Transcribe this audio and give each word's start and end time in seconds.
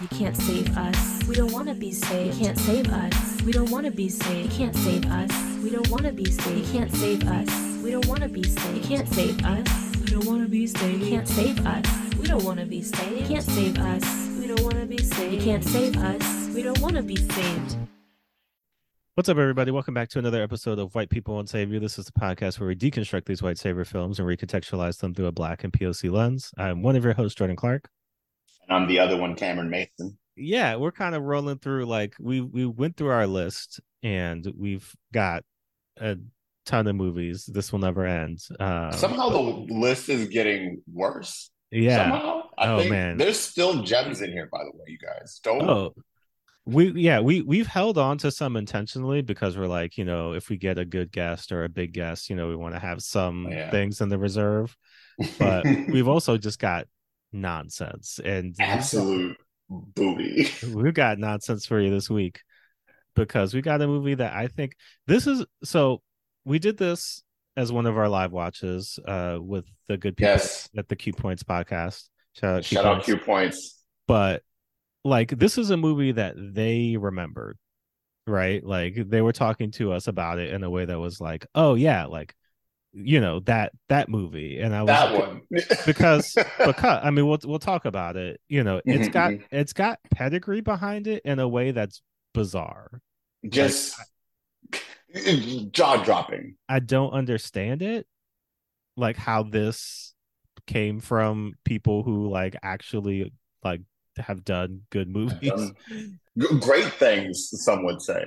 You 0.00 0.08
can't 0.08 0.34
save 0.34 0.78
us. 0.78 1.24
We 1.28 1.34
don't 1.34 1.52
want 1.52 1.68
to 1.68 1.74
be 1.74 1.92
saved. 1.92 2.38
You 2.38 2.46
can't 2.46 2.58
save 2.58 2.90
us. 2.90 3.42
We 3.42 3.52
don't 3.52 3.70
want 3.70 3.84
to 3.84 3.90
be 3.90 4.08
saved. 4.08 4.50
You 4.50 4.58
can't 4.58 4.74
save 4.74 5.04
us. 5.04 5.30
We 5.62 5.68
don't 5.68 5.90
want 5.90 6.04
to 6.04 6.12
be 6.12 6.24
saved. 6.24 6.56
You 6.56 6.72
can't 6.72 6.90
save 6.94 7.28
us. 7.28 7.82
We 7.82 7.90
don't 7.90 8.06
want 8.06 8.22
to 8.22 8.28
be 8.30 8.42
saved. 8.42 8.76
You 8.76 8.96
can't 8.96 9.06
save 9.06 9.44
us. 9.44 9.68
We 10.00 10.06
don't 10.06 10.24
want 10.24 10.42
to 10.42 10.48
be 10.48 10.66
saved. 10.66 11.02
You 11.02 11.10
can't 11.10 11.28
save 11.28 11.66
us. 11.66 12.14
We 12.18 12.26
don't 12.26 12.42
want 12.42 12.60
to 12.60 12.64
be 12.64 12.80
saved. 12.82 13.20
You 13.20 13.26
can't 13.26 13.44
save 13.44 13.78
us. 13.78 14.38
We 14.38 14.46
don't 14.46 14.62
want 14.62 14.76
to 14.76 14.86
be 14.86 15.02
saved. 15.02 15.34
You 15.34 15.40
can't 15.42 15.64
save 15.64 15.96
us. 15.98 16.48
We 16.54 16.62
don't 16.62 16.80
want 16.80 16.96
to 16.96 17.02
be 17.02 17.16
saved. 17.16 17.76
What's 19.16 19.28
up, 19.28 19.36
everybody? 19.36 19.70
Welcome 19.70 19.92
back 19.92 20.08
to 20.10 20.18
another 20.18 20.42
episode 20.42 20.78
of 20.78 20.94
White 20.94 21.10
People 21.10 21.34
Won't 21.34 21.50
Save 21.50 21.70
You. 21.70 21.78
This 21.78 21.98
is 21.98 22.06
the 22.06 22.12
podcast 22.12 22.58
where 22.58 22.68
we 22.68 22.74
deconstruct 22.74 23.26
these 23.26 23.42
white 23.42 23.58
savior 23.58 23.84
films 23.84 24.18
and 24.18 24.26
recontextualize 24.26 24.98
them 24.98 25.12
through 25.12 25.26
a 25.26 25.32
black 25.32 25.62
and 25.62 25.74
POC 25.74 26.10
lens. 26.10 26.52
I'm 26.56 26.82
one 26.82 26.96
of 26.96 27.04
your 27.04 27.12
hosts, 27.12 27.34
Jordan 27.34 27.56
Clark. 27.56 27.90
I'm 28.70 28.86
the 28.86 28.98
other 29.00 29.16
one, 29.16 29.34
Cameron 29.36 29.70
Mason. 29.70 30.16
Yeah, 30.36 30.76
we're 30.76 30.92
kind 30.92 31.14
of 31.14 31.22
rolling 31.22 31.58
through 31.58 31.86
like 31.86 32.14
we 32.18 32.40
we 32.40 32.64
went 32.66 32.96
through 32.96 33.10
our 33.10 33.26
list 33.26 33.80
and 34.02 34.46
we've 34.56 34.90
got 35.12 35.42
a 36.00 36.16
ton 36.64 36.86
of 36.86 36.96
movies. 36.96 37.44
This 37.46 37.72
will 37.72 37.80
never 37.80 38.06
end. 38.06 38.38
Uh, 38.58 38.90
Somehow 38.92 39.28
the 39.30 39.40
list 39.74 40.08
is 40.08 40.28
getting 40.28 40.82
worse. 40.92 41.50
yeah. 41.70 41.96
Somehow. 42.10 42.42
I 42.56 42.68
Oh, 42.68 42.78
think 42.78 42.90
man. 42.90 43.16
there's 43.16 43.38
still 43.40 43.82
gems 43.82 44.20
in 44.22 44.32
here, 44.32 44.48
by 44.52 44.58
the 44.64 44.70
way, 44.72 44.84
you 44.88 44.98
guys. 44.98 45.40
Don't 45.42 45.62
Oh, 45.62 45.94
we 46.66 46.90
yeah 46.92 47.20
we 47.20 47.40
we've 47.42 47.66
held 47.66 47.96
on 47.98 48.18
to 48.18 48.30
some 48.30 48.54
intentionally 48.56 49.22
because 49.22 49.56
we're 49.56 49.66
like 49.66 49.96
you 49.96 50.04
know 50.04 50.34
if 50.34 50.50
we 50.50 50.56
get 50.58 50.78
a 50.78 50.84
good 50.84 51.10
guest 51.10 51.52
or 51.52 51.64
a 51.64 51.68
big 51.70 51.92
guest 51.94 52.28
you 52.28 52.36
know 52.36 52.48
we 52.48 52.54
want 52.56 52.74
to 52.74 52.78
have 52.78 53.00
some 53.02 53.48
Yeah. 53.50 53.70
things 53.70 54.02
in 54.02 54.10
the 54.10 54.18
reserve 54.18 54.76
but 55.38 55.64
we've 55.88 56.06
also 56.06 56.36
just 56.36 56.58
got 56.58 56.86
nonsense 57.32 58.20
and 58.24 58.54
absolute 58.58 59.36
booty. 59.68 60.48
we've 60.74 60.94
got 60.94 61.18
nonsense 61.18 61.66
for 61.66 61.80
you 61.80 61.90
this 61.90 62.10
week 62.10 62.40
because 63.14 63.54
we 63.54 63.62
got 63.62 63.80
a 63.82 63.86
movie 63.86 64.14
that 64.14 64.32
I 64.34 64.48
think 64.48 64.74
this 65.06 65.26
is 65.26 65.44
so 65.64 66.02
we 66.44 66.58
did 66.58 66.76
this 66.76 67.22
as 67.56 67.72
one 67.72 67.86
of 67.86 67.98
our 67.98 68.08
live 68.08 68.32
watches 68.32 68.98
uh 69.06 69.38
with 69.40 69.66
the 69.88 69.96
good 69.96 70.16
people 70.16 70.32
Yes. 70.32 70.68
at 70.76 70.88
the 70.88 70.96
Q 70.96 71.12
Points 71.12 71.42
podcast. 71.42 72.08
Shout 72.34 72.56
out 72.56 72.62
Q 72.64 72.76
Shout 72.76 72.84
out 72.86 73.04
Q 73.04 73.16
points. 73.18 73.78
But 74.06 74.42
like 75.04 75.30
this 75.38 75.58
is 75.58 75.70
a 75.70 75.76
movie 75.76 76.12
that 76.12 76.34
they 76.36 76.96
remembered, 76.98 77.58
right? 78.26 78.64
Like 78.64 78.94
they 79.08 79.20
were 79.22 79.32
talking 79.32 79.70
to 79.72 79.92
us 79.92 80.06
about 80.08 80.38
it 80.38 80.52
in 80.52 80.62
a 80.62 80.70
way 80.70 80.84
that 80.84 80.98
was 80.98 81.20
like, 81.20 81.46
"Oh 81.54 81.74
yeah, 81.74 82.06
like 82.06 82.34
you 82.92 83.20
know, 83.20 83.40
that 83.40 83.72
that 83.88 84.08
movie." 84.08 84.60
And 84.60 84.74
I 84.74 84.82
was 84.82 84.88
That 84.88 85.18
one. 85.18 85.42
because 85.86 86.34
because 86.66 87.00
I 87.02 87.10
mean 87.10 87.26
we'll 87.26 87.38
we'll 87.44 87.58
talk 87.58 87.84
about 87.84 88.16
it. 88.16 88.40
You 88.48 88.62
know, 88.64 88.80
it's 88.84 89.08
Mhm, 89.08 89.12
got 89.12 89.30
mhm. 89.32 89.44
it's 89.50 89.72
got 89.72 89.98
pedigree 90.10 90.60
behind 90.60 91.06
it 91.06 91.22
in 91.24 91.38
a 91.38 91.48
way 91.48 91.70
that's 91.70 92.02
bizarre. 92.34 93.00
just 93.48 93.96
jaw 95.72 96.02
dropping. 96.02 96.56
I 96.68 96.78
don't 96.80 97.12
understand 97.12 97.82
it, 97.82 98.06
like 98.96 99.16
how 99.16 99.42
this 99.42 100.14
came 100.66 101.00
from 101.00 101.54
people 101.64 102.02
who 102.02 102.28
like 102.28 102.54
actually 102.62 103.32
like 103.64 103.80
have 104.16 104.44
done 104.44 104.82
good 104.90 105.08
movies. 105.08 105.50
done 105.50 105.74
Great 106.60 106.92
things, 106.94 107.50
some 107.64 107.84
would 107.84 108.00
say. 108.02 108.24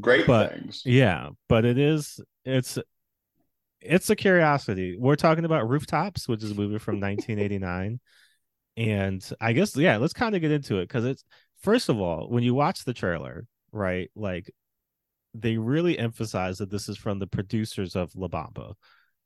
Great 0.00 0.26
But- 0.26 0.52
things. 0.52 0.82
Yeah, 0.86 1.30
but 1.48 1.64
it 1.64 1.78
is 1.78 2.18
it's 2.44 2.78
it's 3.84 4.10
a 4.10 4.16
curiosity. 4.16 4.96
We're 4.98 5.16
talking 5.16 5.44
about 5.44 5.68
Rooftops, 5.68 6.28
which 6.28 6.42
is 6.42 6.52
a 6.52 6.54
movie 6.54 6.78
from 6.78 7.00
1989. 7.00 8.00
And 8.76 9.30
I 9.40 9.52
guess 9.52 9.76
yeah, 9.76 9.98
let's 9.98 10.14
kind 10.14 10.34
of 10.34 10.40
get 10.40 10.50
into 10.50 10.78
it 10.78 10.88
cuz 10.88 11.04
it's 11.04 11.24
first 11.62 11.88
of 11.88 12.00
all, 12.00 12.28
when 12.30 12.42
you 12.42 12.54
watch 12.54 12.84
the 12.84 12.94
trailer, 12.94 13.46
right? 13.72 14.10
Like 14.14 14.50
they 15.34 15.56
really 15.58 15.98
emphasize 15.98 16.58
that 16.58 16.70
this 16.70 16.88
is 16.88 16.98
from 16.98 17.18
the 17.18 17.26
producers 17.26 17.96
of 17.96 18.14
La 18.16 18.28
Bamba, 18.28 18.74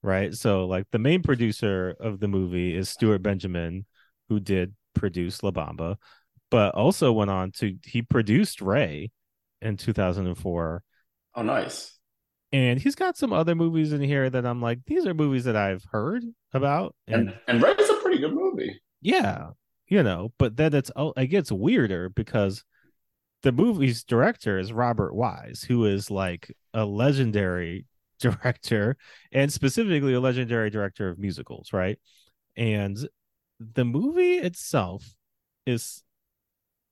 right? 0.03 0.35
So 0.35 0.67
like 0.67 0.87
the 0.93 0.99
main 0.99 1.23
producer 1.23 1.97
of 2.01 2.21
the 2.21 2.29
movie 2.29 2.77
is 2.77 2.89
Stuart 2.89 3.23
Benjamin 3.23 3.87
who 4.29 4.41
did 4.41 4.75
produce 4.95 5.43
La 5.43 5.51
Bamba, 5.51 5.97
but 6.51 6.75
also 6.75 7.13
went 7.13 7.31
on 7.31 7.53
to 7.53 7.77
he 7.85 8.03
produced 8.03 8.61
Ray 8.61 9.11
in 9.63 9.77
2004 9.77 10.83
Oh, 11.35 11.43
nice. 11.43 11.96
And 12.57 12.81
he's 12.81 12.95
got 12.95 13.17
some 13.17 13.33
other 13.33 13.55
movies 13.55 13.93
in 13.93 14.01
here 14.01 14.31
that 14.31 14.47
I'm 14.47 14.61
like, 14.63 14.81
these 14.87 15.07
are 15.07 15.15
movies 15.15 15.45
that 15.45 15.57
I've 15.57 15.85
heard 15.93 16.25
about, 16.53 16.95
and, 17.07 17.29
And 17.29 17.39
and 17.49 17.63
Red 17.63 17.81
is 17.81 17.91
a 17.91 17.95
pretty 17.95 18.19
good 18.19 18.33
movie. 18.35 18.81
yeah, 19.01 19.51
you 19.89 20.03
know. 20.03 20.33
But 20.39 20.57
then 20.57 20.75
it's 20.75 20.91
oh, 20.97 21.13
it 21.17 21.27
gets 21.29 21.53
weirder 21.53 22.09
because 22.09 22.65
the 23.43 23.53
movie's 23.53 24.05
director 24.05 24.59
is 24.59 24.73
Robert 24.73 25.15
Wise, 25.15 25.63
who 25.69 25.85
is 25.85 26.11
like 26.11 26.51
a 26.73 26.85
legendary 26.85 27.87
director, 28.21 28.97
and 29.33 29.53
specifically 29.53 30.15
a 30.15 30.21
legendary 30.21 30.71
director 30.71 31.09
of 31.09 31.19
musicals, 31.19 31.73
right? 31.73 31.99
And 32.57 32.97
the 33.61 33.85
movie 33.85 34.37
itself 34.39 35.15
is 35.67 36.03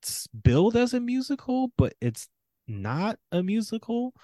s- 0.05 0.29
billed 0.43 0.77
as 0.77 0.95
a 0.95 1.01
musical, 1.01 1.73
but 1.79 1.95
it's 2.01 2.29
not 2.69 3.19
a 3.33 3.43
musical. 3.43 4.15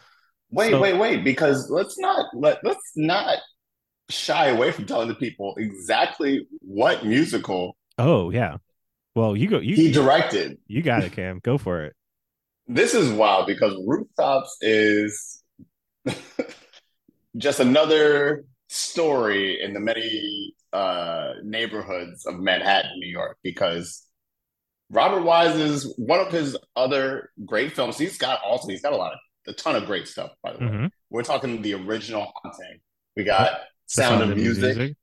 Wait, 0.50 0.71
So- 0.71 0.81
wait, 0.81 0.94
wait, 0.99 1.25
because 1.25 1.71
let's 1.71 1.99
not 1.99 2.27
let 2.34 2.59
let's 2.65 2.93
not 2.97 3.38
shy 4.09 4.47
away 4.49 4.72
from 4.72 4.87
telling 4.87 5.06
the 5.09 5.15
people 5.15 5.55
exactly 5.56 6.47
what 6.61 7.05
musical 7.06 7.77
Oh 7.99 8.31
yeah. 8.31 8.56
Well, 9.15 9.37
you 9.37 9.49
go. 9.49 9.59
You 9.59 9.75
he 9.77 9.93
directed. 9.93 10.59
you 10.66 10.83
got 10.83 11.03
it, 11.05 11.12
Cam. 11.12 11.41
Go 11.43 11.59
for 11.59 11.84
it. 11.84 11.94
This 12.66 12.94
is 12.94 13.10
wild 13.12 13.47
because 13.47 13.75
Rooftops 13.87 14.56
is 14.62 15.43
just 17.37 17.60
another 17.60 18.44
story 18.69 19.60
in 19.60 19.75
the 19.75 19.81
many 19.81 20.55
uh, 20.72 21.33
neighborhoods 21.43 22.25
of 22.27 22.39
Manhattan, 22.39 22.93
New 22.99 23.09
York, 23.10 23.37
because 23.43 24.06
Robert 24.91 25.22
Wise 25.22 25.56
is 25.56 25.93
one 25.99 26.21
of 26.21 26.33
his 26.33 26.56
other 26.77 27.31
great 27.44 27.72
films. 27.75 27.99
He's 27.99 28.16
got 28.19 28.41
also 28.44 28.69
he's 28.69 28.83
got 28.83 28.93
a 28.93 28.97
lot 28.97 29.12
of 29.12 29.19
a 29.47 29.53
ton 29.53 29.77
of 29.77 29.87
great 29.87 30.06
stuff, 30.09 30.33
by 30.43 30.53
the 30.53 30.59
way. 30.59 30.67
Mhm. 30.67 30.91
We're 31.11 31.23
talking 31.23 31.62
the 31.62 31.75
original 31.75 32.31
haunting. 32.43 32.81
We 33.17 33.25
got 33.25 33.61
Sound, 33.87 34.23
of 34.31 34.37
Music, 34.37 34.97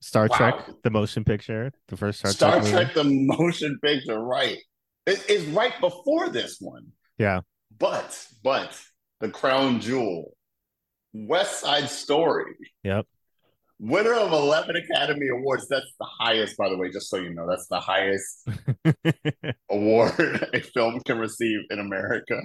Star 0.00 0.26
Wow. 0.30 0.36
Trek, 0.36 0.68
the 0.82 0.90
motion 0.90 1.24
picture, 1.24 1.72
the 1.88 1.96
first 1.96 2.18
Star, 2.20 2.32
Star, 2.32 2.60
Trek. 2.60 2.70
Trek, 2.72 2.94
the 2.94 3.04
motion 3.38 3.78
picture, 3.82 4.18
right? 4.18 4.58
It 5.06 5.28
is 5.30 5.44
right 5.46 5.78
before 5.80 6.28
this 6.30 6.58
one. 6.60 6.92
Yeah. 7.18 7.40
But 7.78 8.26
but 8.42 8.80
the 9.20 9.28
crown 9.30 9.80
jewel, 9.80 10.36
West 11.12 11.60
Side 11.60 11.88
Story, 11.90 12.56
Yep. 12.82 13.06
winner 13.78 14.14
of 14.14 14.32
eleven 14.32 14.76
Academy 14.76 15.28
Awards. 15.28 15.68
That's 15.68 15.92
the 16.00 16.06
highest, 16.06 16.56
by 16.56 16.68
the 16.68 16.76
way. 16.76 16.90
Just 16.90 17.08
so 17.10 17.18
you 17.18 17.32
know, 17.34 17.46
that's 17.48 17.66
the 17.68 17.80
highest 17.80 18.48
award 19.70 20.48
a 20.54 20.60
film 20.60 21.00
can 21.04 21.18
receive 21.18 21.60
in 21.70 21.78
America. 21.78 22.40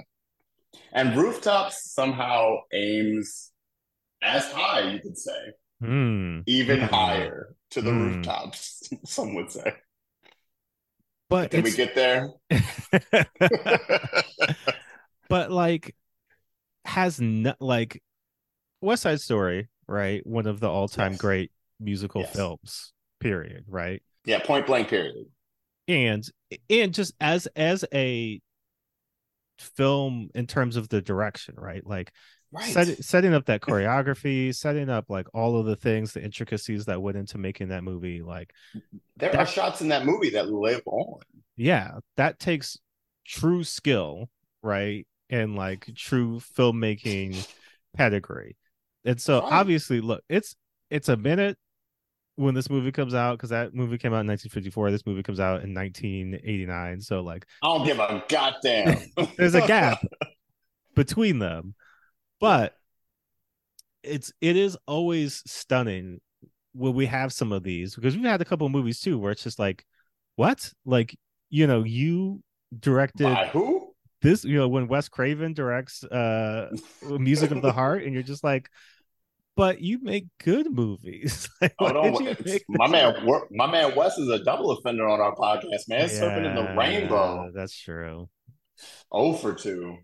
And 0.92 1.16
Rooftops 1.16 1.92
somehow 1.92 2.56
aims 2.72 3.52
as 4.22 4.44
high, 4.52 4.92
you 4.92 5.00
could 5.00 5.16
say, 5.16 5.52
Hmm. 5.80 6.40
even 6.46 6.80
Hmm. 6.80 6.86
higher 6.86 7.54
to 7.70 7.80
the 7.80 7.92
Hmm. 7.92 7.98
rooftops. 8.00 8.88
Some 9.04 9.34
would 9.34 9.50
say. 9.50 9.72
But 11.28 11.50
Did 11.52 11.64
we 11.64 11.72
get 11.72 11.94
there? 11.94 12.28
but 15.28 15.50
like 15.50 15.94
has 16.84 17.20
not 17.20 17.60
like 17.60 18.02
West 18.80 19.02
Side 19.02 19.20
Story, 19.20 19.68
right? 19.86 20.26
One 20.26 20.46
of 20.46 20.60
the 20.60 20.68
all-time 20.68 21.12
Yes. 21.12 21.20
great 21.20 21.52
musical 21.78 22.22
Yes. 22.22 22.32
films. 22.32 22.92
Period. 23.20 23.64
Right. 23.68 24.02
yeah, 24.24 24.40
point 24.40 24.66
blank. 24.66 24.88
Period. 24.88 25.26
and 25.88 26.28
and 26.68 26.94
just 26.94 27.14
as 27.20 27.46
as 27.56 27.84
a 27.94 28.40
film 29.60 30.28
in 30.34 30.46
terms 30.46 30.76
of 30.76 30.88
the 30.88 31.00
direction 31.02 31.54
right 31.58 31.86
like 31.86 32.12
Right. 32.52 32.72
set, 32.72 33.04
setting 33.04 33.32
up 33.32 33.46
that 33.46 33.60
choreography 33.60 34.52
setting 34.54 34.88
up 34.90 35.04
like 35.08 35.28
all 35.32 35.58
of 35.58 35.66
the 35.66 35.76
things 35.76 36.12
the 36.12 36.22
intricacies 36.22 36.86
that 36.86 37.00
went 37.00 37.16
into 37.16 37.38
making 37.38 37.68
that 37.68 37.84
movie 37.84 38.22
like 38.22 38.52
there 39.16 39.36
are 39.36 39.46
shots 39.46 39.80
in 39.82 39.88
that 39.88 40.04
movie 40.04 40.30
that 40.30 40.48
live 40.50 40.82
on. 40.86 41.20
yeah 41.56 41.98
that 42.16 42.40
takes 42.40 42.76
true 43.24 43.62
skill 43.62 44.28
right 44.62 45.06
and 45.28 45.54
like 45.54 45.88
true 45.94 46.40
filmmaking 46.58 47.44
pedigree 47.96 48.56
and 49.04 49.20
so 49.20 49.40
Right. 49.40 49.52
obviously 49.52 50.00
look 50.00 50.22
it's 50.28 50.56
it's 50.90 51.08
a 51.08 51.16
minute 51.16 51.56
when 52.40 52.54
this 52.54 52.70
movie 52.70 52.92
comes 52.92 53.14
out 53.14 53.36
because 53.36 53.50
that 53.50 53.74
movie 53.74 53.98
came 53.98 54.12
out 54.12 54.20
in 54.20 54.26
1954 54.26 54.90
this 54.90 55.06
movie 55.06 55.22
comes 55.22 55.40
out 55.40 55.62
in 55.62 55.74
1989 55.74 57.00
so 57.00 57.20
like 57.20 57.46
I 57.62 57.68
don't 57.68 57.86
give 57.86 57.98
a 57.98 58.24
goddamn. 58.28 58.98
there's 59.36 59.54
a 59.54 59.66
gap 59.66 60.02
between 60.94 61.38
them 61.38 61.74
but 62.40 62.74
it's 64.02 64.32
it 64.40 64.56
is 64.56 64.76
always 64.86 65.42
stunning 65.46 66.20
when 66.72 66.94
we 66.94 67.06
have 67.06 67.32
some 67.32 67.52
of 67.52 67.62
these 67.62 67.94
because 67.94 68.16
we've 68.16 68.24
had 68.24 68.40
a 68.40 68.44
couple 68.44 68.66
of 68.66 68.72
movies 68.72 69.00
too 69.00 69.18
where 69.18 69.32
it's 69.32 69.42
just 69.44 69.58
like 69.58 69.84
what 70.36 70.72
like 70.84 71.16
you 71.50 71.66
know 71.66 71.84
you 71.84 72.42
directed 72.78 73.24
By 73.24 73.46
who? 73.48 73.92
this. 74.22 74.44
You 74.44 74.56
know, 74.56 74.68
when 74.68 74.88
Wes 74.88 75.08
Craven 75.08 75.52
directs 75.52 76.04
uh 76.04 76.70
Music 77.02 77.50
of 77.50 77.62
the 77.62 77.72
Heart, 77.72 78.04
and 78.04 78.14
you're 78.14 78.22
just 78.22 78.44
like, 78.44 78.70
but 79.56 79.80
you 79.80 79.98
make 80.02 80.26
good 80.42 80.70
movies. 80.72 81.48
Like, 81.60 81.74
Hold 81.78 81.94
why 81.94 82.00
on, 82.00 82.12
did 82.12 82.20
you 82.22 82.28
it's- 82.30 82.46
make 82.46 82.64
my 82.68 82.86
this 82.86 82.92
man, 82.92 83.14
wor- 83.26 83.48
my 83.50 83.70
man 83.70 83.94
Wes 83.94 84.16
is 84.18 84.28
a 84.28 84.42
double 84.44 84.70
offender 84.70 85.06
on 85.08 85.20
our 85.20 85.34
podcast, 85.36 85.88
man. 85.88 86.08
Serpent 86.08 86.46
and 86.46 86.56
the 86.56 86.62
Yeah, 86.62 86.76
rainbow. 86.76 87.50
That's 87.54 87.78
true. 87.78 88.28
Oh 89.12 89.34
for 89.34 89.52
two. 89.52 89.98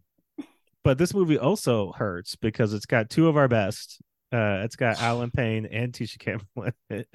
But 0.84 0.98
this 0.98 1.14
movie 1.14 1.38
also 1.38 1.92
hurts 1.92 2.36
because 2.36 2.72
it's 2.74 2.86
got 2.86 3.10
two 3.10 3.26
of 3.28 3.36
our 3.36 3.48
best. 3.48 4.00
Uh, 4.32 4.62
it's 4.64 4.76
got 4.76 5.00
Allen 5.00 5.30
Payne 5.30 5.66
and 5.66 5.92
Tisha 5.92 6.18
Campbell 6.18 6.46
in 6.66 6.72
it, 6.90 7.08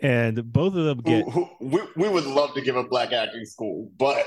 and 0.00 0.52
both 0.52 0.74
of 0.74 0.84
them 0.84 0.98
get 1.02 1.24
Who, 1.24 1.44
who, 1.44 1.48
we, 1.60 1.80
we 1.96 2.08
would 2.08 2.24
love 2.26 2.54
to 2.54 2.60
give 2.62 2.76
a 2.76 2.84
black 2.84 3.12
acting 3.12 3.44
school, 3.44 3.90
but 3.98 4.26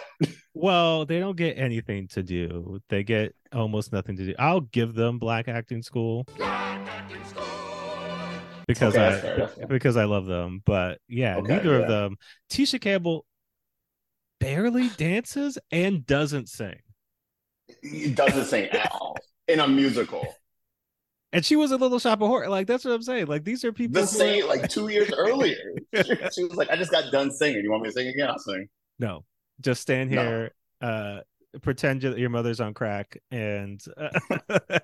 well. 0.54 1.06
They 1.06 1.20
don't 1.20 1.36
get 1.38 1.58
anything 1.58 2.08
to 2.10 2.22
do. 2.24 2.80
They 2.90 3.04
get 3.04 3.34
almost 3.54 3.92
nothing 3.92 4.18
to 4.18 4.26
do. 4.26 4.36
I'll 4.38 4.62
give 4.62 4.94
them 4.94 5.20
black 5.20 5.48
acting 5.48 5.82
school 5.82 6.26
because 8.68 8.95
Okay, 8.95 9.07
I 9.07 9.19
fair, 9.19 9.68
because 9.68 9.98
I 9.98 10.06
love 10.06 10.25
them. 10.25 10.62
But 10.66 11.00
yeah, 11.07 11.38
Okay, 11.38 11.54
neither 11.56 11.72
yeah. 11.78 11.84
of 11.84 11.88
them. 11.88 12.18
Tisha 12.51 12.80
Campbell 12.81 13.25
barely 14.39 14.89
dances 14.98 15.57
and 15.72 16.06
doesn't 16.06 16.50
sing. 16.50 16.80
he 17.81 18.12
doesn't 18.12 18.45
sing 18.45 18.66
at 18.66 18.92
all 19.00 19.18
in 19.48 19.60
a 19.60 19.68
musical. 19.68 20.25
And 21.34 21.45
she 21.45 21.56
was 21.56 21.72
a 21.72 21.78
little 21.78 22.00
shop 22.00 22.22
of 22.22 22.28
horror. 22.28 22.50
Like 22.50 22.68
that's 22.68 22.86
what 22.86 22.94
I'm 22.94 23.01
saying. 23.01 23.28
Like 23.28 23.44
these 23.44 23.63
are 23.66 23.72
people. 23.72 23.94
The 23.94 24.00
who 24.01 24.06
are- 24.06 24.07
same 24.07 24.48
like 24.48 24.69
two 24.69 24.88
years 24.89 25.12
earlier. 25.18 25.74
She 26.34 26.44
was 26.44 26.56
like, 26.56 26.69
I 26.69 26.75
just 26.75 26.92
got 26.92 27.12
done 27.12 27.31
singing. 27.31 27.63
You 27.63 27.72
want 27.72 27.84
me 27.84 27.89
to 27.89 27.94
sing 27.94 28.07
again? 28.07 28.30
I'll 28.30 28.39
sing. 28.39 28.68
No, 29.00 29.24
just 29.62 29.81
stand 29.81 30.10
No. 30.12 30.22
here, 30.24 30.51
uh, 30.81 31.19
pretend 31.62 32.04
you- 32.04 32.15
your 32.15 32.30
mother's 32.30 32.59
on 32.59 32.74
crack, 32.74 33.18
and 33.31 33.80
uh, 33.98 34.59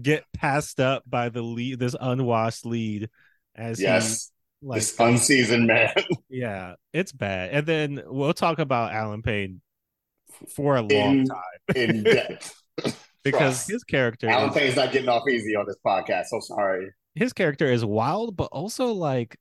get 0.00 0.24
passed 0.32 0.80
up 0.80 1.02
by 1.06 1.28
the 1.28 1.42
lead, 1.42 1.78
this 1.78 1.94
unwashed 2.00 2.66
lead, 2.66 3.08
as 3.54 3.80
Yes. 3.80 4.30
he 4.60 4.66
like, 4.68 4.80
this 4.80 4.98
unseasoned 4.98 5.66
man. 5.66 5.92
yeah, 6.28 6.74
it's 6.92 7.12
bad. 7.12 7.50
And 7.52 7.66
then 7.66 8.02
we'll 8.06 8.32
talk 8.34 8.58
about 8.58 8.92
Allen 8.92 9.22
Payne 9.22 9.60
for 10.54 10.76
a 10.76 10.82
long 10.82 11.20
In- 11.20 11.26
time 11.26 11.76
in 11.76 12.02
depth. 12.04 12.54
because 13.22 13.56
Trust. 13.66 13.70
his 13.70 13.84
character, 13.84 14.28
Alan 14.28 14.50
is, 14.50 14.54
Payne's 14.54 14.76
not 14.76 14.92
getting 14.92 15.08
off 15.08 15.28
easy 15.28 15.56
on 15.56 15.66
this 15.66 15.76
podcast. 15.84 16.26
So 16.26 16.40
sorry. 16.40 16.90
his 17.14 17.32
character 17.32 17.66
is 17.66 17.84
wild, 17.84 18.36
but 18.36 18.48
also 18.52 18.92
like. 18.92 19.36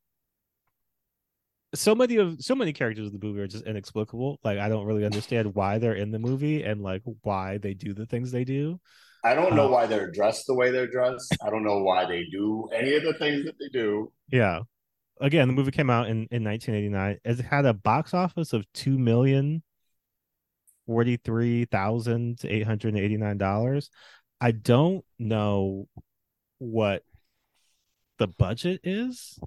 So 1.76 1.94
many 1.94 2.16
of 2.18 2.42
so 2.44 2.56
many 2.56 2.74
characters 2.74 3.08
of 3.08 3.14
the 3.14 3.26
movie 3.26 3.42
are 3.42 3.48
just 3.48 3.66
inexplicable. 3.66 4.40
Like 4.44 4.58
I 4.58 4.70
don't 4.70 4.86
really 4.86 5.06
understand 5.06 5.54
why 5.56 5.78
they're 5.78 5.94
in 5.94 6.12
the 6.12 6.20
movie 6.20 6.64
and 6.64 6.82
like 6.82 7.04
why 7.22 7.58
they 7.60 7.74
do 7.76 7.94
the 7.94 8.06
things 8.08 8.32
they 8.32 8.44
do. 8.44 8.80
I 9.24 9.34
don't 9.36 9.56
know 9.56 9.68
Uh, 9.68 9.70
why 9.70 9.86
they're 9.86 10.12
dressed 10.12 10.48
the 10.48 10.54
way 10.56 10.72
they're 10.72 10.88
dressed. 10.88 11.38
I 11.42 11.50
don't 11.50 11.64
know 11.64 11.80
why 11.84 12.06
they 12.06 12.26
do 12.32 12.70
any 12.74 12.96
of 12.96 13.04
the 13.04 13.14
things 13.14 13.46
that 13.46 13.56
they 13.60 13.70
do. 13.70 14.12
Yeah. 14.32 14.62
Again, 15.22 15.48
the 15.50 15.54
movie 15.54 15.72
came 15.72 15.90
out 15.90 16.10
in, 16.10 16.28
in 16.32 16.44
1989. 16.44 17.20
It 17.26 17.40
had 17.42 17.66
a 17.66 17.74
box 17.74 18.14
office 18.14 18.54
of 18.54 18.66
two 18.74 18.98
million 19.00 19.64
forty-three 20.86 21.66
thousand 21.66 22.40
eight 22.46 22.66
hundred 22.66 22.98
eighty-nine 22.98 23.38
dollars. 23.38 23.90
I 24.42 24.52
don't 24.52 25.04
know 25.18 25.88
what 26.60 27.04
the 28.18 28.28
budget 28.28 28.82
is, 28.84 29.40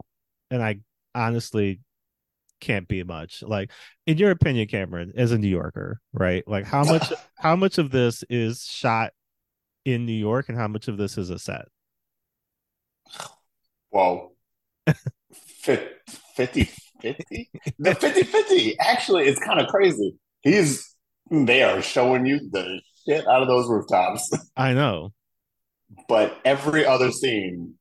and 0.50 0.62
I 0.62 0.80
honestly 1.14 1.80
can't 2.62 2.88
be 2.88 3.03
much. 3.03 3.43
Like, 3.43 3.70
in 4.06 4.17
your 4.17 4.31
opinion, 4.31 4.67
Cameron, 4.69 5.12
as 5.17 5.32
a 5.32 5.38
New 5.38 5.49
Yorker, 5.49 6.00
right? 6.14 6.43
Like, 6.49 6.64
how 6.64 6.85
much 6.85 7.12
how 7.37 7.56
much 7.56 7.76
of 7.76 7.91
this 7.91 8.25
is 8.31 8.64
shot 8.64 9.12
in 9.85 10.06
New 10.06 10.12
York, 10.14 10.49
and 10.49 10.56
how 10.56 10.69
much 10.69 10.88
of 10.88 10.97
this 10.97 11.19
is 11.19 11.29
a 11.29 11.38
set? 11.38 11.67
Well, 13.91 14.35
50 15.62 16.70
50 17.00 17.50
The 17.79 17.94
50 17.94 18.23
50 18.23 18.79
actually 18.79 19.25
it's 19.26 19.41
kind 19.41 19.61
of 19.61 19.67
crazy. 19.69 20.14
He's 20.41 20.94
they 21.31 21.62
are 21.62 21.82
showing 21.82 22.26
you 22.26 22.41
the 22.50 22.81
shit 23.06 23.26
out 23.26 23.43
of 23.43 23.49
those 23.49 23.69
rooftops, 23.69 24.31
I 24.56 24.73
know. 24.73 25.12
but 26.09 26.38
every 26.44 26.87
other 26.87 27.11
scene 27.11 27.75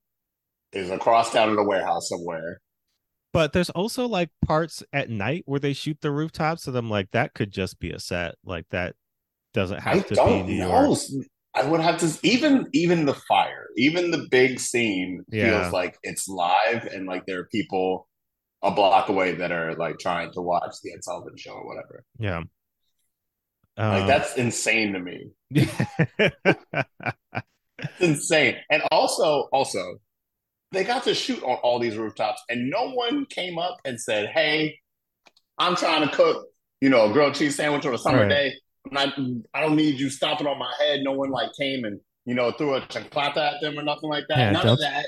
is 0.74 0.89
across 0.89 1.31
town 1.31 1.50
in 1.51 1.57
a 1.57 1.63
warehouse 1.63 2.10
somewhere. 2.10 2.62
But 3.33 3.54
there's 3.54 3.69
also 3.69 4.07
like 4.07 4.30
parts 4.45 4.83
at 4.92 5.10
night 5.10 5.44
where 5.45 5.60
they 5.60 5.74
shoot 5.74 6.00
the 6.01 6.12
rooftops, 6.12 6.68
and 6.68 6.75
I'm 6.75 6.89
like, 6.89 7.12
that 7.12 7.33
could 7.33 7.51
just 7.51 7.80
be 7.80 7.92
a 7.92 8.00
set. 8.00 8.36
Like 8.44 8.66
that 8.72 8.95
doesn't 9.54 9.80
have 9.81 9.98
I 9.98 10.00
to 10.01 10.10
be 10.10 10.16
don't 10.16 10.45
New 10.48 10.57
know. 10.57 10.83
York. 10.88 11.00
I 11.54 11.63
would 11.66 11.81
have 11.81 11.98
to 12.00 12.19
even 12.24 12.68
even 12.74 13.06
the 13.06 13.13
fire, 13.13 13.68
even 13.78 14.12
the 14.12 14.28
big 14.31 14.60
scene 14.60 15.24
Yeah. 15.31 15.62
feels 15.62 15.74
like 15.74 15.98
it's 16.04 16.28
live 16.28 16.86
and 16.86 17.06
like 17.07 17.25
there 17.25 17.39
are 17.39 17.48
people 17.51 18.07
a 18.63 18.72
block 18.72 19.10
away 19.10 19.33
that 19.36 19.51
are 19.51 19.75
like 19.75 19.98
trying 20.00 20.31
to 20.33 20.42
watch 20.42 20.75
the 20.83 20.94
Ed 20.94 21.04
Sullivan 21.04 21.36
show 21.38 21.51
or 21.54 21.66
whatever. 21.68 22.04
Yeah. 22.19 22.44
Like 23.78 24.01
Um, 24.01 24.07
that's 24.07 24.36
insane 24.38 24.94
to 24.94 25.00
me. 25.00 25.31
It's 27.80 28.00
insane. 28.00 28.57
And 28.69 28.83
also, 28.92 29.48
also, 29.51 29.98
they 30.71 30.83
got 30.83 31.03
to 31.03 31.13
shoot 31.13 31.41
on 31.44 31.57
all 31.63 31.79
these 31.79 31.97
rooftops, 31.97 32.41
and 32.50 32.69
no 32.69 32.91
one 32.91 33.25
came 33.25 33.57
up 33.59 33.77
and 33.85 34.00
said, 34.00 34.29
"Hey, 34.29 34.79
I'm 35.57 35.75
trying 35.75 36.07
to 36.07 36.15
cook, 36.15 36.47
you 36.79 36.89
know, 36.89 37.09
a 37.09 37.13
grilled 37.13 37.35
cheese 37.35 37.56
sandwich 37.56 37.85
on 37.85 37.94
a 37.94 37.97
summer 37.97 38.19
Right. 38.21 38.29
day. 38.29 38.53
I'm 38.88 38.94
not, 38.94 39.13
I 39.53 39.62
don't 39.62 39.75
need 39.75 40.00
you 40.00 40.09
stomping 40.09 40.47
on 40.47 40.57
my 40.57 40.73
head." 40.79 41.01
No 41.03 41.12
one 41.13 41.29
like 41.31 41.50
came 41.59 41.83
and 41.85 42.00
you 42.25 42.33
know 42.35 42.51
threw 42.51 42.75
a 42.75 42.81
chancleta 42.81 43.38
at 43.38 43.62
them 43.62 43.77
or 43.77 43.83
nothing 43.83 44.09
like 44.09 44.25
that. 44.29 44.38
Yeah, 44.38 44.51
None 44.51 44.68
of 44.68 44.79
that. 44.79 45.07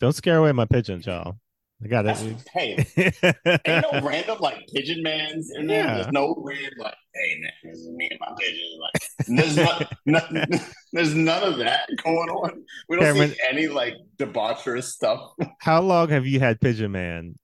Don't 0.00 0.14
scare 0.14 0.38
away 0.38 0.52
my 0.52 0.64
pigeons, 0.64 1.06
y'all. 1.06 1.36
I 1.84 1.88
got 1.88 2.06
it. 2.06 2.16
hey, 2.54 2.76
ain't 3.66 3.92
no 3.92 4.00
random 4.02 4.38
like 4.40 4.66
pigeon 4.72 5.02
man's 5.02 5.50
in 5.54 5.66
there. 5.66 5.84
Yeah. 5.84 5.94
There's 5.94 6.12
no 6.12 6.34
weird 6.38 6.74
like, 6.78 6.94
hey 7.22 7.40
this 7.64 7.78
is 7.78 7.88
me 7.90 8.08
and 8.10 8.20
my 8.20 8.34
pigeon. 8.38 8.78
Like, 8.80 9.02
there's 9.28 9.56
not, 9.56 9.92
no- 10.06 10.58
there's 10.92 11.14
none 11.14 11.42
of 11.52 11.58
that 11.58 11.88
going 12.02 12.28
on. 12.28 12.64
We 12.88 12.96
don't 12.96 13.04
Cameron- 13.04 13.30
see 13.30 13.36
any 13.48 13.68
like 13.68 13.94
debaucherous 14.18 14.84
stuff. 14.84 15.32
How 15.60 15.80
long 15.80 16.08
have 16.08 16.26
you 16.26 16.40
had 16.40 16.60
Pigeon 16.60 16.92
Man 16.92 17.38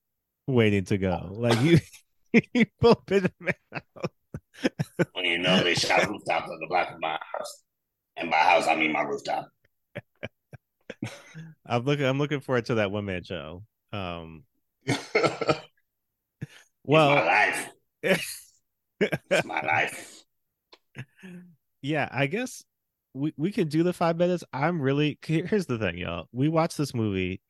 waiting 0.47 0.85
to 0.87 0.99
go? 0.99 1.30
Like 1.32 1.61
you, 1.62 1.78
you 2.54 2.66
pull 2.80 2.97
Pigeon 2.97 3.32
Man 3.40 3.54
out. 3.75 4.11
Well, 5.14 5.25
you 5.25 5.38
know 5.38 5.62
they 5.62 5.75
shot 5.75 6.08
rooftops 6.08 6.50
on 6.50 6.58
the 6.61 6.66
block 6.68 6.90
of 6.90 7.00
my 7.00 7.18
house, 7.32 7.62
and 8.16 8.30
by 8.30 8.38
house 8.38 8.66
I 8.66 8.75
mean 8.75 8.92
my 8.92 9.02
rooftop. 9.02 9.49
I'm 11.64 11.85
looking. 11.85 12.04
I'm 12.06 12.18
looking 12.18 12.40
forward 12.40 12.64
to 12.66 12.75
that 12.76 12.90
one 12.90 13.04
man 13.04 13.23
show. 13.23 13.62
Um, 13.92 14.42
well, 16.85 17.14
life. 17.14 17.68
It's 19.00 19.44
my 19.44 19.60
life. 19.62 20.24
yeah, 21.82 22.08
I 22.10 22.26
guess 22.26 22.64
we 23.14 23.32
we 23.36 23.52
can 23.52 23.68
do 23.68 23.82
the 23.82 23.92
five 23.92 24.16
minutes. 24.16 24.44
I'm 24.52 24.80
really 24.80 25.18
here's 25.24 25.66
the 25.66 25.78
thing, 25.78 25.98
y'all. 25.98 26.26
We 26.32 26.48
watched 26.48 26.76
this 26.78 26.94
movie 26.94 27.40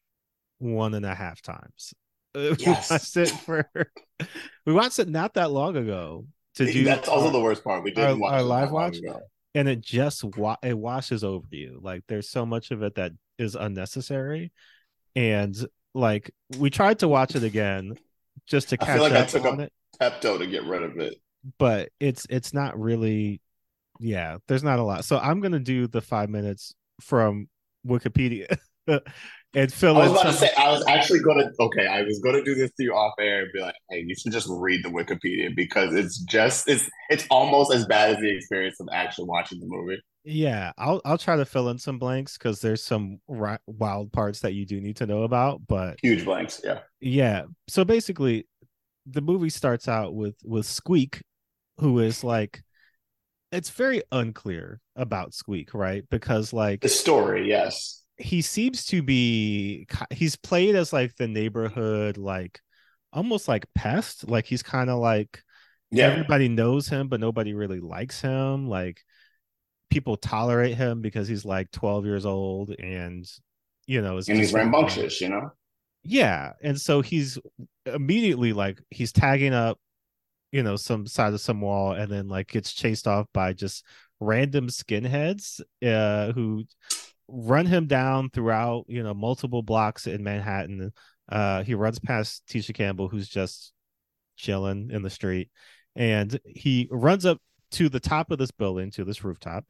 one 0.58 0.94
and 0.94 1.06
a 1.06 1.14
half 1.14 1.40
times. 1.42 1.94
Yes. 2.34 2.58
We 2.60 2.66
watched 2.92 3.16
it 3.16 3.28
for 3.30 3.68
we 4.66 4.72
watched 4.72 4.98
it 4.98 5.08
not 5.08 5.34
that 5.34 5.50
long 5.50 5.76
ago 5.76 6.26
to 6.56 6.70
do 6.70 6.84
That's 6.84 7.08
also 7.08 7.30
the 7.30 7.40
worst 7.40 7.64
part. 7.64 7.82
We 7.82 7.90
didn't 7.90 8.10
our- 8.10 8.16
watch 8.18 8.32
our 8.34 8.42
live 8.42 8.70
watch? 8.70 8.98
and 9.54 9.66
it 9.68 9.80
just 9.80 10.22
wa- 10.22 10.56
it 10.62 10.76
washes 10.76 11.24
over 11.24 11.46
you. 11.50 11.80
Like 11.82 12.02
there's 12.06 12.28
so 12.28 12.44
much 12.44 12.70
of 12.70 12.82
it 12.82 12.94
that 12.96 13.12
is 13.38 13.54
unnecessary, 13.54 14.52
and 15.16 15.56
like 15.94 16.30
we 16.58 16.68
tried 16.70 16.98
to 17.00 17.08
watch 17.08 17.34
it 17.34 17.42
again 17.44 17.96
just 18.46 18.68
to 18.68 18.76
I 18.80 18.84
catch 18.84 18.94
feel 18.94 19.02
like 19.02 19.12
I 19.14 19.20
up 19.20 19.28
took 19.28 19.44
a- 19.44 19.60
it, 19.62 19.72
Pepto 20.00 20.38
to 20.38 20.46
get 20.46 20.64
rid 20.64 20.82
of 20.82 20.98
it. 20.98 21.14
But 21.58 21.90
it's 22.00 22.26
it's 22.30 22.52
not 22.52 22.78
really. 22.78 23.40
Yeah, 24.00 24.38
there's 24.46 24.62
not 24.62 24.78
a 24.78 24.82
lot. 24.82 25.04
So 25.04 25.18
I'm 25.18 25.40
gonna 25.40 25.58
do 25.58 25.86
the 25.86 26.00
five 26.00 26.30
minutes 26.30 26.74
from 27.00 27.48
Wikipedia 27.86 28.56
and 29.54 29.72
fill 29.72 29.96
I 29.96 30.00
was 30.00 30.10
in 30.10 30.16
about 30.16 30.30
to 30.30 30.32
say 30.34 30.50
I 30.56 30.70
was 30.70 30.84
actually 30.86 31.20
gonna 31.20 31.50
okay, 31.58 31.86
I 31.86 32.02
was 32.02 32.20
gonna 32.20 32.44
do 32.44 32.54
this 32.54 32.70
to 32.76 32.84
you 32.84 32.94
off 32.94 33.14
air 33.18 33.42
and 33.42 33.52
be 33.52 33.60
like, 33.60 33.74
hey, 33.90 34.04
you 34.06 34.14
should 34.14 34.32
just 34.32 34.48
read 34.50 34.84
the 34.84 34.88
Wikipedia 34.88 35.54
because 35.54 35.94
it's 35.94 36.18
just 36.18 36.68
it's 36.68 36.88
it's 37.08 37.26
almost 37.30 37.72
as 37.72 37.86
bad 37.86 38.10
as 38.10 38.20
the 38.20 38.34
experience 38.34 38.78
of 38.80 38.88
actually 38.92 39.26
watching 39.26 39.60
the 39.60 39.66
movie. 39.66 40.00
Yeah, 40.24 40.72
I'll 40.76 41.00
I'll 41.04 41.18
try 41.18 41.36
to 41.36 41.44
fill 41.44 41.70
in 41.70 41.78
some 41.78 41.98
blanks 41.98 42.36
because 42.36 42.60
there's 42.60 42.82
some 42.82 43.20
ri- 43.28 43.58
wild 43.66 44.12
parts 44.12 44.40
that 44.40 44.52
you 44.52 44.66
do 44.66 44.80
need 44.80 44.96
to 44.96 45.06
know 45.06 45.22
about, 45.22 45.62
but 45.66 45.98
Huge 46.02 46.24
blanks, 46.24 46.60
yeah. 46.62 46.80
yeah 47.00 47.44
so 47.68 47.84
basically 47.84 48.46
the 49.06 49.22
movie 49.22 49.48
starts 49.48 49.88
out 49.88 50.14
with 50.14 50.36
with 50.44 50.66
squeak 50.66 51.22
who 51.78 51.98
is 52.00 52.22
like 52.24 52.62
it's 53.52 53.70
very 53.70 54.02
unclear 54.12 54.80
about 54.96 55.32
squeak 55.34 55.72
right 55.74 56.04
because 56.10 56.52
like 56.52 56.80
The 56.82 56.88
story, 56.88 57.48
yes. 57.48 58.02
he 58.16 58.42
seems 58.42 58.84
to 58.86 59.02
be 59.02 59.86
he's 60.10 60.36
played 60.36 60.74
as 60.74 60.92
like 60.92 61.16
the 61.16 61.28
neighborhood 61.28 62.18
like 62.18 62.60
almost 63.12 63.48
like 63.48 63.66
pest 63.74 64.28
like 64.28 64.44
he's 64.46 64.62
kind 64.62 64.90
of 64.90 64.98
like 64.98 65.42
Yeah. 65.90 66.06
everybody 66.08 66.48
knows 66.48 66.88
him, 66.88 67.08
but 67.08 67.20
nobody 67.20 67.54
really 67.54 67.80
likes 67.80 68.20
him. 68.20 68.68
Like 68.68 69.00
people 69.90 70.16
tolerate 70.18 70.76
him 70.76 71.00
because 71.00 71.26
he's 71.28 71.44
like 71.46 71.70
12 71.70 72.04
years 72.04 72.26
old 72.26 72.74
and 72.78 73.24
you 73.86 74.02
know, 74.02 74.16
and 74.18 74.26
he's 74.26 74.38
just 74.50 74.52
like- 74.52 74.64
rambunctious, 74.64 75.20
you 75.22 75.30
know? 75.30 75.50
Yeah. 76.02 76.52
And 76.62 76.78
so 76.78 77.00
he's 77.00 77.38
immediately 77.86 78.52
like 78.52 78.80
he's 78.90 79.12
tagging 79.12 79.54
up, 79.54 79.78
you 80.52 80.62
know, 80.62 80.76
some 80.76 81.06
side 81.06 81.34
of 81.34 81.40
some 81.40 81.60
wall 81.60 81.92
and 81.92 82.10
then 82.10 82.28
like 82.28 82.48
gets 82.48 82.72
chased 82.72 83.06
off 83.06 83.26
by 83.34 83.52
just 83.52 83.84
random 84.20 84.66
skinheads 84.68 85.60
uh 85.86 86.32
who 86.32 86.64
run 87.28 87.66
him 87.66 87.86
down 87.86 88.30
throughout, 88.30 88.84
you 88.88 89.02
know, 89.02 89.14
multiple 89.14 89.62
blocks 89.62 90.06
in 90.06 90.22
Manhattan. 90.24 90.92
Uh 91.30 91.62
he 91.62 91.74
runs 91.74 91.98
past 91.98 92.42
Tisha 92.48 92.74
Campbell 92.74 93.08
who's 93.08 93.28
just 93.28 93.72
chilling 94.36 94.90
in 94.92 95.02
the 95.02 95.10
street 95.10 95.50
and 95.96 96.38
he 96.46 96.88
runs 96.90 97.26
up 97.26 97.38
to 97.72 97.88
the 97.88 98.00
top 98.00 98.30
of 98.30 98.38
this 98.38 98.50
building 98.52 98.90
to 98.92 99.04
this 99.04 99.24
rooftop 99.24 99.64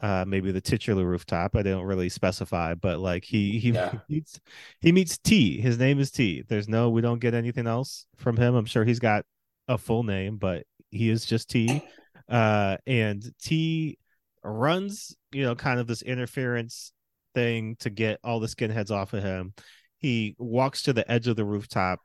uh 0.00 0.24
maybe 0.26 0.52
the 0.52 0.60
titular 0.60 1.04
rooftop 1.04 1.54
i 1.56 1.62
don't 1.62 1.84
really 1.84 2.08
specify 2.08 2.72
but 2.74 2.98
like 3.00 3.24
he 3.24 3.58
he 3.58 3.70
Yeah. 3.70 3.92
meets 4.08 4.40
he 4.80 4.92
meets 4.92 5.18
t 5.18 5.60
his 5.60 5.76
name 5.78 5.98
is 5.98 6.10
t 6.10 6.44
there's 6.48 6.68
no 6.68 6.88
we 6.88 7.02
don't 7.02 7.18
get 7.20 7.34
anything 7.34 7.66
else 7.66 8.06
from 8.16 8.36
him 8.36 8.54
i'm 8.54 8.64
sure 8.64 8.84
he's 8.84 9.00
got 9.00 9.24
a 9.68 9.78
full 9.78 10.02
name 10.02 10.36
but 10.36 10.64
he 10.90 11.08
is 11.08 11.24
just 11.24 11.48
t 11.48 11.82
uh 12.28 12.76
and 12.86 13.24
t 13.40 13.98
runs 14.44 15.16
you 15.32 15.44
know 15.44 15.54
kind 15.54 15.78
of 15.78 15.86
this 15.86 16.02
interference 16.02 16.92
thing 17.34 17.76
to 17.80 17.90
get 17.90 18.20
all 18.22 18.40
the 18.40 18.46
skinheads 18.46 18.90
off 18.90 19.12
of 19.12 19.22
him. 19.22 19.54
He 19.98 20.34
walks 20.38 20.82
to 20.82 20.92
the 20.92 21.10
edge 21.10 21.28
of 21.28 21.36
the 21.36 21.44
rooftop. 21.44 22.00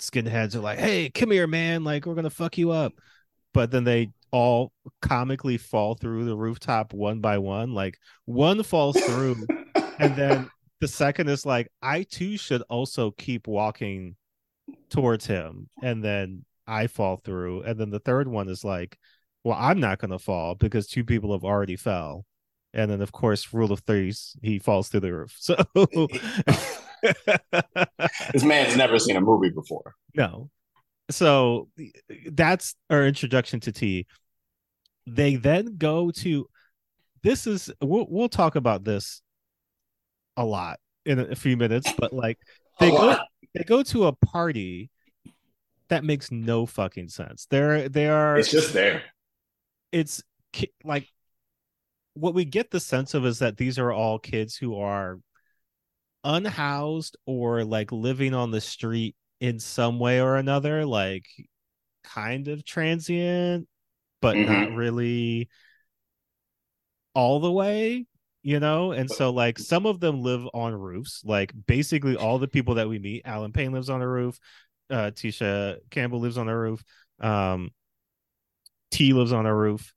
Skinheads 0.00 0.54
are 0.54 0.60
like 0.60 0.78
hey 0.78 1.10
come 1.10 1.30
here 1.30 1.46
man. 1.46 1.84
Like 1.84 2.06
we're 2.06 2.14
gonna 2.14 2.30
fuck 2.30 2.58
you 2.58 2.70
up. 2.70 2.92
But 3.52 3.70
then 3.70 3.84
they 3.84 4.10
all 4.32 4.72
comically 5.00 5.56
fall 5.56 5.94
through 5.94 6.24
the 6.24 6.36
rooftop 6.36 6.92
one 6.92 7.20
by 7.20 7.38
one. 7.38 7.72
Like 7.72 7.98
one 8.24 8.62
falls 8.62 8.98
through 9.00 9.36
and 9.98 10.16
then 10.16 10.50
the 10.80 10.88
second 10.88 11.28
is 11.28 11.46
like 11.46 11.70
i 11.80 12.02
too 12.02 12.36
should 12.36 12.62
also 12.62 13.12
keep 13.12 13.46
walking 13.46 14.16
towards 14.90 15.26
him. 15.26 15.68
And 15.82 16.02
then 16.02 16.44
i 16.66 16.86
fall 16.86 17.16
through 17.24 17.62
and 17.62 17.78
then 17.78 17.90
the 17.90 17.98
third 18.00 18.28
one 18.28 18.48
is 18.48 18.64
like 18.64 18.98
well 19.44 19.56
i'm 19.60 19.80
not 19.80 19.98
going 19.98 20.10
to 20.10 20.18
fall 20.18 20.54
because 20.54 20.86
two 20.86 21.04
people 21.04 21.32
have 21.32 21.44
already 21.44 21.76
fell 21.76 22.24
and 22.72 22.90
then 22.90 23.00
of 23.00 23.12
course 23.12 23.52
rule 23.52 23.72
of 23.72 23.80
threes 23.80 24.36
he 24.42 24.58
falls 24.58 24.88
through 24.88 25.00
the 25.00 25.12
roof 25.12 25.34
so 25.38 25.54
this 28.32 28.44
man's 28.44 28.76
never 28.76 28.98
seen 28.98 29.16
a 29.16 29.20
movie 29.20 29.50
before. 29.50 29.94
no 30.14 30.48
so 31.10 31.68
that's 32.32 32.74
our 32.88 33.06
introduction 33.06 33.60
to 33.60 33.72
t 33.72 34.06
they 35.06 35.36
then 35.36 35.76
go 35.76 36.10
to 36.10 36.46
this 37.22 37.46
is 37.46 37.70
we'll, 37.82 38.06
we'll 38.08 38.28
talk 38.28 38.56
about 38.56 38.84
this 38.84 39.20
a 40.38 40.44
lot 40.44 40.78
in 41.04 41.18
a, 41.18 41.24
a 41.24 41.34
few 41.34 41.56
minutes 41.58 41.92
but 41.98 42.12
like 42.12 42.38
they 42.80 42.88
A 42.88 42.90
go 42.90 43.06
lot. 43.06 43.26
they 43.54 43.64
go 43.64 43.82
to 43.82 44.06
a 44.06 44.12
party 44.12 44.90
that 45.94 46.04
makes 46.04 46.32
no 46.32 46.66
fucking 46.66 47.08
sense. 47.08 47.46
They're 47.48 47.88
they 47.88 48.08
are 48.08 48.36
It's 48.36 48.50
just 48.50 48.72
there. 48.72 49.02
it's 49.92 50.22
like 50.82 51.08
what 52.14 52.34
we 52.34 52.44
get 52.44 52.72
the 52.72 52.80
sense 52.80 53.14
of 53.14 53.24
is 53.24 53.38
that 53.38 53.56
these 53.56 53.78
are 53.78 53.92
all 53.92 54.18
kids 54.18 54.56
who 54.56 54.76
are 54.76 55.20
unhoused 56.24 57.16
or 57.26 57.64
like 57.64 57.92
living 57.92 58.34
on 58.34 58.50
the 58.50 58.60
street 58.60 59.14
in 59.40 59.60
some 59.60 60.00
way 60.00 60.20
or 60.20 60.36
another 60.36 60.84
like 60.84 61.26
kind 62.02 62.48
of 62.48 62.64
transient 62.64 63.68
but 64.20 64.34
mm-hmm. 64.34 64.52
not 64.52 64.72
really 64.72 65.48
all 67.14 67.38
the 67.38 67.52
way 67.52 68.04
you 68.44 68.60
know? 68.60 68.92
And 68.92 69.10
so 69.10 69.30
like 69.30 69.58
some 69.58 69.86
of 69.86 70.00
them 70.00 70.20
live 70.20 70.46
on 70.52 70.74
roofs. 70.74 71.22
Like 71.24 71.52
basically 71.66 72.14
all 72.14 72.38
the 72.38 72.46
people 72.46 72.74
that 72.74 72.88
we 72.88 72.98
meet 72.98 73.22
allen 73.24 73.52
payne 73.52 73.72
lives 73.72 73.88
on 73.88 74.02
a 74.02 74.08
roof 74.08 74.38
uh 74.90 75.10
tisha 75.12 75.76
campbell 75.90 76.20
lives 76.20 76.38
on 76.38 76.48
a 76.48 76.56
roof 76.56 76.82
um 77.20 77.70
t 78.90 79.12
lives 79.12 79.32
on 79.32 79.46
a 79.46 79.54
roof 79.54 79.94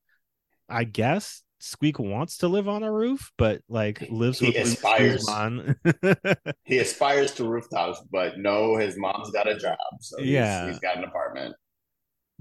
i 0.69 0.83
guess 0.83 1.43
squeak 1.59 1.97
wants 1.99 2.37
to 2.37 2.47
live 2.47 2.67
on 2.69 2.83
a 2.83 2.91
roof 2.91 3.31
but 3.37 3.61
like 3.67 4.07
lives 4.09 4.39
He 4.39 4.47
with 4.47 4.57
aspires. 4.57 5.25
Guzman. 5.25 5.75
He 6.65 6.77
aspires 6.79 7.33
to 7.35 7.45
rooftops, 7.45 7.99
but 8.11 8.37
no, 8.37 8.75
his 8.77 8.95
mom's 8.97 9.31
got 9.31 9.47
a 9.47 9.57
job. 9.57 9.77
So 10.01 10.17
he's, 10.19 10.27
Yeah. 10.27 10.67
he's 10.67 10.79
got 10.79 10.97
an 10.97 11.05
apartment. 11.05 11.55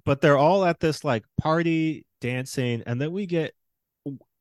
but 0.05 0.21
they're 0.21 0.37
all 0.37 0.65
at 0.67 0.81
this 0.81 1.03
like 1.05 1.25
party 1.41 2.05
dancing 2.21 2.83
and 2.87 3.01
then 3.01 3.11
we 3.13 3.25
get 3.27 3.55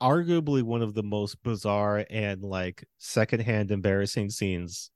arguably 0.02 0.62
one 0.62 0.82
of 0.82 0.94
the 0.94 1.04
most 1.04 1.42
bizarre 1.44 2.06
and 2.10 2.42
like 2.44 2.84
secondhand 2.98 3.72
embarrassing 3.72 4.30
scenes 4.30 4.92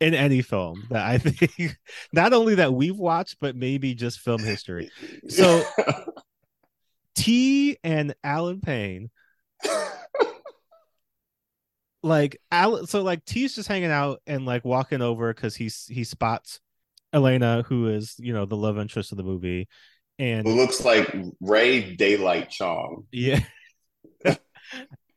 in 0.00 0.14
any 0.14 0.42
film 0.42 0.86
that 0.90 1.04
i 1.06 1.18
think 1.22 1.76
not 2.12 2.32
only 2.32 2.56
that 2.56 2.72
we've 2.72 2.96
watched 2.98 3.36
but 3.40 3.56
maybe 3.56 3.94
just 3.94 4.20
film 4.20 4.42
history 4.42 4.90
So- 5.28 5.64
t 7.14 7.78
and 7.82 8.14
allen 8.22 8.60
payne 8.60 9.10
like 12.02 12.40
alan 12.50 12.86
so 12.86 13.02
like 13.02 13.24
t's 13.24 13.54
just 13.54 13.68
hanging 13.68 13.90
out 13.90 14.20
and 14.26 14.44
like 14.44 14.64
walking 14.64 15.00
over 15.02 15.32
because 15.32 15.56
he's 15.56 15.86
he 15.86 16.04
spots 16.04 16.60
elena 17.12 17.64
who 17.66 17.88
is 17.88 18.14
you 18.18 18.32
know 18.34 18.44
the 18.44 18.56
love 18.56 18.78
interest 18.78 19.12
of 19.12 19.18
the 19.18 19.24
movie 19.24 19.66
and 20.18 20.46
who 20.46 20.54
looks 20.54 20.84
like 20.84 21.14
Ray 21.42 21.94
Daylight 21.94 22.48
Chong. 22.48 23.04
Yeah. 23.12 23.40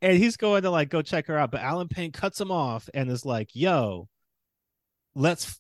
and 0.02 0.18
he's 0.18 0.36
going 0.36 0.64
to 0.64 0.70
like 0.72 0.90
go 0.90 1.02
check 1.02 1.28
her 1.28 1.38
out, 1.38 1.52
but 1.52 1.62
Allen 1.62 1.88
Payne 1.88 2.12
cuts 2.12 2.40
him 2.42 2.52
off 2.52 2.90
and 2.94 3.10
is 3.10 3.26
like, 3.26 3.50
yo, 3.54 4.10
let's 5.20 5.60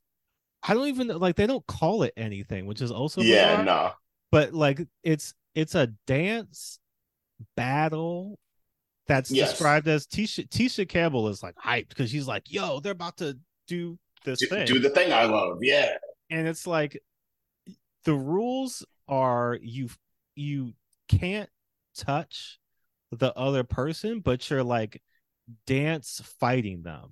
I 0.63 0.73
don't 0.73 0.87
even 0.87 1.07
like 1.07 1.35
they 1.35 1.47
don't 1.47 1.65
call 1.67 2.03
it 2.03 2.13
anything, 2.17 2.65
which 2.65 2.81
is 2.81 2.91
also 2.91 3.21
yeah, 3.21 3.61
no. 3.61 3.91
but 4.31 4.53
like 4.53 4.81
it's 5.03 5.33
it's 5.55 5.75
a 5.75 5.87
dance 6.07 6.79
battle 7.55 8.37
that's 9.07 9.31
Yes. 9.31 9.51
described 9.51 9.87
as 9.87 10.05
Tisha 10.05 10.47
Tisha 10.49 10.87
Campbell 10.87 11.27
is 11.29 11.41
like 11.43 11.55
hyped 11.55 11.89
because 11.89 12.09
she's 12.09 12.27
like, 12.27 12.51
yo, 12.51 12.79
they're 12.79 12.91
about 12.91 13.17
to 13.17 13.37
do 13.67 13.97
this 14.25 14.39
Do, 14.39 14.47
thing. 14.47 14.65
do 14.67 14.79
the 14.79 14.89
thing 14.89 15.13
I 15.13 15.25
love. 15.25 15.59
Yeah. 15.61 15.97
and 16.29 16.47
it's 16.47 16.67
like 16.67 17.01
the 18.05 18.13
rules 18.13 18.85
are 19.07 19.57
you 19.61 19.89
you 20.35 20.73
can't 21.07 21.49
touch 21.97 22.59
the 23.11 23.33
other 23.37 23.63
person 23.63 24.19
but 24.19 24.47
you're 24.49 24.63
like 24.63 25.01
dance 25.65 26.21
fighting 26.39 26.83
them 26.83 27.09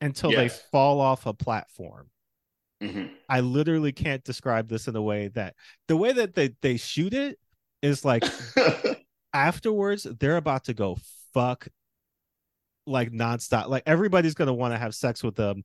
until 0.00 0.30
they 0.30 0.48
fall 0.48 1.00
off 1.00 1.26
a 1.26 1.34
platform. 1.34 2.08
Hmm 2.82 3.06
i 3.28 3.38
literally 3.40 3.92
can't 3.92 4.24
describe 4.24 4.68
this 4.68 4.88
in 4.88 4.96
a 4.96 5.02
way 5.02 5.28
that 5.28 5.54
the 5.86 5.96
way 5.96 6.10
that 6.12 6.34
they, 6.34 6.50
they 6.62 6.76
shoot 6.76 7.14
it 7.14 7.38
is 7.80 8.04
like 8.04 8.24
afterwards 9.34 10.04
they're 10.18 10.38
about 10.38 10.64
to 10.64 10.74
go 10.74 10.96
fuck 11.32 11.68
like 12.86 13.10
nonstop. 13.12 13.68
Like 13.68 13.84
everybody's 13.86 14.34
gonna 14.34 14.54
want 14.54 14.74
to 14.74 14.78
have 14.78 14.94
sex 14.94 15.22
with 15.22 15.36
them 15.36 15.62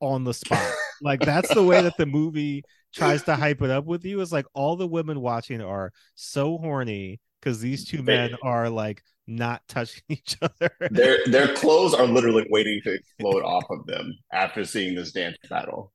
on 0.00 0.24
the 0.24 0.34
spot. 0.34 0.72
Like 1.02 1.20
that's 1.20 1.52
the 1.52 1.62
way 1.62 1.82
that 1.82 1.96
the 1.96 2.06
movie 2.06 2.62
tries 2.94 3.22
to 3.24 3.34
hype 3.34 3.62
it 3.62 3.70
up 3.70 3.84
with 3.84 4.04
you 4.04 4.20
is 4.20 4.32
like 4.32 4.46
all 4.54 4.76
the 4.76 4.86
women 4.86 5.20
watching 5.20 5.60
are 5.60 5.92
so 6.14 6.56
horny 6.58 7.20
because 7.40 7.60
these 7.60 7.84
two 7.84 8.02
men 8.02 8.34
are 8.42 8.70
like 8.70 9.02
not 9.26 9.62
touching 9.68 10.02
each 10.08 10.36
other 10.42 10.70
their 10.90 11.18
their 11.26 11.54
clothes 11.54 11.94
are 11.94 12.06
literally 12.06 12.46
waiting 12.50 12.80
to 12.84 12.92
explode 12.92 13.42
off 13.42 13.64
of 13.70 13.86
them 13.86 14.12
after 14.32 14.64
seeing 14.64 14.94
this 14.94 15.12
dance 15.12 15.36
battle. 15.48 15.92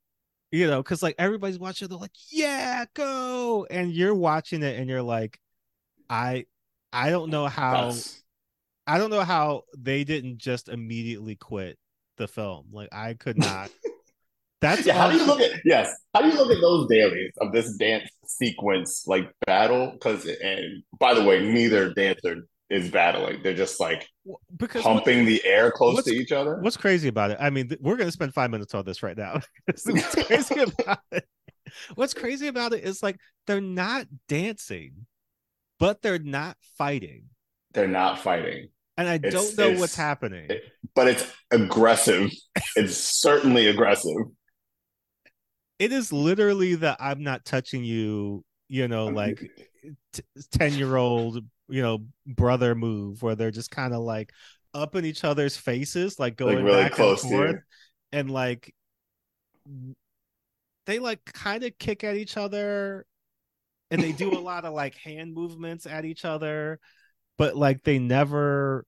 you 0.51 0.65
know 0.67 0.81
because 0.81 1.03
like 1.03 1.15
everybody's 1.19 1.59
watching 1.59 1.87
they're 1.87 1.97
like 1.97 2.11
yeah 2.31 2.85
go 2.95 3.67
and 3.69 3.91
you're 3.93 4.15
watching 4.15 4.63
it 4.63 4.79
and 4.79 4.89
you're 4.89 5.01
like 5.03 5.39
i 6.09 6.45
i 6.91 7.09
don't 7.09 7.29
know 7.29 7.47
how 7.47 7.73
That's- 7.73 8.23
I 8.87 8.97
don't 8.97 9.11
know 9.11 9.21
how 9.21 9.65
they 9.77 10.03
didn't 10.03 10.39
just 10.39 10.67
immediately 10.67 11.35
quit 11.35 11.77
the 12.17 12.27
film. 12.27 12.69
Like 12.71 12.89
I 12.91 13.13
could 13.13 13.37
not. 13.49 13.69
That's 14.61 14.83
yeah, 14.83 14.93
how 14.97 15.11
do 15.11 15.17
you 15.19 15.25
look 15.25 15.39
at 15.41 15.61
yes? 15.63 15.93
How 16.15 16.21
do 16.23 16.29
you 16.29 16.33
look 16.33 16.51
at 16.51 16.59
those 16.59 16.87
dailies 16.89 17.31
of 17.39 17.51
this 17.53 17.77
dance 17.77 18.09
sequence 18.25 19.03
like 19.05 19.31
battle? 19.45 19.91
Because 19.91 20.25
and 20.25 20.81
by 20.99 21.13
the 21.13 21.23
way, 21.23 21.39
neither 21.39 21.93
dancer 21.93 22.47
is 22.69 22.89
battling; 22.91 23.41
they're 23.43 23.53
just 23.55 23.79
like 23.79 24.07
because 24.57 24.83
pumping 24.83 25.25
the 25.25 25.43
air 25.45 25.71
close 25.71 26.03
to 26.03 26.11
each 26.13 26.31
other. 26.31 26.57
what's 26.61 26.77
crazy 26.77 27.07
about 27.07 27.31
it? 27.31 27.37
I 27.39 27.49
mean, 27.49 27.69
th- 27.69 27.81
we're 27.81 27.97
gonna 27.97 28.11
spend 28.11 28.33
five 28.33 28.51
minutes 28.51 28.73
on 28.75 28.85
this 28.85 29.01
right 29.03 29.17
now. 29.17 29.41
what's 29.65 30.15
crazy 30.25 30.59
about 30.61 30.99
it? 31.11 31.25
What's 31.95 32.13
crazy 32.13 32.47
about 32.47 32.73
it 32.73 32.83
is 32.83 33.01
like 33.03 33.17
they're 33.47 33.61
not 33.61 34.05
dancing, 34.27 35.05
but 35.79 36.01
they're 36.01 36.19
not 36.19 36.57
fighting, 36.77 37.25
They're 37.73 37.87
not 37.87 38.19
fighting, 38.19 38.69
and 38.97 39.07
I 39.07 39.15
It's- 39.15 39.33
don't 39.33 39.57
know 39.57 39.79
what's 39.79 39.95
happening. 39.95 40.47
it- 40.49 40.63
but 40.95 41.07
it's 41.07 41.31
aggressive. 41.51 42.31
it's 42.75 42.97
certainly 42.97 43.67
aggressive. 43.67 44.15
it 45.77 45.91
is 45.91 46.11
literally 46.11 46.75
that 46.75 46.97
I'm 46.99 47.23
not 47.23 47.45
touching 47.45 47.83
you 47.83 48.43
you 48.67 48.87
know, 48.87 49.07
like 49.07 49.39
10 50.51 50.73
year 50.73 50.95
old, 50.95 51.43
you 51.67 51.81
know, 51.81 52.05
brother 52.25 52.75
move 52.75 53.21
where 53.21 53.35
they're 53.35 53.51
just 53.51 53.71
kind 53.71 53.93
of 53.93 54.01
like 54.01 54.31
up 54.73 54.95
in 54.95 55.05
each 55.05 55.23
other's 55.23 55.57
faces, 55.57 56.19
like 56.19 56.35
going 56.37 56.57
Like 56.57 56.65
really 56.65 56.83
back 56.83 56.91
close 56.93 57.23
and 57.23 57.31
forth. 57.31 57.55
And 58.11 58.29
like 58.29 58.73
they 60.85 60.99
like 60.99 61.23
kind 61.25 61.63
of 61.63 61.77
kick 61.77 62.03
at 62.03 62.15
each 62.15 62.37
other 62.37 63.05
and 63.91 64.01
they 64.01 64.11
do 64.11 64.37
a 64.37 64.39
lot 64.39 64.65
of 64.65 64.73
like 64.73 64.95
hand 64.95 65.33
movements 65.33 65.85
at 65.85 66.05
each 66.05 66.25
other, 66.25 66.79
but 67.37 67.55
like 67.55 67.83
they 67.83 67.99
never 67.99 68.85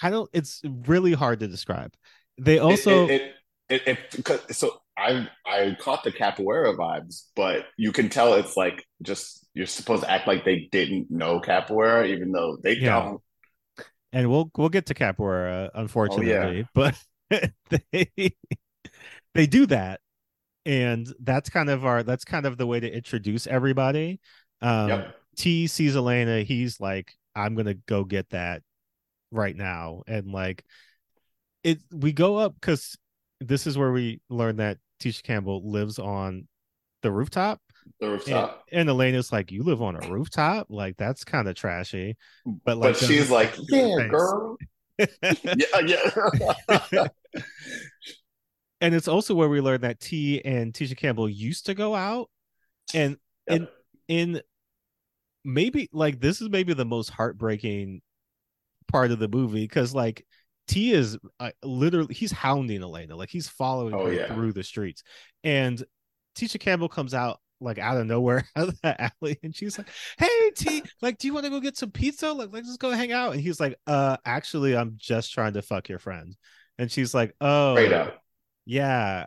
I 0.00 0.10
don't 0.10 0.30
it's 0.32 0.62
really 0.64 1.12
hard 1.12 1.40
to 1.40 1.48
describe. 1.48 1.94
They 2.38 2.58
also 2.58 3.08
it, 3.08 3.34
it, 3.68 3.82
it, 3.86 4.54
so 4.54 4.80
I 4.98 5.28
I 5.46 5.76
caught 5.80 6.04
the 6.04 6.12
capoeira 6.12 6.76
vibes, 6.76 7.24
but 7.36 7.66
you 7.76 7.92
can 7.92 8.08
tell 8.08 8.34
it's 8.34 8.56
like 8.56 8.84
just 9.02 9.46
you're 9.54 9.66
supposed 9.66 10.02
to 10.02 10.10
act 10.10 10.26
like 10.26 10.44
they 10.44 10.68
didn't 10.72 11.10
know 11.10 11.40
capoeira, 11.40 12.08
even 12.08 12.32
though 12.32 12.56
they 12.62 12.76
Yeah. 12.76 12.96
don't. 13.00 13.22
and 14.12 14.30
we'll 14.30 14.50
we'll 14.56 14.68
get 14.70 14.86
to 14.86 14.94
capoeira 14.94 15.70
unfortunately 15.74 16.66
but 16.74 16.98
they 17.30 18.34
they 19.34 19.46
do 19.46 19.66
that 19.66 20.00
and 20.66 21.12
that's 21.20 21.50
kind 21.50 21.70
of 21.70 21.84
our 21.84 22.02
that's 22.02 22.24
kind 22.24 22.46
of 22.46 22.56
the 22.58 22.66
way 22.66 22.80
to 22.80 22.90
introduce 22.92 23.46
everybody 23.46 24.20
um 24.62 24.88
Yep. 24.88 25.14
t 25.36 25.66
sees 25.66 25.96
elena 25.96 26.42
he's 26.42 26.80
like 26.80 27.12
i'm 27.34 27.54
gonna 27.54 27.74
go 27.86 28.04
get 28.04 28.28
that 28.30 28.62
right 29.30 29.56
now 29.56 30.02
and 30.06 30.26
like 30.32 30.64
it 31.64 31.80
we 31.92 32.12
go 32.12 32.36
up 32.36 32.54
because 32.54 32.96
this 33.40 33.66
is 33.66 33.76
where 33.78 33.92
we 33.92 34.20
learn 34.30 34.56
that 34.56 34.78
tisha 35.00 35.22
campbell 35.22 35.68
lives 35.70 35.98
on 35.98 36.46
the 37.02 37.10
rooftop 37.12 37.60
The 38.00 38.06
and, 38.06 38.12
rooftop. 38.14 38.64
and 38.72 38.88
elena's 38.88 39.30
like 39.32 39.52
you 39.52 39.62
live 39.62 39.80
on 39.82 39.96
a 40.02 40.08
rooftop 40.10 40.66
like 40.68 40.96
that's 40.96 41.24
kind 41.24 41.48
of 41.48 41.54
trashy 41.54 42.16
but 42.64 42.76
like 42.78 42.94
But 42.98 43.04
she's 43.06 43.30
like, 43.30 43.54
say 43.54 43.60
it 43.62 43.66
to 43.68 43.76
her 43.76 43.88
yeah, 43.88 43.96
face." 44.02 44.10
girl. 44.10 44.56
yeah, 45.86 46.80
yeah. 46.92 47.06
and 48.80 48.94
it's 48.94 49.08
also 49.08 49.34
where 49.34 49.48
we 49.48 49.60
learn 49.60 49.80
that 49.82 50.00
T 50.00 50.44
and 50.44 50.72
Tisha 50.72 50.96
Campbell 50.96 51.28
used 51.28 51.66
to 51.66 51.74
go 51.74 51.94
out, 51.94 52.28
and 52.94 53.16
in 53.46 53.62
Yep. 53.62 53.72
in 54.08 54.40
maybe 55.44 55.88
like 55.92 56.20
this 56.20 56.40
is 56.40 56.48
maybe 56.48 56.74
the 56.74 56.84
most 56.84 57.10
heartbreaking 57.10 58.02
part 58.88 59.10
of 59.10 59.18
the 59.18 59.28
movie 59.28 59.62
because 59.64 59.94
like 59.94 60.26
T 60.68 60.92
is 60.92 61.18
uh, 61.40 61.50
literally 61.64 62.14
he's 62.14 62.30
hounding 62.32 62.82
Elena, 62.82 63.16
like 63.16 63.30
he's 63.30 63.48
following 63.48 63.94
Oh, 63.94 64.06
her 64.06 64.12
yeah. 64.12 64.32
through 64.32 64.52
the 64.52 64.62
streets, 64.62 65.02
and 65.42 65.82
Tisha 66.36 66.60
Campbell 66.60 66.88
comes 66.88 67.14
out 67.14 67.40
like 67.60 67.78
out 67.78 67.96
of 67.96 68.06
nowhere 68.06 68.44
out 68.56 68.68
of 68.68 68.80
the 68.82 69.10
alley, 69.20 69.38
and 69.42 69.54
she's 69.56 69.76
like, 69.78 69.88
"Hey 70.18 70.50
T, 70.54 70.82
like, 71.02 71.18
do 71.18 71.26
you 71.26 71.34
want 71.34 71.44
to 71.46 71.50
go 71.50 71.58
get 71.60 71.76
some 71.76 71.90
pizza? 71.90 72.30
Like, 72.32 72.50
let's 72.52 72.68
just 72.68 72.78
go 72.80 72.90
hang 72.90 73.10
out." 73.12 73.32
And 73.32 73.40
he's 73.40 73.58
like, 73.58 73.76
"Uh, 73.86 74.16
actually, 74.24 74.76
I'm 74.76 74.94
just 74.96 75.32
trying 75.32 75.54
to 75.54 75.62
fuck 75.62 75.88
your 75.88 75.98
friend," 75.98 76.36
and 76.78 76.90
she's 76.92 77.14
like, 77.14 77.34
"Oh, 77.40 77.74
Straight 77.74 77.92
up. 77.92 78.22
yeah 78.66 79.24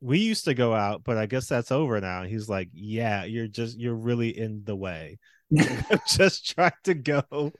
we 0.00 0.18
used 0.18 0.46
to 0.46 0.54
go 0.54 0.74
out 0.74 1.04
but 1.04 1.16
i 1.16 1.26
guess 1.26 1.46
that's 1.46 1.70
over 1.70 2.00
now 2.00 2.24
he's 2.24 2.48
like 2.48 2.68
yeah 2.72 3.22
you're 3.22 3.46
just 3.46 3.78
you're 3.78 3.94
really 3.94 4.36
in 4.36 4.62
the 4.64 4.74
way 4.74 5.16
i'm 5.58 6.00
just 6.08 6.50
trying 6.54 6.72
to 6.82 6.94
go 6.94 7.52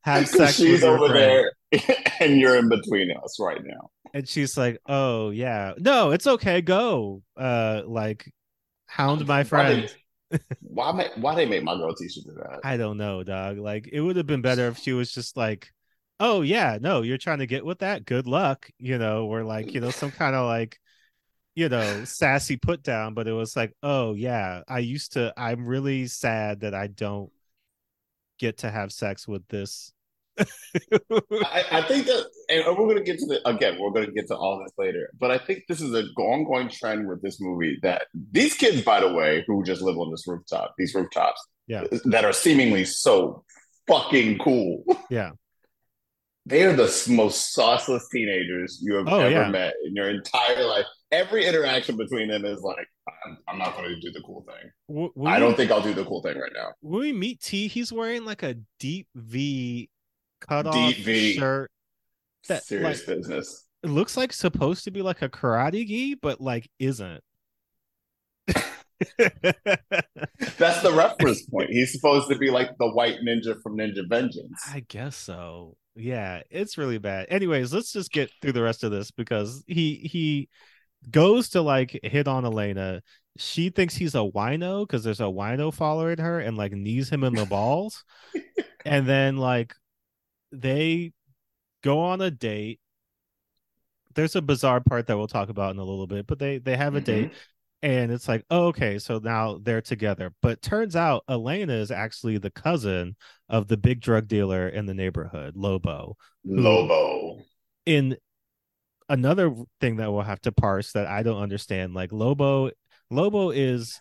have 0.00 0.26
sex 0.26 0.58
with 0.58 0.68
She's 0.68 0.84
over 0.84 1.08
friend. 1.08 1.14
there, 1.16 1.52
and 2.20 2.38
you're 2.38 2.56
in 2.56 2.68
between 2.68 3.10
us 3.24 3.38
right 3.40 3.62
now. 3.64 3.90
and 4.14 4.28
she's 4.28 4.56
like 4.56 4.78
oh 4.86 5.30
yeah. 5.30 5.72
No 5.78 6.10
it's 6.10 6.26
okay. 6.26 6.60
Go. 6.60 7.22
Uh 7.36 7.82
like 7.86 8.30
hound 8.86 9.26
my 9.26 9.38
Why 9.38 9.44
friend. 9.44 9.94
They, 10.30 10.38
why, 10.60 11.10
why 11.16 11.34
they 11.34 11.44
make 11.46 11.62
my 11.62 11.76
girl 11.76 11.94
Tisha 11.94 12.24
do 12.24 12.32
that? 12.36 12.60
i 12.64 12.76
don't 12.78 12.96
know 12.96 13.22
dog. 13.22 13.58
Like 13.58 13.88
it 13.92 14.00
would 14.00 14.16
have 14.16 14.26
been 14.26 14.42
better 14.42 14.68
if 14.68 14.78
she 14.78 14.92
was 14.92 15.12
just 15.12 15.36
like 15.36 15.70
oh 16.20 16.42
yeah 16.42 16.78
no 16.80 17.02
you're 17.02 17.18
trying 17.18 17.38
to 17.40 17.46
get 17.46 17.64
with 17.64 17.80
that? 17.80 18.04
Good 18.04 18.26
luck. 18.26 18.70
You 18.78 18.98
know 18.98 19.26
or 19.26 19.44
like 19.44 19.74
you 19.74 19.80
know 19.80 19.90
some 19.90 20.10
kind 20.10 20.34
of 20.34 20.46
like 20.46 20.78
you 21.54 21.68
know 21.68 22.04
sassy 22.04 22.56
put 22.56 22.82
down 22.82 23.12
but 23.12 23.28
it 23.28 23.32
was 23.32 23.54
like 23.54 23.74
oh 23.82 24.14
yeah 24.14 24.62
i 24.68 24.78
used 24.78 25.12
to 25.12 25.32
i'm 25.36 25.66
really 25.66 26.06
sad 26.06 26.60
that 26.60 26.74
i 26.74 26.86
don't 26.86 27.30
get 28.38 28.58
to 28.58 28.70
have 28.70 28.90
sex 28.90 29.28
with 29.28 29.46
this 29.48 29.92
I, 30.40 31.64
I 31.70 31.82
think 31.82 32.06
that, 32.06 32.26
and 32.48 32.64
we're 32.66 32.74
going 32.86 32.96
to 32.96 33.02
get 33.02 33.18
to 33.18 33.26
the 33.26 33.46
again. 33.48 33.78
We're 33.78 33.90
going 33.90 34.06
to 34.06 34.12
get 34.12 34.26
to 34.28 34.36
all 34.36 34.58
this 34.62 34.72
later, 34.78 35.10
but 35.18 35.30
I 35.30 35.38
think 35.38 35.64
this 35.68 35.80
is 35.80 35.92
an 35.94 36.08
ongoing 36.18 36.68
trend 36.68 37.08
with 37.08 37.22
this 37.22 37.40
movie 37.40 37.78
that 37.82 38.06
these 38.30 38.54
kids, 38.54 38.82
by 38.82 39.00
the 39.00 39.12
way, 39.12 39.44
who 39.46 39.62
just 39.64 39.82
live 39.82 39.96
on 39.98 40.10
this 40.10 40.26
rooftop, 40.26 40.74
these 40.78 40.94
rooftops, 40.94 41.40
Yeah. 41.66 41.84
that 42.06 42.24
are 42.24 42.32
seemingly 42.32 42.84
so 42.84 43.44
fucking 43.88 44.38
cool. 44.38 44.84
Yeah. 45.10 45.32
they 46.46 46.64
are 46.64 46.72
the 46.72 46.84
most 47.10 47.54
sauceless 47.56 48.02
teenagers 48.12 48.80
you 48.82 48.94
have 48.96 49.06
Oh, 49.08 49.20
ever 49.20 49.30
yeah. 49.30 49.48
met 49.48 49.74
in 49.86 49.94
your 49.94 50.08
entire 50.10 50.64
life. 50.64 50.86
Every 51.12 51.44
interaction 51.46 51.96
between 51.98 52.28
them 52.28 52.44
is 52.46 52.60
like, 52.62 52.86
I'm, 53.26 53.36
I'm 53.46 53.58
not 53.58 53.76
going 53.76 53.88
to 53.90 54.00
do 54.00 54.10
the 54.10 54.22
cool 54.22 54.46
thing. 54.48 54.70
I 55.26 55.34
we- 55.34 55.40
don't 55.40 55.56
think 55.56 55.70
I'll 55.70 55.82
do 55.82 55.92
the 55.94 56.04
cool 56.06 56.22
thing 56.22 56.38
right 56.38 56.52
now. 56.54 56.68
when 56.80 57.00
we 57.00 57.12
meet 57.12 57.40
t 57.40 57.68
he's 57.68 57.92
wearing 57.92 58.24
like 58.24 58.42
a 58.42 58.56
deep 58.80 59.08
v 59.14 59.90
cut 60.48 60.66
off 60.66 60.94
shirt 60.94 61.70
That, 62.48 62.64
Serious 62.64 63.06
like- 63.06 63.18
business. 63.18 63.66
it 63.82 63.90
looks 63.90 64.16
like 64.16 64.32
supposed 64.32 64.84
to 64.84 64.90
be 64.90 65.02
like 65.02 65.22
a 65.22 65.28
karate 65.28 65.86
gi 65.86 66.14
but 66.16 66.40
like 66.40 66.68
isn't 66.78 67.20
That's 69.18 70.82
the 70.82 70.92
reference 70.96 71.42
point. 71.46 71.70
He's 71.70 71.92
supposed 71.92 72.28
to 72.30 72.38
be 72.38 72.50
like 72.50 72.70
the 72.78 72.88
white 72.90 73.16
ninja 73.26 73.60
from 73.62 73.76
Ninja 73.76 74.08
Vengeance. 74.08 74.62
I 74.72 74.80
guess 74.88 75.16
so. 75.16 75.76
Yeah, 75.96 76.42
it's 76.50 76.78
really 76.78 76.98
bad. 76.98 77.26
Anyways, 77.28 77.72
let's 77.74 77.92
just 77.92 78.12
get 78.12 78.30
through 78.40 78.52
the 78.52 78.62
rest 78.62 78.84
of 78.84 78.90
this 78.90 79.10
because 79.10 79.64
he 79.66 79.96
he 79.96 80.48
goes 81.10 81.50
to 81.50 81.62
like 81.62 81.98
hit 82.02 82.28
on 82.28 82.44
Elena. 82.44 83.02
She 83.38 83.70
thinks 83.70 83.94
he's 83.94 84.14
a 84.14 84.18
wino 84.18 84.86
because 84.86 85.04
there's 85.04 85.20
a 85.20 85.24
wino 85.24 85.72
following 85.74 86.18
her 86.18 86.38
and 86.40 86.56
like 86.56 86.72
knees 86.72 87.10
him 87.10 87.24
in 87.24 87.34
the 87.34 87.46
balls. 87.46 88.04
and 88.84 89.06
then 89.06 89.36
like 89.36 89.74
they 90.52 91.12
go 91.82 91.98
on 92.00 92.20
a 92.20 92.30
date. 92.30 92.78
There's 94.14 94.36
a 94.36 94.42
bizarre 94.42 94.80
part 94.80 95.06
that 95.06 95.16
we'll 95.16 95.26
talk 95.26 95.48
about 95.48 95.72
in 95.74 95.78
a 95.80 95.84
little 95.84 96.06
bit, 96.06 96.26
but 96.26 96.38
they 96.38 96.58
they 96.58 96.76
have 96.76 96.94
a 96.94 97.00
Mhm. 97.00 97.04
date 97.04 97.32
and 97.84 98.12
it's 98.12 98.28
like 98.28 98.44
oh, 98.50 98.66
okay 98.66 98.96
so 99.00 99.18
now 99.18 99.58
they're 99.60 99.80
together 99.80 100.32
but 100.40 100.62
turns 100.62 100.94
out 100.94 101.24
elena 101.28 101.72
is 101.72 101.90
actually 101.90 102.38
the 102.38 102.48
cousin 102.52 103.16
of 103.48 103.66
the 103.66 103.76
big 103.76 104.00
drug 104.00 104.28
dealer 104.28 104.68
in 104.68 104.86
the 104.86 104.94
neighborhood 104.94 105.56
lobo 105.56 106.16
Lobo. 106.44 107.40
in 107.84 108.16
another 109.08 109.52
thing 109.80 109.96
that 109.96 110.12
we'll 110.12 110.22
have 110.22 110.40
to 110.42 110.52
parse 110.52 110.92
that 110.92 111.08
i 111.08 111.24
don't 111.24 111.42
understand 111.42 111.92
like 111.92 112.12
lobo 112.12 112.70
lobo 113.10 113.50
is 113.50 114.00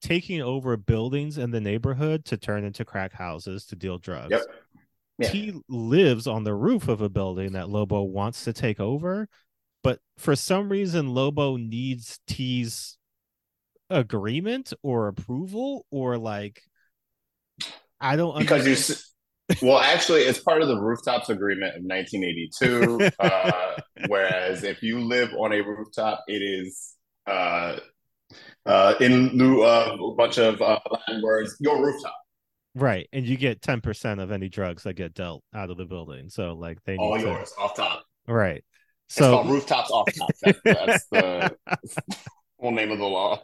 taking 0.00 0.40
over 0.40 0.76
buildings 0.76 1.38
in 1.38 1.50
the 1.50 1.60
neighborhood 1.60 2.24
to 2.26 2.36
turn 2.36 2.62
into 2.62 2.84
crack 2.84 3.12
houses 3.12 3.66
to 3.66 3.74
deal 3.74 3.98
drugs 3.98 4.30
Yep. 4.30 4.42
Yeah. 5.18 5.28
he 5.28 5.60
lives 5.68 6.26
on 6.26 6.44
the 6.44 6.54
roof 6.54 6.88
of 6.88 7.00
a 7.00 7.08
building 7.08 7.52
that 7.52 7.68
lobo 7.68 8.02
wants 8.02 8.44
to 8.44 8.52
take 8.52 8.80
over 8.80 9.28
but 9.82 9.98
for 10.18 10.34
some 10.34 10.68
reason 10.68 11.14
lobo 11.14 11.56
needs 11.56 12.18
t's 12.26 12.96
agreement 13.90 14.72
or 14.82 15.08
approval 15.08 15.84
or 15.90 16.16
like 16.18 16.62
i 18.00 18.16
don't 18.16 18.38
Because 18.38 18.64
you, 18.66 18.72
understand. 18.72 18.98
s- 18.98 19.08
well, 19.60 19.78
actually, 19.80 20.22
it's 20.22 20.38
part 20.38 20.62
of 20.62 20.68
the 20.68 20.80
rooftops 20.80 21.28
agreement 21.28 21.76
of 21.76 21.82
1982. 21.84 23.10
uh, 23.18 23.76
whereas 24.08 24.64
if 24.64 24.82
you 24.82 24.98
live 25.00 25.30
on 25.34 25.52
a 25.52 25.60
rooftop, 25.60 26.24
it 26.26 26.38
is 26.40 26.94
uh, 27.26 27.76
uh, 28.64 28.94
in 29.00 29.36
lieu 29.36 29.62
of 29.66 30.00
a 30.00 30.14
bunch 30.16 30.38
of 30.38 30.62
uh, 30.62 30.78
Latin 30.90 31.20
words, 31.22 31.54
your 31.60 31.84
rooftop. 31.84 32.14
Right 32.74 33.08
and 33.12 33.26
you 33.26 33.36
get 33.36 33.60
10% 33.60 34.22
of 34.22 34.30
any 34.32 34.48
drugs 34.48 34.82
that 34.84 34.94
get 34.94 35.14
dealt 35.14 35.42
out 35.54 35.70
of 35.70 35.76
the 35.76 35.84
building 35.84 36.28
so 36.28 36.54
like 36.54 36.78
they 36.84 36.96
All 36.96 37.16
need 37.16 37.22
to 37.22 37.28
yours, 37.28 37.52
off 37.58 37.74
top. 37.76 38.04
right 38.26 38.64
It's 39.08 39.16
so 39.16 39.44
rooftops 39.44 39.90
off 39.90 40.08
top. 40.14 40.30
That's, 40.42 40.60
that's 40.64 41.04
the 41.10 41.56
whole 42.60 42.70
name 42.72 42.90
of 42.90 42.98
the 42.98 43.04
law. 43.06 43.42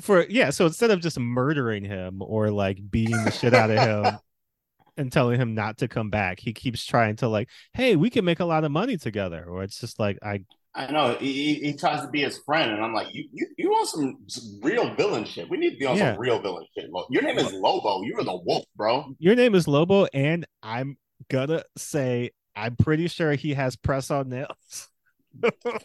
for 0.00 0.26
yeah 0.28 0.50
so 0.50 0.66
instead 0.66 0.90
of 0.90 1.00
just 1.00 1.18
murdering 1.18 1.84
him 1.84 2.20
or 2.22 2.50
like 2.50 2.78
beating 2.90 3.24
the 3.24 3.30
shit 3.30 3.54
out 3.54 3.70
of 3.70 3.78
him 3.78 4.18
and 4.96 5.10
telling 5.12 5.40
him 5.40 5.54
not 5.54 5.78
to 5.78 5.88
come 5.88 6.10
back 6.10 6.38
he 6.40 6.52
keeps 6.52 6.84
trying 6.84 7.16
to 7.16 7.28
like 7.28 7.48
hey 7.72 7.96
we 7.96 8.10
can 8.10 8.24
make 8.24 8.40
a 8.40 8.44
lot 8.44 8.64
of 8.64 8.70
money 8.70 8.96
together 8.96 9.44
or 9.48 9.62
it's 9.62 9.80
just 9.80 9.98
like 9.98 10.18
i 10.22 10.40
I 10.74 10.90
know 10.90 11.16
he, 11.20 11.54
he, 11.56 11.74
tries 11.74 12.00
to 12.00 12.08
be 12.08 12.22
his 12.22 12.38
friend, 12.46 12.70
and 12.72 12.82
I'm 12.82 12.94
like, 12.94 13.08
you 13.12 13.28
you, 13.32 13.46
you 13.58 13.68
want 13.70 13.88
some, 13.88 14.60
real 14.62 14.94
villain 14.94 15.24
shit? 15.26 15.50
We 15.50 15.58
need 15.58 15.72
to 15.72 15.76
be 15.76 15.84
on 15.86 15.96
Yeah. 15.98 16.12
some 16.14 16.20
real 16.20 16.40
villain 16.40 16.64
shit. 16.74 16.88
Your 17.10 17.22
name 17.22 17.36
is 17.38 17.52
Lobo. 17.52 18.02
You 18.02 18.16
are 18.18 18.24
the 18.24 18.36
wolf, 18.36 18.64
bro. 18.74 19.14
your 19.18 19.34
name 19.34 19.54
is 19.54 19.68
lobo 19.68 20.06
and 20.14 20.46
i'm 20.62 20.96
gonna 21.30 21.62
say 21.76 22.30
i'm 22.56 22.74
pretty 22.76 23.06
sure 23.08 23.34
he 23.34 23.52
has 23.54 23.76
press 23.76 24.10
on 24.10 24.28
nails 24.30 24.88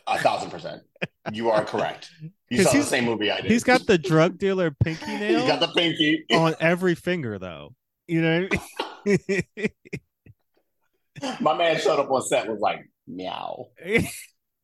A 0.07 0.19
thousand 0.19 0.51
percent. 0.51 0.83
You 1.31 1.49
are 1.51 1.63
correct. 1.65 2.09
You 2.49 2.63
saw 2.63 2.71
the 2.71 2.83
same 2.83 3.03
movie 3.03 3.29
I 3.29 3.41
did. 3.41 3.51
He's 3.51 3.65
got 3.65 3.85
the 3.87 3.97
drug 3.97 4.37
dealer 4.37 4.71
pinky 4.71 5.05
He's 5.11 5.19
nail 5.19 5.47
got 5.47 5.59
the 5.59 5.67
pinky. 5.67 6.23
on 6.31 6.55
every 6.61 6.95
finger, 6.95 7.37
though. 7.37 7.75
You 8.07 8.21
know 8.21 8.47
what 9.05 9.19
I 9.59 9.69
My 11.41 11.57
man 11.57 11.77
showed 11.79 11.99
up 11.99 12.09
on 12.09 12.21
set 12.21 12.47
was 12.47 12.59
like, 12.61 12.89
meow. 13.05 13.67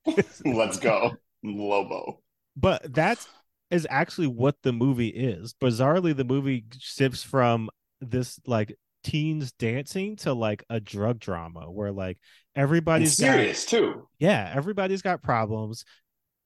Mean? 0.05 0.17
Let's 0.57 0.79
go. 0.79 1.13
Lobo. 1.43 2.21
but 2.55 2.93
that 2.95 3.25
is 3.69 3.85
actually 3.89 4.27
what 4.27 4.55
the 4.63 4.71
movie 4.71 5.07
is. 5.09 5.53
Bizarrely, 5.61 6.15
the 6.15 6.23
movie 6.23 6.65
shifts 6.77 7.23
from 7.23 7.69
this 7.99 8.39
like 8.45 8.75
teens 9.03 9.51
dancing 9.53 10.15
to 10.17 10.33
like 10.33 10.63
a 10.69 10.79
drug 10.79 11.19
drama 11.19 11.69
where 11.69 11.91
like 11.91 12.17
And 12.55 12.63
everybody's 12.63 13.19
got 13.19 13.33
serious 13.33 13.65
too. 13.65 14.07
yeah, 14.19 14.51
everybody's 14.55 15.01
got 15.01 15.21
problems. 15.21 15.83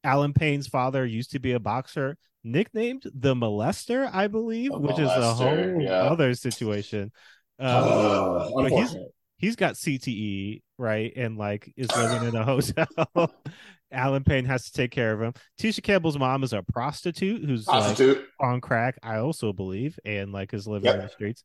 Allen 0.04 0.34
Payne's 0.34 0.68
father 0.68 1.06
used 1.06 1.32
to 1.32 1.40
be 1.40 1.52
a 1.52 1.60
boxer, 1.60 2.18
nicknamed 2.44 3.04
the 3.14 3.36
molester, 3.36 4.10
I 4.12 4.28
believe, 4.28 4.72
The 4.72 4.80
which 4.80 4.98
is 5.00 5.10
a 5.10 5.34
whole 5.34 5.82
yeah. 5.82 6.04
other 6.04 6.34
situation. 6.34 7.12
Um, 7.60 7.68
Ugh, 7.70 8.52
but 8.56 8.72
he's- 8.72 8.82
unfortunate. 8.94 9.12
He's 9.38 9.56
got 9.56 9.76
CTE, 9.76 10.62
right? 10.78 11.14
And 11.16 11.38
like 11.38 11.72
is 11.78 11.96
living 11.96 12.28
in 12.28 12.36
a 12.36 12.44
hotel. 12.44 12.88
Allen 13.92 14.24
Payne 14.24 14.46
has 14.46 14.66
to 14.66 14.74
take 14.74 14.92
care 14.92 15.14
of 15.14 15.22
him. 15.22 15.34
Tisha 15.60 15.82
Campbell's 15.82 16.18
mom 16.18 16.44
is 16.44 16.54
a 16.54 16.62
prostitute 16.62 17.46
who's 17.46 17.68
like 17.68 17.84
Prostitute. 17.84 18.28
on 18.40 18.60
crack, 18.60 18.98
I 19.02 19.18
also 19.18 19.54
believe, 19.54 19.98
and 20.04 20.34
like 20.34 20.54
is 20.54 20.68
living 20.68 20.94
in 20.94 21.00
the 21.00 21.10
streets. 21.10 21.44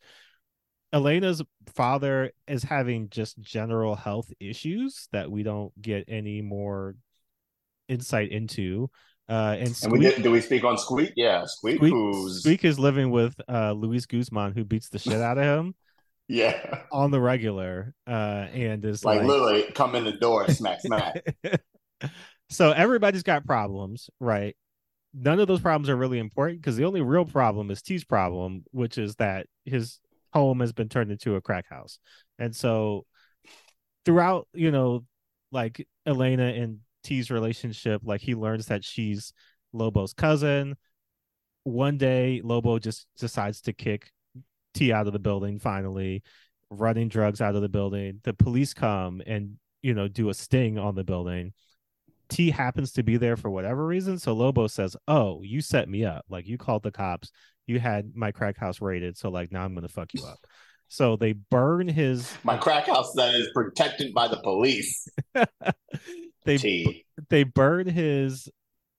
Elena's 0.92 1.42
father 1.74 2.32
is 2.46 2.62
having 2.62 3.08
just 3.10 3.40
general 3.40 3.94
health 3.94 4.30
issues 4.40 5.08
that 5.12 5.30
we 5.30 5.42
don't 5.42 5.72
get 5.80 6.04
any 6.08 6.42
more 6.42 6.96
insight 7.88 8.30
into. 8.30 8.90
Uh, 9.28 9.56
and 9.58 9.78
and 9.82 9.92
we 9.92 10.00
did, 10.00 10.22
do 10.22 10.30
we 10.30 10.40
speak 10.40 10.64
on 10.64 10.76
Squeak? 10.76 11.12
Yeah, 11.16 11.44
Squeak, 11.46 11.76
Squeak, 11.76 11.92
who's 11.92 12.40
Squeak 12.40 12.64
is 12.64 12.78
living 12.78 13.10
with 13.10 13.34
uh, 13.48 13.72
Luis 13.72 14.04
Guzman, 14.04 14.52
who 14.52 14.64
beats 14.64 14.88
the 14.88 14.98
shit 14.98 15.20
out 15.20 15.38
of 15.38 15.44
him 15.44 15.74
yeah, 16.28 16.82
on 16.92 17.10
the 17.10 17.20
regular, 17.20 17.94
uh, 18.06 18.46
and 18.52 18.84
is 18.84 19.04
like, 19.04 19.18
like, 19.18 19.28
literally 19.28 19.64
come 19.74 19.94
in 19.94 20.04
the 20.04 20.12
door, 20.12 20.48
smack, 20.48 20.80
smack. 20.80 21.22
so 22.50 22.72
everybody's 22.72 23.22
got 23.22 23.46
problems, 23.46 24.10
right? 24.20 24.56
None 25.14 25.40
of 25.40 25.48
those 25.48 25.60
problems 25.60 25.88
are 25.88 25.96
really 25.96 26.18
important 26.18 26.60
because 26.60 26.76
the 26.76 26.84
only 26.84 27.02
real 27.02 27.24
problem 27.24 27.70
is 27.70 27.82
T's 27.82 28.04
problem, 28.04 28.64
which 28.70 28.96
is 28.96 29.14
that 29.16 29.46
his 29.64 30.00
home 30.32 30.60
has 30.60 30.72
been 30.72 30.88
turned 30.88 31.10
into 31.10 31.36
a 31.36 31.40
crack 31.40 31.68
house. 31.68 31.98
And 32.38 32.56
so 32.56 33.04
throughout, 34.04 34.48
you 34.54 34.70
know, 34.70 35.04
like 35.50 35.86
Elena 36.06 36.44
and 36.44 36.78
T's 37.04 37.30
relationship, 37.30 38.00
like 38.04 38.20
he 38.20 38.34
learns 38.34 38.66
that 38.66 38.84
she's 38.84 39.32
Lobo's 39.72 40.14
cousin. 40.14 40.76
One 41.64 41.98
day, 41.98 42.40
Lobo 42.42 42.78
just 42.78 43.06
decides 43.18 43.60
to 43.62 43.72
kick 43.72 44.10
T 44.74 44.92
out 44.92 45.06
of 45.06 45.12
the 45.12 45.18
building 45.18 45.58
finally, 45.58 46.22
running 46.70 47.08
drugs 47.08 47.40
out 47.40 47.54
of 47.54 47.62
the 47.62 47.68
building. 47.68 48.20
The 48.24 48.34
police 48.34 48.74
come 48.74 49.22
and, 49.26 49.56
you 49.82 49.94
know, 49.94 50.08
do 50.08 50.28
a 50.28 50.34
sting 50.34 50.78
on 50.78 50.94
the 50.94 51.04
building. 51.04 51.52
T 52.28 52.50
happens 52.50 52.92
to 52.92 53.02
be 53.02 53.16
there 53.18 53.36
for 53.36 53.50
whatever 53.50 53.86
reason. 53.86 54.18
So 54.18 54.32
Lobo 54.32 54.66
says, 54.66 54.96
Oh, 55.06 55.42
you 55.42 55.60
set 55.60 55.88
me 55.88 56.04
up. 56.04 56.24
Like 56.28 56.46
you 56.46 56.56
called 56.56 56.82
the 56.82 56.90
cops. 56.90 57.30
You 57.66 57.78
had 57.78 58.12
my 58.14 58.32
crack 58.32 58.56
house 58.56 58.80
raided. 58.80 59.18
So 59.18 59.28
like 59.28 59.52
now 59.52 59.64
I'm 59.64 59.74
gonna 59.74 59.88
fuck 59.88 60.14
you 60.14 60.24
up. 60.24 60.38
So 60.88 61.16
they 61.16 61.32
burn 61.32 61.88
his 61.88 62.30
My 62.44 62.56
crack 62.56 62.86
house 62.86 63.12
that 63.14 63.34
is 63.34 63.48
protected 63.54 64.12
by 64.12 64.28
the 64.28 64.38
police. 64.38 65.08
they 66.44 66.58
T. 66.58 67.04
they 67.28 67.44
burn 67.44 67.86
his 67.86 68.48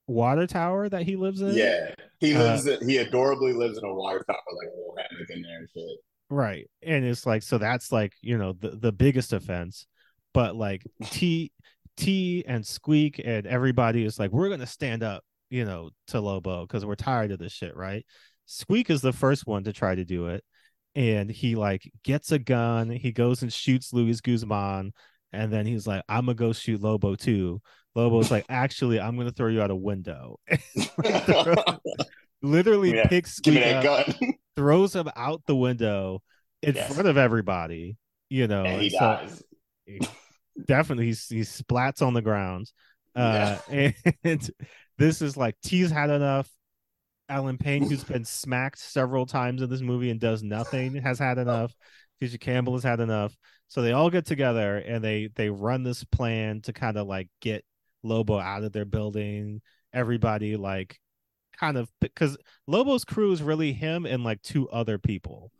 water 0.07 0.47
tower 0.47 0.89
that 0.89 1.03
he 1.03 1.15
lives 1.15 1.41
in. 1.41 1.55
Yeah, 1.55 1.93
he 2.19 2.35
Uh, 2.35 2.39
lives. 2.39 2.69
he 2.85 2.97
adorably 2.97 3.53
lives 3.53 3.77
in 3.77 3.83
a 3.85 3.93
water 3.93 4.23
tower, 4.27 4.37
like 4.55 4.67
a 4.67 4.77
little 4.77 4.95
hammock 4.97 5.29
in 5.29 5.41
there 5.41 5.57
and 5.59 5.67
shit. 5.73 5.97
Right. 6.29 6.69
And 6.81 7.05
it's 7.05 7.25
like 7.25 7.43
so 7.43 7.57
that's 7.57 7.91
like, 7.91 8.13
you 8.21 8.37
know, 8.37 8.53
the, 8.53 8.71
the 8.71 8.91
biggest 8.91 9.33
offense. 9.33 9.87
But 10.33 10.55
like 10.55 10.83
T 11.05 11.51
T 11.95 12.43
and 12.47 12.65
Squeak 12.65 13.21
and 13.23 13.45
everybody 13.45 14.03
is 14.03 14.17
like, 14.17 14.31
we're 14.31 14.49
gonna 14.49 14.65
stand 14.65 15.03
up, 15.03 15.23
you 15.49 15.63
know, 15.63 15.91
to 16.07 16.19
Lobo 16.19 16.65
because 16.65 16.85
we're 16.85 16.95
tired 16.95 17.31
of 17.31 17.39
this 17.39 17.53
shit, 17.53 17.75
right? 17.75 18.05
Squeak 18.45 18.89
is 18.89 19.01
the 19.01 19.13
first 19.13 19.45
one 19.45 19.63
to 19.65 19.73
try 19.73 19.93
to 19.93 20.05
do 20.05 20.27
it. 20.27 20.43
And 20.95 21.29
he 21.29 21.55
like 21.55 21.89
gets 22.03 22.31
a 22.31 22.39
gun, 22.39 22.89
he 22.89 23.11
goes 23.11 23.41
and 23.41 23.53
shoots 23.53 23.93
Luis 23.93 24.21
Guzman, 24.21 24.91
and 25.34 25.52
then 25.52 25.65
he's 25.65 25.86
like, 25.88 26.04
I'm 26.08 26.26
gonna 26.26 26.36
go 26.36 26.54
shoot 26.54 26.82
Lobo 26.82 27.15
too. 27.15 27.62
Lobo's 27.96 28.32
like, 28.32 28.46
actually, 28.50 29.00
I'm 29.00 29.17
gonna 29.17 29.32
throw 29.32 29.48
you 29.48 29.62
out 29.62 29.72
a 29.72 29.76
window. 29.76 30.39
Literally 32.41 32.96
Yeah, 32.96 33.08
picks 33.08 33.39
Give 33.39 33.54
me 33.54 33.62
Squeak 33.62 33.74
that 33.82 33.86
up, 33.86 34.06
gun, 34.19 34.34
throws 34.56 34.96
him 34.96 35.10
out 35.15 35.41
the 35.48 35.56
window 35.56 36.22
in 36.62 36.76
Yes. 36.76 36.93
front 36.93 37.08
of 37.08 37.17
everybody, 37.17 37.98
you 38.30 38.48
know. 38.48 38.65
and 38.65 38.82
he 38.82 38.89
so 38.89 39.00
dies. 39.00 39.43
definitely 40.65 41.06
he's, 41.08 41.28
he 41.28 41.39
splats 41.41 42.02
on 42.06 42.13
the 42.13 42.22
ground. 42.22 42.72
Uh, 43.15 43.58
and 43.69 44.50
this 44.98 45.22
is 45.22 45.38
like 45.38 45.56
T's 45.63 45.91
had 45.91 46.10
enough. 46.10 46.50
Allen 47.30 47.58
Payne, 47.58 47.84
who's 47.89 48.04
been 48.04 48.26
smacked 48.26 48.80
several 48.80 49.26
times 49.26 49.62
in 49.62 49.69
this 49.69 49.82
movie 49.82 50.10
and 50.10 50.19
does 50.19 50.43
nothing, 50.43 50.96
has 50.96 51.17
had 51.17 51.38
enough. 51.38 51.74
Tisha 52.21 52.39
Campbell 52.39 52.73
has 52.73 52.84
had 52.84 52.99
enough. 52.99 53.36
So 53.67 53.82
they 53.82 53.91
all 53.91 54.10
get 54.10 54.26
together 54.26 54.78
and 54.78 55.04
they 55.04 55.30
they 55.36 55.49
run 55.49 55.84
this 55.84 56.04
plan 56.04 56.62
to 56.62 56.73
kind 56.73 56.97
of 56.97 57.08
like 57.08 57.28
get 57.41 57.65
Lobo 58.04 58.38
out 58.39 58.63
of 58.63 58.71
their 58.71 58.86
building. 58.86 59.62
Everybody 59.93 60.56
like 60.58 60.99
kind 61.60 61.78
of 61.78 61.89
because 62.02 62.38
Lobo's 62.67 63.06
crew 63.06 63.32
is 63.32 63.41
really 63.41 63.73
him 63.73 64.06
and 64.06 64.23
like 64.23 64.41
two 64.41 64.69
other 64.69 64.97
people. 64.97 65.52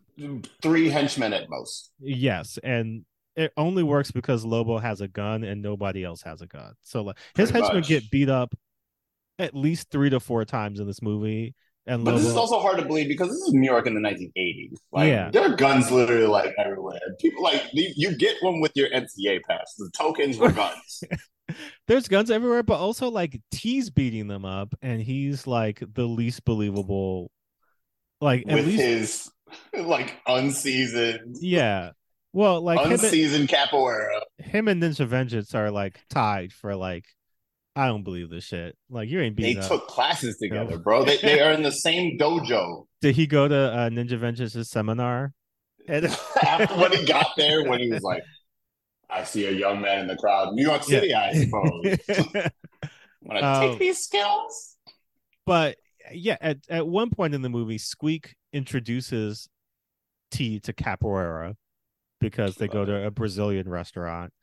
Three 0.62 0.90
henchmen 0.90 1.34
at 1.34 1.50
most. 1.50 1.92
Yes, 2.00 2.60
and 2.64 3.04
it 3.36 3.52
only 3.58 3.82
works 3.82 4.12
because 4.12 4.46
Lobo 4.46 4.78
has 4.78 5.02
a 5.02 5.08
gun 5.08 5.44
and 5.44 5.62
nobody 5.62 6.04
else 6.04 6.22
has 6.22 6.42
a 6.42 6.48
gun. 6.48 6.74
So 6.84 7.02
like 7.04 7.18
his 7.36 7.50
Pretty 7.52 7.64
henchmen 7.64 7.80
much. 7.82 7.88
get 7.88 8.12
beat 8.12 8.30
up 8.30 8.54
at 9.40 9.56
least 9.56 9.90
three 9.90 10.12
to 10.12 10.20
four 10.20 10.46
times 10.46 10.80
in 10.80 10.86
this 10.86 11.02
movie, 11.02 11.56
and 11.86 12.04
But 12.06 12.12
Lobo. 12.12 12.22
this 12.22 12.30
is 12.32 12.36
also 12.38 12.60
hard 12.60 12.78
to 12.80 12.86
believe 12.86 13.08
because 13.08 13.30
this 13.30 13.38
is 13.42 13.54
New 13.54 13.70
York 13.70 13.88
in 13.88 13.94
the 13.94 14.02
1980s. 14.02 14.78
Like, 14.92 15.08
Yeah. 15.10 15.30
there 15.32 15.44
are 15.52 15.56
guns 15.56 15.92
literally 15.92 16.26
like 16.28 16.54
everywhere. 16.58 17.00
People 17.20 17.44
like 17.44 17.64
you, 17.74 17.92
you 17.96 18.16
get 18.18 18.36
one 18.42 18.62
with 18.62 18.72
your 18.76 18.90
NCA 18.90 19.42
pass. 19.48 19.74
The 19.78 19.90
tokens 19.98 20.38
were 20.38 20.52
guns. 20.52 21.04
There's 21.88 22.08
guns 22.08 22.32
everywhere, 22.32 22.64
but 22.64 22.80
also 22.80 23.10
like 23.10 23.40
T's 23.52 23.90
beating 23.90 24.28
them 24.28 24.46
up, 24.46 24.74
and 24.82 25.02
he's 25.02 25.46
like 25.46 25.84
the 25.94 26.06
least 26.06 26.46
believable. 26.46 27.32
Like 28.22 28.46
at 28.48 28.56
with 28.56 28.68
least, 28.68 28.82
his 28.82 29.32
like 29.86 30.16
unseasoned, 30.26 31.36
yeah. 31.42 31.92
Well, 32.32 32.62
like 32.62 32.80
him 32.80 32.94
and, 32.94 33.04
unseasoned 33.04 33.50
capoeira. 33.50 34.22
him 34.40 34.68
and 34.70 34.82
Ninja 34.82 35.06
Vengeance 35.06 35.54
are 35.54 35.70
like 35.70 36.00
tied 36.10 36.54
for 36.54 36.76
like, 36.76 37.06
I 37.76 37.88
don't 37.88 38.04
believe 38.04 38.30
this 38.30 38.44
shit. 38.44 38.78
Like 38.90 39.10
you 39.10 39.20
ain't 39.20 39.36
They 39.36 39.56
up. 39.58 39.68
took 39.68 39.88
classes 39.88 40.38
together, 40.38 40.78
bro. 40.78 41.04
They 41.06 41.18
they 41.18 41.40
are 41.42 41.52
in 41.54 41.64
the 41.70 41.72
same 41.72 42.18
dojo. 42.20 42.86
Did 43.02 43.16
he 43.16 43.26
go 43.28 43.48
to 43.48 43.56
uh, 43.56 43.90
Ninja 43.90 44.18
Ventures' 44.20 44.70
seminar? 44.70 45.34
And- 45.88 46.06
After 46.44 46.76
when 46.76 46.92
he 46.92 47.06
got 47.06 47.28
there, 47.36 47.68
when 47.68 47.80
he 47.80 47.90
was 47.90 48.04
like, 48.04 48.24
"I 49.10 49.24
see 49.24 49.46
a 49.48 49.52
young 49.52 49.82
man 49.82 50.00
in 50.00 50.08
the 50.08 50.16
crowd, 50.18 50.54
New 50.54 50.64
York 50.64 50.84
City, 50.84 51.14
I 51.14 51.34
suppose." 51.34 51.98
When 53.26 53.38
I 53.38 53.54
Um, 53.64 53.70
take 53.70 53.80
these 53.80 54.00
skills, 54.04 54.76
but 55.46 55.78
yeah, 56.12 56.36
at, 56.42 56.58
at 56.70 56.86
one 56.86 57.10
point 57.10 57.34
in 57.34 57.42
the 57.42 57.48
movie, 57.48 57.78
Squeak 57.78 58.36
introduces 58.52 59.48
T 60.30 60.60
to 60.60 60.74
capoeira 60.74 61.56
because 62.20 62.56
they 62.58 62.68
go 62.68 62.84
to 62.84 63.06
a 63.08 63.12
Brazilian 63.12 63.70
restaurant 63.70 64.34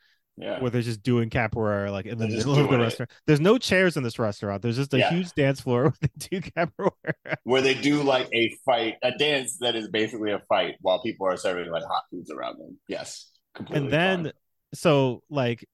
yeah, 0.41 0.61
where 0.61 0.71
they're 0.71 0.83
just 0.83 1.03
doing 1.03 1.31
capoeira 1.31 1.91
like 1.91 2.07
in 2.07 2.19
the 2.19 2.29
middle 2.29 2.59
of 2.59 2.69
the 2.69 2.75
it. 2.75 2.79
restaurant. 2.79 3.11
There's 3.27 3.41
no 3.41 3.59
chairs 3.59 3.97
in 3.97 4.03
this 4.03 4.19
restaurant. 4.19 4.63
There's 4.63 4.77
just 4.77 4.95
a 4.95 4.99
Yeah. 4.99 5.11
huge 5.11 5.33
dance 5.35 5.61
floor 5.61 5.83
where 5.91 5.93
they 6.01 6.29
do 6.29 6.41
capoeira. 6.41 7.37
where 7.45 7.63
they 7.63 7.75
do 7.75 8.03
like 8.03 8.29
a 8.33 8.57
fight, 8.65 8.95
a 9.03 9.13
dance 9.13 9.59
that 9.61 9.75
is 9.77 9.89
basically 9.89 10.33
a 10.33 10.41
fight 10.49 10.77
while 10.81 11.03
people 11.03 11.27
are 11.27 11.37
serving 11.37 11.71
like 11.71 11.83
hot 11.85 12.03
foods 12.11 12.31
around 12.31 12.59
them. 12.59 12.79
Yes, 12.89 13.31
completely. 13.55 13.85
and 13.85 13.93
then 13.93 14.25
fine. 14.25 14.33
so 14.75 15.23
like 15.31 15.65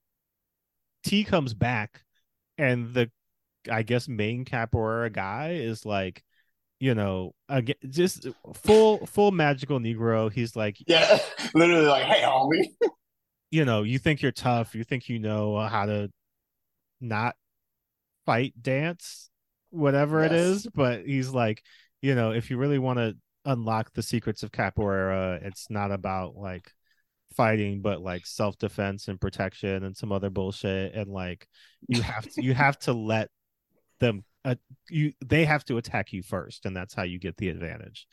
T 1.05 1.24
comes 1.24 1.55
back 1.55 2.02
and 2.59 2.92
the 2.94 3.11
I 3.70 3.83
guess 3.83 4.09
main 4.09 4.44
capoeira 4.44 5.12
guy 5.12 5.52
is 5.52 5.85
like 5.85 6.22
you 6.79 6.94
know 6.94 7.33
again 7.48 7.76
just 7.88 8.26
full 8.55 9.07
full 9.07 9.31
magical 9.31 9.79
negro 9.81 10.31
he's 10.33 10.55
like 10.57 10.76
yeah, 10.87 11.18
literally 11.55 11.87
like, 11.87 12.05
"Hey, 12.05 12.22
homie." 12.22 12.66
you 13.50 13.64
know 13.64 13.82
you 13.82 13.98
think 13.98 14.22
you're 14.22 14.32
tough 14.32 14.74
you 14.74 14.85
think 14.85 15.09
you 15.09 15.18
know 15.18 15.59
how 15.59 15.87
to 15.87 16.11
not 17.00 17.37
fight 18.24 18.54
dance 18.61 19.30
whatever 19.70 20.24
it 20.24 20.32
Yes. 20.32 20.40
is 20.40 20.66
but 20.74 21.04
he's 21.06 21.30
like 21.30 21.62
you 22.02 22.14
know 22.14 22.32
if 22.32 22.50
you 22.50 22.56
really 22.56 22.78
want 22.78 22.98
to 22.98 23.16
unlock 23.44 23.92
the 23.92 24.02
secrets 24.02 24.42
of 24.42 24.50
capoeira 24.50 25.40
it's 25.44 25.70
not 25.70 25.92
about 25.92 26.37
like 26.37 26.72
fighting 27.37 27.80
but 27.82 28.00
like 28.00 28.26
self-defense 28.26 29.09
and 29.09 29.20
protection 29.20 29.85
and 29.85 29.96
some 29.96 30.11
other 30.11 30.30
bullshit 30.30 30.94
and 30.94 31.11
like 31.11 31.46
you 31.88 32.00
have 32.02 32.24
to 32.24 32.42
you 32.42 32.54
have 32.54 32.78
to 32.78 32.92
let 32.92 33.28
them 34.00 34.24
uh, 34.44 34.54
you 34.88 35.12
they 35.24 35.44
have 35.44 35.64
to 35.64 35.76
attack 35.76 36.12
you 36.12 36.22
first, 36.22 36.66
and 36.66 36.76
that's 36.76 36.94
how 36.94 37.02
you 37.02 37.18
get 37.18 37.37
the 37.37 37.48
advantage. 37.48 38.06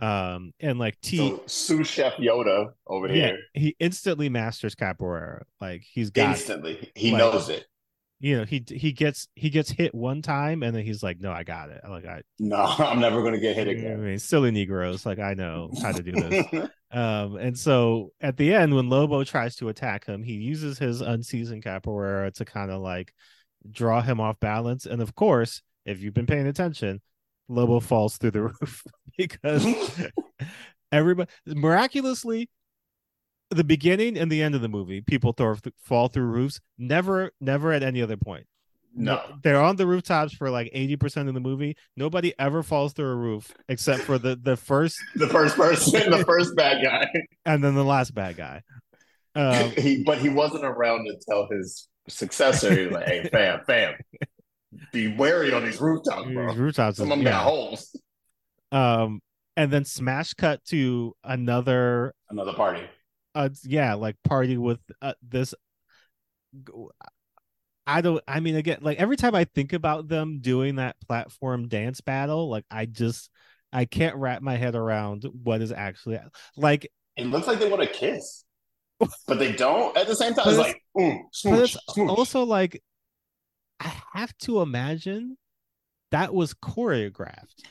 Um, 0.00 0.52
and 0.60 0.78
like 0.78 1.00
T, 1.00 1.16
So 1.16 1.42
sous 1.46 1.88
chef 1.88 2.14
Yoda 2.18 2.72
over 2.86 3.08
yeah, 3.08 3.14
here 3.14 3.38
he 3.54 3.76
instantly 3.80 4.28
masters 4.28 4.74
capoeira. 4.74 5.42
Like 5.60 5.82
he's 5.82 6.10
got, 6.10 6.30
instantly. 6.30 6.92
He 6.94 7.10
Like- 7.10 7.18
knows 7.18 7.48
it. 7.48 7.66
you 8.20 8.36
know, 8.38 8.44
he 8.44 8.64
he 8.68 8.92
gets 8.92 9.28
he 9.34 9.50
gets 9.50 9.70
hit 9.70 9.94
one 9.94 10.22
time, 10.22 10.62
and 10.62 10.74
then 10.74 10.84
he's 10.84 11.02
like, 11.02 11.20
no, 11.20 11.32
I 11.32 11.42
got 11.44 11.70
it. 11.70 11.80
I'm 11.84 11.90
Like 11.90 12.06
I, 12.06 12.22
No, 12.38 12.56
I'm 12.78 13.00
never 13.00 13.22
gonna 13.22 13.40
get 13.40 13.56
hit 13.56 13.66
again 13.68 13.92
I 13.92 13.96
mean, 13.96 14.18
silly 14.18 14.50
Negroes, 14.52 15.04
like 15.04 15.18
I 15.18 15.34
know 15.34 15.70
how 15.82 15.92
to 15.92 16.02
do 16.02 16.12
this. 16.12 16.68
Um, 16.90 17.36
and 17.36 17.58
so 17.58 18.12
at 18.18 18.38
the 18.38 18.54
end, 18.54 18.74
when 18.74 18.88
Lobo 18.88 19.22
tries 19.22 19.56
to 19.56 19.68
attack 19.68 20.06
him, 20.06 20.22
he 20.22 20.32
uses 20.36 20.78
his 20.78 21.02
unseasoned 21.02 21.62
capoeira 21.62 22.32
to 22.36 22.46
kind 22.46 22.70
of 22.70 22.80
like 22.80 23.12
draw 23.70 24.00
him 24.00 24.20
off 24.20 24.40
balance. 24.40 24.86
And 24.86 25.02
of 25.02 25.14
course, 25.14 25.60
if 25.84 26.00
you've 26.00 26.14
been 26.14 26.24
paying 26.24 26.46
attention, 26.46 27.02
Lobo 27.46 27.80
falls 27.80 28.16
through 28.16 28.30
the 28.30 28.42
roof 28.60 28.82
because 29.18 29.66
everybody 30.92 31.30
miraculously 31.46 32.48
the 33.50 33.64
beginning 33.64 34.16
and 34.18 34.30
the 34.30 34.42
end 34.42 34.54
of 34.54 34.60
the 34.60 34.68
movie, 34.68 35.00
people 35.00 35.32
throw, 35.32 35.56
fall 35.82 36.08
through 36.08 36.26
roofs. 36.26 36.60
Never, 36.78 37.32
never 37.40 37.72
at 37.72 37.82
any 37.82 38.02
other 38.02 38.16
point. 38.16 38.46
no. 38.94 39.20
they're 39.42 39.60
on 39.60 39.76
the 39.76 39.86
rooftops 39.86 40.32
for 40.34 40.50
like 40.50 40.70
eighty 40.72 40.96
percent 40.96 41.28
of 41.28 41.34
the 41.34 41.40
movie. 41.40 41.76
Nobody 41.96 42.32
ever 42.38 42.62
falls 42.62 42.92
through 42.92 43.10
a 43.10 43.16
roof 43.16 43.52
except 43.68 44.02
for 44.02 44.18
the 44.18 44.36
the 44.36 44.56
first 44.56 44.96
The 45.14 45.28
first 45.28 45.56
person, 45.56 46.10
the 46.10 46.24
first 46.24 46.54
bad 46.56 46.82
guy. 46.82 47.10
and 47.44 47.62
then 47.62 47.74
the 47.74 47.84
last 47.84 48.14
bad 48.14 48.36
guy. 48.36 48.62
Um, 49.34 49.70
he 49.76 50.02
but 50.04 50.18
he 50.18 50.28
wasn't 50.28 50.64
around 50.64 51.04
to 51.04 51.16
tell 51.28 51.48
his 51.50 51.88
successor. 52.08 52.74
He 52.74 52.84
was 52.84 52.92
like, 52.92 53.06
hey 53.06 53.28
fam, 53.30 53.60
fam, 53.66 53.94
be 54.92 55.14
wary 55.16 55.52
on 55.52 55.64
these 55.64 55.80
rooftops, 55.80 56.30
bro. 56.30 56.52
rooftops, 56.54 56.96
Some 56.98 57.10
of 57.12 57.18
them 57.18 57.24
got 57.24 57.44
holes. 57.44 57.94
Um, 58.72 59.20
and 59.56 59.70
then 59.72 59.84
smash 59.84 60.34
cut 60.34 60.64
to 60.66 61.14
another, 61.24 62.14
Another 62.30 62.52
party. 62.52 62.82
uh, 63.34 63.48
yeah, 63.64 63.94
like 63.94 64.16
party 64.24 64.56
with 64.56 64.78
uh, 65.02 65.14
this. 65.22 65.54
I 67.86 68.00
don't. 68.02 68.22
I 68.28 68.40
mean, 68.40 68.56
again, 68.56 68.78
like 68.82 68.98
every 68.98 69.16
time 69.16 69.34
I 69.34 69.44
think 69.44 69.72
about 69.72 70.08
them 70.08 70.40
doing 70.40 70.76
that 70.76 70.96
platform 71.06 71.68
dance 71.68 72.00
battle, 72.00 72.48
like 72.50 72.64
I 72.70 72.84
just, 72.86 73.30
I 73.72 73.86
can't 73.86 74.16
wrap 74.16 74.42
my 74.42 74.56
head 74.56 74.74
around 74.74 75.24
what 75.42 75.62
is 75.62 75.72
actually 75.72 76.18
like. 76.56 76.90
It 77.16 77.26
looks 77.26 77.46
like 77.46 77.58
they 77.58 77.68
want 77.68 77.82
to 77.82 77.88
kiss, 77.88 78.44
but 79.26 79.38
they 79.38 79.52
don't. 79.52 79.96
At 79.96 80.06
the 80.06 80.14
same 80.14 80.34
time, 80.34 80.48
it's 80.48 80.58
it's- 80.58 80.66
like, 80.74 80.82
mm, 80.96 81.18
smooch, 81.32 81.74
it's 81.74 81.94
smooch. 81.94 82.10
also 82.10 82.44
like, 82.44 82.82
I 83.80 83.92
have 84.12 84.36
to 84.40 84.60
imagine 84.60 85.38
that 86.10 86.34
was 86.34 86.52
choreographed, 86.54 87.62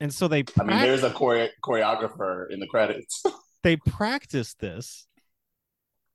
and 0.00 0.12
so 0.12 0.28
they 0.28 0.44
I 0.58 0.64
mean, 0.64 0.80
there's 0.80 1.02
a 1.02 1.12
chore- 1.12 1.48
choreographer 1.62 2.50
in 2.50 2.60
the 2.60 2.66
credits, 2.66 3.22
they 3.62 3.76
practiced 3.76 4.60
this, 4.60 5.06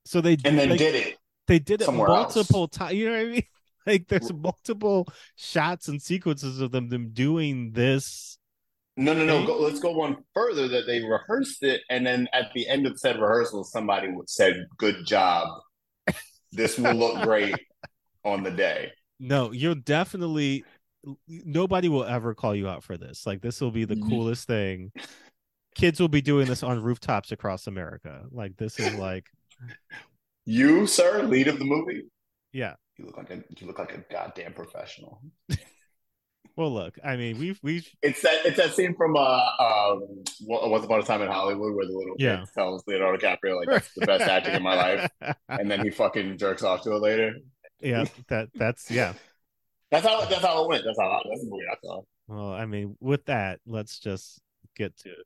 so 0.05 0.21
they 0.21 0.37
and 0.45 0.57
then 0.57 0.69
like, 0.69 0.79
did 0.79 0.95
it. 0.95 1.17
they 1.47 1.59
did 1.59 1.81
it 1.81 1.91
multiple 1.91 2.67
times. 2.67 2.93
You 2.93 3.05
know 3.05 3.11
what 3.11 3.21
I 3.21 3.25
mean? 3.25 3.43
Like 3.87 4.07
there's 4.07 4.31
multiple 4.31 5.07
shots 5.35 5.87
and 5.87 5.99
sequences 5.99 6.59
of 6.59 6.69
them 6.69 6.89
them 6.89 7.09
doing 7.11 7.71
this. 7.71 8.37
No, 8.97 9.13
no, 9.13 9.23
no. 9.23 9.47
Go, 9.47 9.57
let's 9.57 9.79
go 9.79 9.91
one 9.91 10.17
further. 10.33 10.67
That 10.67 10.85
they 10.85 11.01
rehearsed 11.01 11.63
it, 11.63 11.81
and 11.89 12.05
then 12.05 12.27
at 12.33 12.51
the 12.53 12.67
end 12.67 12.85
of 12.85 12.99
said 12.99 13.17
rehearsal, 13.17 13.63
somebody 13.63 14.09
said, 14.27 14.65
"Good 14.77 15.07
job. 15.07 15.47
This 16.51 16.77
will 16.77 16.93
look 16.93 17.21
great 17.23 17.55
on 18.25 18.43
the 18.43 18.51
day." 18.51 18.91
No, 19.19 19.53
you'll 19.53 19.75
definitely. 19.75 20.65
Nobody 21.27 21.89
will 21.89 22.03
ever 22.03 22.33
call 22.33 22.55
you 22.55 22.67
out 22.67 22.83
for 22.83 22.97
this. 22.97 23.25
Like 23.25 23.41
this 23.41 23.61
will 23.61 23.71
be 23.71 23.85
the 23.85 23.95
Ye- 23.95 24.03
coolest 24.09 24.47
thing. 24.47 24.91
Kids 25.75 25.99
will 25.99 26.07
be 26.09 26.21
doing 26.21 26.47
this 26.47 26.63
on 26.63 26.81
rooftops 26.81 27.31
across 27.31 27.67
America. 27.67 28.23
Like 28.31 28.57
this 28.57 28.79
is 28.79 28.93
like, 28.95 29.27
You, 30.45 30.87
sir, 30.87 31.23
lead 31.23 31.47
of 31.47 31.59
the 31.59 31.65
movie. 31.65 32.03
yeah. 32.51 32.73
You 32.97 33.05
look 33.05 33.17
like 33.17 33.29
a 33.29 33.43
you 33.57 33.65
look 33.67 33.79
like 33.79 33.93
a 33.93 34.03
goddamn 34.11 34.53
professional. 34.53 35.21
Well, 36.57 36.73
look, 36.73 36.97
I 37.05 37.15
mean, 37.15 37.39
we've 37.39 37.57
we've 37.63 37.87
It's 38.01 38.21
that 38.23 38.45
it's 38.45 38.57
that 38.57 38.73
scene 38.73 38.93
from 38.93 39.15
uh 39.15 39.39
um 39.61 40.01
Once 40.41 40.83
Upon 40.83 40.99
a 40.99 41.03
Time 41.03 41.21
in 41.21 41.29
Hollywood 41.29 41.73
where 41.73 41.85
the 41.85 41.93
little 41.93 42.15
Yeah. 42.19 42.39
kid 42.41 42.49
tells 42.53 42.83
Leonardo 42.85 43.17
DiCaprio 43.17 43.55
like 43.55 43.69
that's 43.69 43.93
the 43.93 44.05
best 44.05 44.23
acting 44.25 44.55
in 44.55 44.63
my 44.63 44.75
life, 44.75 45.09
and 45.47 45.71
then 45.71 45.81
he 45.81 45.89
fucking 45.89 46.37
jerks 46.37 46.61
off 46.61 46.81
to 46.83 46.91
it 46.91 47.01
later. 47.01 47.35
yeah, 47.79 48.03
that 48.27 48.49
that's 48.55 48.91
yeah. 48.91 49.13
That's 49.91 50.05
how 50.05 50.23
that's 50.25 50.45
how 50.45 50.63
it 50.63 50.67
went. 50.67 50.83
That's 50.85 50.99
how 50.99 51.21
that's 51.27 51.41
the 51.43 51.49
movie 51.49 51.65
I 51.69 51.75
saw. 51.83 52.01
Well, 52.27 52.53
I 52.53 52.65
mean, 52.67 52.95
with 52.99 53.25
that, 53.25 53.59
let's 53.65 53.99
just 53.99 54.39
get 54.75 54.95
to 54.99 55.09
it. 55.09 55.25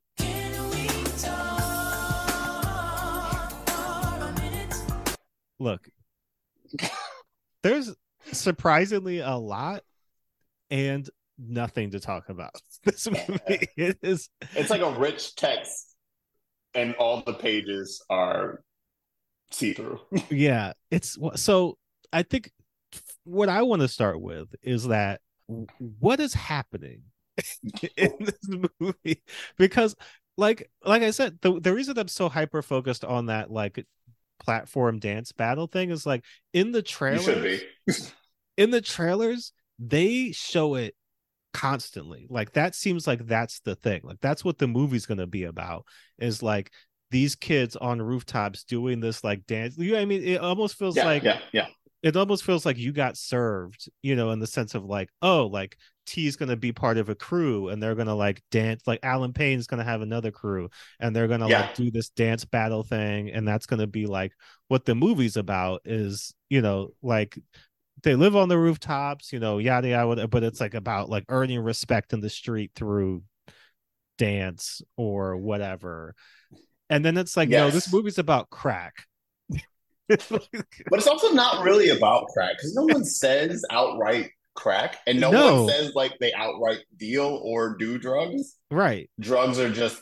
Look, 5.59 5.89
there's 7.63 7.93
surprisingly 8.31 9.19
a 9.19 9.35
lot 9.35 9.83
and 10.69 11.09
nothing 11.37 11.91
to 11.91 11.99
talk 11.99 12.29
about. 12.29 12.51
This 12.85 13.07
movie 13.07 13.69
it 13.77 13.97
is 14.01 14.29
It's 14.55 14.69
like 14.69 14.81
a 14.81 14.91
rich 14.91 15.35
text, 15.35 15.95
and 16.73 16.95
all 16.95 17.23
the 17.25 17.33
pages 17.33 18.03
are 18.09 18.61
see 19.51 19.71
through. 19.71 20.01
yeah, 20.29 20.73
it's 20.91 21.17
so 21.35 21.77
I 22.11 22.23
think 22.23 22.51
what 23.23 23.49
I 23.49 23.61
want 23.63 23.81
to 23.81 23.87
start 23.87 24.21
with 24.21 24.53
is 24.61 24.87
that 24.87 25.21
what 25.77 26.19
is 26.19 26.33
happening 26.33 27.03
in 27.97 28.11
this 28.19 28.69
movie 28.79 29.23
because 29.57 29.95
like 30.37 30.69
like 30.85 31.01
I 31.01 31.11
said 31.11 31.39
the 31.41 31.59
the 31.59 31.73
reason 31.73 31.97
I'm 31.97 32.07
so 32.07 32.29
hyper 32.29 32.61
focused 32.61 33.03
on 33.03 33.27
that 33.27 33.51
like 33.51 33.85
platform 34.39 34.99
dance 34.99 35.31
battle 35.31 35.67
thing 35.67 35.89
is 35.89 36.05
like 36.05 36.23
in 36.53 36.71
the 36.71 36.81
trailer 36.81 37.19
should 37.19 37.43
be. 37.43 37.61
in 38.57 38.71
the 38.71 38.81
trailers 38.81 39.51
they 39.79 40.31
show 40.31 40.75
it 40.75 40.95
constantly 41.53 42.25
like 42.29 42.53
that 42.53 42.75
seems 42.75 43.05
like 43.05 43.25
that's 43.27 43.59
the 43.61 43.75
thing 43.75 44.01
like 44.03 44.17
that's 44.21 44.43
what 44.43 44.57
the 44.57 44.67
movie's 44.67 45.05
going 45.05 45.19
to 45.19 45.27
be 45.27 45.43
about 45.43 45.85
is 46.17 46.41
like 46.41 46.71
these 47.11 47.35
kids 47.35 47.75
on 47.75 48.01
rooftops 48.01 48.63
doing 48.63 48.99
this 48.99 49.23
like 49.23 49.45
dance 49.45 49.77
you 49.77 49.91
know 49.91 49.97
what 49.97 50.01
i 50.01 50.05
mean 50.05 50.23
it 50.23 50.41
almost 50.41 50.75
feels 50.77 50.95
Yeah, 50.95 51.05
like 51.05 51.23
yeah, 51.23 51.39
yeah. 51.51 51.67
It 52.03 52.15
almost 52.17 52.43
feels 52.43 52.65
like 52.65 52.77
you 52.77 52.91
got 52.91 53.17
served 53.17 53.89
you 54.01 54.15
know 54.15 54.31
in 54.31 54.39
the 54.39 54.47
sense 54.47 54.75
of 54.75 54.85
like 54.85 55.09
oh 55.21 55.47
like 55.47 55.77
t's 56.05 56.35
going 56.35 56.49
to 56.49 56.57
be 56.57 56.73
part 56.73 56.97
of 56.97 57.07
a 57.07 57.15
crew 57.15 57.69
and 57.69 57.81
they're 57.81 57.95
going 57.95 58.07
to 58.07 58.13
like 58.13 58.41
dance 58.51 58.83
like 58.85 58.99
allen 59.03 59.31
payne's 59.31 59.67
going 59.67 59.77
to 59.77 59.85
have 59.85 60.01
another 60.01 60.31
crew 60.31 60.69
and 60.99 61.15
they're 61.15 61.29
going 61.29 61.39
to 61.39 61.47
Yeah. 61.47 61.61
like 61.61 61.73
do 61.75 61.89
this 61.89 62.09
dance 62.09 62.43
battle 62.43 62.83
thing 62.83 63.31
and 63.31 63.47
that's 63.47 63.65
going 63.65 63.79
to 63.79 63.87
be 63.87 64.05
like 64.05 64.33
what 64.67 64.83
the 64.85 64.95
movie's 64.95 65.37
about 65.37 65.81
is 65.85 66.35
you 66.49 66.61
know 66.61 66.89
like 67.01 67.39
they 68.03 68.15
live 68.15 68.35
on 68.35 68.49
the 68.49 68.57
rooftops 68.57 69.31
you 69.31 69.39
know 69.39 69.57
yada 69.59 69.87
yada 69.87 70.27
but 70.27 70.43
it's 70.43 70.59
like 70.59 70.73
about 70.73 71.09
like 71.09 71.23
earning 71.29 71.61
respect 71.61 72.11
in 72.11 72.19
the 72.19 72.29
street 72.29 72.71
through 72.75 73.23
dance 74.17 74.81
or 74.97 75.37
whatever. 75.37 76.13
And 76.89 77.03
then 77.03 77.17
it's 77.17 77.35
like 77.35 77.49
no 77.49 77.71
this 77.71 77.91
movie's 77.91 78.19
about 78.19 78.49
crack 78.49 79.05
But 80.09 80.99
it's 80.99 81.07
also 81.07 81.31
not 81.33 81.63
really 81.63 81.89
about 81.89 82.27
crack 82.27 82.53
because 82.57 82.75
no 82.75 82.83
one 82.83 83.05
says 83.21 83.63
outright 83.71 84.31
crack, 84.55 84.97
and 85.07 85.19
no, 85.19 85.31
No. 85.31 85.63
one 85.63 85.69
says 85.73 85.93
like 85.95 86.13
they 86.19 86.33
outright 86.33 86.79
deal 86.97 87.39
or 87.43 87.75
do 87.77 87.97
drugs. 87.97 88.55
right 88.69 89.09
Drugs 89.19 89.59
are 89.59 89.71
just 89.71 90.01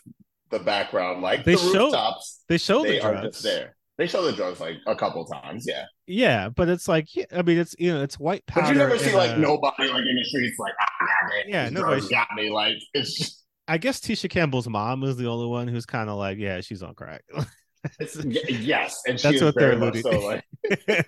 the 0.49 0.59
background, 0.59 1.21
like 1.21 1.45
They 1.45 1.55
the 1.55 1.61
show- 1.61 1.83
rooftops. 1.85 2.43
they 2.49 2.57
show 2.57 2.83
They 2.83 2.99
the 2.99 3.05
are 3.05 3.11
drugs 3.13 3.27
just 3.37 3.43
there. 3.43 3.75
They 3.97 4.07
show 4.07 4.23
the 4.23 4.33
drugs 4.33 4.59
like 4.59 4.77
a 4.87 4.95
couple 4.95 5.23
times, 5.25 5.65
yeah. 5.67 5.85
Yeah, 6.07 6.49
but 6.49 6.67
it's 6.69 6.87
like 6.87 7.15
yeah, 7.15 7.25
I 7.31 7.43
mean 7.43 7.57
it's 7.59 7.75
you 7.77 7.93
know 7.93 8.01
it's 8.01 8.19
white 8.19 8.45
powder. 8.47 8.65
But 8.67 8.71
you 8.73 8.77
never 8.79 8.97
see 8.97 9.13
like 9.15 9.31
a- 9.37 9.39
nobody 9.39 9.87
like 9.87 10.01
in 10.01 10.15
the 10.15 10.23
streets 10.25 10.57
like 10.59 10.73
ah 10.81 11.27
man, 11.29 11.43
Yeah, 11.47 11.69
nobody- 11.69 12.07
got 12.09 12.27
me. 12.35 12.49
Like 12.49 12.75
it's 12.93 13.17
just 13.17 13.43
I 13.67 13.77
guess 13.77 13.99
Tisha 14.01 14.29
Campbell's 14.29 14.67
mom 14.67 15.03
is 15.03 15.15
the 15.17 15.27
only 15.27 15.45
one 15.47 15.67
who's 15.67 15.85
kind 15.85 16.09
of 16.09 16.17
like 16.17 16.37
yeah 16.39 16.59
she's 16.61 16.81
on 16.83 16.95
crack. 16.95 17.23
yes, 18.25 19.01
and 19.07 19.19
she 19.19 19.27
That's 19.27 19.37
is 19.37 19.43
what 19.43 19.55
very 19.55 19.75
they're 19.75 19.91
much 19.91 20.01
so 20.01 20.09
like 20.19 20.43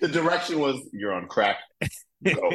the 0.00 0.08
direction 0.08 0.58
was 0.58 0.80
you're 0.92 1.12
on 1.12 1.26
crack. 1.28 1.58
Go. 2.24 2.50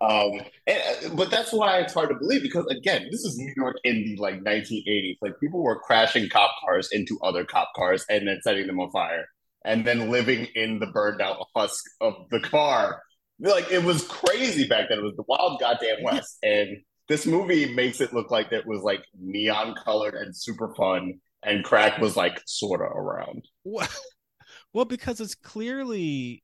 Um, 0.00 0.40
and, 0.66 0.82
uh, 1.04 1.14
but 1.14 1.30
that's 1.30 1.52
why 1.52 1.78
it's 1.78 1.92
hard 1.92 2.08
to 2.10 2.14
believe 2.14 2.42
because 2.42 2.66
again, 2.66 3.08
this 3.10 3.24
is 3.24 3.36
New 3.36 3.52
York 3.56 3.76
in 3.84 4.04
the 4.04 4.16
like 4.16 4.42
1980s. 4.42 5.16
Like 5.20 5.38
people 5.40 5.62
were 5.62 5.78
crashing 5.78 6.28
cop 6.28 6.50
cars 6.64 6.88
into 6.92 7.18
other 7.22 7.44
cop 7.44 7.72
cars 7.74 8.04
and 8.08 8.26
then 8.26 8.40
setting 8.42 8.66
them 8.66 8.80
on 8.80 8.90
fire, 8.90 9.26
and 9.64 9.84
then 9.84 10.10
living 10.10 10.46
in 10.54 10.78
the 10.78 10.86
burned 10.86 11.20
out 11.20 11.46
husk 11.54 11.84
of 12.00 12.14
the 12.30 12.40
car. 12.40 13.02
Like 13.40 13.70
it 13.70 13.84
was 13.84 14.06
crazy 14.06 14.66
back 14.66 14.88
then. 14.88 14.98
It 14.98 15.04
was 15.04 15.16
the 15.16 15.24
wild 15.26 15.60
goddamn 15.60 16.02
west, 16.02 16.38
and 16.42 16.78
this 17.08 17.26
movie 17.26 17.74
makes 17.74 18.00
it 18.00 18.14
look 18.14 18.30
like 18.30 18.52
it 18.52 18.66
was 18.66 18.82
like 18.82 19.04
neon 19.18 19.74
colored 19.74 20.14
and 20.14 20.34
super 20.34 20.74
fun, 20.74 21.20
and 21.44 21.64
crack 21.64 21.98
was 21.98 22.16
like 22.16 22.40
sorta 22.46 22.84
around. 22.84 23.44
well, 23.64 23.88
well, 24.72 24.84
because 24.84 25.20
it's 25.20 25.34
clearly 25.34 26.42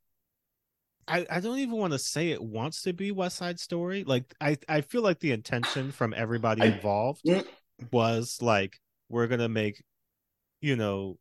I, 1.09 1.27
I 1.29 1.41
don't 1.41 1.59
even 1.59 1.77
want 1.77 1.93
to 1.93 1.99
say 1.99 2.31
it 2.31 2.43
wants 2.43 2.83
to 2.83 2.93
be 2.93 3.11
West 3.11 3.37
Side 3.37 3.59
Story. 3.59 4.05
Like 4.05 4.33
I, 4.41 4.57
I 4.69 4.81
feel 4.83 5.03
like 5.03 5.19
the 5.19 5.33
intention 5.33 5.91
from 5.91 6.15
everybody 6.17 6.63
involved 6.63 7.23
Mm. 7.27 7.45
was 7.91 8.39
like 8.41 8.79
we're 9.09 9.27
gonna 9.27 9.49
make, 9.49 9.83
you 10.61 10.77
know, 10.77 11.19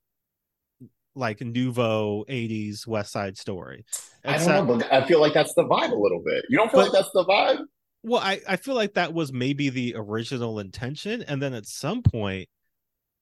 like 1.16 1.42
nouveau 1.42 2.24
'80s 2.30 2.86
West 2.86 3.12
Side 3.12 3.38
Story. 3.38 3.84
I 4.24 4.38
don't 4.38 4.68
know, 4.68 4.78
but 4.78 4.94
I 4.94 5.06
feel 5.08 5.20
like 5.22 5.34
that's 5.34 5.54
the 5.56 5.64
vibe 5.64 5.92
a 5.92 5.96
little 5.96 6.22
bit. 6.24 6.46
You 6.50 6.58
don't 6.58 6.70
feel 6.72 6.82
But- 6.82 6.94
like 6.94 7.02
that's 7.02 7.12
the 7.14 7.26
vibe? 7.26 7.64
Well, 8.02 8.22
I, 8.22 8.40
I 8.48 8.56
feel 8.56 8.76
like 8.76 8.94
that 8.94 9.14
was 9.14 9.34
maybe 9.34 9.68
the 9.70 9.94
original 9.98 10.60
intention, 10.60 11.22
and 11.24 11.42
then 11.42 11.54
at 11.54 11.66
some 11.66 12.02
point 12.02 12.48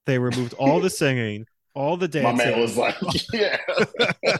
they 0.08 0.17
removed 0.17 0.56
all 0.56 0.80
the 0.80 0.89
singing, 0.91 1.46
all 1.76 1.98
the 1.98 2.08
dancing. 2.08 2.38
My 2.38 2.46
man 2.46 2.60
was 2.60 2.78
like, 2.78 2.96
yeah. 3.34 3.58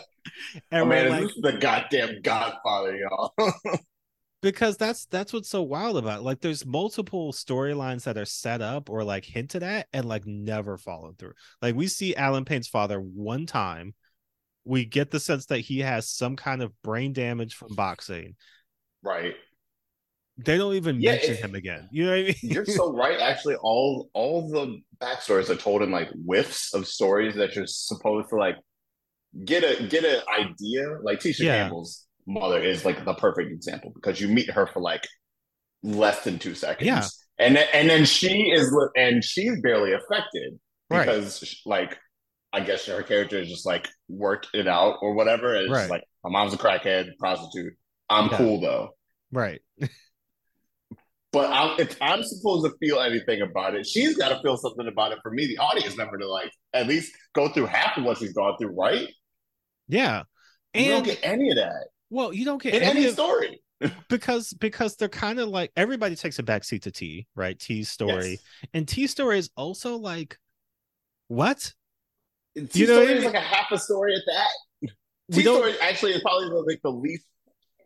My 0.71 0.71
and 0.71 0.89
we're 0.89 1.10
man, 1.10 1.10
like, 1.10 1.23
is 1.25 1.36
the 1.41 1.53
goddamn 1.53 2.21
Godfather, 2.23 2.97
y'all. 2.97 3.34
because 4.41 4.77
that's 4.77 5.06
that's 5.06 5.34
what's 5.34 5.49
so 5.49 5.62
wild 5.63 5.97
about 5.97 6.19
it. 6.19 6.23
like 6.23 6.41
there's 6.41 6.65
multiple 6.65 7.34
storylines 7.34 8.03
that 8.03 8.17
are 8.17 8.25
set 8.25 8.62
up 8.62 8.89
or 8.89 9.03
like 9.03 9.25
hinted 9.25 9.63
at 9.63 9.88
and 9.93 10.06
like 10.06 10.25
never 10.25 10.77
followed 10.77 11.17
through 11.17 11.34
like 11.62 11.75
we 11.75 11.88
see 11.88 12.15
allen 12.15 12.45
payne's 12.45 12.67
father 12.67 12.99
one 12.99 13.45
time 13.47 13.95
we 14.63 14.86
get 14.86 15.10
the 15.10 15.19
sense 15.19 15.47
that 15.47 15.60
he 15.60 15.80
has 15.80 16.08
some 16.10 16.36
kind 16.36 16.62
of 16.62 16.71
brain 16.84 17.13
damage 17.13 17.56
from 17.56 17.73
boxing 17.73 18.36
right. 19.01 19.36
They 20.38 20.58
don't 20.58 20.76
even 20.76 21.02
Yeah, 21.02 21.12
mention 21.13 21.34
it- 21.34 21.39
him 21.39 21.56
again 21.56 21.88
you 21.91 22.06
know 22.06 22.12
what 22.12 22.19
i 22.19 22.23
mean 22.23 22.36
You're 22.43 22.65
so 22.65 22.93
right. 22.93 23.19
Actually, 23.19 23.56
all 23.56 24.10
all 24.13 24.50
the 24.50 24.80
backstories 25.02 25.50
are 25.50 25.56
told 25.56 25.82
in 25.82 25.91
like 25.91 26.10
whiffs 26.13 26.73
of 26.73 26.88
stories 26.88 27.36
that 27.36 27.56
you're 27.56 27.65
supposed 27.67 28.30
to 28.30 28.36
like 28.36 28.56
get 29.45 29.63
a 29.63 29.84
get 29.88 30.04
an 30.04 30.21
idea. 30.39 30.97
Like 31.02 31.19
Tisha 31.19 31.39
Yeah. 31.39 31.58
Campbell's 31.63 32.06
mother 32.26 32.60
is 32.62 32.86
like 32.86 33.04
the 33.06 33.13
perfect 33.13 33.52
example 33.52 33.91
because 33.95 34.19
you 34.21 34.28
meet 34.28 34.50
her 34.52 34.67
for 34.67 34.80
like 34.82 35.06
less 35.84 36.23
than 36.23 36.39
two 36.39 36.56
seconds. 36.56 36.86
Yeah. 36.88 37.04
and 37.39 37.56
then, 37.56 37.67
and 37.73 37.89
then 37.89 38.06
she 38.06 38.50
is 38.52 38.76
and 38.95 39.23
she's 39.23 39.60
barely 39.62 39.93
affected 39.93 40.60
Right. 40.89 41.06
because 41.06 41.56
like 41.65 41.97
I 42.54 42.62
guess 42.62 42.86
her 42.86 43.04
character 43.04 43.38
is 43.39 43.50
just 43.50 43.65
like 43.65 43.88
worked 44.08 44.47
it 44.54 44.67
out 44.67 44.97
or 45.02 45.13
whatever. 45.15 45.56
And 45.56 45.65
it's 45.65 45.73
Right. 45.73 45.89
like 45.89 46.04
my 46.23 46.30
mom's 46.32 46.54
a 46.54 46.58
crackhead, 46.58 47.17
prostitute. 47.19 47.73
I'm 48.10 48.30
Yeah. 48.32 48.38
cool 48.38 48.62
though. 48.62 48.89
right 49.32 49.62
But 51.38 51.52
I'm, 51.52 51.80
if 51.80 51.97
I'm 52.02 52.23
supposed 52.23 52.65
to 52.65 52.73
feel 52.80 53.00
anything 53.00 53.41
about 53.41 53.76
it, 53.76 53.86
she's 53.86 54.17
got 54.17 54.30
to 54.30 54.41
feel 54.41 54.58
something 54.58 54.88
about 54.88 55.12
it 55.12 55.19
for 55.23 55.32
me, 55.32 55.45
the 55.47 55.58
audience 55.60 55.95
member, 55.97 56.17
to 56.17 56.28
like 56.28 56.52
at 56.73 56.88
least 56.88 57.13
go 57.34 57.50
through 57.50 57.65
half 57.67 57.97
of 57.97 58.04
what 58.04 58.17
she's 58.17 58.34
gone 58.34 58.56
through, 58.60 58.73
right? 58.76 59.08
yeah 59.89 60.23
and 60.73 60.86
you 60.86 60.91
don't 60.91 61.06
get 61.06 61.19
any 61.23 61.50
of 61.50 61.56
that 61.56 61.88
well 62.10 62.34
you 62.34 62.43
don't 62.43 62.62
get 62.62 62.73
in 62.73 62.84
any 62.84 63.00
any 63.00 63.06
of, 63.06 63.13
story. 63.13 63.62
because 64.10 64.52
because 64.54 64.97
they're 64.97 65.08
kind 65.08 65.39
of 65.39 65.47
like 65.47 65.71
everybody 65.78 66.13
takes 66.15 66.39
a 66.39 66.43
backseat 66.43 66.82
to 66.82 66.91
t 66.91 67.26
right 67.36 67.58
t's 67.58 67.89
story 67.89 68.32
Yes. 68.32 68.39
and 68.73 68.86
t 68.88 69.08
story 69.08 69.39
is 69.39 69.50
also 69.56 69.95
like 69.95 70.38
what 71.30 71.73
T 72.71 72.80
You 72.82 72.88
know 72.88 73.00
what 73.00 73.04
I 73.04 73.06
story 73.06 73.17
is 73.19 73.23
mean? 73.23 73.34
like 73.34 73.41
a 73.43 73.45
half 73.45 73.71
a 73.71 73.78
story 73.78 74.13
at 74.15 74.21
that. 74.28 74.89
T 75.32 75.41
story 75.41 75.76
actually 75.82 76.13
is 76.13 76.21
probably 76.21 76.50
like 76.67 76.82
the 76.84 76.91
least 76.91 77.26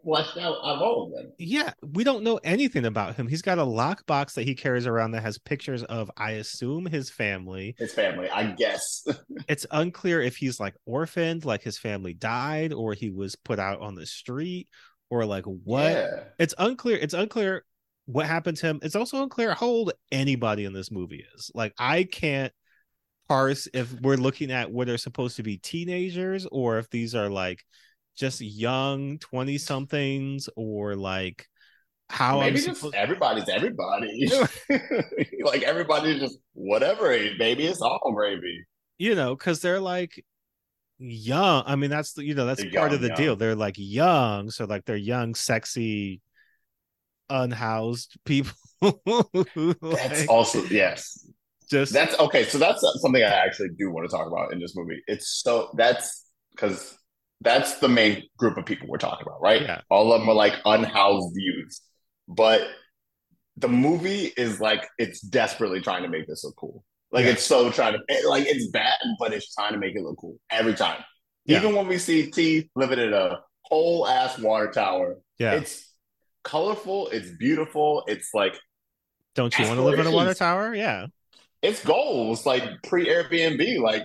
fleshed 0.04 0.38
out 0.38 0.56
of 0.56 0.82
all 0.82 1.06
of 1.06 1.12
them. 1.14 1.32
yeah, 1.38 1.74
we 1.94 2.04
don't 2.04 2.24
know 2.24 2.40
anything 2.44 2.86
about 2.86 3.16
him. 3.16 3.28
He's 3.28 3.42
got 3.42 3.60
a 3.60 3.64
lockbox 3.64 4.34
that 4.34 4.44
he 4.44 4.56
carries 4.56 4.88
around 4.88 5.12
that 5.12 5.22
has 5.24 5.38
pictures 5.38 5.84
of, 5.84 6.10
I 6.18 6.32
assume, 6.32 6.86
his 6.86 7.10
family. 7.10 7.76
His 7.78 7.94
family, 7.94 8.30
I 8.30 8.52
guess. 8.52 9.06
It's 9.48 9.66
unclear 9.72 10.22
if 10.22 10.38
he's 10.38 10.60
like 10.60 10.76
orphaned, 10.86 11.46
like 11.46 11.64
his 11.64 11.78
family 11.78 12.14
died, 12.14 12.74
or 12.74 12.94
he 12.94 13.10
was 13.10 13.36
put 13.36 13.60
out 13.60 13.82
on 13.82 13.96
the 13.96 14.06
street, 14.06 14.68
or 15.10 15.26
like 15.26 15.46
what. 15.46 15.92
Yeah. 15.92 16.24
It's 16.40 16.54
unclear. 16.58 16.98
It's 16.98 17.14
unclear 17.14 17.66
what 18.06 18.26
happened 18.28 18.58
to 18.58 18.68
him. 18.68 18.80
It's 18.84 18.96
also 18.96 19.24
unclear 19.24 19.54
how 19.54 19.66
old 19.66 19.94
anybody 20.12 20.66
in 20.66 20.74
this 20.74 20.92
movie 20.92 21.26
is. 21.36 21.52
Like, 21.54 21.74
I 21.78 22.04
can't 22.04 22.54
parse 23.28 23.68
if 23.74 23.92
we're 24.02 24.16
looking 24.16 24.52
at 24.52 24.72
what 24.72 24.90
are 24.90 24.98
supposed 24.98 25.38
to 25.38 25.44
be 25.44 25.58
teenagers 25.58 26.46
or 26.52 26.78
if 26.78 26.90
these 26.90 27.16
are 27.16 27.30
like 27.30 27.64
just 28.16 28.42
young 28.42 29.18
20 29.20 29.58
somethings 29.58 30.50
or 30.56 30.96
like 30.96 31.48
how 32.10 32.40
Maybe 32.42 32.60
I'm 32.60 32.66
just 32.66 32.80
supposed 32.80 32.96
everybody's 32.96 33.50
everybody. 33.50 34.30
like 35.44 35.64
everybody's 35.64 36.20
just 36.20 36.38
whatever 36.54 37.12
age, 37.12 37.38
baby. 37.38 37.66
It's 37.68 37.82
all 37.82 38.12
gravy. 38.14 38.66
you 38.98 39.16
know 39.16 39.36
because 39.36 39.62
they're 39.62 39.80
like 39.80 40.24
young 41.00 41.64
i 41.66 41.76
mean 41.76 41.90
that's 41.90 42.16
you 42.18 42.36
know 42.36 42.46
that's 42.46 42.62
They're 42.62 42.72
part 42.72 42.94
of 42.94 43.02
young, 43.02 43.10
the 43.10 43.16
deal 43.16 43.36
they're 43.36 43.56
like 43.56 43.74
young 43.78 44.52
so 44.52 44.66
like 44.66 44.86
they're 44.86 44.96
young 44.96 45.34
sexy 45.34 46.22
unhoused 47.30 48.18
people 48.26 48.54
who, 48.82 49.76
That's 49.82 50.28
also 50.28 50.64
yes. 50.66 51.28
just 51.70 51.94
That's 51.94 52.18
okay. 52.20 52.44
So 52.46 52.58
that's 52.58 52.84
something 53.02 53.24
I 53.24 53.28
actually 53.28 53.70
do 53.78 53.92
want 53.92 54.10
to 54.10 54.16
talk 54.16 54.28
about 54.28 54.52
in 54.54 54.60
this 54.60 54.76
movie. 54.76 55.02
It's 55.08 55.42
so 55.42 55.70
that's 55.76 56.26
because 56.52 56.98
that's 57.42 57.80
the 57.80 57.88
main 57.90 58.24
group 58.38 58.58
of 58.58 58.66
people 58.66 58.88
we're 58.88 58.98
talking 58.98 59.26
about, 59.28 59.42
right? 59.42 59.62
Yeah. 59.62 59.82
All 59.90 60.14
of 60.14 60.22
them 60.22 60.30
are 60.30 60.36
like 60.36 60.54
unhoused 60.66 61.34
youths, 61.36 61.82
but 62.28 62.62
the 63.58 63.68
movie 63.68 64.32
is 64.38 64.60
like 64.62 64.88
it's 64.98 65.20
desperately 65.22 65.82
trying 65.82 66.04
to 66.04 66.10
make 66.10 66.28
this 66.28 66.44
look 66.44 66.56
cool. 66.56 66.84
Like 67.12 67.26
Yeah. 67.26 67.32
it's 67.32 67.44
so 67.44 67.70
trying 67.72 67.94
to 67.94 68.00
it- 68.08 68.28
like 68.28 68.46
it's 68.48 68.68
bad, 68.68 68.98
but 69.20 69.34
it's 69.34 69.54
trying 69.54 69.74
to 69.74 69.80
make 69.80 69.96
it 69.96 70.04
look 70.04 70.18
cool 70.20 70.38
every 70.50 70.74
time. 70.76 71.04
Yeah. 71.46 71.58
Even 71.58 71.76
when 71.76 71.88
we 71.88 71.98
see 71.98 72.30
T 72.32 72.70
living 72.76 73.00
in 73.00 73.14
a 73.14 73.40
whole 73.64 74.08
ass 74.08 74.38
water 74.38 74.72
tower, 74.72 75.18
yeah 75.40 75.54
it's 75.54 75.94
colorful, 76.44 77.08
it's 77.10 77.32
beautiful, 77.32 78.04
it's 78.08 78.30
like 78.34 78.58
don't 79.34 79.58
you 79.58 79.66
want 79.66 79.78
to 79.78 79.84
live 79.84 80.00
in 80.00 80.08
a 80.08 80.12
water 80.12 80.34
tower 80.34 80.76
yeah 80.76 81.08
it's 81.62 81.84
goals 81.86 82.46
like 82.46 82.64
pre 82.84 83.08
Airbnb. 83.08 83.80
Like, 83.82 84.04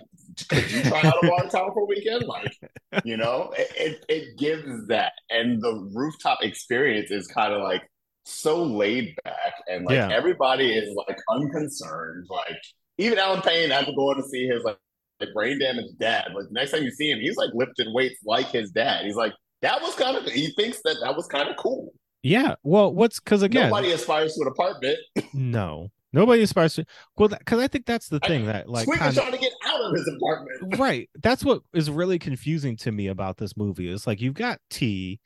could 0.48 0.70
you 0.70 0.82
try 0.82 1.00
out 1.02 1.14
a 1.22 1.28
water 1.30 1.48
tower 1.48 1.72
for 1.72 1.82
a 1.82 1.86
weekend? 1.86 2.24
Like, 2.26 2.56
you 3.04 3.16
know, 3.16 3.52
it, 3.56 3.68
it, 3.76 4.04
it 4.08 4.38
gives 4.38 4.86
that. 4.88 5.12
And 5.30 5.60
the 5.62 5.90
rooftop 5.94 6.38
experience 6.42 7.10
is 7.10 7.26
kind 7.26 7.52
of 7.52 7.62
like 7.62 7.82
so 8.24 8.62
laid 8.62 9.14
back 9.24 9.54
and 9.68 9.84
like 9.84 9.94
Yeah. 9.94 10.08
everybody 10.10 10.76
is 10.76 10.94
like 11.08 11.18
unconcerned. 11.30 12.26
Like, 12.28 12.56
even 12.98 13.18
Allen 13.18 13.42
Payne 13.42 13.72
after 13.72 13.92
going 13.92 14.16
to 14.22 14.28
see 14.28 14.46
his 14.46 14.62
like, 14.64 14.78
like 15.20 15.32
brain 15.34 15.58
damaged 15.58 15.98
dad, 15.98 16.28
like 16.34 16.44
the 16.48 16.52
next 16.52 16.72
time 16.72 16.82
you 16.82 16.90
see 16.90 17.10
him, 17.10 17.20
he's 17.20 17.36
like 17.36 17.50
lifting 17.54 17.92
weights 17.94 18.18
like 18.24 18.48
his 18.48 18.70
dad. 18.70 19.04
He's 19.04 19.16
like, 19.16 19.32
that 19.62 19.80
was 19.80 19.94
kind 19.94 20.16
of, 20.16 20.24
he 20.24 20.52
thinks 20.52 20.80
that 20.84 20.96
that 21.02 21.16
was 21.16 21.26
kind 21.26 21.48
of 21.48 21.56
cool. 21.56 21.92
yeah 22.22 22.56
well 22.62 22.92
what's 22.92 23.20
because 23.20 23.42
again 23.42 23.70
Nobody 23.70 23.92
aspires 23.92 24.34
to 24.34 24.42
an 24.42 24.48
apartment. 24.48 24.98
no 25.32 25.90
nobody 26.16 26.42
aspires 26.42 26.74
to 26.74 26.84
well 27.16 27.28
because 27.28 27.60
i 27.60 27.68
think 27.68 27.86
that's 27.86 28.08
the 28.08 28.18
I- 28.22 28.26
thing 28.26 28.46
that 28.46 28.68
like 28.68 28.84
Squeak 28.84 29.00
is 29.00 29.02
kind 29.02 29.16
trying 29.16 29.32
to 29.32 29.38
get 29.38 29.52
out 29.66 29.80
of 29.82 29.92
his 29.94 30.10
apartment. 30.16 30.76
right 30.78 31.08
that's 31.22 31.44
what 31.44 31.62
is 31.74 31.90
really 31.90 32.18
confusing 32.18 32.76
to 32.78 32.90
me 32.90 33.06
about 33.08 33.36
this 33.36 33.56
movie 33.56 33.88
is 33.88 34.06
like 34.06 34.20
you've 34.20 34.34
got 34.34 34.58
t 34.70 35.20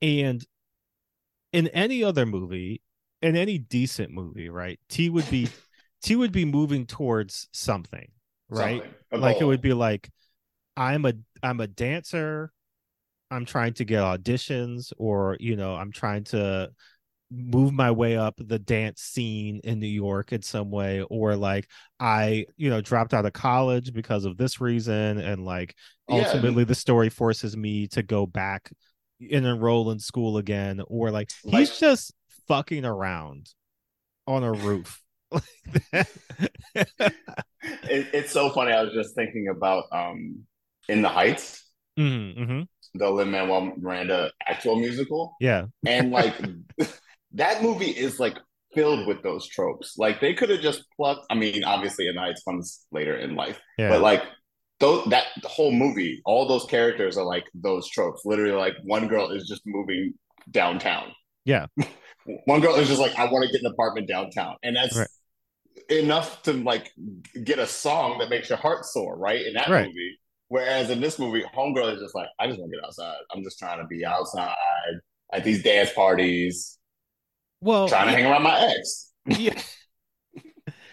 and 0.00 0.44
in 1.52 1.68
any 1.68 2.02
other 2.02 2.24
movie 2.24 2.80
in 3.20 3.36
any 3.36 3.58
decent 3.58 4.10
movie 4.10 4.48
right 4.48 4.78
t 4.88 5.10
would 5.10 5.28
be 5.30 5.48
t 6.02 6.16
would 6.16 6.32
be 6.32 6.44
moving 6.44 6.86
towards 6.86 7.48
something 7.52 8.08
right 8.48 8.82
Something. 9.10 9.20
Like 9.20 9.40
it 9.40 9.44
would 9.44 9.60
be 9.62 9.72
like 9.72 10.10
i'm 10.76 11.04
a 11.04 11.14
i'm 11.42 11.60
a 11.60 11.66
dancer 11.66 12.52
i'm 13.30 13.44
trying 13.44 13.72
to 13.74 13.84
get 13.84 14.02
auditions 14.02 14.92
or 14.98 15.36
you 15.40 15.56
know 15.56 15.74
i'm 15.74 15.92
trying 15.92 16.24
to 16.24 16.70
move 17.30 17.72
my 17.72 17.90
way 17.90 18.16
up 18.16 18.34
the 18.38 18.58
dance 18.58 19.00
scene 19.00 19.60
in 19.64 19.78
new 19.80 19.86
york 19.86 20.32
in 20.32 20.42
some 20.42 20.70
way 20.70 21.02
or 21.10 21.34
like 21.36 21.66
i 21.98 22.44
you 22.56 22.70
know 22.70 22.80
dropped 22.80 23.12
out 23.14 23.26
of 23.26 23.32
college 23.32 23.92
because 23.92 24.24
of 24.24 24.36
this 24.36 24.60
reason 24.60 25.18
and 25.18 25.44
like 25.44 25.74
Yeah. 26.08 26.16
ultimately 26.26 26.64
the 26.64 26.74
story 26.74 27.08
forces 27.10 27.56
me 27.56 27.88
to 27.88 28.02
go 28.02 28.26
back 28.26 28.70
and 29.20 29.46
enroll 29.46 29.90
in 29.90 29.98
school 29.98 30.36
again 30.38 30.80
or 30.86 31.10
like 31.10 31.30
Like- 31.44 31.60
he's 31.60 31.78
just 31.78 32.12
fucking 32.46 32.84
around 32.84 33.48
on 34.26 34.44
a 34.44 34.52
roof 34.52 35.00
it, 35.94 36.06
it's 38.12 38.30
so 38.30 38.50
funny. 38.50 38.72
I 38.72 38.82
was 38.82 38.92
just 38.92 39.14
thinking 39.14 39.48
about 39.48 39.84
um 39.92 40.44
in 40.88 41.02
the 41.02 41.08
Heights, 41.08 41.64
Mhm, 41.98 42.36
mhm. 42.38 42.68
the 42.94 43.10
Lin 43.10 43.30
Manuel 43.30 43.72
Miranda 43.76 44.30
actual 44.46 44.76
musical, 44.76 45.34
yeah 45.40 45.66
and 45.86 46.10
like 46.10 46.34
that 47.34 47.62
movie 47.62 47.90
is 47.90 48.18
like 48.18 48.38
filled 48.74 49.06
with 49.06 49.22
those 49.22 49.46
tropes. 49.48 49.96
Like 49.98 50.20
they 50.20 50.34
could 50.34 50.50
have 50.50 50.60
just 50.60 50.84
plucked. 50.96 51.26
I 51.30 51.34
mean, 51.34 51.64
obviously, 51.64 52.08
in 52.08 52.16
the 52.16 52.36
comes 52.46 52.86
later 52.92 53.16
in 53.16 53.34
life, 53.34 53.60
yeah 53.78 53.90
but 53.90 54.00
like. 54.00 54.22
Those, 54.80 55.06
that 55.10 55.26
the 55.40 55.48
whole 55.48 55.70
movie, 55.70 56.20
all 56.26 56.48
those 56.48 56.64
characters 56.64 57.16
are 57.16 57.24
like 57.24 57.44
those 57.54 57.88
tropes. 57.88 58.22
Literally, 58.24 58.56
like 58.56 58.74
one 58.82 59.06
girl 59.06 59.30
is 59.30 59.46
just 59.46 59.62
moving 59.64 60.14
downtown. 60.50 61.12
Yeah. 61.44 61.66
one 62.46 62.60
girl 62.60 62.74
is 62.74 62.88
just 62.88 63.00
like, 63.00 63.16
I 63.16 63.24
want 63.30 63.46
to 63.46 63.52
get 63.52 63.60
an 63.64 63.70
apartment 63.72 64.08
downtown, 64.08 64.56
and 64.64 64.74
that's 64.74 64.96
Right. 64.96 65.08
enough 65.90 66.42
to 66.42 66.54
like 66.54 66.90
get 67.44 67.60
a 67.60 67.68
song 67.68 68.18
that 68.18 68.30
makes 68.30 68.48
your 68.48 68.58
heart 68.58 68.84
soar, 68.84 69.16
right? 69.16 69.46
In 69.46 69.54
that 69.54 69.68
Right. 69.68 69.86
movie, 69.86 70.18
Whereas 70.48 70.90
in 70.90 71.00
this 71.00 71.18
movie, 71.18 71.42
homegirl 71.56 71.94
is 71.94 72.00
just 72.00 72.14
like, 72.14 72.28
I 72.38 72.46
just 72.46 72.58
want 72.60 72.70
to 72.70 72.76
get 72.76 72.84
outside. 72.84 73.16
I'm 73.32 73.42
just 73.42 73.58
trying 73.58 73.80
to 73.80 73.86
be 73.86 74.04
outside 74.04 74.54
at 75.32 75.42
these 75.42 75.62
dance 75.62 75.92
parties, 75.92 76.78
well, 77.64 77.88
trying 77.88 78.06
to 78.06 78.12
hang 78.12 78.26
around 78.26 78.42
my 78.42 78.60
ex, 78.60 79.12
yeah. 79.26 79.54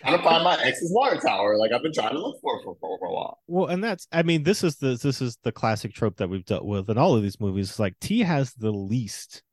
trying 0.01 0.17
to 0.17 0.23
find 0.23 0.43
my 0.43 0.57
ex's 0.63 0.91
water 0.93 1.17
tower. 1.17 1.57
Like 1.57 1.71
I've 1.73 1.83
been 1.83 1.93
trying 1.93 2.13
to 2.13 2.19
look 2.19 2.39
for 2.41 2.61
for, 2.63 2.77
for, 2.79 3.05
a 3.05 3.13
while. 3.13 3.39
Well, 3.47 3.67
and 3.67 3.83
that's 3.83 4.07
I 4.11 4.23
mean, 4.23 4.43
this 4.43 4.63
is 4.63 4.77
the 4.77 4.97
this 5.01 5.21
is 5.21 5.37
the 5.43 5.51
classic 5.51 5.93
trope 5.93 6.17
that 6.17 6.29
we've 6.29 6.45
dealt 6.45 6.65
with 6.65 6.89
in 6.89 6.97
all 6.97 7.15
of 7.15 7.23
these 7.23 7.39
movies. 7.39 7.69
It's 7.69 7.79
like 7.79 7.95
T 7.99 8.19
has 8.21 8.53
the 8.53 8.71
least 8.71 9.43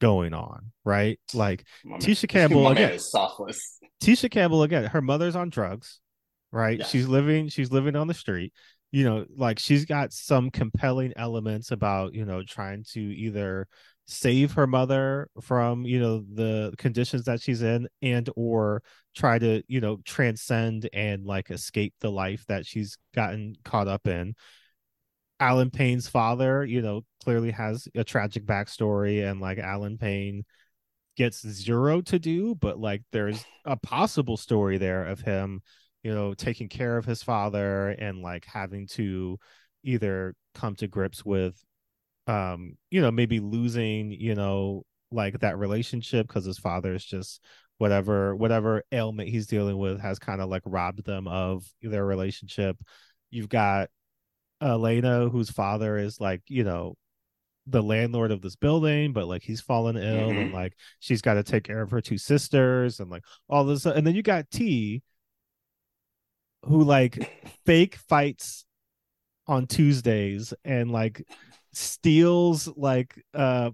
going 0.00 0.34
on, 0.34 0.72
right? 0.84 1.20
Like 1.32 1.64
My 1.84 1.98
Tisha 1.98 2.22
man- 2.34 2.48
Campbell 2.48 2.68
again. 2.68 2.98
softless. 2.98 3.60
Tisha 4.02 4.30
Campbell 4.30 4.64
again, 4.64 4.84
her 4.86 5.00
mother's 5.00 5.36
on 5.36 5.50
drugs, 5.50 6.00
right? 6.50 6.84
She's 6.86 7.06
living 7.06 7.48
she's 7.48 7.70
living 7.70 7.94
on 7.96 8.08
the 8.08 8.14
street. 8.14 8.52
You 8.90 9.04
know, 9.04 9.24
like 9.36 9.58
she's 9.58 9.86
got 9.86 10.12
some 10.12 10.50
compelling 10.50 11.14
elements 11.16 11.72
about, 11.72 12.14
you 12.14 12.24
know, 12.24 12.44
trying 12.44 12.84
to 12.92 13.00
either 13.00 13.66
save 14.06 14.52
her 14.52 14.66
mother 14.66 15.28
from, 15.40 15.84
you 15.84 15.98
know, 15.98 16.24
the 16.34 16.74
conditions 16.76 17.24
that 17.24 17.40
she's 17.40 17.62
in 17.62 17.88
and 18.02 18.28
or 18.36 18.82
try 19.14 19.38
to, 19.38 19.62
you 19.66 19.80
know, 19.80 19.98
transcend 20.04 20.88
and 20.92 21.24
like 21.24 21.50
escape 21.50 21.94
the 22.00 22.10
life 22.10 22.44
that 22.48 22.66
she's 22.66 22.98
gotten 23.14 23.54
caught 23.64 23.88
up 23.88 24.06
in. 24.06 24.34
Allen 25.40 25.70
Payne's 25.70 26.08
father, 26.08 26.64
you 26.64 26.82
know, 26.82 27.02
clearly 27.22 27.50
has 27.50 27.88
a 27.94 28.04
tragic 28.04 28.44
backstory 28.44 29.28
and 29.28 29.40
like 29.40 29.58
Allen 29.58 29.98
Payne 29.98 30.44
gets 31.16 31.46
zero 31.46 32.00
to 32.02 32.18
do, 32.18 32.54
but 32.54 32.78
like 32.78 33.02
there's 33.12 33.44
a 33.64 33.76
possible 33.76 34.36
story 34.36 34.78
there 34.78 35.06
of 35.06 35.20
him, 35.20 35.62
you 36.02 36.14
know, 36.14 36.34
taking 36.34 36.68
care 36.68 36.96
of 36.96 37.04
his 37.04 37.22
father 37.22 37.90
and 37.90 38.20
like 38.20 38.44
having 38.44 38.86
to 38.88 39.38
either 39.82 40.34
come 40.54 40.74
to 40.76 40.86
grips 40.86 41.24
with 41.24 41.62
um, 42.26 42.76
you 42.90 43.00
know, 43.00 43.10
maybe 43.10 43.40
losing, 43.40 44.12
you 44.12 44.34
know, 44.34 44.84
like 45.10 45.38
that 45.40 45.58
relationship 45.58 46.26
because 46.26 46.44
his 46.44 46.58
father 46.58 46.94
is 46.94 47.04
just 47.04 47.40
whatever 47.78 48.34
whatever 48.36 48.82
ailment 48.92 49.28
he's 49.28 49.46
dealing 49.46 49.76
with 49.78 50.00
has 50.00 50.18
kind 50.18 50.40
of 50.40 50.48
like 50.48 50.62
robbed 50.64 51.04
them 51.04 51.28
of 51.28 51.64
their 51.82 52.04
relationship. 52.04 52.76
You've 53.30 53.48
got 53.48 53.90
Elena, 54.60 55.28
whose 55.28 55.50
father 55.50 55.98
is 55.98 56.20
like, 56.20 56.42
you 56.48 56.64
know, 56.64 56.96
the 57.66 57.82
landlord 57.82 58.30
of 58.30 58.42
this 58.42 58.56
building, 58.56 59.12
but 59.12 59.26
like 59.26 59.42
he's 59.42 59.60
fallen 59.60 59.96
ill 59.96 60.38
and 60.38 60.50
Mhm. 60.50 60.52
like 60.52 60.74
she's 61.00 61.22
got 61.22 61.34
to 61.34 61.42
take 61.42 61.64
care 61.64 61.80
of 61.82 61.90
her 61.90 62.00
two 62.00 62.18
sisters 62.18 63.00
and 63.00 63.10
like 63.10 63.24
all 63.48 63.64
this. 63.64 63.86
And 63.86 64.06
then 64.06 64.14
you 64.14 64.22
got 64.22 64.50
T, 64.50 65.02
who 66.64 66.82
like 66.84 67.18
fake 67.66 67.96
fights 67.96 68.64
on 69.46 69.66
Tuesdays 69.66 70.54
and 70.64 70.90
like 70.90 71.22
steals 71.76 72.68
like 72.76 73.22
uh 73.34 73.70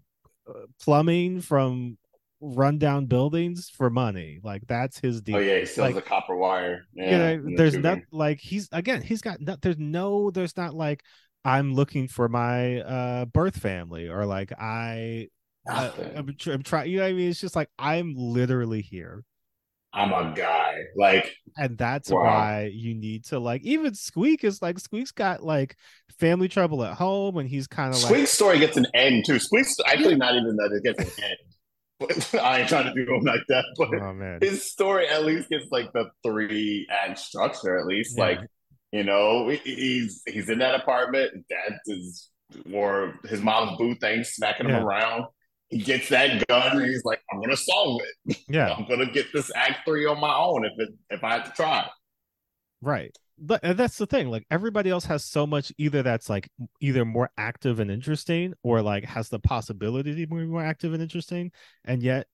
plumbing 0.83 1.41
from 1.41 1.97
rundown 2.41 3.07
buildings 3.07 3.71
for 3.71 3.91
money. 3.91 4.41
Like 4.43 4.63
that's 4.67 4.99
his 4.99 5.21
deal 5.21 5.37
Oh 5.37 5.41
yeah, 5.41 5.59
he 5.61 5.67
steals 5.67 5.87
Like- 5.87 5.95
the 5.95 6.03
copper 6.03 6.35
wire. 6.37 6.85
Yeah, 6.95 7.11
you 7.11 7.19
know 7.19 7.51
the 7.51 7.57
there's 7.57 7.73
tubing. 7.75 7.91
not 7.91 7.99
like 8.13 8.41
he's 8.41 8.69
again 8.73 9.03
he's 9.03 9.21
got 9.21 9.41
no, 9.41 9.57
there's 9.61 9.79
no 9.79 10.31
there's 10.31 10.57
not 10.57 10.75
like 10.75 11.03
i'm 11.45 11.73
looking 11.75 12.07
for 12.07 12.29
my 12.29 12.81
uh 12.83 13.25
birth 13.25 13.57
family 13.57 14.09
or 14.09 14.27
like 14.27 14.53
i 14.61 15.27
uh, 15.67 15.91
I'm, 16.17 16.37
I'm 16.47 16.63
trying 16.63 16.91
you 16.91 16.99
know 16.99 17.05
what 17.05 17.09
i 17.11 17.13
mean 17.15 17.31
it's 17.31 17.41
just 17.41 17.57
like 17.57 17.69
i'm 17.79 18.15
literally 18.15 18.83
here 18.83 19.25
I'm 19.93 20.13
a 20.13 20.33
guy. 20.35 20.77
Like 20.97 21.33
and 21.57 21.77
that's 21.77 22.11
Wow. 22.11 22.23
why 22.25 22.71
you 22.73 22.95
need 22.95 23.25
to 23.27 23.39
like 23.41 23.63
even 23.63 23.95
squeak 23.95 24.45
is 24.45 24.63
like 24.63 24.79
squeak's 24.79 25.11
got 25.13 25.43
like 25.43 25.77
family 26.19 26.49
trouble 26.49 26.85
at 26.85 26.95
home 26.95 27.39
and 27.39 27.49
he's 27.49 27.67
kind 27.67 27.93
of 27.95 28.01
like 28.03 28.13
Squeak's 28.13 28.31
story 28.31 28.59
gets 28.59 28.77
an 28.77 28.87
end 28.95 29.25
too. 29.27 29.39
Squeak's 29.39 29.77
actually 29.87 30.17
not 30.17 30.35
even 30.37 30.57
that 30.57 30.71
it 30.73 30.85
gets 30.97 31.19
an 31.19 31.25
end. 31.25 31.37
I 32.41 32.61
ain't 32.61 32.69
trying 32.69 32.87
to 32.87 32.95
do 32.95 33.13
him 33.15 33.25
like 33.25 33.43
that, 33.49 33.65
but 33.77 33.89
oh 34.01 34.13
man 34.15 34.39
his 34.41 34.71
story 34.71 35.07
at 35.09 35.25
least 35.27 35.49
gets 35.51 35.67
like 35.71 35.93
the 35.93 36.07
three 36.25 36.87
act 36.91 37.19
structure. 37.19 37.79
At 37.79 37.87
least, 37.87 38.17
Yeah. 38.17 38.25
like 38.25 38.39
you 38.93 39.05
know, 39.05 39.49
he's 39.49 40.23
he's 40.27 40.49
in 40.49 40.59
that 40.61 40.75
apartment. 40.75 41.45
Dad 41.49 41.79
is 41.87 42.29
or 42.73 43.15
his 43.29 43.41
mom's 43.43 43.77
boo 43.77 43.95
thing 43.97 44.25
smacking 44.25 44.69
Yeah. 44.69 44.79
him 44.79 44.85
around. 44.87 45.25
He 45.71 45.79
gets 45.79 46.09
that 46.09 46.47
gun 46.49 46.77
and 46.77 46.87
he's 46.87 47.05
like, 47.05 47.21
"I'm 47.33 47.41
gonna 47.41 47.57
solve 47.57 48.03
it. 48.27 48.37
yeah 48.49 48.75
I'm 48.75 48.87
gonna 48.89 49.11
get 49.11 49.33
this 49.33 49.51
act 49.55 49.87
three 49.87 50.05
on 50.07 50.21
my 50.21 50.35
own 50.35 50.65
if 50.65 50.73
it 50.79 50.89
if 51.11 51.25
I 51.25 51.35
have 51.35 51.45
to 51.45 51.53
try." 51.53 51.89
Right. 52.81 53.17
But 53.39 53.61
and 53.63 53.79
that's 53.79 53.97
the 53.97 54.07
thing. 54.07 54.29
Like 54.31 54.47
everybody 54.51 54.91
else 54.91 55.05
has 55.07 55.25
so 55.25 55.47
much 55.47 55.73
either 55.79 56.03
that's 56.03 56.29
like 56.29 56.49
either 56.81 57.05
more 57.05 57.31
active 57.39 57.81
and 57.81 57.91
interesting 57.91 58.53
or 58.63 58.83
like 58.83 59.05
has 59.05 59.29
the 59.29 59.39
possibility 59.39 60.15
to 60.15 60.27
be 60.27 60.35
more 60.47 60.63
active 60.63 60.93
and 60.93 61.03
interesting. 61.03 61.53
And 61.85 62.03
yet 62.03 62.27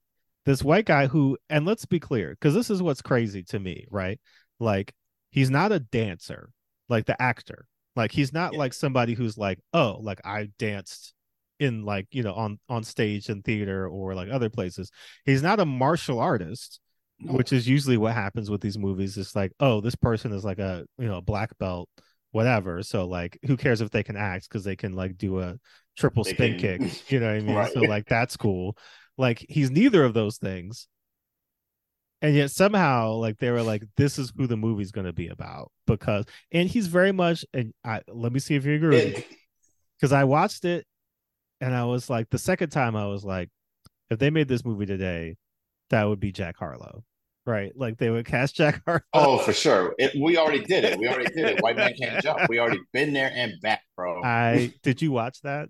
this 0.47 0.62
white 0.64 0.87
guy 0.87 1.07
who 1.07 1.37
and 1.51 1.64
let's 1.66 1.87
be 1.87 2.01
clear, 2.01 2.30
because 2.30 2.55
this 2.55 2.70
is 2.70 2.82
what's 2.82 3.03
crazy 3.03 3.43
to 3.45 3.59
me, 3.61 3.87
right? 3.91 4.20
Like 4.59 4.95
he's 5.30 5.51
not 5.51 5.72
a 5.72 5.78
dancer, 5.80 6.51
like 6.89 7.05
the 7.07 7.20
actor. 7.20 7.66
Like 7.95 8.12
he's 8.12 8.32
not 8.32 8.53
Yeah. 8.53 8.59
like 8.61 8.72
somebody 8.72 9.14
who's 9.14 9.39
like, 9.39 9.59
oh, 9.72 9.99
like 10.01 10.20
I 10.24 10.51
danced 10.59 11.14
in 11.59 11.84
like, 11.84 12.07
you 12.11 12.22
know, 12.22 12.34
on 12.34 12.59
on 12.68 12.84
stage 12.84 13.28
and 13.28 13.44
theater 13.44 13.88
or 13.88 14.14
like 14.14 14.28
other 14.30 14.50
places. 14.50 14.90
He's 15.24 15.42
not 15.42 15.61
a 15.61 15.64
martial 15.66 16.18
artist 16.20 16.80
which 17.22 17.50
is 17.50 17.66
usually 17.66 17.96
what 17.96 18.12
happens 18.12 18.50
with 18.50 18.61
these 18.61 18.76
movies. 18.76 19.16
It's 19.16 19.34
like 19.34 19.50
oh 19.59 19.80
this 19.80 19.94
person 19.94 20.32
is 20.32 20.44
like 20.44 20.59
a 20.59 20.84
you 20.98 21.07
know 21.07 21.16
a 21.16 21.22
black 21.22 21.57
belt 21.59 21.88
whatever. 22.32 22.82
So 22.82 23.07
like 23.07 23.38
who 23.46 23.57
cares 23.57 23.80
if 23.80 23.88
they 23.90 24.02
can 24.02 24.16
act 24.16 24.46
because 24.48 24.64
they 24.64 24.76
can 24.76 24.92
like 24.92 25.16
do 25.16 25.40
a 25.40 25.57
triple 25.96 26.24
They 26.24 26.34
spin 26.34 26.59
can- 26.59 26.88
kick 26.90 27.11
you 27.11 27.20
know 27.20 27.28
what 27.28 27.36
i 27.36 27.40
mean? 27.40 27.57
Right. 27.57 27.72
so 27.72 27.80
like 27.80 28.04
that's 28.07 28.36
cool. 28.36 28.76
Like 29.16 29.46
he's 29.48 29.70
neither 29.70 30.04
of 30.04 30.12
those 30.12 30.36
things. 30.36 30.88
And 32.20 32.34
yet 32.34 32.50
somehow 32.50 33.12
like 33.12 33.38
they 33.38 33.50
were 33.50 33.62
like 33.62 33.84
this 33.96 34.18
is 34.18 34.30
who 34.36 34.46
the 34.46 34.57
movie's 34.59 34.90
going 34.92 35.07
to 35.07 35.12
be 35.14 35.28
about 35.28 35.70
because 35.86 36.26
and 36.52 36.68
he's 36.68 36.86
very 36.86 37.12
much 37.12 37.44
and 37.54 37.72
i 37.84 38.00
let 38.09 38.32
me 38.32 38.40
see 38.40 38.57
if 38.57 38.64
you 38.66 38.74
agree 38.74 38.88
with 38.88 39.04
me 39.07 39.11
It- 39.20 39.26
because 39.98 40.12
I 40.12 40.24
watched 40.24 40.66
it 40.66 40.86
and 41.61 41.74
I 41.74 41.84
was 41.84 42.11
like, 42.11 42.30
the 42.30 42.38
second 42.38 42.70
time 42.70 42.96
I 42.96 43.07
was 43.07 43.24
like, 43.24 43.50
if 44.11 44.18
they 44.18 44.30
made 44.30 44.48
this 44.48 44.64
movie 44.64 44.86
today, 44.86 45.36
that 45.90 46.04
would 46.04 46.20
be 46.20 46.32
Jack 46.32 46.57
Harlow, 46.57 47.04
right? 47.44 47.72
Like 47.74 47.98
they 47.98 48.11
would 48.11 48.26
cast 48.26 48.54
Jack 48.57 48.82
Harlow. 48.86 49.00
Oh, 49.12 49.38
for 49.38 49.52
sure. 49.52 49.94
It, 49.98 50.12
we 50.20 50.36
already 50.36 50.64
did 50.64 50.84
it. 50.84 50.98
We 50.98 51.09
already 51.09 51.32
did 51.34 51.46
it. 51.46 51.62
White 51.62 51.76
man 51.76 51.94
can't 52.00 52.22
jump. 52.22 52.48
We 52.48 52.59
already 52.59 52.80
been 52.92 53.12
there 53.12 53.32
and 53.34 53.52
back, 53.62 53.82
bro. 53.96 54.22
I 54.24 54.72
did 54.82 55.02
you 55.02 55.12
watch 55.12 55.40
that? 55.42 55.68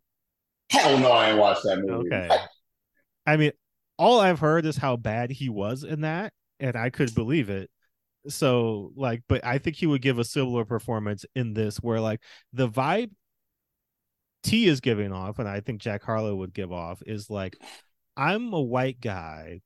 Hell 0.70 0.98
no, 0.98 1.12
I 1.12 1.30
ain't 1.30 1.38
watched 1.38 1.62
that 1.64 1.78
movie. 1.78 2.12
Okay. 2.12 2.28
I 3.26 3.36
mean, 3.36 3.52
all 3.98 4.20
I've 4.20 4.40
heard 4.40 4.66
is 4.66 4.76
how 4.76 4.96
bad 4.96 5.30
he 5.30 5.48
was 5.48 5.84
in 5.84 6.02
that, 6.02 6.32
and 6.60 6.76
I 6.76 6.90
could 6.90 7.14
believe 7.14 7.48
it. 7.50 7.70
So, 8.28 8.92
like, 8.96 9.22
but 9.28 9.44
I 9.44 9.58
think 9.58 9.76
he 9.76 9.86
would 9.86 10.02
give 10.02 10.18
a 10.18 10.24
similar 10.24 10.64
performance 10.64 11.24
in 11.34 11.54
this, 11.54 11.76
where 11.76 12.00
like 12.00 12.20
the 12.52 12.68
vibe 12.68 13.10
T 14.46 14.66
is 14.68 14.80
giving 14.80 15.12
off, 15.12 15.38
and 15.38 15.48
I 15.48 15.60
think 15.60 15.80
Jack 15.80 16.04
Harlow 16.04 16.36
would 16.36 16.54
give 16.54 16.72
off 16.72 17.02
is 17.04 17.28
like, 17.28 17.56
I'm 18.16 18.52
a 18.52 18.60
white 18.60 19.00
guy, 19.00 19.60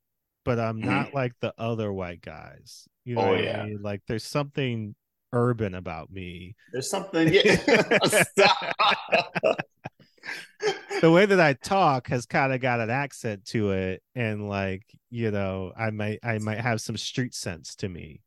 but 0.45 0.59
I'm 0.59 0.79
mm-hmm. 0.79 0.89
not 0.89 1.15
like 1.15 1.35
the 1.41 1.53
other 1.59 1.93
white 1.93 2.23
guys. 2.23 2.89
You 3.05 3.17
know 3.17 3.23
Oh, 3.23 3.29
what 3.29 3.39
I 3.39 3.43
yeah. 3.43 3.65
mean? 3.65 3.81
Like, 3.83 4.01
there's 4.09 4.25
something 4.25 4.95
urban 5.33 5.75
about 5.75 6.11
me. 6.11 6.57
There's 6.73 6.91
something. 6.91 7.33
Yeah. 7.33 7.57
The 11.01 11.11
way 11.11 11.25
that 11.25 11.41
I 11.41 11.55
talk 11.55 12.09
has 12.09 12.27
kind 12.27 12.53
of 12.53 12.61
got 12.61 12.81
an 12.81 12.91
accent 12.91 13.47
to 13.47 13.71
it, 13.73 14.03
and 14.15 14.51
like 14.51 14.83
you 15.09 15.31
know, 15.31 15.73
I 15.75 15.89
might 15.91 16.19
I 16.23 16.37
might 16.39 16.61
have 16.61 16.83
some 16.83 16.99
street 16.99 17.35
sense 17.35 17.75
to 17.77 17.89
me, 17.89 18.21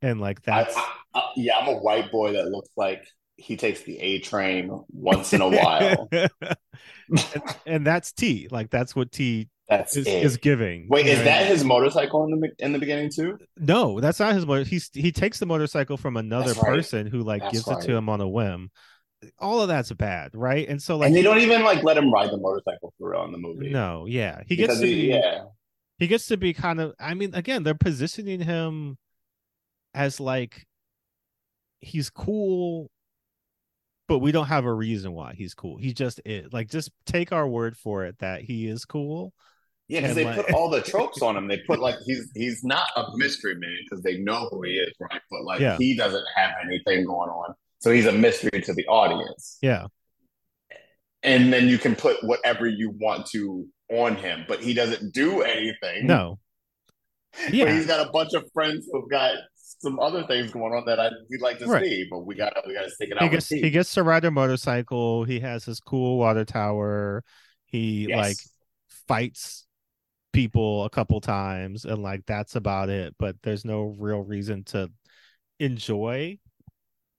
and 0.00 0.20
like 0.20 0.40
I, 0.48 0.64
that's 0.64 0.76
I, 0.76 0.88
I, 1.14 1.22
yeah, 1.36 1.58
I'm 1.58 1.68
a 1.68 1.78
white 1.78 2.10
boy 2.10 2.32
that 2.32 2.46
looks 2.48 2.70
like 2.76 3.04
he 3.42 3.56
takes 3.56 3.82
the 3.82 3.98
A 3.98 4.20
train 4.20 4.84
once 4.92 5.32
in 5.32 5.40
a 5.40 5.48
while. 5.48 6.08
and, 6.12 7.42
and 7.66 7.86
that's 7.86 8.12
T. 8.12 8.48
Like 8.50 8.70
that's 8.70 8.94
what 8.94 9.10
T 9.10 9.48
That's 9.68 9.96
is, 9.96 10.06
is 10.06 10.36
giving. 10.36 10.86
Wait, 10.88 11.06
is 11.06 11.18
know 11.18 11.24
that 11.24 11.30
what 11.30 11.36
I 11.36 11.42
mean? 11.42 11.52
his 11.52 11.64
motorcycle 11.64 12.24
in 12.24 12.40
the 12.40 12.50
in 12.60 12.72
the 12.72 12.78
beginning 12.78 13.10
too? 13.10 13.38
No, 13.58 14.00
that's 14.00 14.20
not 14.20 14.34
his 14.34 14.46
motor. 14.46 14.64
He's 14.64 14.90
he 14.92 15.10
takes 15.10 15.40
the 15.40 15.46
motorcycle 15.46 15.96
from 15.96 16.16
another 16.16 16.52
right. 16.52 16.64
person 16.64 17.06
who 17.06 17.22
like 17.22 17.42
That's 17.42 17.64
gives 17.64 17.68
it 17.68 17.86
to 17.86 17.96
him 17.96 18.08
on 18.08 18.20
a 18.20 18.28
whim. 18.28 18.70
All 19.38 19.60
of 19.60 19.68
that's 19.68 19.92
bad, 19.92 20.30
right? 20.34 20.68
And 20.68 20.80
so 20.80 20.96
like 20.96 21.08
and 21.08 21.16
they 21.16 21.22
don't 21.22 21.38
even 21.38 21.62
like 21.62 21.82
let 21.82 21.96
him 21.96 22.12
ride 22.12 22.30
the 22.30 22.38
motorcycle 22.38 22.94
for 22.98 23.10
real 23.10 23.24
in 23.24 23.32
the 23.32 23.38
movie. 23.38 23.70
no, 23.70 24.06
yeah, 24.06 24.42
he 24.46 24.56
gets 24.56 24.78
to 24.78 24.86
he, 24.86 24.94
be, 24.94 25.08
yeah, 25.08 25.44
he 25.98 26.06
gets 26.06 26.26
to 26.26 26.36
be 26.36 26.52
kind 26.52 26.80
of 26.80 26.94
i 26.98 27.14
mean 27.14 27.32
again 27.34 27.62
they're 27.62 27.74
positioning 27.74 28.40
him 28.40 28.98
as 29.94 30.18
like 30.18 30.66
he's 31.80 32.10
cool 32.10 32.90
but 34.08 34.18
we 34.18 34.32
don't 34.32 34.46
have 34.46 34.64
a 34.64 34.72
reason 34.72 35.12
why 35.12 35.32
he's 35.34 35.54
cool 35.54 35.76
he 35.76 35.92
just 35.92 36.20
is 36.24 36.52
like 36.52 36.68
just 36.68 36.90
take 37.06 37.32
our 37.32 37.48
word 37.48 37.76
for 37.76 38.04
it 38.04 38.16
that 38.18 38.42
he 38.42 38.66
is 38.68 38.84
cool 38.84 39.32
yeah, 39.88 40.00
because 40.00 40.14
they 40.14 40.24
like- 40.24 40.36
put 40.46 40.54
all 40.54 40.70
the 40.70 40.80
tropes 40.80 41.20
on 41.20 41.36
him. 41.36 41.48
They 41.48 41.58
put 41.66 41.78
like 41.78 41.96
he's 42.06 42.30
he's 42.34 42.64
not 42.64 42.86
a 42.96 43.04
mystery 43.16 43.56
man 43.56 43.76
because 43.84 44.02
they 44.02 44.16
know 44.18 44.48
who 44.50 44.62
he 44.62 44.74
is, 44.74 44.94
right? 45.00 45.20
But 45.30 45.42
like 45.44 45.60
Yeah. 45.60 45.76
he 45.76 45.94
doesn't 45.94 46.24
have 46.34 46.52
anything 46.64 47.04
going 47.04 47.28
on. 47.28 47.54
So 47.80 47.90
he's 47.90 48.06
a 48.06 48.12
mystery 48.12 48.62
to 48.62 48.72
the 48.72 48.86
audience. 48.86 49.58
Yeah. 49.60 49.88
And 51.22 51.52
then 51.52 51.68
you 51.68 51.76
can 51.78 51.94
put 51.94 52.22
whatever 52.24 52.66
you 52.66 52.90
want 53.00 53.26
to 53.32 53.66
on 53.90 54.16
him, 54.16 54.44
but 54.48 54.60
he 54.62 54.72
doesn't 54.72 55.12
do 55.12 55.42
anything. 55.42 56.06
No. 56.06 56.38
But 57.44 57.52
Yeah. 57.52 57.74
he's 57.74 57.86
got 57.86 58.06
a 58.06 58.10
bunch 58.10 58.32
of 58.34 58.44
friends 58.54 58.88
who've 58.90 59.10
got 59.10 59.34
some 59.62 59.98
other 60.00 60.24
things 60.26 60.50
going 60.52 60.72
on 60.74 60.84
that 60.86 60.98
I 61.00 61.10
we'd 61.30 61.40
like 61.40 61.58
to 61.58 61.68
Right. 61.68 61.84
see, 61.84 62.06
but 62.10 62.20
we 62.20 62.34
gotta 62.34 62.62
we 62.66 62.74
gotta 62.74 62.90
stick 62.90 63.10
it 63.10 63.18
He 63.18 63.24
out. 63.24 63.30
gets 63.30 63.48
he 63.48 63.70
gets 63.70 63.94
to 63.94 64.02
ride 64.02 64.24
a 64.24 64.30
motorcycle. 64.30 65.24
He 65.24 65.40
has 65.40 65.64
his 65.64 65.80
cool 65.80 66.18
water 66.18 66.44
tower. 66.44 67.24
He 67.66 68.08
Yes. 68.08 68.16
like 68.18 68.38
fights 69.08 69.66
people 70.32 70.84
a 70.84 70.90
couple 70.90 71.20
times 71.20 71.84
and 71.84 72.02
like 72.02 72.24
that's 72.26 72.56
about 72.56 72.88
it. 72.88 73.14
But 73.18 73.36
there's 73.42 73.64
no 73.64 73.94
real 73.98 74.20
reason 74.22 74.64
to 74.64 74.90
enjoy 75.60 76.38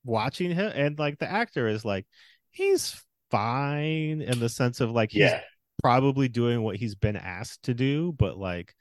watching 0.03 0.51
him. 0.51 0.71
And 0.75 0.99
like 0.99 1.19
the 1.19 1.31
actor 1.31 1.67
is 1.67 1.85
like 1.85 2.05
he's 2.51 3.01
fine 3.31 4.21
in 4.21 4.39
the 4.39 4.49
sense 4.49 4.81
of 4.81 4.91
like 4.91 5.11
he's 5.11 5.33
yeah, 5.33 5.41
probably 5.81 6.27
doing 6.29 6.61
what 6.61 6.75
he's 6.77 6.95
been 6.95 7.15
asked 7.17 7.63
to 7.63 7.73
do, 7.73 8.13
but 8.13 8.37
like 8.37 8.75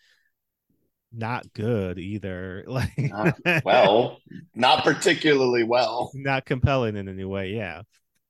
not 1.12 1.52
good 1.52 1.98
either. 1.98 2.64
Like 2.68 2.92
Not 2.98 3.38
well, 3.64 4.18
not 4.54 4.84
particularly 4.84 5.62
well. 5.64 6.10
not 6.14 6.44
compelling 6.46 6.96
in 6.96 7.08
any 7.08 7.24
way. 7.24 7.50
Yeah. 7.50 7.82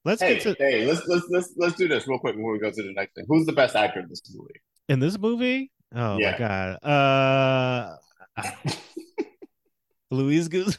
Let's 0.05 0.21
Hey, 0.21 0.35
get 0.35 0.43
to 0.43 0.57
hey, 0.59 0.85
let's 0.87 1.07
let's 1.07 1.27
let's 1.31 1.55
let's 1.57 1.75
do 1.77 1.87
this 1.89 2.09
real 2.09 2.19
quick 2.19 2.35
before 2.37 2.53
we 2.53 2.59
go 2.59 2.71
to 2.71 2.83
the 2.83 2.93
next 2.93 3.15
thing. 3.15 3.25
Who's 3.29 3.47
the 3.47 3.53
best 3.53 3.77
actor 3.77 4.01
in 4.01 4.09
this 4.09 4.23
movie? 4.35 4.61
in 4.89 4.99
this 4.99 5.17
movie. 5.19 5.71
Oh 5.95 6.19
Yeah. 6.19 6.33
my 6.33 6.39
god. 6.39 6.79
Uh 6.83 7.97
Luis 10.11 10.49
Guzmán. 10.49 10.79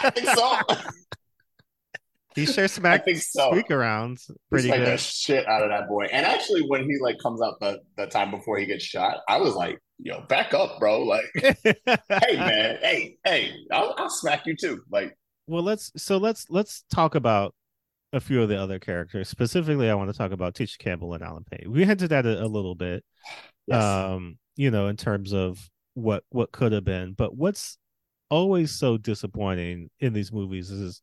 I 0.00 0.10
think 0.10 0.28
so. 0.28 0.58
He 2.34 2.46
sure 2.46 2.68
smacked 2.68 3.08
so. 3.16 3.50
squeak 3.50 3.70
around 3.70 4.18
pretty 4.50 4.68
Like 4.68 4.80
the 4.80 4.84
good. 4.86 5.00
shit 5.00 5.46
out 5.48 5.62
of 5.62 5.70
that 5.70 5.88
boy. 5.88 6.06
And 6.12 6.26
actually, 6.26 6.62
when 6.62 6.84
he 6.84 6.98
like 7.00 7.16
comes 7.22 7.40
out 7.42 7.54
the 7.60 7.80
the 7.96 8.06
time 8.06 8.30
before 8.30 8.58
he 8.58 8.66
gets 8.66 8.84
shot, 8.84 9.18
I 9.28 9.38
was 9.38 9.54
like, 9.54 9.78
"Yo, 9.98 10.22
back 10.28 10.52
up, 10.54 10.78
bro! 10.80 11.02
Like, 11.02 11.24
hey 11.34 12.36
man, 12.36 12.78
hey, 12.82 13.16
hey, 13.24 13.52
I'll, 13.72 13.94
I'll 13.96 14.10
smack 14.10 14.46
you 14.46 14.56
too." 14.56 14.80
Like, 14.90 15.16
well 15.46 15.62
let's 15.62 15.92
so 15.96 16.16
let's 16.18 16.46
let's 16.50 16.84
talk 16.92 17.14
about 17.14 17.54
a 18.12 18.20
few 18.20 18.42
of 18.42 18.48
the 18.48 18.56
other 18.60 18.78
characters. 18.78 19.28
Specifically, 19.28 19.90
I 19.90 19.94
want 19.94 20.10
to 20.10 20.16
talk 20.16 20.30
about 20.32 20.54
Tisha 20.54 20.78
Campbell 20.78 21.14
and 21.14 21.22
Allen 21.24 21.44
Payne. 21.50 21.70
We 21.70 21.84
hinted 21.84 22.12
at 22.12 22.26
it 22.26 22.40
a 22.40 22.46
little 22.46 22.74
bit. 22.74 23.04
yes. 23.66 23.82
um 23.82 24.38
you 24.56 24.70
know 24.70 24.86
in 24.88 24.96
terms 24.96 25.32
of 25.32 25.58
what 25.94 26.22
what 26.30 26.52
could 26.52 26.70
have 26.72 26.84
been 26.84 27.12
but 27.12 27.36
what's 27.36 27.76
always 28.30 28.70
so 28.70 28.96
disappointing 28.96 29.90
in 30.00 30.12
these 30.12 30.32
movies 30.32 30.70
is 30.70 31.00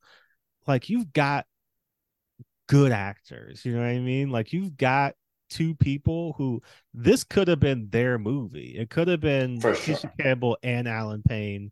like 0.67 0.89
you've 0.89 1.11
got 1.13 1.45
good 2.67 2.91
actors 2.91 3.65
you 3.65 3.73
know 3.73 3.81
what 3.81 3.87
i 3.87 3.99
mean? 3.99 4.29
Like 4.29 4.53
you've 4.53 4.77
got 4.77 5.15
two 5.49 5.75
people 5.75 6.33
who 6.37 6.61
this 6.93 7.25
could 7.25 7.49
have 7.49 7.59
been 7.59 7.89
their 7.89 8.17
movie. 8.17 8.77
It 8.77 8.89
could 8.89 9.09
have 9.09 9.19
been 9.19 9.59
For 9.59 9.75
sure. 9.75 9.95
Tisha 9.97 10.11
Campbell 10.17 10.57
and 10.63 10.87
Allen 10.87 11.23
Payne 11.27 11.71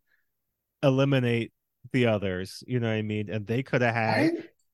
eliminate 0.83 1.53
the 1.93 2.07
others 2.07 2.63
you 2.67 2.79
know 2.79 2.87
what 2.87 2.95
i 2.95 3.01
mean? 3.01 3.29
And 3.29 3.47
they 3.47 3.63
could 3.63 3.81
have 3.81 3.95
had 3.95 4.25
I, 4.25 4.31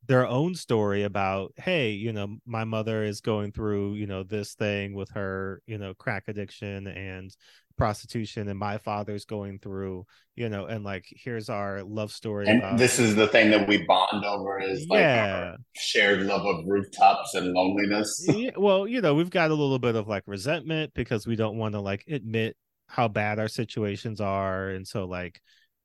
their 0.07 0.27
own 0.27 0.55
story 0.55 1.03
about 1.03 1.53
hey 1.57 1.91
you 1.91 2.13
know 2.13 2.37
my 2.45 2.63
mother 2.63 3.03
is 3.03 3.21
going 3.21 3.51
through 3.51 3.93
you 3.93 4.07
know 4.07 4.23
this 4.23 4.53
thing 4.53 4.93
with 4.93 5.09
her 5.11 5.61
you 5.65 5.77
know 5.77 5.93
crack 5.93 6.25
addiction 6.27 6.87
and 6.87 7.35
prostitution 7.77 8.47
and 8.47 8.57
my 8.57 8.77
father's 8.77 9.25
going 9.25 9.59
through 9.59 10.05
you 10.35 10.47
know 10.47 10.65
and 10.65 10.85
like 10.85 11.05
here's 11.09 11.49
our 11.49 11.83
love 11.83 12.11
story 12.11 12.47
and 12.47 12.59
about 12.59 12.77
this 12.77 12.99
is 12.99 13.15
the 13.15 13.27
thing 13.27 13.49
that 13.51 13.67
we 13.67 13.83
bond 13.85 14.23
over 14.23 14.59
is 14.61 14.85
like 14.89 14.99
yeah 15.01 15.49
our 15.51 15.57
shared 15.75 16.21
love 16.23 16.45
of 16.45 16.63
rooftops 16.65 17.33
and 17.33 17.51
loneliness. 17.51 18.25
yeah, 18.29 18.51
well 18.57 18.87
you 18.87 19.01
know 19.01 19.13
we've 19.13 19.29
got 19.29 19.51
a 19.51 19.53
little 19.53 19.79
bit 19.79 19.95
of 19.95 20.07
like 20.07 20.23
resentment 20.25 20.93
because 20.93 21.27
we 21.27 21.35
don't 21.35 21.57
want 21.57 21.73
to 21.73 21.81
like 21.81 22.05
admit 22.07 22.55
how 22.87 23.07
bad 23.07 23.39
our 23.39 23.47
situations 23.49 24.21
are 24.21 24.69
and 24.69 24.87
so 24.87 25.05
like 25.05 25.41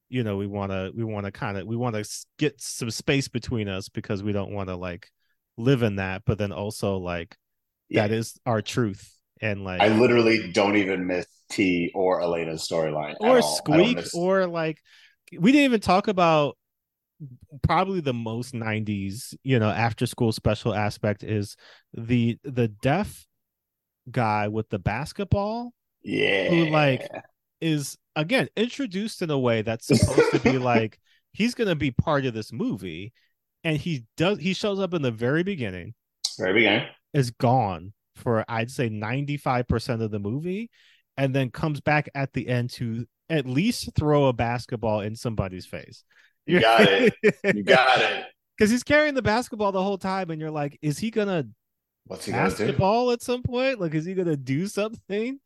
you 0.09 0.23
know 0.23 0.37
we 0.37 0.47
want 0.47 0.71
to 0.71 0.93
we 0.95 1.03
want 1.03 1.27
to 1.27 1.33
kind 1.33 1.57
of 1.59 1.67
we 1.67 1.77
want 1.77 1.97
to 1.97 2.05
get 2.39 2.61
some 2.61 2.91
space 2.91 3.27
between 3.29 3.69
us 3.69 3.89
because 3.89 4.23
we 4.23 4.33
don't 4.33 4.53
want 4.53 4.69
to 4.69 4.77
like 4.77 5.09
live 5.57 5.83
in 5.83 5.97
that 5.97 6.23
but 6.25 6.39
then 6.39 6.53
also 6.53 6.99
like 6.99 7.37
Yeah. 7.89 8.03
that 8.07 8.15
is 8.15 8.39
our 8.47 8.63
truth 8.63 9.17
and 9.41 9.65
like 9.65 9.81
I 9.81 9.89
literally 9.89 10.51
don't 10.53 10.77
even 10.77 11.07
miss 11.07 11.27
T 11.51 11.91
or 11.95 12.21
Elena's 12.21 12.67
storyline. 12.69 13.15
or 13.21 13.43
squeak 13.43 13.97
miss- 13.97 14.15
or 14.15 14.47
like 14.47 14.79
we 15.39 15.53
didn't 15.53 15.65
even 15.65 15.81
talk 15.81 16.09
about 16.09 16.57
probably 17.63 18.01
the 18.01 18.15
most 18.15 18.55
90s 18.55 19.35
you 19.43 19.59
know 19.59 19.69
after 19.69 20.07
school 20.07 20.33
special 20.33 20.75
aspect 20.75 21.23
is 21.23 21.55
the 21.93 22.39
the 22.45 22.69
deaf 22.69 23.27
guy 24.11 24.49
with 24.49 24.69
the 24.71 24.79
basketball 24.79 25.73
yeah, 26.03 26.49
who, 26.49 26.71
like, 26.71 27.07
is 27.61 27.99
again 28.17 28.49
introduced 28.57 29.21
in 29.21 29.31
a 29.31 29.39
way 29.39 29.63
that's 29.63 29.87
supposed 29.87 30.33
to 30.33 30.39
be 30.41 30.59
like 30.59 30.99
he's 31.33 31.55
going 31.55 31.69
to 31.69 31.75
be 31.75 31.91
part 31.91 32.25
of 32.25 32.35
this 32.35 32.53
movie 32.53 33.13
and 33.65 33.77
he 33.77 34.05
does 34.17 34.39
he 34.39 34.55
shows 34.55 34.81
up 34.81 34.95
in 34.95 35.03
the 35.03 35.11
very 35.11 35.43
beginning 35.43 35.95
very 36.39 36.55
beginning. 36.55 36.89
is 37.13 37.31
gone 37.33 37.93
for 38.21 38.45
I'd 38.49 38.71
say 38.71 38.89
95% 38.89 40.03
of 40.03 40.11
the 40.11 40.19
movie 40.19 40.71
and 41.17 41.35
then 41.35 41.51
comes 41.51 41.81
back 41.81 42.09
at 42.15 42.33
the 42.33 42.49
end 42.49 42.71
to 42.75 43.07
at 43.29 43.47
least 43.47 43.91
throw 43.97 44.27
a 44.27 44.33
basketball 44.33 45.01
in 45.01 45.15
somebody's 45.17 45.67
face. 45.67 46.05
You 46.47 46.61
got 46.61 46.81
it. 46.83 47.15
You 47.55 47.63
got 47.63 48.01
it. 48.01 48.25
Cuz 48.59 48.71
he's 48.71 48.83
carrying 48.83 49.15
the 49.15 49.23
basketball 49.23 49.73
the 49.73 49.83
whole 49.83 49.99
time 49.99 50.31
and 50.31 50.41
you're 50.41 50.51
like 50.51 50.79
is 50.83 50.99
he 50.99 51.11
going 51.11 51.29
to 51.29 51.49
What's 52.07 52.25
he 52.27 52.33
gonna 52.33 52.49
do? 52.51 52.57
basketball 52.57 53.11
at 53.13 53.23
some 53.23 53.43
point? 53.43 53.81
Like 53.81 53.95
is 53.95 54.05
he 54.05 54.15
going 54.15 54.29
to 54.29 54.37
do 54.37 54.67
something? 54.67 55.39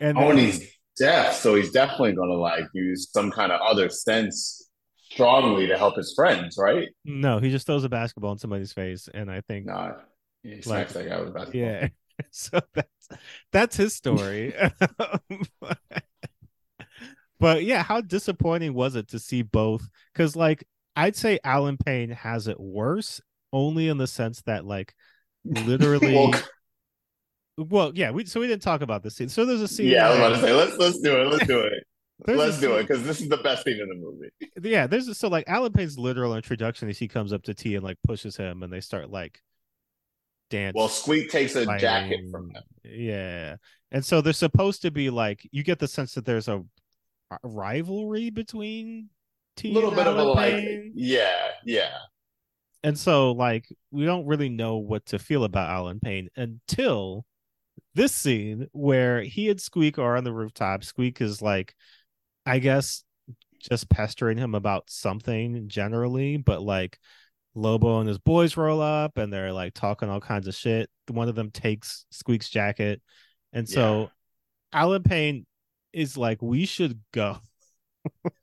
And 0.00 0.16
Oh, 0.18 0.20
then- 0.22 0.30
and 0.30 0.38
he's 0.38 0.70
deaf, 0.98 1.34
so 1.34 1.54
he's 1.56 1.70
definitely 1.72 2.12
gonna 2.14 2.32
like 2.34 2.64
use 2.72 3.10
some 3.12 3.30
kind 3.30 3.52
of 3.52 3.60
other 3.60 3.88
sense 3.90 4.62
strongly 5.10 5.66
to 5.66 5.76
help 5.76 5.96
his 5.96 6.12
friends, 6.14 6.56
right? 6.58 6.88
no, 7.04 7.38
he 7.38 7.50
just 7.50 7.66
throws 7.66 7.84
a 7.84 7.88
basketball 7.88 8.32
in 8.32 8.38
somebody's 8.38 8.72
face 8.72 9.08
and 9.12 9.30
I 9.30 9.40
think 9.42 9.66
No, 9.66 9.94
he 10.42 10.62
smacks 10.62 10.92
that 10.94 11.08
guy 11.08 11.20
with 11.20 11.34
basketball. 11.34 11.60
Yeah. 11.60 11.88
So 12.30 12.60
that's 12.74 13.08
that's 13.52 13.76
his 13.76 13.94
story. 13.94 14.54
but 17.40 17.64
yeah, 17.64 17.82
how 17.82 18.00
disappointing 18.00 18.74
was 18.74 18.96
it 18.96 19.08
to 19.08 19.18
see 19.18 19.42
both? 19.42 19.86
Because 20.12 20.36
like 20.36 20.66
I'd 20.94 21.16
say 21.16 21.38
Allen 21.44 21.76
Payne 21.76 22.10
has 22.10 22.48
it 22.48 22.58
worse, 22.58 23.20
only 23.52 23.88
in 23.88 23.98
the 23.98 24.06
sense 24.06 24.42
that 24.42 24.64
like 24.64 24.94
literally 25.44 26.14
Well, 26.14 26.34
well, 27.58 27.92
yeah, 27.94 28.10
we 28.10 28.24
so 28.26 28.40
we 28.40 28.46
didn't 28.46 28.62
talk 28.62 28.82
about 28.82 29.02
this 29.02 29.16
scene. 29.16 29.28
So 29.28 29.44
there's 29.44 29.62
a 29.62 29.68
scene 29.68 29.88
yeah, 29.88 30.06
I 30.06 30.10
was 30.10 30.18
about 30.18 30.28
to 30.30 30.40
say 30.40 30.52
let's 30.52 30.76
let's 30.76 30.98
do 31.00 31.20
it. 31.20 31.24
Let's 31.26 31.46
do 31.46 31.60
it. 31.60 31.84
There's 32.24 32.38
let's 32.38 32.60
do 32.60 32.68
scene- 32.68 32.76
it 32.78 32.82
because 32.88 33.02
this 33.02 33.20
is 33.20 33.28
the 33.28 33.36
best 33.36 33.62
scene 33.64 33.78
in 33.78 33.88
the 33.88 33.94
movie. 33.94 34.30
yeah, 34.62 34.86
there's 34.86 35.06
a, 35.06 35.14
so 35.14 35.28
like 35.28 35.44
Allen 35.48 35.70
Payne's 35.72 35.98
literal 35.98 36.34
introduction 36.34 36.88
is 36.88 36.98
he 36.98 37.08
comes 37.08 37.30
up 37.30 37.42
to 37.42 37.52
T 37.52 37.74
and 37.74 37.84
like 37.84 37.98
pushes 38.06 38.38
him 38.38 38.62
and 38.62 38.72
they 38.72 38.80
start 38.80 39.10
like 39.10 39.42
dance 40.50 40.74
Well, 40.74 40.88
Squeak 40.88 41.30
takes 41.30 41.56
a 41.56 41.64
jacket 41.78 42.20
from 42.30 42.50
him. 42.50 42.62
Yeah. 42.84 43.56
And 43.90 44.04
so 44.04 44.20
they're 44.20 44.32
supposed 44.32 44.82
to 44.82 44.90
be 44.90 45.10
like 45.10 45.46
you 45.50 45.62
get 45.62 45.78
the 45.78 45.88
sense 45.88 46.14
that 46.14 46.24
there's 46.24 46.48
a 46.48 46.62
rivalry 47.42 48.30
between 48.30 49.08
T 49.56 49.70
A 49.70 49.74
little 49.74 49.90
bit 49.90 50.06
of 50.06 50.16
a 50.18 50.22
like, 50.22 50.64
yeah, 50.94 51.50
yeah. 51.64 51.96
And 52.82 52.98
so 52.98 53.32
like 53.32 53.66
we 53.90 54.04
don't 54.04 54.26
really 54.26 54.48
know 54.48 54.76
what 54.76 55.06
to 55.06 55.18
feel 55.18 55.44
about 55.44 55.70
Allen 55.70 55.98
Payne 56.00 56.28
until 56.36 57.24
this 57.94 58.14
scene 58.14 58.68
where 58.72 59.22
he 59.22 59.48
and 59.50 59.60
Squeak 59.60 59.98
are 59.98 60.16
on 60.16 60.24
the 60.24 60.32
rooftop. 60.32 60.84
Squeak 60.84 61.20
is 61.20 61.40
like 61.40 61.74
I 62.44 62.58
guess 62.58 63.02
just 63.58 63.88
pestering 63.88 64.38
him 64.38 64.54
about 64.54 64.90
something 64.90 65.68
generally, 65.68 66.36
but 66.36 66.62
like 66.62 66.98
Lobo 67.56 68.00
and 68.00 68.08
his 68.08 68.18
boys 68.18 68.56
roll 68.56 68.80
up 68.80 69.16
and 69.16 69.32
they're 69.32 69.52
like 69.52 69.74
talking 69.74 70.08
all 70.08 70.20
kinds 70.20 70.46
of 70.46 70.54
shit. 70.54 70.90
One 71.08 71.28
of 71.28 71.34
them 71.34 71.50
takes 71.50 72.04
Squeak's 72.10 72.48
jacket. 72.48 73.00
And 73.52 73.68
so 73.68 74.10
Allen 74.72 75.02
Payne 75.02 75.46
is 75.92 76.16
like, 76.16 76.42
we 76.42 76.66
should 76.66 77.00
go. 77.12 77.38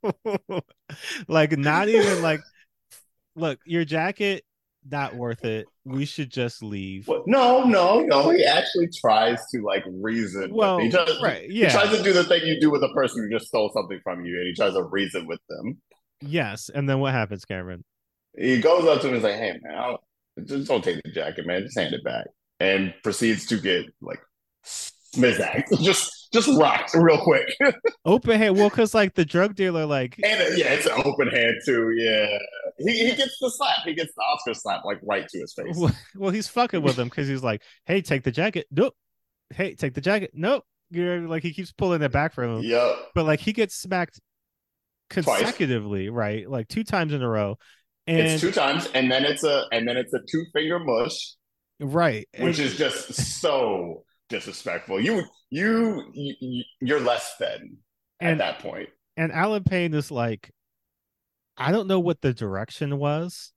like, 1.28 1.56
not 1.56 1.88
even 1.88 2.20
like, 2.22 2.40
look, 3.36 3.60
your 3.64 3.84
jacket, 3.84 4.44
not 4.90 5.14
worth 5.14 5.44
it. 5.44 5.66
We 5.84 6.04
should 6.04 6.30
just 6.30 6.62
leave. 6.62 7.08
No, 7.26 7.64
no, 7.64 8.00
no. 8.00 8.30
He 8.30 8.44
actually 8.44 8.88
tries 8.88 9.38
to 9.54 9.62
like 9.62 9.84
reason. 9.86 10.52
Well, 10.52 10.78
he, 10.78 10.88
does, 10.88 11.22
right, 11.22 11.48
he 11.48 11.66
tries 11.68 11.96
to 11.96 12.02
do 12.02 12.12
the 12.12 12.24
thing 12.24 12.42
you 12.44 12.60
do 12.60 12.70
with 12.70 12.82
a 12.82 12.92
person 12.92 13.22
who 13.22 13.30
just 13.30 13.48
stole 13.48 13.70
something 13.72 14.00
from 14.02 14.24
you, 14.24 14.36
and 14.38 14.46
he 14.48 14.54
tries 14.54 14.74
to 14.74 14.82
reason 14.82 15.26
with 15.26 15.40
them. 15.48 15.80
Yes. 16.20 16.70
And 16.74 16.88
then 16.88 16.98
what 17.00 17.12
happens, 17.12 17.44
Cameron? 17.44 17.84
He 18.36 18.60
goes 18.60 18.84
up 18.86 19.00
to 19.00 19.08
him 19.08 19.14
and 19.14 19.18
is 19.18 19.24
like, 19.24 19.34
"Hey, 19.34 19.58
man, 19.62 19.74
I 19.76 19.86
don't, 19.86 20.48
just 20.48 20.68
don't 20.68 20.82
take 20.82 21.02
the 21.02 21.10
jacket, 21.10 21.46
man. 21.46 21.62
Just 21.62 21.78
hand 21.78 21.94
it 21.94 22.04
back." 22.04 22.26
And 22.60 22.94
proceeds 23.02 23.46
to 23.46 23.58
get 23.58 23.86
like 24.00 24.20
smizacked, 24.64 25.78
just 25.82 26.28
just 26.32 26.48
rocked 26.58 26.94
real 26.94 27.18
quick. 27.18 27.48
Open 28.04 28.38
hand. 28.38 28.56
Well, 28.56 28.68
because 28.68 28.94
like 28.94 29.14
the 29.14 29.24
drug 29.24 29.54
dealer, 29.54 29.86
like 29.86 30.16
and 30.22 30.40
uh, 30.40 30.56
yeah, 30.56 30.72
it's 30.72 30.86
an 30.86 31.00
open 31.04 31.28
hand 31.28 31.54
too. 31.64 31.92
Yeah, 31.96 32.38
he, 32.78 33.10
he 33.10 33.16
gets 33.16 33.38
the 33.40 33.50
slap. 33.50 33.84
He 33.84 33.94
gets 33.94 34.12
the 34.14 34.22
Oscar 34.22 34.54
slap 34.54 34.84
like 34.84 34.98
right 35.02 35.26
to 35.28 35.38
his 35.38 35.54
face. 35.54 35.76
well, 35.76 35.92
well, 36.16 36.30
he's 36.30 36.48
fucking 36.48 36.82
with 36.82 36.98
him 36.98 37.08
because 37.08 37.28
he's 37.28 37.42
like, 37.42 37.62
"Hey, 37.86 38.02
take 38.02 38.24
the 38.24 38.32
jacket." 38.32 38.66
Nope. 38.70 38.94
Hey, 39.50 39.74
take 39.74 39.94
the 39.94 40.00
jacket. 40.00 40.32
Nope. 40.34 40.64
You 40.90 41.04
know, 41.04 41.28
like 41.28 41.42
he 41.42 41.52
keeps 41.54 41.72
pulling 41.72 42.02
it 42.02 42.12
back 42.12 42.34
from 42.34 42.56
him. 42.56 42.62
Yep. 42.62 42.96
But 43.14 43.26
like 43.26 43.40
he 43.40 43.52
gets 43.52 43.76
smacked 43.76 44.20
consecutively, 45.10 46.10
right? 46.10 46.48
Like 46.48 46.68
two 46.68 46.84
times 46.84 47.12
in 47.12 47.22
a 47.22 47.28
row. 47.28 47.58
And 48.06 48.18
it's 48.18 48.40
two 48.40 48.52
times, 48.52 48.88
and 48.94 49.10
then 49.10 49.24
it's 49.24 49.44
a 49.44 49.64
and 49.72 49.88
then 49.88 49.96
it's 49.96 50.12
a 50.12 50.20
two 50.30 50.44
finger 50.52 50.78
mush, 50.78 51.34
right, 51.80 52.26
which 52.38 52.58
and, 52.58 52.66
is 52.68 52.76
just 52.76 53.14
so 53.40 54.04
disrespectful. 54.28 55.00
You 55.00 55.22
you, 55.50 56.04
you 56.12 56.64
you're 56.80 57.00
less 57.00 57.36
than 57.38 57.78
at 58.20 58.38
that 58.38 58.58
point. 58.58 58.88
and 59.16 59.32
Allen 59.32 59.64
Payne 59.64 59.94
is 59.94 60.10
like, 60.10 60.50
I 61.56 61.72
don't 61.72 61.86
know 61.88 62.00
what 62.00 62.20
the 62.20 62.32
direction 62.34 62.98
was, 62.98 63.52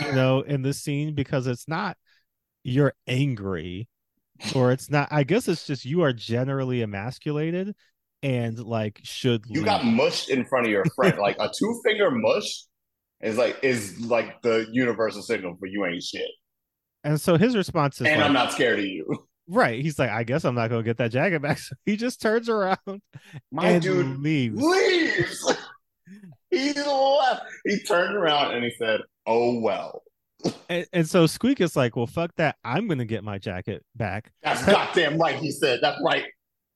you 0.00 0.12
know, 0.12 0.40
in 0.46 0.62
this 0.62 0.82
scene 0.82 1.14
because 1.14 1.46
it's 1.46 1.68
not 1.68 1.96
you're 2.64 2.94
angry 3.06 3.88
or 4.54 4.72
it's 4.72 4.90
not. 4.90 5.08
I 5.10 5.24
guess 5.24 5.48
it's 5.48 5.66
just 5.66 5.84
you 5.84 6.02
are 6.02 6.12
generally 6.12 6.82
emasculated 6.82 7.74
and 8.22 8.58
like 8.58 9.00
should 9.04 9.44
You 9.48 9.62
leave. 9.62 9.64
got 9.64 9.84
mushed 9.84 10.30
in 10.30 10.44
front 10.46 10.66
of 10.66 10.72
your 10.72 10.84
friend. 10.96 11.18
like 11.18 11.36
a 11.40 11.50
two 11.56 11.80
finger 11.84 12.10
mush 12.10 12.64
is 13.22 13.36
like 13.36 13.58
is 13.62 14.00
like 14.00 14.40
the 14.42 14.66
universal 14.72 15.22
signal 15.22 15.56
for 15.58 15.66
you 15.66 15.84
ain't 15.86 16.02
shit. 16.02 16.28
and 17.04 17.20
so 17.20 17.36
his 17.36 17.56
response 17.56 18.00
is 18.00 18.06
And 18.06 18.20
like, 18.20 18.26
I'm 18.26 18.32
not 18.34 18.52
scared 18.52 18.78
of 18.78 18.84
you. 18.84 19.26
right. 19.48 19.80
He's 19.82 19.98
like, 19.98 20.10
I 20.10 20.22
guess 20.24 20.44
I'm 20.44 20.54
not 20.54 20.68
gonna 20.70 20.82
get 20.82 20.98
that 20.98 21.10
jacket 21.12 21.40
back. 21.42 21.58
So 21.60 21.74
he 21.84 21.96
just 21.96 22.20
turns 22.20 22.48
around 22.48 22.78
My 23.50 23.68
and 23.68 23.82
dude 23.82 24.18
leaves. 24.20 24.60
leaves. 24.62 25.54
he 26.50 26.72
left. 26.74 27.42
He 27.64 27.78
turned 27.80 28.14
around 28.16 28.54
and 28.54 28.64
he 28.64 28.70
said, 28.78 29.00
"Oh 29.26 29.58
well." 29.60 30.02
And, 30.68 30.86
and 30.92 31.08
so 31.08 31.26
Squeak 31.26 31.60
is 31.60 31.74
like, 31.74 31.96
well, 31.96 32.06
fuck 32.06 32.30
that. 32.36 32.56
I'm 32.62 32.86
gonna 32.86 33.04
get 33.06 33.24
my 33.24 33.38
jacket 33.38 33.84
back. 33.96 34.30
That's 34.42 34.64
goddamn 34.64 35.18
right. 35.18 35.34
He 35.36 35.50
said, 35.50 35.80
"That's 35.82 35.98
right." 36.04 36.24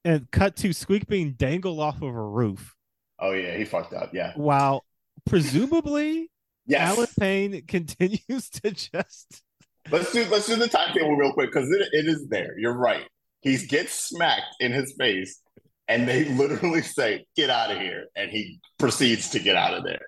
And 0.04 0.28
cut 0.30 0.56
to 0.56 0.72
Squeak 0.72 1.06
being 1.06 1.32
dangled 1.34 1.78
off 1.78 1.96
of 2.02 2.08
a 2.08 2.22
roof 2.22 2.74
Oh 3.18 3.32
yeah, 3.32 3.56
he 3.58 3.64
fucked 3.66 3.92
up. 3.92 4.14
Yeah. 4.14 4.32
while 4.34 4.84
presumably 5.26 6.30
Yes. 6.66 6.96
Allen 6.96 7.08
Payne 7.18 7.62
continues 7.68 8.50
to 8.50 8.70
just 8.70 9.42
Let's 9.90 10.12
do 10.12 10.24
let's 10.30 10.46
do 10.46 10.56
the 10.56 10.68
timetable 10.68 11.16
real 11.16 11.32
quick 11.32 11.50
because 11.52 11.68
it, 11.70 11.88
it 11.92 12.06
is 12.06 12.28
there. 12.28 12.56
You're 12.58 12.76
right. 12.76 13.06
He 13.40 13.56
gets 13.56 13.92
smacked 13.92 14.54
in 14.60 14.72
his 14.72 14.94
face, 14.98 15.40
and 15.88 16.06
they 16.06 16.24
literally 16.36 16.82
say, 16.82 17.24
"Get 17.34 17.50
out 17.50 17.70
of 17.72 17.78
here," 17.78 18.06
and 18.14 18.30
he 18.30 18.60
proceeds 18.78 19.30
to 19.30 19.40
get 19.40 19.56
out 19.56 19.74
of 19.74 19.82
there. 19.84 20.02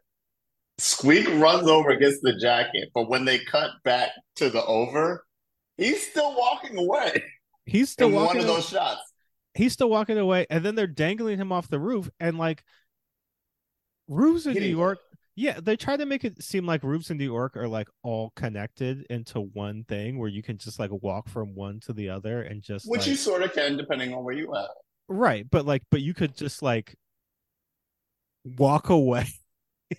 Squeak 0.79 1.27
runs 1.29 1.67
over, 1.69 1.97
gets 1.97 2.21
the 2.21 2.37
jacket, 2.37 2.91
but 2.95 3.09
when 3.09 3.25
they 3.25 3.39
cut 3.39 3.71
back 3.83 4.11
to 4.37 4.51
the 4.51 4.65
over, 4.65 5.25
he's 5.77 6.07
still 6.09 6.37
walking 6.37 6.77
away 6.79 7.23
he's 7.67 7.91
still 7.91 8.09
in 8.09 8.15
one 8.15 8.25
walking 8.27 8.41
of 8.43 8.47
those 8.47 8.69
shots. 8.69 9.01
he's 9.55 9.73
still 9.73 9.91
walking 9.91 10.19
away 10.19 10.47
and 10.51 10.65
then 10.65 10.75
they're 10.75 10.87
dangling 10.87 11.39
him 11.39 11.53
off 11.53 11.69
the 11.69 11.79
roof 11.79 12.09
and 12.21 12.39
like 12.39 12.63
roofs 14.13 14.47
in 14.47 14.55
New 14.55 14.61
York 14.63 14.99
yeah 15.35 15.59
they 15.63 15.77
try 15.77 15.97
to 15.97 16.05
make 16.05 16.25
it 16.25 16.43
seem 16.43 16.67
like 16.67 16.83
roofs 16.83 17.11
in 17.11 17.17
New 17.17 17.25
York 17.25 17.57
are 17.57 17.67
like 17.69 17.89
all 18.03 18.33
connected 18.37 19.07
into 19.09 19.41
one 19.41 19.85
thing 19.85 20.19
where 20.19 20.29
you 20.29 20.43
can 20.43 20.59
just 20.59 20.79
like 20.79 20.91
walk 20.91 21.29
from 21.29 21.55
one 21.55 21.81
to 21.81 21.93
the 21.93 22.09
other 22.11 22.43
and 22.43 22.63
just 22.63 22.85
Which 22.89 23.01
like- 23.03 23.09
you 23.09 23.17
sort 23.17 23.43
of 23.43 23.53
can, 23.55 23.77
depending 23.77 24.13
on 24.13 24.23
where 24.25 24.35
you 24.35 24.55
at. 24.55 24.69
right 25.09 25.47
but 25.51 25.65
like 25.65 25.83
but 25.91 26.03
you 26.03 26.13
could 26.15 26.37
just 26.37 26.61
like 26.63 26.95
walk 28.45 28.89
away 28.91 29.27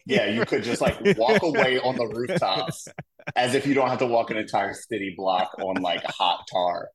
Yeah, 0.06 0.26
you 0.28 0.44
could 0.46 0.64
just 0.64 0.82
like 0.82 0.98
walk 1.18 1.42
away 1.44 1.80
on 1.80 1.96
the 1.96 2.08
rooftops 2.08 2.88
as 3.36 3.54
if 3.56 3.66
you 3.68 3.74
don't 3.74 3.90
have 3.90 4.00
to 4.00 4.08
walk 4.08 4.32
an 4.32 4.38
entire 4.38 4.74
city 4.74 5.14
block 5.16 5.52
on 5.60 5.82
like 5.82 6.04
hot 6.04 6.46
tar. 6.52 6.90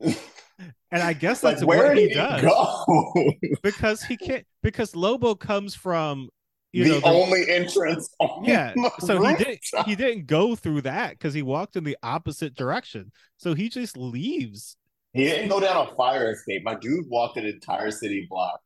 and 0.00 1.02
I 1.02 1.12
guess 1.14 1.42
Like, 1.42 1.54
that's 1.56 1.64
where 1.64 1.88
what 1.88 1.96
he 1.98 2.12
does 2.12 2.42
go? 2.42 3.32
because 3.62 4.02
he 4.02 4.16
can't 4.16 4.44
because 4.62 4.94
Lobo 4.94 5.34
comes 5.34 5.74
from 5.74 6.28
you 6.72 6.84
the 6.84 6.90
know 6.90 7.00
the- 7.00 7.06
only 7.06 7.48
entrance. 7.50 8.08
On 8.20 8.44
yeah 8.44 8.72
the 8.76 8.90
so 9.00 9.22
he 9.22 9.34
didn't 9.36 9.60
he 9.86 9.94
didn't 9.96 10.26
go 10.26 10.54
through 10.54 10.82
that 10.82 11.10
because 11.12 11.34
he 11.34 11.42
walked 11.42 11.76
in 11.76 11.84
the 11.84 11.96
opposite 12.02 12.54
direction 12.54 13.10
so 13.36 13.54
he 13.54 13.68
just 13.68 13.96
leaves 13.96 14.76
He 15.12 15.24
didn't 15.24 15.48
go 15.48 15.60
down 15.60 15.86
a 15.88 15.94
fire 15.96 16.30
escape. 16.32 16.62
My 16.64 16.74
dude 16.74 17.06
walked 17.08 17.36
an 17.38 17.46
entire 17.46 17.90
city 17.90 18.26
block 18.28 18.60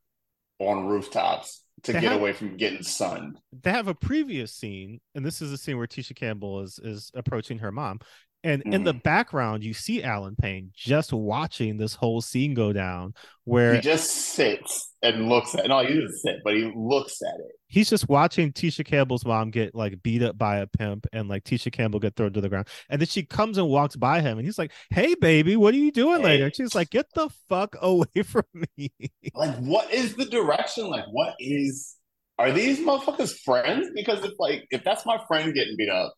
on 0.59 0.87
rooftops 0.87 1.65
to 1.85 1.93
They 1.93 2.01
get 2.01 2.13
have- 2.13 2.21
away 2.21 2.33
from 2.33 2.57
getting 2.57 2.83
sunned. 2.83 3.39
they 3.63 3.71
have 3.71 3.89
a 3.89 3.95
previous 3.95 4.53
scene 4.55 5.01
and 5.15 5.25
this 5.25 5.41
is 5.43 5.53
a 5.53 5.59
scene 5.59 5.77
where 5.79 5.87
tisha 5.87 6.15
campbell 6.15 6.61
is 6.61 6.79
is 6.83 7.11
approaching 7.15 7.59
her 7.59 7.73
mom 7.73 8.01
and 8.45 8.63
in 8.63 8.73
Mm-hmm. 8.73 8.85
the 8.85 8.95
background 8.95 9.63
you 9.65 9.73
see 9.75 10.03
allen 10.03 10.35
payne 10.41 10.71
just 10.75 11.13
watching 11.13 11.77
this 11.77 11.95
whole 11.95 12.21
scene 12.21 12.55
go 12.55 12.73
down 12.73 13.15
where 13.45 13.75
He 13.75 13.81
just 13.81 14.11
sits 14.11 14.93
and 15.03 15.29
looks 15.29 15.55
at. 15.57 15.65
it. 15.65 15.69
No, 15.69 15.81
he 15.85 15.95
doesn't 15.95 16.19
sit, 16.19 16.37
but 16.45 16.55
he 16.55 16.71
looks 16.77 17.21
at 17.23 17.35
it. 17.41 17.53
he's 17.69 17.91
just 17.91 18.09
watching 18.09 18.53
tisha 18.53 18.85
campbell's 18.85 19.25
mom 19.25 19.51
get 19.51 19.75
like 19.75 20.03
beat 20.03 20.23
up 20.23 20.39
by 20.39 20.59
a 20.59 20.67
pimp 20.67 21.07
and 21.13 21.29
like 21.29 21.45
tisha 21.45 21.73
campbell 21.73 21.99
get 22.01 22.15
thrown 22.17 22.33
to 22.33 22.41
the 22.41 22.49
ground 22.49 22.69
and 22.89 23.01
then 23.01 23.07
she 23.09 23.23
comes 23.25 23.59
and 23.59 23.69
walks 23.69 23.97
by 23.97 24.21
him 24.21 24.39
and 24.39 24.47
he's 24.47 24.59
like 24.59 24.73
hey 24.91 25.15
baby 25.21 25.57
what 25.57 25.75
are 25.75 25.79
you 25.79 25.91
doing 25.93 26.19
Hey. 26.21 26.25
later 26.27 26.45
and 26.47 26.55
she's 26.57 26.75
like 26.75 26.91
get 26.91 27.07
the 27.15 27.29
fuck 27.49 27.77
away 27.81 28.07
from 28.25 28.45
me 28.77 28.91
Like, 29.35 29.57
what 29.59 29.93
is 29.93 30.15
the 30.15 30.25
direction? 30.27 30.87
Like, 30.89 31.05
what 31.11 31.35
is? 31.39 31.97
Are 32.39 32.51
these 32.53 32.79
motherfuckers 32.81 33.33
friends? 33.45 33.89
Because 33.95 34.25
if 34.25 34.33
like 34.39 34.65
if 34.71 34.83
that's 34.85 35.05
my 35.07 35.19
friend 35.29 35.55
getting 35.55 35.77
beat 35.77 35.89
up 35.91 36.15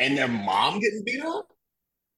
and 0.00 0.18
their 0.18 0.28
mom 0.28 0.80
getting 0.80 1.02
beat 1.04 1.22
up, 1.22 1.48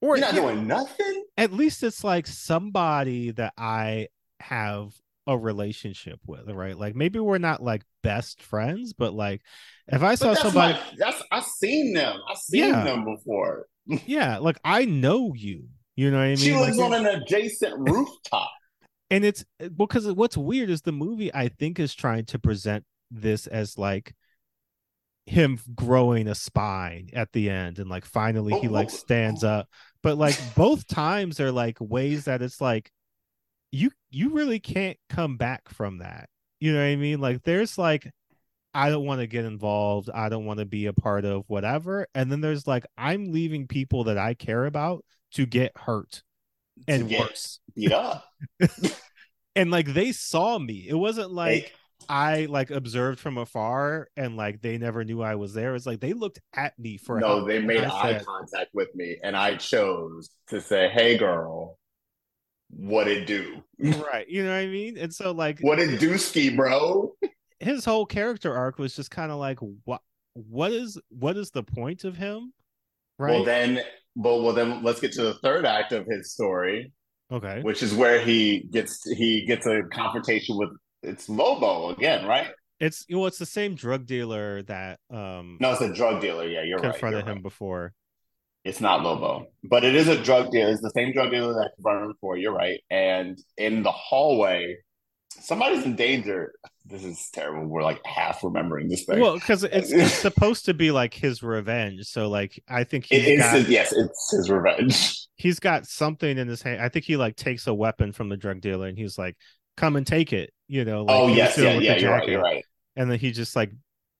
or 0.01 0.17
you're 0.17 0.25
not 0.25 0.33
yeah, 0.33 0.41
doing 0.41 0.65
nothing. 0.67 1.25
at 1.37 1.53
least 1.53 1.83
it's 1.83 2.03
like 2.03 2.25
somebody 2.27 3.31
that 3.31 3.53
I 3.57 4.07
have 4.39 4.93
a 5.27 5.37
relationship 5.37 6.19
with, 6.27 6.49
right? 6.49 6.77
Like 6.77 6.95
maybe 6.95 7.19
we're 7.19 7.37
not 7.37 7.61
like 7.63 7.83
best 8.01 8.41
friends, 8.41 8.93
but 8.93 9.13
like 9.13 9.41
if 9.87 10.03
I 10.03 10.15
saw 10.15 10.29
that's 10.29 10.41
somebody, 10.41 10.73
my, 10.73 10.81
that's 10.97 11.21
I've 11.31 11.45
seen 11.45 11.93
them. 11.93 12.17
I've 12.29 12.37
seen 12.37 12.65
Yeah. 12.69 12.83
them 12.83 13.05
before. 13.05 13.67
yeah, 14.05 14.37
like 14.39 14.57
I 14.65 14.85
know 14.85 15.33
you. 15.35 15.65
You 15.95 16.09
know 16.09 16.17
what 16.17 16.23
I 16.23 16.27
mean? 16.29 16.37
She 16.37 16.53
Like, 16.53 16.73
on 16.79 16.93
an 16.93 17.05
adjacent 17.05 17.75
rooftop. 17.89 18.49
and 19.11 19.23
it's 19.23 19.45
because 19.77 20.11
what's 20.11 20.35
weird 20.37 20.69
is 20.69 20.81
the 20.81 20.91
movie 20.91 21.33
I 21.33 21.47
think 21.49 21.79
is 21.79 21.93
trying 21.93 22.25
to 22.25 22.39
present 22.39 22.83
this 23.11 23.45
as 23.47 23.77
like 23.77 24.15
him 25.25 25.57
growing 25.73 26.27
a 26.27 26.35
spine 26.35 27.09
at 27.13 27.31
the 27.31 27.49
end 27.49 27.79
and 27.79 27.89
like 27.89 28.05
finally 28.05 28.59
he 28.59 28.67
oh, 28.67 28.71
like 28.71 28.89
Oh, 28.89 28.93
oh, 28.93 28.97
stands 28.97 29.43
up. 29.43 29.67
But 30.01 30.17
like 30.17 30.37
both 30.55 30.85
times 30.87 31.39
are 31.39 31.51
like 31.51 31.77
ways 31.79 32.25
that 32.25 32.41
it's 32.41 32.59
like 32.59 32.91
you 33.71 33.91
you 34.11 34.29
really 34.31 34.59
can't 34.59 34.97
come 35.09 35.37
back 35.37 35.69
from 35.69 35.99
that. 35.99 36.29
You 36.59 36.73
know 36.73 36.79
what 36.79 36.85
i 36.85 36.95
mean? 36.95 37.19
Like 37.19 37.43
there's 37.43 37.77
like 37.77 38.09
i 38.73 38.89
don't 38.89 39.05
want 39.05 39.21
to 39.21 39.27
get 39.27 39.45
involved. 39.45 40.09
I 40.13 40.29
don't 40.29 40.45
want 40.45 40.59
to 40.59 40.65
be 40.65 40.87
a 40.87 40.93
part 40.93 41.25
of 41.25 41.43
whatever. 41.47 42.07
And 42.15 42.31
then 42.31 42.41
there's 42.41 42.67
like 42.67 42.85
i'm 42.97 43.31
leaving 43.31 43.67
people 43.67 44.05
that 44.05 44.17
i 44.17 44.33
care 44.33 44.65
about 44.65 45.05
to 45.33 45.45
get 45.45 45.71
hurt 45.77 46.23
and 46.87 47.07
get 47.07 47.19
worse. 47.21 47.59
Beat 47.75 47.91
up. 47.93 48.25
and 49.55 49.71
like 49.71 49.93
they 49.93 50.11
saw 50.11 50.57
me. 50.59 50.85
It 50.87 50.95
wasn't 50.95 51.31
like 51.31 51.63
They- 51.65 51.71
i 52.09 52.45
like 52.45 52.69
observed 52.71 53.19
from 53.19 53.37
afar 53.37 54.07
and 54.17 54.35
like 54.37 54.61
they 54.61 54.77
never 54.77 55.03
knew 55.03 55.21
i 55.21 55.35
was 55.35 55.53
there 55.53 55.75
it's 55.75 55.85
like 55.85 55.99
they 55.99 56.13
looked 56.13 56.39
at 56.55 56.77
me 56.77 56.97
for 56.97 57.19
no, 57.19 57.45
they 57.45 57.59
made 57.59 57.83
eye 57.83 58.13
said- 58.13 58.25
contact 58.25 58.69
with 58.73 58.93
me, 58.95 59.17
and 59.23 59.35
I 59.35 59.55
chose 59.55 60.29
to 60.49 60.59
say, 60.61 60.89
"Hey, 60.89 61.17
girl, 61.17 61.77
what 62.69 63.07
it 63.07 63.27
do? 63.27 63.63
right 63.79 64.27
you 64.27 64.43
know 64.43 64.49
what 64.49 64.57
i 64.57 64.67
mean 64.67 64.97
and 64.97 65.13
so 65.13 65.31
like 65.31 65.59
What 65.61 65.79
it 65.79 65.99
do, 65.99 66.17
ski 66.17 66.55
bro?" 66.55 67.13
his 67.59 67.85
whole 67.85 68.05
character 68.05 68.53
arc 68.55 68.77
was 68.77 68.95
just 68.95 69.11
kind 69.11 69.31
of 69.31 69.37
like 69.39 69.59
what 69.85 70.01
what 70.33 70.71
is 70.71 70.97
what 71.09 71.37
is 71.37 71.51
the 71.51 71.63
point 71.63 72.03
of 72.03 72.17
him 72.17 72.53
right 73.19 73.31
Well, 73.31 73.43
then, 73.45 73.81
well, 74.15 74.41
well, 74.41 74.53
then 74.53 74.83
let's 74.83 74.99
get 74.99 75.11
to 75.13 75.23
the 75.23 75.35
third 75.35 75.65
act 75.65 75.91
of 75.91 76.05
his 76.07 76.33
story, 76.33 76.91
okay 77.31 77.61
which 77.61 77.81
is 77.83 77.93
where 77.93 78.19
he 78.21 78.67
gets 78.71 79.01
he 79.11 79.45
gets 79.45 79.65
a 79.65 79.83
confrontation 79.91 80.57
with 80.57 80.69
it's 81.03 81.29
Lobo 81.29 81.89
again, 81.89 82.25
right? 82.25 82.47
it's 82.79 83.05
you 83.07 83.15
know 83.15 83.25
it's 83.25 83.37
the 83.37 83.45
same 83.45 83.75
drug 83.75 84.05
dealer 84.05 84.61
that 84.63 84.99
um 85.09 85.57
No, 85.61 85.71
it's 85.71 85.81
a 85.81 85.93
drug 85.93 86.21
dealer. 86.21 86.45
Yeah, 86.45 86.63
you're 86.63 86.79
right. 86.79 86.91
confronted 86.91 87.25
him 87.25 87.35
right. 87.35 87.43
before 87.43 87.93
It's 88.65 88.81
not 88.81 89.03
Lobo, 89.03 89.47
but 89.63 89.83
it 89.83 89.95
is 89.95 90.07
a 90.07 90.21
drug 90.21 90.51
dealer. 90.51 90.71
It's 90.71 90.81
the 90.81 90.91
same 90.91 91.13
drug 91.13 91.31
dealer 91.31 91.53
that 91.53 91.71
confronted 91.75 92.05
him 92.05 92.11
before. 92.13 92.37
You're 92.37 92.53
right. 92.53 92.79
And 92.89 93.37
in 93.57 93.83
the 93.83 93.91
hallway, 93.91 94.77
somebody's 95.29 95.85
in 95.85 95.95
danger. 95.95 96.51
This 96.85 97.03
is 97.03 97.29
terrible. 97.31 97.67
We're 97.67 97.83
like 97.83 98.01
half 98.05 98.43
remembering 98.43 98.89
this 98.89 99.05
thing. 99.05 99.19
well 99.19 99.35
because 99.35 99.63
it's 99.63 99.91
it's 99.93 100.13
supposed 100.13 100.65
to 100.65 100.73
be 100.73 100.91
like 100.91 101.13
his 101.13 101.41
revenge 101.41 102.05
so 102.05 102.27
like 102.27 102.61
i 102.67 102.83
think 102.83 103.09
it 103.11 103.21
he's 103.21 103.39
is 103.39 103.39
got, 103.39 103.55
his, 103.55 103.69
yes, 103.69 103.93
it's 103.93 104.31
his 104.31 104.49
revenge. 104.49 105.27
he's 105.35 105.59
got 105.59 105.85
something 105.85 106.37
in 106.37 106.47
his 106.47 106.61
hand 106.61 106.81
i 106.81 106.89
think 106.89 107.05
he 107.05 107.15
like 107.15 107.35
takes 107.35 107.67
a 107.67 107.73
weapon 107.73 108.11
from 108.11 108.29
the 108.29 108.37
drug 108.37 108.59
dealer 108.59 108.87
and 108.87 108.97
he's 108.97 109.17
like 109.17 109.37
come 109.77 109.95
and 109.95 110.05
take 110.05 110.33
it. 110.33 110.51
You 110.73 110.85
know, 110.85 111.03
like 111.03 111.15
oh 111.15 111.27
yes, 111.27 111.55
yeah, 111.55 111.77
yeah. 111.77 111.97
You're 111.97 112.11
right. 112.11 112.27
You're 112.27 112.41
right. 112.41 112.65
And 112.95 113.11
then 113.11 113.19
he 113.19 113.29
just 113.29 113.55
like 113.55 113.71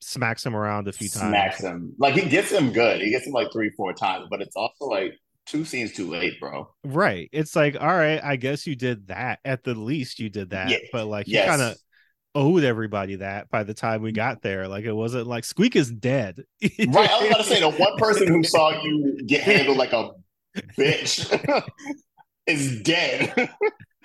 smacks 0.01 0.45
him 0.45 0.55
around 0.55 0.87
a 0.87 0.93
few 0.93 1.07
Smacks 1.07 1.21
times. 1.21 1.31
Smacks 1.31 1.61
him 1.61 1.95
like 1.97 2.13
he 2.13 2.29
gets 2.29 2.51
him 2.51 2.71
good. 2.71 3.01
He 3.01 3.09
gets 3.09 3.25
him 3.25 3.33
like 3.33 3.51
three, 3.51 3.71
four 3.71 3.91
times, 3.91 4.27
but 4.29 4.39
it's 4.39 4.55
also 4.55 4.85
like 4.85 5.15
two 5.47 5.65
scenes 5.65 5.93
too 5.93 6.07
late, 6.07 6.39
bro. 6.39 6.69
Right. 6.83 7.27
It's 7.31 7.55
like, 7.55 7.75
all 7.81 7.87
right, 7.87 8.23
I 8.23 8.35
guess 8.35 8.67
you 8.67 8.75
did 8.75 9.07
that. 9.07 9.39
At 9.43 9.63
the 9.63 9.73
least, 9.73 10.19
you 10.19 10.29
did 10.29 10.51
that. 10.51 10.69
Yeah, 10.69 10.77
But 10.91 11.07
like, 11.07 11.27
you 11.27 11.33
Yes. 11.33 11.49
kind 11.49 11.61
of 11.63 11.77
owed 12.35 12.63
everybody 12.63 13.15
that 13.15 13.49
by 13.49 13.63
the 13.63 13.73
time 13.73 14.03
we 14.03 14.11
mm. 14.11 14.15
got 14.15 14.43
there. 14.43 14.67
Like, 14.67 14.85
it 14.85 14.93
wasn't 14.93 15.25
like 15.25 15.45
Squeak 15.45 15.75
is 15.75 15.91
dead. 15.91 16.43
Right. 16.61 17.09
I 17.09 17.19
was 17.19 17.27
about 17.29 17.37
to 17.37 17.43
say 17.45 17.59
the 17.61 17.69
one 17.79 17.97
person 17.97 18.27
who 18.27 18.43
saw 18.43 18.79
you 18.79 19.17
get 19.25 19.41
handled 19.41 19.77
like 19.77 19.93
a 19.93 20.11
bitch 20.77 21.67
is 22.47 22.81
dead. 22.83 23.49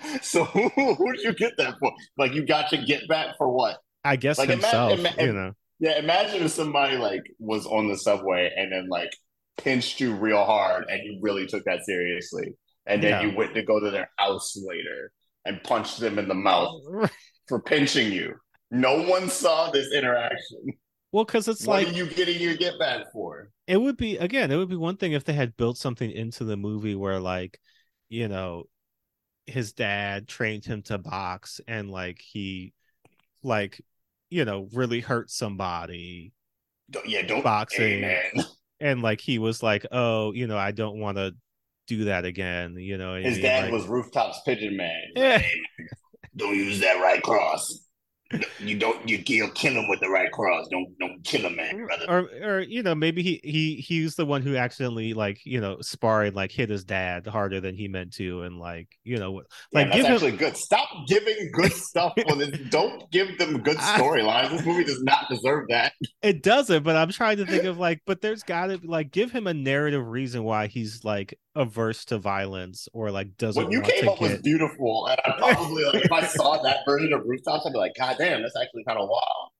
so 0.21 0.43
who, 0.45 0.69
who 0.95 1.11
did 1.13 1.23
you 1.23 1.33
get 1.33 1.53
that 1.57 1.75
for? 1.79 1.91
Like 2.17 2.33
you 2.33 2.45
got 2.45 2.69
to 2.71 2.77
get 2.77 3.07
back 3.07 3.37
for 3.37 3.49
what? 3.51 3.77
I 4.03 4.15
guess 4.15 4.37
Like, 4.37 4.49
himself. 4.49 4.97
ima- 4.99 5.13
you 5.19 5.33
know. 5.33 5.53
Yeah, 5.79 5.97
imagine 5.99 6.43
if 6.43 6.51
somebody 6.51 6.97
like 6.97 7.21
was 7.39 7.65
on 7.65 7.87
the 7.87 7.97
subway 7.97 8.51
and 8.55 8.71
then 8.71 8.87
like 8.89 9.11
pinched 9.57 9.99
you 9.99 10.13
real 10.15 10.43
hard 10.45 10.85
and 10.89 11.01
you 11.03 11.19
really 11.21 11.45
took 11.47 11.63
that 11.65 11.85
seriously. 11.85 12.53
And 12.85 13.03
then 13.03 13.11
Yeah. 13.11 13.21
you 13.29 13.35
went 13.37 13.53
to 13.55 13.63
go 13.63 13.79
to 13.79 13.89
their 13.91 14.09
house 14.17 14.55
later 14.57 15.11
and 15.45 15.61
punched 15.63 15.99
them 15.99 16.17
in 16.19 16.27
the 16.27 16.33
mouth 16.33 16.81
for 17.47 17.61
pinching 17.61 18.11
you. 18.11 18.35
No 18.71 19.03
one 19.03 19.29
saw 19.29 19.69
this 19.71 19.91
interaction. 19.93 20.59
Well, 21.11 21.25
because 21.25 21.47
it's 21.47 21.65
what 21.65 21.83
like 21.85 21.87
are 21.93 21.97
you 21.97 22.05
getting 22.07 22.39
your 22.39 22.55
get 22.55 22.77
back 22.79 23.11
for? 23.11 23.49
it 23.67 23.77
would 23.81 23.97
be 23.97 24.17
again, 24.17 24.51
it 24.51 24.57
would 24.57 24.69
be 24.69 24.75
one 24.75 24.97
thing 24.97 25.13
if 25.13 25.23
they 25.23 25.33
had 25.33 25.55
built 25.57 25.77
something 25.77 26.09
into 26.11 26.43
the 26.43 26.57
movie 26.57 26.95
where 26.95 27.19
like, 27.19 27.59
you 28.09 28.27
know, 28.27 28.63
his 29.49 29.73
dad 29.73 30.27
trained 30.27 30.65
him 30.65 30.81
to 30.83 30.97
box 30.97 31.59
and 31.67 31.89
like 31.89 32.19
he 32.19 32.73
like, 33.43 33.81
you 34.29 34.45
know, 34.45 34.67
really 34.73 34.99
hurt 34.99 35.29
somebody 35.29 36.33
Don't, 36.89 37.07
yeah, 37.07 37.21
don't 37.23 37.43
Boxing. 37.43 38.01
Man. 38.01 38.31
and 38.79 39.01
like 39.01 39.21
he 39.21 39.39
was 39.39 39.61
like, 39.63 39.85
Oh, 39.91 40.31
you 40.33 40.47
know, 40.47 40.57
I 40.57 40.71
don't 40.71 40.99
want 40.99 41.17
to 41.17 41.35
do 41.87 42.05
that 42.05 42.25
again, 42.25 42.75
you 42.77 42.97
know. 42.97 43.15
His 43.15 43.37
he, 43.37 43.41
dad 43.41 43.65
like- 43.65 43.73
was 43.73 43.87
rooftops 43.87 44.41
pigeon 44.45 44.77
man. 44.77 45.01
Yeah. 45.15 45.41
Don't 46.35 46.55
use 46.55 46.79
that 46.81 47.01
right 47.01 47.21
cross. 47.21 47.79
You 48.59 48.77
don't. 48.77 49.07
You 49.09 49.23
you'll 49.25 49.49
kill 49.51 49.73
him 49.73 49.87
with 49.87 49.99
the 50.01 50.09
right 50.09 50.31
cross. 50.31 50.67
Don't 50.69 50.95
don't 50.99 51.23
kill 51.23 51.41
him, 51.41 51.55
man, 51.55 51.85
brother. 51.85 52.05
or 52.07 52.29
or 52.43 52.59
you 52.61 52.83
know 52.83 52.93
maybe 52.93 53.23
he 53.23 53.39
he 53.43 53.75
he 53.77 54.03
was 54.03 54.15
the 54.15 54.25
one 54.25 54.41
who 54.43 54.55
accidentally 54.55 55.13
like 55.15 55.43
you 55.45 55.59
know 55.59 55.77
sparring 55.81 56.33
like 56.35 56.51
hit 56.51 56.69
his 56.69 56.83
dad 56.83 57.25
harder 57.25 57.59
than 57.59 57.75
he 57.75 57.87
meant 57.87 58.13
to 58.13 58.43
and 58.43 58.59
like 58.59 58.87
you 59.03 59.17
know 59.17 59.41
Yeah, 59.71 59.81
like 59.81 59.87
that's 59.87 59.97
give 59.97 60.05
him 60.05 60.13
actually 60.13 60.31
good. 60.37 60.57
Stop 60.57 60.89
giving 61.07 61.49
good 61.53 61.73
stuff 61.73 62.13
for 62.27 62.35
this. 62.35 62.49
Don't 62.69 63.09
give 63.11 63.37
them 63.39 63.61
good 63.63 63.77
storylines. 63.77 64.51
This 64.51 64.65
movie 64.65 64.83
does 64.83 65.01
not 65.01 65.25
deserve 65.29 65.67
that. 65.69 65.93
it 66.21 66.43
doesn't 66.43 66.83
but 66.83 66.95
i'm 66.95 67.09
trying 67.11 67.37
to 67.37 67.45
think 67.45 67.63
of 67.63 67.77
like 67.77 68.01
but 68.05 68.21
there's 68.21 68.43
gotta 68.43 68.79
like 68.83 69.09
give 69.11 69.31
him 69.31 69.47
a 69.47 69.53
narrative 69.53 70.05
reason 70.05 70.43
why 70.43 70.67
he's 70.67 71.03
like 71.03 71.33
averse 71.59 72.05
to 72.05 72.17
violence 72.17 72.87
or 72.93 73.11
like 73.11 73.37
doesn't 73.37 73.61
What 73.63 73.71
you 73.71 73.81
came 73.81 74.07
up 74.09 74.19
was 74.21 74.37
beautiful, 74.41 75.07
and 75.07 75.19
I 75.25 75.31
probably 75.37 75.83
like 75.85 76.05
if 76.05 76.11
I 76.11 76.25
saw 76.25 76.61
that 76.63 76.77
version 76.87 77.13
of 77.13 77.21
rooftops, 77.25 77.65
I'd 77.67 77.73
be 77.73 77.77
like, 77.79 77.93
God 77.97 78.15
damn, 78.17 78.41
that's 78.41 78.55
actually 78.59 78.83
kind 78.85 78.97
of 78.97 79.07
wild. 79.09 79.51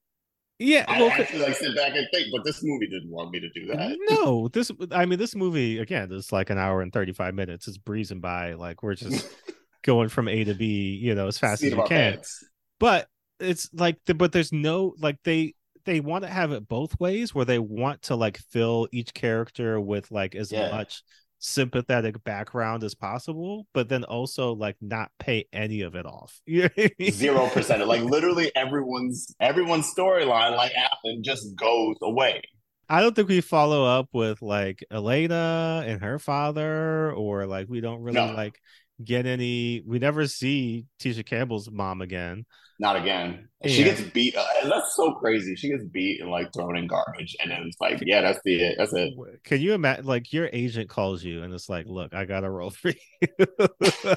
yeah 0.58 0.84
I 0.88 1.00
well, 1.00 1.10
actually 1.10 1.40
like 1.40 1.54
sit 1.56 1.76
back 1.76 1.94
and 1.94 2.06
think, 2.12 2.28
but 2.32 2.42
this 2.44 2.60
movie 2.62 2.86
didn't 2.88 3.10
want 3.10 3.30
me 3.30 3.40
to 3.40 3.48
do 3.50 3.66
that. 3.66 3.96
no 4.08 4.48
this 4.48 4.70
i 4.92 5.06
mean 5.06 5.18
this 5.18 5.34
movie 5.36 5.78
again 5.78 6.10
is 6.12 6.32
like 6.32 6.50
an 6.50 6.58
hour 6.58 6.82
and 6.82 6.92
35 6.92 7.34
minutes 7.34 7.68
it's 7.68 7.78
breezing 7.78 8.20
by 8.20 8.54
like 8.54 8.82
we're 8.82 8.94
just 8.94 9.26
going 9.82 10.08
from 10.08 10.28
a 10.28 10.44
to 10.44 10.54
b 10.54 10.98
you 11.00 11.14
know 11.14 11.26
as 11.28 11.38
fast 11.38 11.60
Seat 11.62 11.68
as 11.72 11.76
we 11.76 11.82
can 11.84 12.12
pants. 12.12 12.44
but 12.78 13.06
it's 13.38 13.70
like 13.72 13.96
the, 14.06 14.14
but 14.14 14.32
there's 14.32 14.52
no 14.52 14.94
like 14.98 15.16
they 15.24 15.54
they 15.86 16.00
want 16.00 16.24
to 16.24 16.30
have 16.30 16.52
it 16.52 16.68
both 16.68 16.98
ways 17.00 17.34
where 17.34 17.46
they 17.46 17.58
want 17.58 18.02
to 18.02 18.14
like 18.14 18.36
fill 18.50 18.86
each 18.92 19.14
character 19.14 19.80
with 19.80 20.10
like 20.10 20.34
as 20.34 20.52
Yeah. 20.52 20.70
much 20.70 21.02
sympathetic 21.42 22.22
background 22.22 22.84
as 22.84 22.94
possible 22.94 23.66
but 23.72 23.88
then 23.88 24.04
also 24.04 24.52
like 24.54 24.76
not 24.80 25.10
pay 25.18 25.44
any 25.52 25.80
of 25.80 25.94
it 25.94 26.04
off 26.06 26.40
You 26.46 26.62
know 26.64 26.68
what 26.74 26.84
I 26.86 26.90
mean? 26.98 27.12
Zero 27.12 27.48
percent. 27.48 27.86
Like 27.86 28.02
literally 28.02 28.52
everyone's 28.54 29.34
everyone's 29.40 29.90
storyline, 29.96 30.54
like 30.56 30.72
Alan, 30.76 31.22
just 31.24 31.56
goes 31.56 31.96
away. 32.02 32.42
i 32.90 33.00
don't 33.00 33.16
think 33.16 33.28
we 33.28 33.40
follow 33.40 33.84
up 33.86 34.08
with 34.12 34.42
like 34.42 34.84
elena 34.90 35.82
and 35.86 36.02
her 36.02 36.18
father 36.18 37.12
or 37.12 37.46
like 37.46 37.68
we 37.68 37.80
don't 37.80 38.02
really 38.02 38.16
No. 38.16 38.32
like 38.32 38.60
get 39.04 39.26
any 39.26 39.82
we 39.86 39.98
never 39.98 40.26
see 40.26 40.86
tisha 41.00 41.24
campbell's 41.24 41.70
mom 41.70 42.00
again 42.02 42.44
Not 42.78 42.96
again. 42.96 43.48
She 43.66 43.84
gets 43.84 44.00
beat. 44.00 44.34
Uh, 44.34 44.44
that's 44.64 44.96
so 44.96 45.12
crazy. 45.12 45.54
She 45.54 45.68
gets 45.68 45.84
beat 45.84 46.20
and 46.22 46.30
like 46.30 46.50
thrown 46.54 46.76
in 46.78 46.86
garbage, 46.86 47.36
and 47.42 47.50
then 47.50 47.64
it's 47.66 47.76
like, 47.78 48.02
yeah, 48.06 48.22
that's 48.22 48.40
the 48.42 48.54
it. 48.62 48.76
That's 48.78 48.94
it. 48.94 49.12
can 49.44 49.60
you 49.60 49.74
imagine 49.74 50.06
like 50.06 50.32
your 50.32 50.48
agent 50.52 50.88
calls 50.88 51.22
you 51.22 51.42
and 51.42 51.52
it's 51.52 51.68
like 51.68 51.84
look 51.86 52.14
i 52.14 52.24
got 52.24 52.42
a 52.44 52.50
role 52.50 52.70
for 52.70 52.92
you 53.20 53.28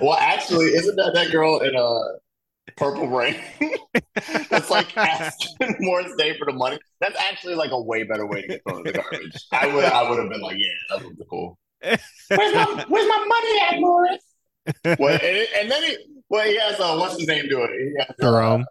Well, 0.00 0.18
actually, 0.18 0.66
isn't 0.66 0.96
that 0.96 1.12
that 1.14 1.30
girl 1.30 1.60
in 1.60 1.74
a 1.74 2.72
Purple 2.76 3.08
Rain? 3.08 3.36
That's 4.50 4.70
like 4.70 4.96
asking 4.96 5.56
Morris 5.80 6.12
Day 6.18 6.36
for 6.36 6.44
the 6.44 6.52
money. 6.52 6.78
That's 7.00 7.16
actually 7.18 7.54
like 7.54 7.70
a 7.70 7.80
way 7.80 8.02
better 8.02 8.26
way 8.26 8.42
to 8.42 8.48
get 8.48 8.62
thrown 8.68 8.78
in 8.78 8.92
the 8.92 8.92
garbage. 8.92 9.36
I 9.52 9.66
would, 9.72 9.84
I 9.84 10.08
would 10.08 10.18
have 10.18 10.28
been 10.28 10.40
like, 10.40 10.56
yeah, 10.58 10.96
that 10.96 11.04
would 11.04 11.16
be 11.16 11.24
cool. 11.30 11.58
Where's 11.82 12.54
my, 12.54 12.84
where's 12.88 13.08
my 13.08 13.26
money 13.28 13.60
at, 13.68 13.80
Morris? 13.80 14.98
Well, 14.98 15.18
and, 15.22 15.48
and 15.60 15.70
then 15.70 15.82
he, 15.84 15.96
well, 16.28 16.46
he 16.46 16.58
has 16.58 16.80
uh, 16.80 16.96
what's 16.96 17.18
his 17.18 17.28
name 17.28 17.48
doing 17.48 17.68
it? 17.70 17.92
He 17.92 17.94
has, 17.98 18.10
uh, 18.10 18.14
jerome 18.20 18.66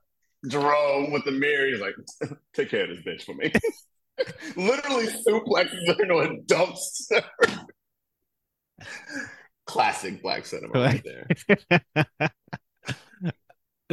Jerome 0.48 1.12
with 1.12 1.26
the 1.26 1.32
mirror. 1.32 1.68
He's 1.68 1.80
like, 1.80 1.96
take 2.54 2.70
care 2.70 2.84
of 2.84 2.90
this 2.90 3.00
bitch 3.06 3.24
for 3.24 3.34
me. 3.36 3.52
Literally 4.56 5.08
suplexes 5.08 5.88
her 5.88 6.02
into 6.02 6.18
a 6.20 6.38
dumpster. 6.46 7.24
Classic 9.66 10.22
black 10.22 10.46
cinema 10.46 10.74
right 10.74 11.04
there. 11.04 11.28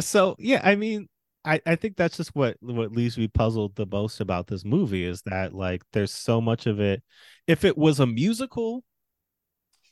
so 0.00 0.36
yeah 0.38 0.60
i 0.64 0.74
mean 0.74 1.08
I, 1.44 1.60
I 1.66 1.76
think 1.76 1.96
that's 1.96 2.16
just 2.16 2.34
what 2.34 2.56
what 2.60 2.92
leaves 2.92 3.16
me 3.16 3.28
puzzled 3.28 3.74
the 3.76 3.86
most 3.86 4.20
about 4.20 4.48
this 4.48 4.64
movie 4.64 5.04
is 5.04 5.22
that 5.22 5.54
like 5.54 5.82
there's 5.92 6.12
so 6.12 6.40
much 6.40 6.66
of 6.66 6.78
it 6.80 7.02
if 7.46 7.64
it 7.64 7.78
was 7.78 8.00
a 8.00 8.06
musical 8.06 8.84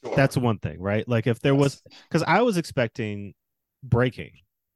Sure. 0.04 0.16
that's 0.16 0.36
one 0.36 0.58
thing 0.58 0.80
right 0.80 1.06
like 1.08 1.26
if 1.26 1.40
there 1.40 1.54
was 1.54 1.82
because 2.08 2.22
i 2.26 2.40
was 2.40 2.56
expecting 2.56 3.34
breaking 3.82 4.32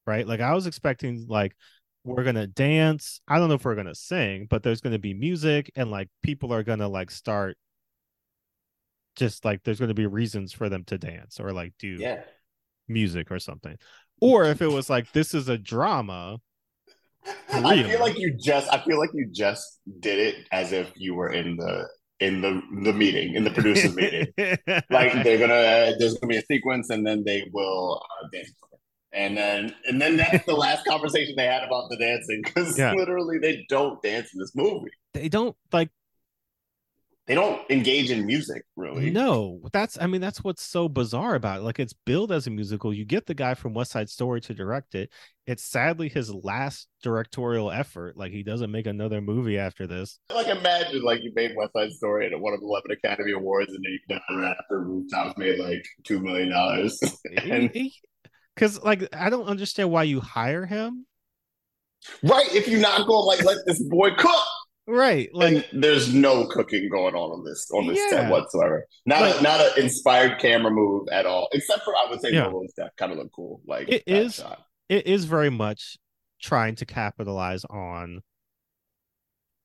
right 0.06 0.26
like 0.26 0.40
i 0.40 0.52
was 0.52 0.66
expecting 0.66 1.26
like 1.28 1.56
we're 2.04 2.24
gonna 2.24 2.46
dance 2.46 3.20
i 3.26 3.38
don't 3.38 3.48
know 3.48 3.54
if 3.54 3.64
we're 3.64 3.74
gonna 3.74 3.94
sing 3.94 4.46
but 4.50 4.62
there's 4.62 4.82
gonna 4.82 4.98
be 4.98 5.14
music 5.14 5.70
and 5.76 5.90
like 5.90 6.08
people 6.22 6.52
are 6.52 6.62
gonna 6.62 6.88
like 6.88 7.10
start 7.10 7.56
just 9.16 9.44
like 9.44 9.62
there's 9.62 9.80
gonna 9.80 9.94
be 9.94 10.06
reasons 10.06 10.52
for 10.52 10.68
them 10.68 10.84
to 10.84 10.98
dance 10.98 11.40
or 11.40 11.52
like 11.52 11.72
do 11.78 11.96
yeah. 11.98 12.22
music 12.88 13.30
or 13.30 13.38
something. 13.38 13.76
Or 14.20 14.44
if 14.44 14.62
it 14.62 14.68
was 14.68 14.88
like 14.90 15.12
this 15.12 15.34
is 15.34 15.48
a 15.48 15.58
drama. 15.58 16.38
I 17.50 17.82
feel 17.82 18.00
like 18.00 18.18
you 18.18 18.36
just 18.38 18.70
I 18.72 18.84
feel 18.84 18.98
like 18.98 19.10
you 19.14 19.28
just 19.32 19.80
did 20.00 20.18
it 20.18 20.46
as 20.52 20.72
if 20.72 20.92
you 20.96 21.14
were 21.14 21.30
in 21.30 21.56
the 21.56 21.88
in 22.20 22.40
the 22.40 22.60
the 22.82 22.92
meeting, 22.92 23.34
in 23.34 23.44
the 23.44 23.50
producers 23.50 23.94
meeting. 23.94 24.26
Like 24.90 25.24
they're 25.24 25.38
gonna 25.38 25.94
there's 25.98 26.14
gonna 26.18 26.30
be 26.30 26.36
a 26.36 26.42
sequence 26.42 26.90
and 26.90 27.06
then 27.06 27.24
they 27.24 27.48
will 27.52 28.02
uh, 28.02 28.28
dance. 28.32 28.52
And 29.12 29.36
then 29.36 29.74
and 29.86 30.00
then 30.00 30.16
that's 30.16 30.44
the 30.44 30.54
last 30.54 30.84
conversation 30.86 31.34
they 31.36 31.46
had 31.46 31.62
about 31.64 31.88
the 31.90 31.96
dancing 31.96 32.42
because 32.44 32.76
Yeah. 32.78 32.92
literally 32.94 33.38
they 33.38 33.64
don't 33.68 34.00
dance 34.02 34.32
in 34.34 34.40
this 34.40 34.52
movie. 34.54 34.90
they 35.12 35.28
don't 35.28 35.56
like 35.72 35.90
They 37.26 37.34
don't 37.34 37.62
engage 37.70 38.10
in 38.10 38.26
music 38.26 38.64
really. 38.76 39.10
no. 39.10 39.60
That's 39.72 39.96
I 39.98 40.06
mean 40.06 40.20
that's 40.20 40.44
what's 40.44 40.62
so 40.62 40.90
bizarre 40.90 41.34
about 41.36 41.60
it. 41.60 41.62
Like 41.62 41.80
it's 41.80 41.94
billed 41.94 42.30
as 42.32 42.46
a 42.46 42.50
musical. 42.50 42.92
You 42.92 43.06
get 43.06 43.24
the 43.24 43.32
guy 43.32 43.54
from 43.54 43.72
West 43.72 43.92
Side 43.92 44.10
Story 44.10 44.42
to 44.42 44.52
direct 44.52 44.94
it. 44.94 45.10
It's 45.46 45.64
sadly 45.64 46.10
his 46.10 46.32
last 46.32 46.86
directorial 47.02 47.70
effort. 47.70 48.16
Like 48.18 48.32
he 48.32 48.42
doesn't 48.42 48.70
make 48.70 48.86
another 48.86 49.22
movie 49.22 49.58
after 49.58 49.86
this. 49.86 50.18
Like 50.34 50.48
imagine 50.48 51.02
like 51.02 51.22
you 51.22 51.32
made 51.34 51.52
West 51.56 51.72
Side 51.74 51.92
Story 51.92 52.26
and 52.26 52.34
it 52.34 52.40
won 52.40 52.58
11 52.60 52.90
Academy 52.90 53.32
Awards 53.32 53.72
and 53.72 53.82
then 53.82 53.92
you 53.92 53.98
done 54.08 54.38
right 54.42 54.56
after 54.60 54.80
Rooftops 54.82 55.38
made 55.38 55.58
like 55.58 55.84
two 56.04 56.20
million 56.20 56.50
dollars. 56.50 57.00
And- 57.42 57.70
Because 58.54 58.82
like 58.84 59.08
I 59.16 59.30
don't 59.30 59.46
understand 59.46 59.90
why 59.90 60.02
you 60.02 60.20
hire 60.20 60.66
him. 60.66 61.06
right, 62.22 62.54
if 62.54 62.68
you're 62.68 62.80
not 62.80 63.06
going 63.06 63.26
like 63.26 63.42
let 63.44 63.56
this 63.66 63.82
boy 63.82 64.10
cook. 64.14 64.44
Right. 64.86 65.30
Like 65.32 65.54
and 65.72 65.82
there's 65.82 66.12
no 66.12 66.46
cooking 66.46 66.88
going 66.90 67.14
on 67.14 67.30
on 67.30 67.44
this 67.44 67.70
on 67.72 67.86
this 67.86 67.98
Yeah. 67.98 68.10
set 68.10 68.30
whatsoever. 68.30 68.86
Not 69.06 69.22
Like- 69.22 69.40
a, 69.40 69.42
not 69.42 69.60
an 69.60 69.82
inspired 69.82 70.38
camera 70.38 70.70
move 70.70 71.08
at 71.10 71.24
all, 71.26 71.48
except 71.52 71.84
for 71.84 71.94
I 71.96 72.10
would 72.10 72.20
say 72.20 72.32
Yeah. 72.32 72.50
Kind 72.98 73.12
of 73.12 73.18
look 73.18 73.32
cool. 73.34 73.62
Like 73.66 73.88
it 73.88 74.02
is 74.06 74.34
shot. 74.34 74.62
it 74.90 75.06
is 75.06 75.24
very 75.24 75.50
much 75.50 75.96
trying 76.42 76.74
to 76.76 76.84
capitalize 76.86 77.64
on 77.64 78.22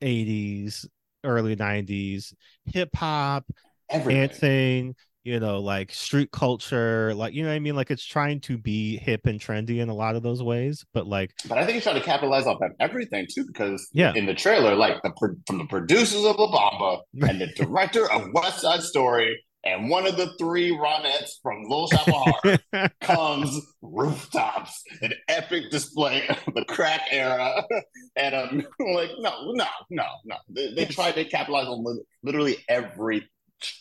80s 0.02 0.86
early 1.26 1.56
90s 1.56 2.34
hip 2.66 2.90
hop 2.96 3.46
everything. 3.90 4.20
dancing 4.28 4.96
you 5.30 5.40
know, 5.40 5.60
like 5.60 5.94
street 5.94 6.32
culture, 6.32 7.14
like 7.14 7.34
you 7.34 7.44
know 7.44 7.50
what 7.50 7.56
I 7.56 7.60
mean? 7.60 7.76
Like 7.76 7.92
it's 7.92 8.04
trying 8.06 8.40
to 8.42 8.58
be 8.58 8.98
hip 8.98 9.26
and 9.28 9.40
trendy 9.40 9.80
in 9.80 9.90
a 9.90 9.94
lot 9.94 10.16
of 10.16 10.24
those 10.24 10.42
ways, 10.42 10.86
but 10.94 11.08
like 11.08 11.32
But 11.48 11.58
I 11.58 11.66
think 11.66 11.76
he's 11.76 11.84
trying 11.84 12.00
to 12.00 12.06
capitalize 12.06 12.46
off 12.48 12.58
that 12.60 12.72
everything 12.80 13.28
too, 13.32 13.46
because 13.46 13.88
Yeah. 13.94 14.14
in 14.16 14.26
the 14.26 14.34
trailer, 14.34 14.76
like 14.76 15.02
the 15.04 15.12
from 15.48 15.58
the 15.60 15.66
producers 15.66 16.26
of 16.26 16.36
La 16.38 16.48
Bamba 16.52 17.02
and 17.30 17.40
the 17.40 17.48
director 17.56 18.10
of 18.12 18.28
West 18.34 18.62
Side 18.62 18.82
Story 18.82 19.44
and 19.66 19.90
one 19.90 20.08
of 20.08 20.16
the 20.16 20.32
three 20.40 20.72
Ronettes 20.72 21.32
from 21.44 21.64
Little 21.64 21.88
Shop 21.88 22.40
of 22.46 22.92
comes 23.02 23.60
rooftops, 23.82 24.82
an 25.02 25.12
epic 25.28 25.70
display 25.70 26.26
of 26.30 26.54
the 26.56 26.64
crack 26.66 27.02
era, 27.12 27.62
and 28.16 28.36
um, 28.36 28.66
like 28.94 29.12
no, 29.20 29.52
no, 29.52 29.66
no, 29.90 30.06
no. 30.26 30.36
They, 30.50 30.74
they 30.74 30.86
tried 30.86 31.16
to 31.16 31.26
capitalize 31.26 31.68
on 31.68 31.84
literally 32.24 32.58
every 32.70 33.30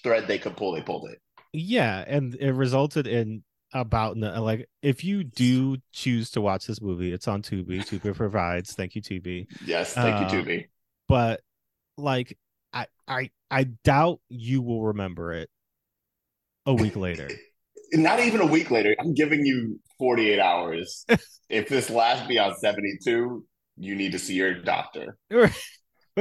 thread 0.02 0.26
they 0.26 0.38
could 0.38 0.56
pull. 0.56 0.72
They 0.72 0.82
pulled 0.82 1.08
it. 1.10 1.20
Yeah, 1.52 2.04
and 2.06 2.34
it 2.34 2.52
resulted 2.52 3.06
in 3.06 3.42
about 3.72 4.16
like 4.16 4.68
if 4.82 5.04
you 5.04 5.24
do 5.24 5.76
choose 5.92 6.30
to 6.30 6.40
watch 6.40 6.66
this 6.66 6.80
movie, 6.80 7.12
it's 7.12 7.28
on 7.28 7.42
Tubi. 7.42 7.80
Tubi 7.80 8.14
provides. 8.14 8.74
Thank 8.74 8.94
you, 8.94 9.02
Tubi. 9.02 9.46
Yes, 9.64 9.94
thank 9.94 10.16
Uh, 10.16 10.36
you, 10.36 10.42
Tubi. 10.42 10.68
But 11.08 11.40
like, 11.96 12.36
I 12.72 12.86
I 13.06 13.30
I 13.50 13.64
doubt 13.64 14.20
you 14.28 14.62
will 14.62 14.84
remember 14.84 15.32
it 15.32 15.50
a 16.66 16.74
week 16.74 16.96
later. 16.96 17.28
Not 17.92 18.20
even 18.20 18.42
a 18.42 18.46
week 18.46 18.70
later. 18.70 18.94
I'm 19.00 19.14
giving 19.14 19.46
you 19.46 19.80
48 19.98 20.38
hours. 20.38 21.06
if 21.48 21.70
this 21.70 21.88
lasts 21.88 22.26
beyond 22.28 22.56
72, 22.58 23.44
you 23.78 23.94
need 23.94 24.12
to 24.12 24.18
see 24.18 24.34
your 24.34 24.52
doctor. 24.52 25.16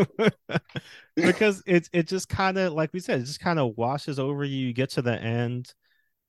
because 1.15 1.63
it's 1.65 1.89
it 1.93 2.07
just 2.07 2.29
kind 2.29 2.57
of 2.57 2.73
like 2.73 2.91
we 2.93 2.99
said, 2.99 3.21
it 3.21 3.25
just 3.25 3.39
kind 3.39 3.59
of 3.59 3.77
washes 3.77 4.19
over 4.19 4.43
you. 4.43 4.67
You 4.67 4.73
get 4.73 4.91
to 4.91 5.01
the 5.01 5.19
end. 5.21 5.73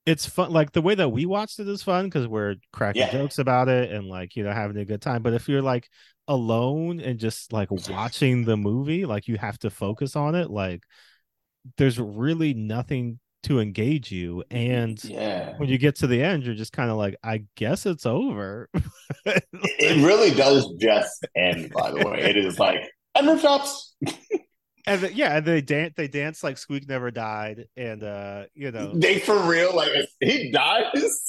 It's 0.06 0.26
fun, 0.26 0.52
like 0.52 0.72
the 0.72 0.82
way 0.82 0.94
that 0.94 1.10
we 1.10 1.26
watched 1.26 1.58
it 1.60 1.68
is 1.68 1.82
fun 1.82 2.06
because 2.06 2.26
we're 2.26 2.56
cracking 2.72 3.02
Yeah. 3.02 3.08
jokes 3.08 3.38
about 3.38 3.68
it 3.68 3.92
and 3.92 4.08
like 4.08 4.36
you 4.36 4.44
know 4.44 4.52
having 4.52 4.78
a 4.78 4.84
good 4.84 5.02
time. 5.02 5.22
But 5.22 5.34
if 5.34 5.48
you're 5.48 5.62
like 5.62 5.88
alone 6.28 7.00
and 7.00 7.18
just 7.18 7.52
like 7.52 7.68
watching 7.70 8.44
the 8.44 8.56
movie, 8.56 9.04
like 9.06 9.28
you 9.28 9.36
have 9.38 9.58
to 9.60 9.70
focus 9.70 10.16
on 10.16 10.34
it. 10.34 10.50
Like 10.50 10.82
there's 11.76 11.98
really 12.00 12.54
nothing 12.54 13.18
to 13.44 13.60
engage 13.60 14.10
you, 14.10 14.44
and 14.50 15.02
Yeah. 15.04 15.52
when 15.56 15.68
you 15.68 15.78
get 15.78 15.96
to 15.96 16.06
the 16.06 16.22
end, 16.22 16.44
you're 16.44 16.54
just 16.54 16.72
kind 16.72 16.90
of 16.90 16.96
like, 16.96 17.16
I 17.22 17.44
guess 17.56 17.86
it's 17.86 18.06
over. 18.06 18.68
It, 19.24 19.44
it 19.78 20.04
really 20.04 20.30
does 20.30 20.72
just 20.78 21.26
end, 21.36 21.72
by 21.72 21.90
the 21.90 22.00
way. 22.08 22.20
It 22.22 22.36
is 22.36 22.58
like, 22.58 22.78
and 23.14 23.26
rooftops. 23.28 23.96
and 24.86 25.00
then, 25.02 25.12
yeah, 25.14 25.36
and 25.38 25.46
they 25.46 25.60
dance. 25.60 25.94
They 25.96 26.08
dance 26.08 26.42
like 26.42 26.58
Squeak 26.58 26.88
never 26.88 27.10
died, 27.10 27.66
and 27.76 28.02
uh, 28.02 28.44
you 28.54 28.70
know, 28.70 28.92
They 28.94 29.18
for 29.18 29.38
real, 29.38 29.74
like, 29.74 29.90
he 30.20 30.50
dies 30.52 31.24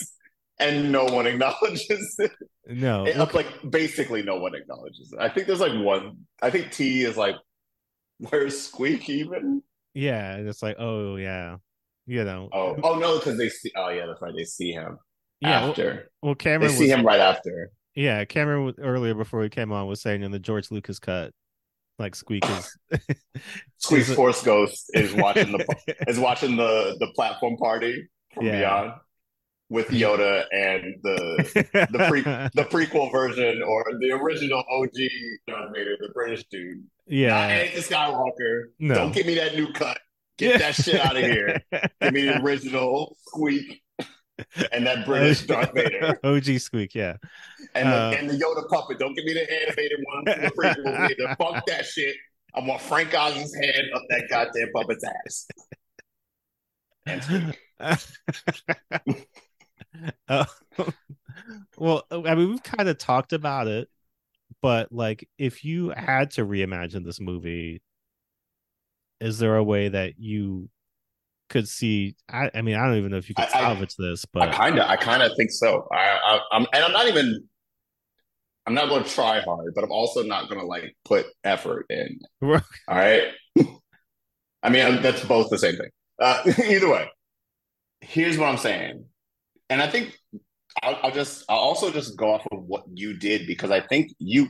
and 0.60 0.92
no 0.92 1.06
one 1.06 1.26
acknowledges 1.28 2.16
it. 2.20 2.32
no, 2.68 3.06
It- 3.06 3.18
look- 3.18 3.34
Like, 3.34 3.48
basically, 3.70 4.24
no 4.24 4.38
one 4.38 4.56
acknowledges 4.56 5.14
it. 5.14 5.20
I 5.20 5.30
think 5.30 5.48
there's 5.48 5.62
like 5.62 5.84
one, 5.84 6.18
I 6.42 6.50
think 6.50 6.72
T 6.72 7.04
is 7.04 7.16
like, 7.18 7.36
where's 8.18 8.60
Squeak 8.60 9.10
even? 9.10 9.64
yeah, 9.94 10.36
and 10.36 10.48
it's 10.48 10.62
like, 10.62 10.76
oh 10.80 11.16
yeah, 11.16 11.58
you 12.06 12.24
know, 12.24 12.50
Oh, 12.52 12.76
oh 12.84 13.00
no, 13.00 13.18
because 13.20 13.38
they 13.38 13.50
see, 13.50 13.72
oh 13.76 13.90
yeah, 13.90 14.06
that's 14.06 14.22
right. 14.22 14.34
They 14.36 14.44
see 14.44 14.72
him 14.72 14.98
yeah. 15.42 15.62
After. 15.68 16.12
well, 16.22 16.34
They 16.34 16.44
Cameron 16.44 16.72
see 16.72 16.84
was, 16.84 16.92
him 16.92 17.06
right 17.06 17.20
after. 17.22 17.72
yeah, 17.96 18.26
Cameron 18.26 18.66
was- 18.66 18.76
earlier 18.80 19.14
before 19.14 19.42
he 19.44 19.50
came 19.50 19.72
on 19.72 19.88
was 19.88 20.02
saying 20.02 20.22
in 20.24 20.32
the 20.32 20.40
George 20.40 20.70
Lucas 20.72 21.00
cut, 21.00 21.32
like 22.00 22.16
Squeak 22.16 22.44
is 22.50 22.78
a- 22.92 24.16
Force 24.16 24.42
Ghost 24.44 24.90
is 24.94 25.14
watching 25.14 25.52
the 25.52 25.96
is 26.08 26.20
watching 26.20 26.56
the 26.56 26.96
the 27.00 27.08
platform 27.16 27.58
party 27.58 28.08
from 28.34 28.46
Yeah. 28.46 28.60
Beyond 28.60 28.94
with 29.70 29.88
Yoda 29.90 30.46
and 30.52 30.96
the 31.04 31.68
the 31.92 32.06
pre 32.10 32.22
the 32.56 32.68
prequel 32.70 33.12
version 33.12 33.62
or 33.62 33.86
the 34.00 34.12
original 34.12 34.64
OG 34.72 34.90
Darth 35.48 35.72
Vader, 35.76 35.96
the 36.00 36.10
British 36.14 36.44
dude. 36.46 36.80
I 36.80 37.12
yeah, 37.14 37.48
ain't 37.50 37.76
the 37.76 37.82
Skywalker. 37.82 38.66
No. 38.80 38.96
Don't 38.96 39.14
give 39.14 39.28
me 39.28 39.36
that 39.36 39.56
new 39.56 39.72
cut. 39.74 40.00
Get 40.38 40.60
that 40.60 40.74
shit 40.76 41.00
out 41.00 41.18
of 41.18 41.24
here. 41.24 41.62
Give 42.02 42.14
me 42.14 42.22
the 42.22 42.42
original 42.42 43.16
Squeak 43.28 43.82
and 44.72 44.86
that 44.86 45.06
British 45.06 45.42
Darth 45.48 45.74
Vader 45.74 46.20
OG 46.24 46.60
Squeak, 46.60 46.96
yeah. 46.96 47.18
and 47.76 47.90
the, 47.90 47.96
Uh, 47.96 48.16
and 48.18 48.30
the 48.30 48.34
Yoda 48.34 48.68
puppet. 48.70 49.00
Don't 49.00 49.14
give 49.16 49.26
me 49.26 49.34
the 49.34 49.52
animated 49.64 50.00
one 50.04 50.26
the 50.26 50.52
prequel. 50.58 51.38
Fuck 51.54 51.66
that 51.68 51.86
shit. 51.86 52.16
I 52.56 52.62
want 52.62 52.82
Frank 52.82 53.14
Oz's 53.14 53.56
head 53.56 53.86
up 53.96 54.02
that 54.10 54.28
goddamn 54.30 54.72
puppet's 54.74 55.04
ass. 55.04 55.48
And 57.06 57.56
Uh, 60.28 60.46
well, 61.78 62.04
I 62.12 62.36
mean, 62.36 62.50
we've 62.50 62.64
kind 62.64 62.88
of 62.88 62.98
talked 62.98 63.34
about 63.34 63.68
it, 63.68 63.90
but 64.62 64.92
like, 64.92 65.28
if 65.38 65.66
you 65.66 65.90
had 65.90 66.32
to 66.32 66.46
reimagine 66.46 67.04
this 67.04 67.20
movie, 67.20 67.82
is 69.20 69.40
there 69.40 69.56
a 69.58 69.64
way 69.64 69.90
that 69.90 70.20
you 70.20 70.70
could 71.50 71.68
see? 71.68 72.16
I, 72.32 72.50
I 72.54 72.62
mean, 72.62 72.76
I 72.76 72.86
don't 72.88 72.98
even 72.98 73.12
know 73.12 73.18
if 73.18 73.30
you 73.30 73.36
could 73.36 73.46
I- 73.46 73.48
I- 73.48 73.62
salvage 73.62 73.96
this, 73.98 74.26
I 74.26 74.30
but 74.34 74.52
kind 74.54 74.80
of, 74.80 74.88
I 74.88 74.96
kind 74.96 75.22
of 75.24 75.32
think 75.36 75.52
so. 75.52 75.88
I, 75.92 76.18
I, 76.24 76.40
I'm, 76.54 76.66
and 76.74 76.84
I'm 76.84 76.92
not 76.92 77.08
even, 77.08 77.44
I'm 78.66 78.74
not 78.74 78.90
going 78.90 79.04
to 79.04 79.10
try 79.10 79.42
hard, 79.42 79.74
but 79.76 79.84
I'm 79.84 79.92
also 79.92 80.24
not 80.24 80.48
going 80.48 80.62
to 80.62 80.68
like 80.68 80.96
put 81.06 81.26
effort 81.44 81.86
in. 81.90 82.20
All 82.42 82.62
right. 82.90 83.24
I 84.64 84.70
mean, 84.70 85.02
that's 85.02 85.24
both 85.26 85.50
the 85.50 85.58
same 85.58 85.76
thing. 85.78 85.90
Uh, 86.20 86.42
either 86.66 86.90
way, 86.90 87.10
here's 88.02 88.38
what 88.38 88.50
I'm 88.50 88.58
saying, 88.58 89.06
and 89.70 89.82
I 89.82 89.88
think 89.88 90.18
I'll, 90.84 91.00
I'll 91.04 91.12
just, 91.12 91.46
I'll 91.50 91.58
also 91.58 91.92
just 91.92 92.18
go 92.18 92.34
off 92.34 92.46
of 92.52 92.64
what 92.64 92.84
you 92.94 93.18
did 93.18 93.48
because 93.48 93.72
I 93.72 93.80
think 93.82 94.12
you 94.20 94.48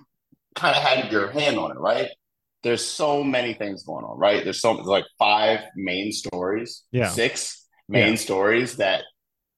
kind 0.55 0.75
of 0.75 0.81
had 0.81 1.11
your 1.11 1.29
hand 1.31 1.57
on 1.57 1.71
it, 1.71 1.77
right? 1.79 2.07
There's 2.63 2.85
so 2.85 3.23
many 3.23 3.53
things 3.53 3.83
going 3.83 4.03
on, 4.03 4.17
right? 4.17 4.43
There's 4.43 4.61
so 4.61 4.73
like 4.73 5.05
five 5.17 5.61
main 5.75 6.11
stories, 6.11 6.83
Yeah. 6.91 7.09
six 7.09 7.65
main 7.87 8.09
Yeah. 8.13 8.15
stories 8.15 8.77
that 8.77 9.03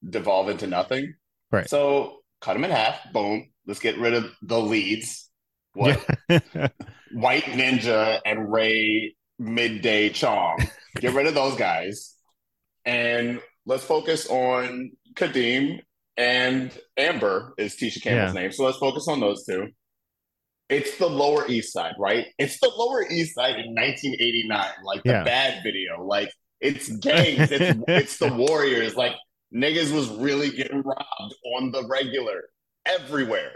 devolve 0.08 0.48
into 0.48 0.66
nothing. 0.66 1.14
Right. 1.50 1.68
So 1.68 2.20
cut 2.40 2.54
them 2.54 2.64
in 2.64 2.70
half. 2.70 3.12
Boom. 3.12 3.50
Let's 3.66 3.80
get 3.80 3.98
rid 3.98 4.14
of 4.14 4.30
the 4.42 4.60
leads. 4.60 5.30
What 5.74 6.04
Yeah. 6.28 6.68
White 7.12 7.44
Ninja 7.44 8.20
and 8.24 8.52
Ray 8.52 9.14
Midday 9.38 10.10
Chong. 10.10 10.58
Get 11.00 11.12
rid 11.14 11.26
of 11.26 11.34
those 11.34 11.56
guys. 11.56 12.14
And 12.84 13.40
let's 13.66 13.84
focus 13.84 14.28
on 14.28 14.92
Kadeem 15.14 15.80
and 16.16 16.70
Amber 16.96 17.54
is 17.58 17.76
Tisha 17.76 18.02
Campbell's 18.02 18.34
name. 18.34 18.52
So 18.52 18.64
let's 18.64 18.78
focus 18.78 19.06
on 19.08 19.20
those 19.20 19.44
two. 19.46 19.68
It's 20.68 20.96
the 20.96 21.08
Lower 21.08 21.46
East 21.48 21.72
Side, 21.72 21.94
right? 21.98 22.26
It's 22.38 22.58
the 22.60 22.70
Lower 22.76 23.06
East 23.10 23.34
Side 23.34 23.56
in 23.58 23.74
1989, 23.74 24.66
like 24.84 25.02
the 25.02 25.10
Yeah. 25.10 25.24
bad 25.24 25.62
video. 25.62 26.04
Like 26.04 26.32
it's 26.60 26.88
gangs, 26.88 27.50
it's 27.50 27.78
it's 27.88 28.18
the 28.18 28.32
Warriors. 28.32 28.94
Like 28.96 29.14
niggas 29.54 29.92
was 29.94 30.08
really 30.08 30.50
getting 30.50 30.82
robbed 30.82 31.34
on 31.56 31.72
the 31.72 31.86
regular 31.88 32.42
everywhere. 32.86 33.52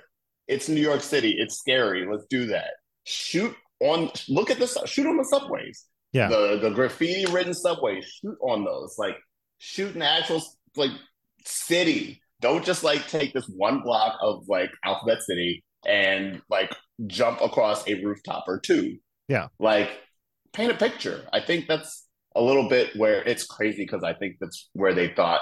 It's 0.47 0.69
New 0.69 0.81
York 0.81 1.01
City. 1.01 1.35
It's 1.39 1.59
scary. 1.59 2.07
Let's 2.11 2.27
do 2.29 2.47
that. 2.47 2.71
Shoot 3.05 3.55
on. 3.81 4.11
Look 4.29 4.51
at 4.51 4.59
this. 4.59 4.77
Shoot 4.87 5.07
on 5.07 5.17
the 5.17 5.25
subways. 5.25 5.85
Yeah. 6.13 6.29
The 6.29 6.59
the 6.61 6.71
graffiti 6.71 7.25
ridden 7.33 7.55
subways. 7.55 8.05
Shoot 8.05 8.37
on 8.43 8.65
those. 8.65 8.97
Like 8.99 9.17
shoot 9.59 9.95
an 9.95 10.03
actual 10.03 10.43
like 10.77 10.93
city. 11.45 12.21
Don't 12.41 12.65
just 12.65 12.85
like 12.85 13.09
take 13.09 13.33
this 13.33 13.47
one 13.49 13.81
block 13.81 14.19
of 14.21 14.47
like 14.49 14.71
Alphabet 14.85 15.23
City 15.23 15.65
and 15.87 16.43
like 16.51 16.76
jump 17.07 17.41
across 17.41 17.87
a 17.89 17.95
rooftop 18.03 18.45
or 18.47 18.61
two. 18.61 18.99
Yeah. 19.29 19.49
Like 19.59 19.91
paint 20.53 20.73
a 20.73 20.77
picture. 20.77 21.27
I 21.33 21.41
think 21.41 21.67
that's 21.67 22.07
a 22.35 22.43
little 22.43 22.69
bit 22.69 22.97
where 22.97 23.23
it's 23.23 23.45
crazy 23.45 23.85
because 23.85 24.03
I 24.03 24.15
think 24.15 24.37
that's 24.41 24.69
where 24.73 24.95
they 24.95 25.09
thought 25.09 25.41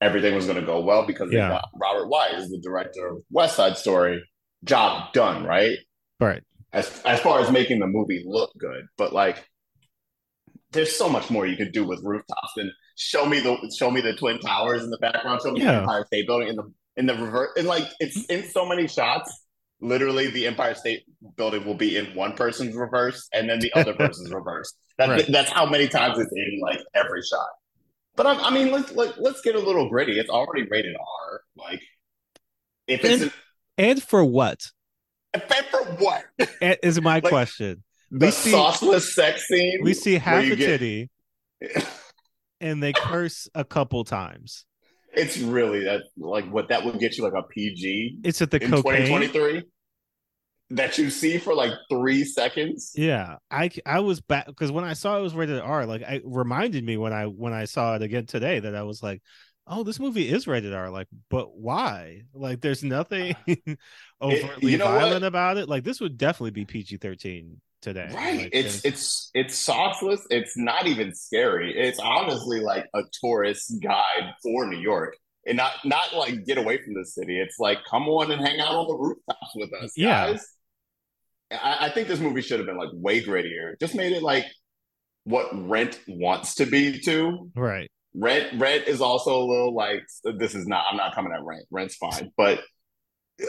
everything 0.00 0.34
was 0.34 0.46
going 0.46 0.60
to 0.60 0.66
go 0.66 0.80
well 0.80 1.06
because 1.06 1.30
they 1.30 1.36
got 1.36 1.68
Robert 1.80 2.08
Wise, 2.08 2.48
the 2.48 2.60
director 2.62 3.08
of 3.08 3.22
West 3.30 3.56
Side 3.56 3.76
Story, 3.76 4.22
job 4.64 5.12
done, 5.12 5.44
right? 5.44 5.76
right. 6.20 6.42
As 6.72 7.02
as 7.04 7.20
far 7.20 7.40
as 7.40 7.50
making 7.50 7.80
the 7.80 7.86
movie 7.86 8.22
look 8.24 8.52
good, 8.58 8.86
but 8.96 9.12
like 9.12 9.44
there's 10.70 10.94
so 10.94 11.08
much 11.08 11.28
more 11.30 11.46
you 11.46 11.56
could 11.56 11.72
do 11.72 11.84
with 11.84 12.00
rooftops 12.04 12.52
and 12.56 12.70
show 12.96 13.26
me 13.26 13.40
the 13.40 13.56
show 13.76 13.90
me 13.90 14.00
the 14.00 14.14
twin 14.14 14.38
towers 14.38 14.84
in 14.84 14.90
the 14.90 14.98
background, 14.98 15.40
show 15.42 15.50
me 15.50 15.60
the 15.60 15.66
Yeah. 15.66 15.80
Empire 15.80 16.04
State 16.06 16.28
Building 16.28 16.48
in 16.48 16.56
the 16.56 16.72
in 16.96 17.06
the 17.06 17.14
reverse, 17.14 17.50
and 17.56 17.66
like 17.66 17.84
it's 17.98 18.18
mm-hmm. 18.18 18.44
in 18.44 18.50
so 18.50 18.64
many 18.66 18.86
shots. 18.86 19.46
Literally, 19.80 20.28
the 20.30 20.46
Empire 20.46 20.74
State 20.74 21.04
Building 21.36 21.64
will 21.64 21.74
be 21.74 21.96
in 21.96 22.14
one 22.14 22.32
person's 22.34 22.74
reverse, 22.74 23.28
and 23.32 23.48
then 23.48 23.60
the 23.60 23.72
other 23.74 23.94
person's 23.94 24.30
reverse. 24.32 24.74
That's 24.98 25.08
Right. 25.10 25.26
that's 25.32 25.50
how 25.50 25.64
many 25.66 25.88
times 25.88 26.18
it's 26.18 26.30
in 26.32 26.60
like 26.60 26.80
every 26.94 27.22
shot. 27.22 27.48
But 28.16 28.26
I, 28.26 28.34
I 28.34 28.50
mean, 28.50 28.70
let's 28.72 28.92
let, 28.92 29.20
let's 29.20 29.40
get 29.40 29.54
a 29.54 29.58
little 29.58 29.88
gritty. 29.88 30.18
It's 30.18 30.28
already 30.28 30.66
rated 30.68 30.96
R. 30.96 31.40
Like, 31.56 31.80
if 32.86 33.02
it's 33.04 33.22
And- 33.22 33.22
an, 33.22 33.32
And 33.78 34.02
for 34.02 34.22
what? 34.24 34.60
and 35.32 35.42
for 35.70 35.82
what? 35.98 36.24
Is 36.82 37.00
my 37.00 37.14
Like, 37.14 37.24
question. 37.24 37.82
The 38.10 38.26
We 38.26 38.30
see- 38.32 38.52
sauceless 38.52 39.12
sex 39.12 39.46
scene. 39.48 39.80
We 39.82 39.94
see 39.94 40.14
half 40.18 40.44
a 40.44 40.56
get- 40.56 40.66
titty. 40.80 41.08
and 42.60 42.82
they 42.82 42.92
curse 42.92 43.48
a 43.54 43.64
couple 43.64 44.04
times. 44.04 44.64
It's 45.12 45.38
really 45.38 45.84
that 45.84 46.02
like 46.16 46.48
what 46.50 46.68
that 46.68 46.84
would 46.84 46.98
get 46.98 47.16
you 47.18 47.24
like 47.24 47.32
a 47.34 47.42
PG 47.42 48.18
It's 48.24 48.40
at 48.42 48.50
the 48.50 48.62
in 48.62 48.70
cocaine. 48.70 49.06
2023 49.06 49.64
that 50.70 50.98
you 50.98 51.10
see 51.10 51.38
for 51.38 51.54
like 51.54 51.72
three 51.90 52.24
seconds. 52.24 52.92
Yeah, 52.94 53.36
I 53.50 53.70
I 53.84 54.00
was 54.00 54.20
back 54.20 54.46
because 54.46 54.70
when 54.70 54.84
I 54.84 54.92
saw 54.92 55.18
it 55.18 55.22
was 55.22 55.34
rated 55.34 55.60
R, 55.60 55.84
like 55.86 56.02
I 56.02 56.20
reminded 56.24 56.84
me 56.84 56.96
when 56.96 57.12
I 57.12 57.26
when 57.26 57.52
I 57.52 57.64
saw 57.64 57.96
it 57.96 58.02
again 58.02 58.26
today 58.26 58.60
that 58.60 58.74
I 58.76 58.82
was 58.82 59.02
like, 59.02 59.20
oh, 59.66 59.82
this 59.82 59.98
movie 59.98 60.28
is 60.28 60.46
rated 60.46 60.72
R. 60.72 60.90
Like, 60.90 61.08
but 61.28 61.56
why? 61.56 62.22
Like, 62.32 62.60
there's 62.60 62.84
nothing 62.84 63.34
overtly 64.22 64.72
you 64.72 64.78
know 64.78 64.90
what? 64.92 65.00
violent 65.00 65.24
about 65.24 65.56
it. 65.56 65.68
Like, 65.68 65.82
this 65.84 66.00
would 66.00 66.16
definitely 66.16 66.52
be 66.52 66.64
PG 66.64 66.98
thirteen 66.98 67.60
today. 67.80 68.08
Right. 68.14 68.38
Like, 68.42 68.50
it's 68.52 68.84
it's 68.84 69.30
it's 69.34 69.66
sauceless. 69.68 70.20
It's 70.30 70.56
not 70.56 70.86
even 70.86 71.14
scary. 71.14 71.76
It's 71.76 71.98
honestly 71.98 72.60
like 72.60 72.86
a 72.94 73.02
tourist 73.22 73.74
guide 73.82 74.34
for 74.42 74.66
New 74.66 74.78
York. 74.78 75.16
And 75.46 75.56
not 75.56 75.72
not 75.84 76.14
like 76.14 76.44
get 76.44 76.58
away 76.58 76.78
from 76.84 76.94
the 76.94 77.04
city. 77.04 77.40
It's 77.40 77.58
like 77.58 77.78
come 77.90 78.08
on 78.08 78.30
and 78.30 78.40
hang 78.46 78.60
out 78.60 78.74
on 78.74 78.86
the 78.88 78.94
rooftops 78.94 79.52
with 79.54 79.72
us, 79.82 79.92
Yeah. 79.96 80.32
guys. 80.32 80.46
I, 81.50 81.86
I 81.86 81.90
think 81.90 82.08
this 82.08 82.20
movie 82.20 82.42
should 82.42 82.58
have 82.60 82.66
been 82.66 82.76
like 82.76 82.90
way 82.92 83.22
grittier. 83.24 83.78
Just 83.80 83.94
made 83.94 84.12
it 84.12 84.22
like 84.22 84.44
what 85.24 85.48
Rent 85.68 85.98
wants 86.06 86.56
to 86.56 86.66
be 86.66 87.00
too. 87.00 87.50
right. 87.56 87.90
Rent 88.14 88.60
Rent 88.60 88.86
is 88.88 89.00
also 89.00 89.38
a 89.40 89.44
little 89.46 89.74
like 89.74 90.02
this 90.24 90.54
is 90.54 90.66
not 90.66 90.84
I'm 90.90 90.96
not 90.96 91.14
coming 91.14 91.32
at 91.32 91.42
Rent. 91.44 91.64
Rent's 91.70 91.96
fine, 91.96 92.30
but 92.36 92.60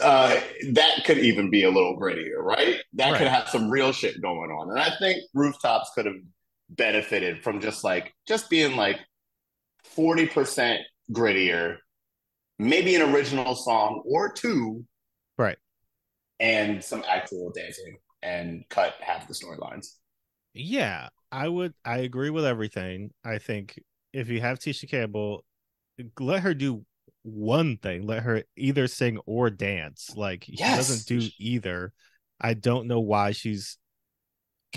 uh 0.02 0.40
that 0.72 1.02
could 1.04 1.18
even 1.18 1.50
be 1.50 1.64
a 1.64 1.70
little 1.70 1.98
grittier, 1.98 2.38
right? 2.38 2.76
That 2.94 3.18
could 3.18 3.28
have 3.28 3.48
some 3.48 3.68
real 3.70 3.92
shit 3.92 4.20
going 4.22 4.50
on. 4.50 4.70
And 4.70 4.78
I 4.80 4.90
think 4.98 5.22
rooftops 5.34 5.90
could 5.94 6.06
have 6.06 6.16
benefited 6.70 7.42
from 7.42 7.60
just 7.60 7.84
like 7.84 8.12
just 8.26 8.48
being 8.48 8.76
like 8.76 8.98
40% 9.96 10.78
grittier, 11.12 11.76
maybe 12.58 12.94
an 12.94 13.02
original 13.14 13.54
song 13.54 14.02
or 14.06 14.32
two, 14.32 14.84
Right. 15.36 15.58
and 16.40 16.82
some 16.82 17.04
actual 17.08 17.50
dancing 17.54 17.98
and 18.22 18.64
cut 18.70 18.94
half 19.00 19.26
the 19.28 19.34
storylines. 19.34 19.96
Yeah, 20.54 21.08
I 21.30 21.48
would. 21.48 21.74
I 21.84 21.98
agree 21.98 22.30
with 22.30 22.44
everything. 22.44 23.10
I 23.24 23.38
think 23.38 23.78
if 24.12 24.28
you 24.28 24.40
have 24.40 24.58
Tisha 24.58 24.88
Campbell, 24.88 25.44
let 26.20 26.42
her 26.42 26.54
do 26.54 26.84
one 27.22 27.76
thing. 27.76 28.06
Let 28.06 28.22
her 28.24 28.42
either 28.56 28.86
sing 28.88 29.18
or 29.26 29.50
dance. 29.50 30.10
Like 30.16 30.44
she 30.44 30.56
doesn't 30.56 31.06
do 31.06 31.28
either. 31.38 31.92
I 32.40 32.54
don't 32.54 32.86
know 32.88 33.00
why 33.00 33.32
she's 33.32 33.78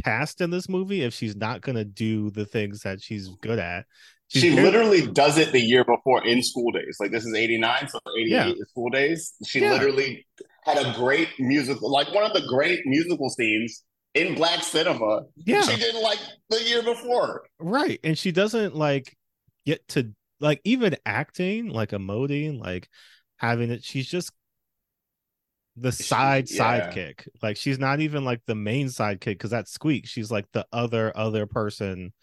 cast 0.03 0.41
in 0.41 0.49
this 0.49 0.67
movie 0.67 1.01
if 1.03 1.13
she's 1.13 1.35
not 1.35 1.61
gonna 1.61 1.85
do 1.85 2.29
the 2.29 2.45
things 2.45 2.81
that 2.81 3.01
she's 3.01 3.29
good 3.41 3.59
at. 3.59 3.85
She's 4.27 4.41
she 4.41 4.51
literally 4.51 5.05
does 5.07 5.37
it 5.37 5.51
the 5.51 5.59
year 5.59 5.83
before 5.85 6.25
in 6.25 6.41
school 6.43 6.71
days. 6.71 6.97
Like 6.99 7.11
this 7.11 7.25
is 7.25 7.33
89, 7.35 7.87
so 7.87 7.99
88 8.17 8.29
Yeah. 8.29 8.47
is 8.49 8.69
school 8.69 8.89
days. 8.89 9.33
She 9.45 9.61
Yeah. 9.61 9.71
literally 9.71 10.25
had 10.63 10.77
a 10.77 10.93
great 10.93 11.29
musical, 11.39 11.91
like 11.91 12.11
one 12.13 12.23
of 12.23 12.33
the 12.33 12.45
great 12.47 12.79
musical 12.85 13.29
scenes 13.29 13.83
in 14.15 14.33
black 14.35 14.63
cinema. 14.63 15.21
Yeah. 15.37 15.61
She 15.61 15.77
did 15.79 15.95
like 15.95 16.19
the 16.49 16.61
year 16.63 16.81
before. 16.83 17.43
right 17.59 17.99
and 18.03 18.17
she 18.17 18.31
doesn't 18.31 18.75
like 18.75 19.15
get 19.65 19.87
to 19.89 20.13
like 20.45 20.61
even 20.63 20.95
acting 21.05 21.69
like 21.69 21.89
emoting 21.91 22.59
like 22.63 22.87
having 23.37 23.71
it 23.71 23.83
she's 23.83 24.07
just 24.07 24.31
the 25.75 25.91
She- 25.91 26.03
side 26.03 26.49
yeah. 26.49 26.89
sidekick 26.89 27.27
like 27.41 27.57
she's 27.57 27.79
not 27.79 27.99
even 27.99 28.23
like 28.23 28.41
the 28.45 28.55
main 28.55 28.87
sidekick 28.87 29.25
because 29.33 29.49
that's 29.51 29.71
squeak 29.71 30.07
she's 30.07 30.31
like 30.31 30.45
the 30.53 30.65
other 30.71 31.11
other 31.17 31.45
person 31.47 32.13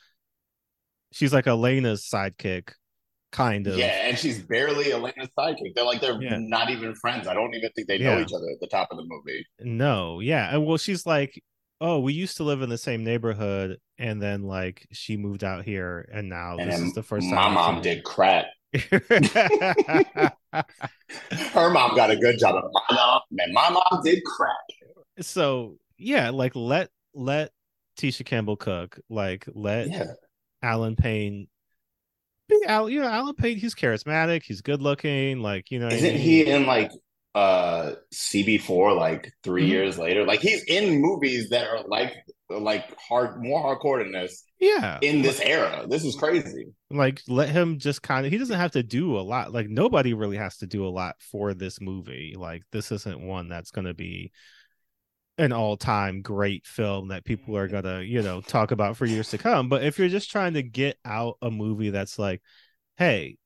she's 1.13 1.35
like 1.35 1.47
elena's 1.47 2.09
sidekick 2.09 2.71
kind 3.31 3.67
of 3.67 3.77
Yeah, 3.79 3.87
and 4.09 4.19
she's 4.19 4.43
barely 4.43 4.93
Elena's 4.93 5.31
sidekick. 5.39 5.75
They're 5.75 5.85
like 5.87 6.03
they're 6.03 6.21
Yeah. 6.21 6.37
not 6.39 6.69
even 6.69 6.95
friends. 6.95 7.27
I 7.27 7.33
don't 7.33 7.55
even 7.55 7.71
think 7.75 7.89
they 7.89 7.97
know 7.97 8.19
Yeah. 8.19 8.23
each 8.23 8.33
other 8.35 8.45
at 8.53 8.61
the 8.61 8.67
top 8.67 8.89
of 8.91 8.99
the 8.99 9.05
movie. 9.07 9.47
no 9.61 10.21
yeah 10.21 10.55
and 10.55 10.67
well 10.67 10.77
she's 10.77 11.07
like 11.07 11.43
oh 11.85 11.99
we 11.99 12.13
used 12.13 12.37
to 12.37 12.45
live 12.45 12.63
in 12.63 12.69
the 12.71 12.79
same 12.79 13.03
neighborhood 13.03 13.77
and 13.99 14.23
then 14.23 14.43
like 14.45 14.87
she 14.93 15.17
moved 15.17 15.43
out 15.43 15.65
here 15.65 16.09
and 16.13 16.29
now 16.29 16.57
and 16.57 16.71
this 16.71 16.81
is 16.81 16.93
the 16.95 17.03
first 17.03 17.27
my 17.29 17.37
time 17.37 17.55
My 17.55 17.73
mom 17.73 17.83
did 17.83 18.05
crack. 18.05 18.47
Her 21.53 21.71
mom 21.71 21.95
got 21.97 22.11
a 22.11 22.17
good 22.17 22.39
job. 22.39 22.55
My 22.55 22.97
mom, 22.97 23.21
man, 23.31 23.53
my 23.53 23.69
mom 23.71 24.01
did 24.05 24.23
crack. 24.25 24.57
so 25.21 25.77
yeah 25.99 26.31
like 26.31 26.55
let 26.57 26.89
let 27.15 27.51
tisha 27.99 28.25
campbell 28.25 28.57
cook 28.57 28.99
like 29.11 29.45
let 29.55 29.89
Yeah. 29.89 30.13
allen 30.63 30.97
payne 30.97 31.49
be 32.49 32.61
Al, 32.67 32.89
you 32.89 33.01
know 33.01 33.07
allen 33.09 33.35
payne 33.35 33.59
he's 33.59 33.75
charismatic 33.75 34.43
he's 34.45 34.63
good 34.63 34.81
looking 34.81 35.41
like 35.41 35.71
you 35.71 35.79
know 35.79 35.89
Isn't 35.89 36.15
mean? 36.15 36.19
he 36.19 36.47
in 36.47 36.65
like 36.67 36.91
uh 37.35 37.93
CB4 38.13 38.95
like 38.95 39.33
3 39.43 39.65
Mhm. 39.65 39.69
years 39.69 39.99
later? 39.99 40.25
Like 40.25 40.41
he's 40.41 40.63
in 40.65 41.01
movies 41.01 41.49
that 41.51 41.67
are 41.67 41.83
like 41.87 42.15
like 42.51 42.95
hard 42.99 43.43
more 43.43 43.63
hardcore 43.79 44.03
than 44.03 44.13
this 44.13 44.45
yeah 44.61 44.99
in 45.01 45.23
this 45.23 45.41
era. 45.41 45.87
This 45.89 46.05
is 46.05 46.15
crazy. 46.17 46.67
like 46.91 47.23
let 47.29 47.49
him 47.49 47.79
just 47.79 48.03
kind 48.03 48.27
of 48.27 48.33
he 48.33 48.37
doesn't 48.39 48.59
have 48.59 48.73
to 48.73 48.83
do 48.83 49.19
a 49.19 49.23
lot 49.23 49.51
like 49.53 49.69
nobody 49.71 50.13
really 50.13 50.37
has 50.37 50.59
to 50.59 50.67
do 50.67 50.87
a 50.87 50.91
lot 50.91 51.17
for 51.19 51.55
this 51.55 51.81
movie 51.81 52.35
like 52.39 52.63
this 52.73 52.93
isn't 52.93 53.21
one 53.23 53.49
that's 53.49 53.71
going 53.71 53.87
to 53.87 53.95
be 53.95 54.31
an 55.39 55.51
all-time 55.53 56.21
great 56.21 56.67
film 56.67 57.09
that 57.09 57.25
people 57.25 57.57
are 57.57 57.67
going 57.69 57.83
to 57.85 58.05
you 58.05 58.21
know 58.21 58.43
talk 58.43 58.71
about 58.71 58.99
for 58.99 59.07
years 59.07 59.31
to 59.31 59.39
come 59.39 59.71
but 59.71 59.83
if 59.83 59.99
you're 59.99 60.11
just 60.11 60.31
trying 60.31 60.53
to 60.53 60.63
get 60.63 60.99
out 61.07 61.39
a 61.41 61.51
movie 61.51 61.89
that's 61.89 62.19
like 62.19 62.43
hey 62.99 63.39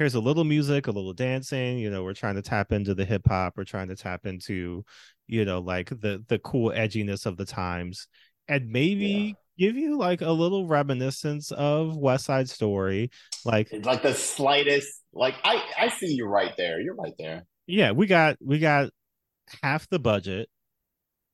here's 0.00 0.14
a 0.14 0.20
little 0.20 0.44
music 0.44 0.86
a 0.86 0.90
little 0.90 1.12
dancing 1.12 1.78
you 1.78 1.90
know 1.90 2.02
we're 2.02 2.14
trying 2.14 2.34
to 2.34 2.42
tap 2.42 2.72
into 2.72 2.94
the 2.94 3.04
hip 3.04 3.22
hop 3.28 3.52
we're 3.56 3.64
trying 3.64 3.88
to 3.88 3.94
tap 3.94 4.24
into 4.24 4.82
you 5.26 5.44
know 5.44 5.58
like 5.58 5.90
the 5.90 6.24
the 6.28 6.38
cool 6.38 6.70
edginess 6.70 7.26
of 7.26 7.36
the 7.36 7.44
times 7.44 8.08
and 8.48 8.68
maybe 8.70 9.36
give 9.58 9.76
you 9.76 9.98
like 9.98 10.22
a 10.22 10.30
little 10.30 10.66
reminiscence 10.66 11.52
of 11.52 11.96
West 11.96 12.24
Side 12.24 12.48
Story. 12.48 13.10
Like, 13.44 13.68
It's 13.70 13.86
like 13.86 14.02
the 14.02 14.14
slightest 14.14 15.02
like 15.12 15.34
I 15.44 15.62
I 15.78 15.88
see 15.88 16.14
you 16.14 16.26
right 16.26 16.56
there. 16.56 16.80
You're 16.80 16.96
right 16.96 17.12
there. 17.18 17.44
yeah, 17.66 17.92
we 17.92 18.06
got 18.06 18.38
we 18.40 18.58
got 18.58 18.90
half 19.62 19.86
the 19.88 19.98
budget 19.98 20.48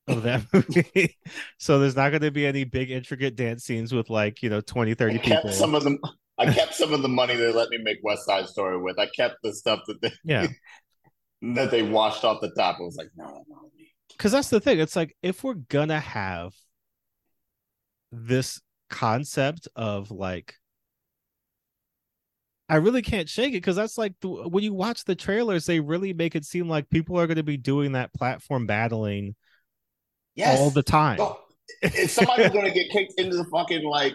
of 0.08 0.24
that 0.24 0.42
movie. 0.52 1.16
so 1.58 1.78
there's 1.78 1.96
not 1.96 2.10
going 2.10 2.22
to 2.22 2.30
be 2.30 2.46
any 2.46 2.64
big 2.64 2.90
intricate 2.90 3.36
dance 3.36 3.64
scenes 3.64 3.94
with 3.94 4.10
like, 4.10 4.42
you 4.42 4.50
know, 4.50 4.60
20, 4.60 4.94
30 4.94 5.14
I 5.14 5.18
people. 5.18 5.52
some 5.52 5.74
of 5.74 5.84
them 5.84 5.98
I 6.38 6.52
kept 6.52 6.74
some 6.74 6.92
of 6.92 7.02
the 7.02 7.08
money 7.08 7.34
they 7.34 7.52
let 7.52 7.70
me 7.70 7.78
make 7.78 7.98
West 8.02 8.26
Side 8.26 8.46
Story 8.46 8.78
with. 8.80 8.98
I 8.98 9.06
kept 9.06 9.36
the 9.42 9.54
stuff 9.54 9.80
that 9.86 10.00
they 10.02 10.12
Yeah. 10.24 10.48
that 11.54 11.70
they 11.70 11.82
washed 11.82 12.24
off 12.24 12.40
the 12.40 12.50
top. 12.50 12.76
I 12.78 12.82
was 12.82 12.96
like, 12.96 13.08
no, 13.16 13.44
no. 13.48 13.70
Cuz 14.18 14.32
that's 14.32 14.50
the 14.50 14.60
thing. 14.60 14.78
It's 14.78 14.96
like 14.96 15.16
if 15.22 15.44
we're 15.44 15.54
going 15.54 15.88
to 15.88 16.00
have 16.00 16.52
this 18.12 18.60
concept 18.88 19.68
of 19.76 20.10
like 20.10 20.54
I 22.68 22.76
really 22.76 23.02
can't 23.02 23.28
shake 23.28 23.50
it 23.50 23.58
because 23.58 23.76
that's 23.76 23.96
like 23.96 24.14
the, 24.20 24.28
when 24.28 24.64
you 24.64 24.74
watch 24.74 25.04
the 25.04 25.14
trailers, 25.14 25.66
they 25.66 25.78
really 25.78 26.12
make 26.12 26.34
it 26.34 26.44
seem 26.44 26.68
like 26.68 26.90
people 26.90 27.18
are 27.18 27.26
going 27.28 27.36
to 27.36 27.44
be 27.44 27.56
doing 27.56 27.92
that 27.92 28.12
platform 28.12 28.66
battling 28.66 29.36
Yes. 30.34 30.58
all 30.58 30.70
the 30.70 30.82
time. 30.82 31.18
If 31.80 32.10
somebody's 32.10 32.50
gonna 32.50 32.70
get 32.70 32.90
kicked 32.90 33.14
into 33.18 33.36
the 33.36 33.44
fucking 33.44 33.84
like 33.84 34.14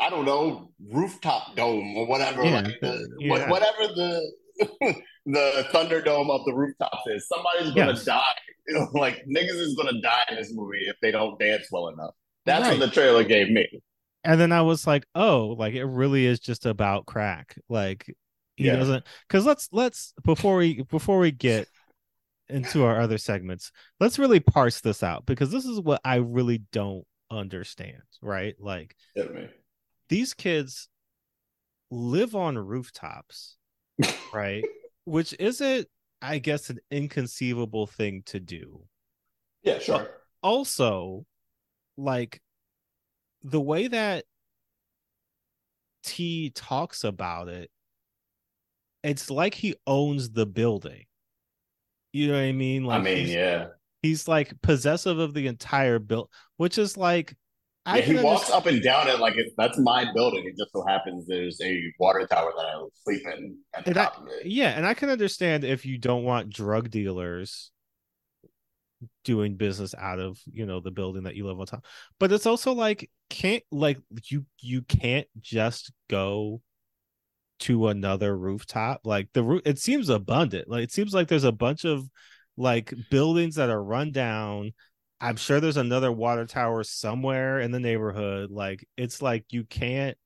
I 0.00 0.10
don't 0.10 0.24
know 0.24 0.70
rooftop 0.92 1.56
dome 1.56 1.96
or 1.96 2.06
whatever, 2.06 2.44
Yeah, 2.44 2.60
like 2.62 2.80
the, 2.80 3.08
yeah. 3.18 3.30
wha- 3.30 3.50
whatever 3.50 3.94
the 3.94 4.32
the 5.26 5.66
Thunderdome 5.72 6.30
of 6.30 6.44
the 6.46 6.52
rooftops 6.54 7.06
is, 7.06 7.26
somebody's 7.28 7.72
gonna 7.74 7.92
Yes. 7.92 8.04
die. 8.04 8.22
Like 8.92 9.24
niggas 9.26 9.58
is 9.60 9.74
gonna 9.76 9.98
die 10.02 10.24
in 10.30 10.36
this 10.36 10.52
movie 10.52 10.84
if 10.88 10.96
they 11.00 11.10
don't 11.10 11.38
dance 11.38 11.68
well 11.72 11.88
enough. 11.88 12.14
That's 12.44 12.68
Right. 12.68 12.78
what 12.78 12.86
the 12.86 12.92
trailer 12.94 13.24
gave 13.24 13.50
me. 13.50 13.66
and 14.24 14.38
then 14.40 14.52
I 14.52 14.60
was 14.62 14.86
like, 14.86 15.06
oh, 15.14 15.54
like 15.58 15.74
it 15.74 15.84
really 15.84 16.26
is 16.26 16.38
just 16.38 16.66
about 16.66 17.06
crack. 17.06 17.56
Like 17.68 18.14
he 18.56 18.64
Yeah. 18.66 18.76
doesn't 18.76 19.04
because 19.26 19.46
let's 19.46 19.68
let's 19.72 20.12
before 20.24 20.56
we 20.56 20.82
before 20.82 21.18
we 21.18 21.30
get 21.30 21.66
into 22.50 22.84
our 22.84 23.00
other 23.00 23.16
segments, 23.18 23.72
let's 24.00 24.18
really 24.18 24.40
parse 24.40 24.80
this 24.80 25.02
out 25.02 25.24
because 25.26 25.50
this 25.50 25.64
is 25.64 25.80
what 25.80 26.00
I 26.04 26.16
really 26.16 26.62
don't 26.72 27.04
understand, 27.30 28.02
right? 28.22 28.54
Like. 28.60 28.94
These 30.08 30.34
kids 30.34 30.88
live 31.90 32.34
on 32.34 32.58
rooftops, 32.58 33.56
right? 34.32 34.64
Which 35.04 35.34
isn't, 35.38 35.86
I 36.20 36.38
guess, 36.38 36.70
an 36.70 36.78
inconceivable 36.90 37.86
thing 37.86 38.22
to 38.26 38.40
do. 38.40 38.82
Yeah, 39.62 39.78
sure. 39.78 40.08
also 40.42 41.26
like 41.96 42.40
the 43.42 43.60
way 43.60 43.88
that 43.88 44.24
T 46.04 46.50
talks 46.54 47.04
about 47.04 47.48
it, 47.48 47.70
it's 49.02 49.30
like 49.30 49.54
he 49.54 49.74
owns 49.86 50.30
the 50.30 50.46
building. 50.46 51.04
You 52.12 52.28
know 52.28 52.34
what 52.34 52.44
I 52.44 52.52
mean? 52.52 52.84
Like 52.84 53.00
I 53.00 53.04
mean, 53.04 53.16
he's, 53.18 53.34
yeah. 53.34 53.66
he's 54.02 54.28
like 54.28 54.60
possessive 54.62 55.18
of 55.18 55.34
the 55.34 55.46
entire 55.46 55.98
build, 55.98 56.30
which 56.56 56.78
is 56.78 56.96
like 56.96 57.34
Yeah, 57.96 58.02
he 58.02 58.14
walks 58.16 58.50
underst- 58.50 58.54
up 58.54 58.66
and 58.66 58.82
down 58.82 59.08
it 59.08 59.18
like 59.20 59.34
it's 59.36 59.52
that's 59.56 59.78
my 59.78 60.10
building. 60.12 60.44
It 60.46 60.56
just 60.58 60.72
so 60.72 60.84
happens 60.86 61.26
there's 61.26 61.60
a 61.62 61.82
water 61.98 62.26
tower 62.26 62.52
that 62.56 62.66
I 62.66 62.84
sleep 63.04 63.22
in 63.26 63.56
at 63.74 63.84
the 63.84 63.90
And 63.90 63.98
I- 63.98 64.04
top 64.04 64.18
of 64.22 64.28
it. 64.28 64.46
Yeah, 64.46 64.70
and 64.76 64.86
I 64.86 64.94
can 64.94 65.10
understand 65.10 65.64
if 65.64 65.86
you 65.86 65.98
don't 65.98 66.24
want 66.24 66.50
drug 66.52 66.90
dealers 66.90 67.70
doing 69.22 69.54
business 69.56 69.94
out 69.96 70.18
of 70.18 70.40
you 70.50 70.66
know 70.66 70.80
the 70.80 70.90
building 70.90 71.22
that 71.22 71.36
you 71.36 71.46
live 71.46 71.60
on 71.60 71.66
top 71.66 71.84
but 72.18 72.32
it's 72.32 72.46
also 72.46 72.72
like 72.72 73.08
can't 73.30 73.62
like 73.70 73.96
you 74.24 74.44
you 74.58 74.82
can't 74.82 75.28
just 75.40 75.92
go 76.10 76.60
to 77.60 77.86
another 77.86 78.36
rooftop 78.36 79.00
like 79.04 79.28
the 79.34 79.42
roof 79.44 79.62
it 79.64 79.78
seems 79.78 80.08
abundant 80.08 80.68
like 80.68 80.82
it 80.82 80.90
seems 80.90 81.14
like 81.14 81.28
there's 81.28 81.44
a 81.44 81.52
bunch 81.52 81.84
of 81.84 82.08
like 82.56 82.92
buildings 83.08 83.54
that 83.54 83.70
are 83.70 83.82
run 83.82 84.10
down 84.10 84.72
i'm 85.20 85.36
sure 85.36 85.60
there's 85.60 85.76
another 85.76 86.12
water 86.12 86.46
tower 86.46 86.84
somewhere 86.84 87.60
in 87.60 87.70
the 87.70 87.80
neighborhood 87.80 88.50
like 88.50 88.86
it's 88.96 89.20
like 89.20 89.44
you 89.50 89.64
can't 89.64 90.16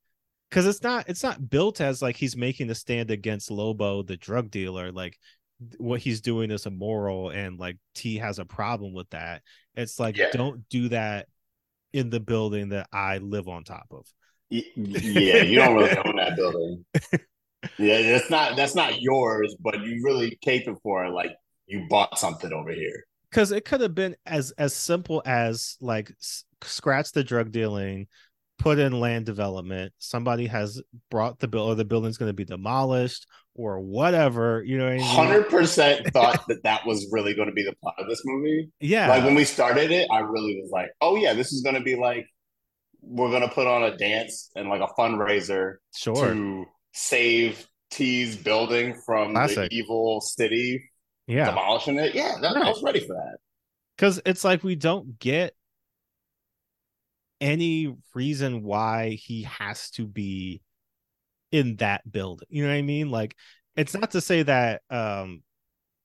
because 0.49 0.67
it's 0.67 0.83
not 0.83 1.09
it's 1.09 1.23
not 1.23 1.49
built 1.49 1.81
as 1.81 2.01
like 2.01 2.15
he's 2.15 2.37
making 2.37 2.69
a 2.69 2.75
stand 2.75 3.09
against 3.11 3.49
lobo 3.49 4.03
the 4.03 4.17
drug 4.17 4.51
dealer 4.51 4.91
like 4.91 5.17
what 5.77 5.99
he's 5.99 6.21
doing 6.21 6.51
is 6.51 6.65
immoral 6.65 7.29
and 7.29 7.59
like 7.59 7.77
T 7.95 8.17
has 8.17 8.39
a 8.39 8.45
problem 8.45 8.93
with 8.93 9.09
that. 9.11 9.43
It's 9.75 9.99
like 9.99 10.17
Yeah. 10.17 10.29
don't 10.31 10.67
do 10.69 10.89
that 10.89 11.27
in 11.93 12.09
the 12.09 12.19
building 12.19 12.69
that 12.69 12.87
I 12.91 13.19
live 13.19 13.47
on 13.47 13.63
top 13.63 13.87
of. 13.91 14.05
Yeah, 14.49 15.43
you 15.43 15.55
don't 15.55 15.75
really 15.75 15.97
own 15.97 16.15
that 16.17 16.35
building. 16.35 16.85
Yeah, 17.77 18.01
that's 18.01 18.29
not 18.29 18.55
that's 18.57 18.75
not 18.75 19.01
yours, 19.01 19.55
but 19.59 19.81
you 19.81 20.01
really 20.03 20.37
caping 20.45 20.79
for 20.83 21.05
it. 21.05 21.11
Like 21.11 21.31
you 21.65 21.87
bought 21.89 22.19
something 22.19 22.51
over 22.51 22.71
here. 22.71 23.05
Cuz 23.33 23.51
it 23.51 23.65
could 23.65 23.81
have 23.81 23.95
been 23.95 24.15
as 24.25 24.51
as 24.57 24.73
simple 24.73 25.21
as 25.25 25.77
like 25.81 26.11
s- 26.11 26.45
scratch 26.61 27.11
the 27.11 27.23
drug 27.23 27.51
dealing, 27.51 28.07
put 28.59 28.79
in 28.79 28.99
land 28.99 29.25
development. 29.25 29.93
Somebody 29.97 30.47
has 30.47 30.81
brought 31.11 31.39
the 31.39 31.47
bill 31.47 31.63
or 31.63 31.75
the 31.75 31.85
building's 31.85 32.17
going 32.17 32.29
to 32.29 32.33
be 32.33 32.45
demolished 32.45 33.27
or 33.55 33.79
whatever, 33.79 34.63
you 34.65 34.77
know 34.77 34.85
what 34.85 34.93
I 34.93 34.97
mean? 34.97 35.05
Hundred 35.05 35.49
percent 35.49 36.07
thought 36.13 36.47
that 36.47 36.63
that 36.63 36.85
was 36.85 37.07
really 37.11 37.33
going 37.33 37.49
to 37.49 37.53
be 37.53 37.63
the 37.63 37.75
plot 37.81 37.95
of 37.99 38.07
this 38.07 38.21
movie. 38.25 38.69
Yeah. 38.79 39.09
Like 39.09 39.23
when 39.23 39.35
we 39.35 39.43
started 39.43 39.91
it, 39.91 40.07
I 40.11 40.19
really 40.19 40.59
was 40.61 40.71
like, 40.71 40.89
"Oh 41.01 41.15
yeah, 41.15 41.33
this 41.33 41.51
is 41.51 41.61
going 41.61 41.75
to 41.75 41.81
be 41.81 41.95
like 41.95 42.25
we're 43.01 43.29
going 43.29 43.41
to 43.41 43.53
put 43.53 43.67
on 43.67 43.83
a 43.83 43.97
dance 43.97 44.49
and 44.55 44.69
like 44.69 44.81
a 44.81 44.87
fundraiser 44.99 45.75
sure. 45.93 46.33
to 46.33 46.65
save 46.93 47.67
T's 47.91 48.35
building 48.35 48.99
from 49.05 49.33
Classic. 49.33 49.69
the 49.69 49.75
evil 49.75 50.21
city 50.21 50.89
Yeah. 51.27 51.45
demolishing 51.45 51.99
it." 51.99 52.13
Yeah, 52.15 52.35
that, 52.41 52.55
I 52.57 52.69
was 52.69 52.81
ready 52.83 52.99
for 52.99 53.13
that. 53.13 53.37
because 53.97 54.21
it's 54.25 54.43
like 54.43 54.63
we 54.63 54.75
don't 54.75 55.17
get 55.19 55.53
any 57.41 57.93
reason 58.13 58.63
why 58.63 59.09
he 59.21 59.43
has 59.43 59.89
to 59.91 60.07
be 60.07 60.61
in 61.51 61.75
that 61.77 62.09
building 62.09 62.47
you 62.49 62.63
know 62.63 62.69
what 62.69 62.75
i 62.77 62.81
mean 62.81 63.11
like 63.11 63.35
it's 63.75 63.93
not 63.93 64.11
to 64.11 64.21
say 64.21 64.43
that 64.43 64.81
um 64.89 65.43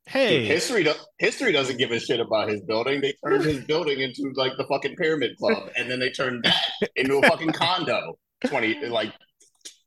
hey 0.06 0.40
Dude, 0.40 0.48
history 0.48 0.82
do- 0.84 0.92
history 1.18 1.52
doesn't 1.52 1.76
give 1.76 1.90
a 1.92 2.00
shit 2.00 2.18
about 2.18 2.48
his 2.48 2.60
building. 2.62 3.00
They 3.00 3.14
turned 3.24 3.44
his 3.44 3.64
building 3.66 4.00
into 4.00 4.32
like 4.34 4.52
the 4.56 4.64
fucking 4.64 4.96
pyramid 4.96 5.36
club, 5.38 5.70
and 5.76 5.90
then 5.90 6.00
they 6.00 6.10
turned 6.10 6.44
that 6.44 6.90
into 6.96 7.18
a 7.18 7.22
fucking 7.28 7.52
condo 7.52 8.18
twenty 8.46 8.74
like 8.86 9.12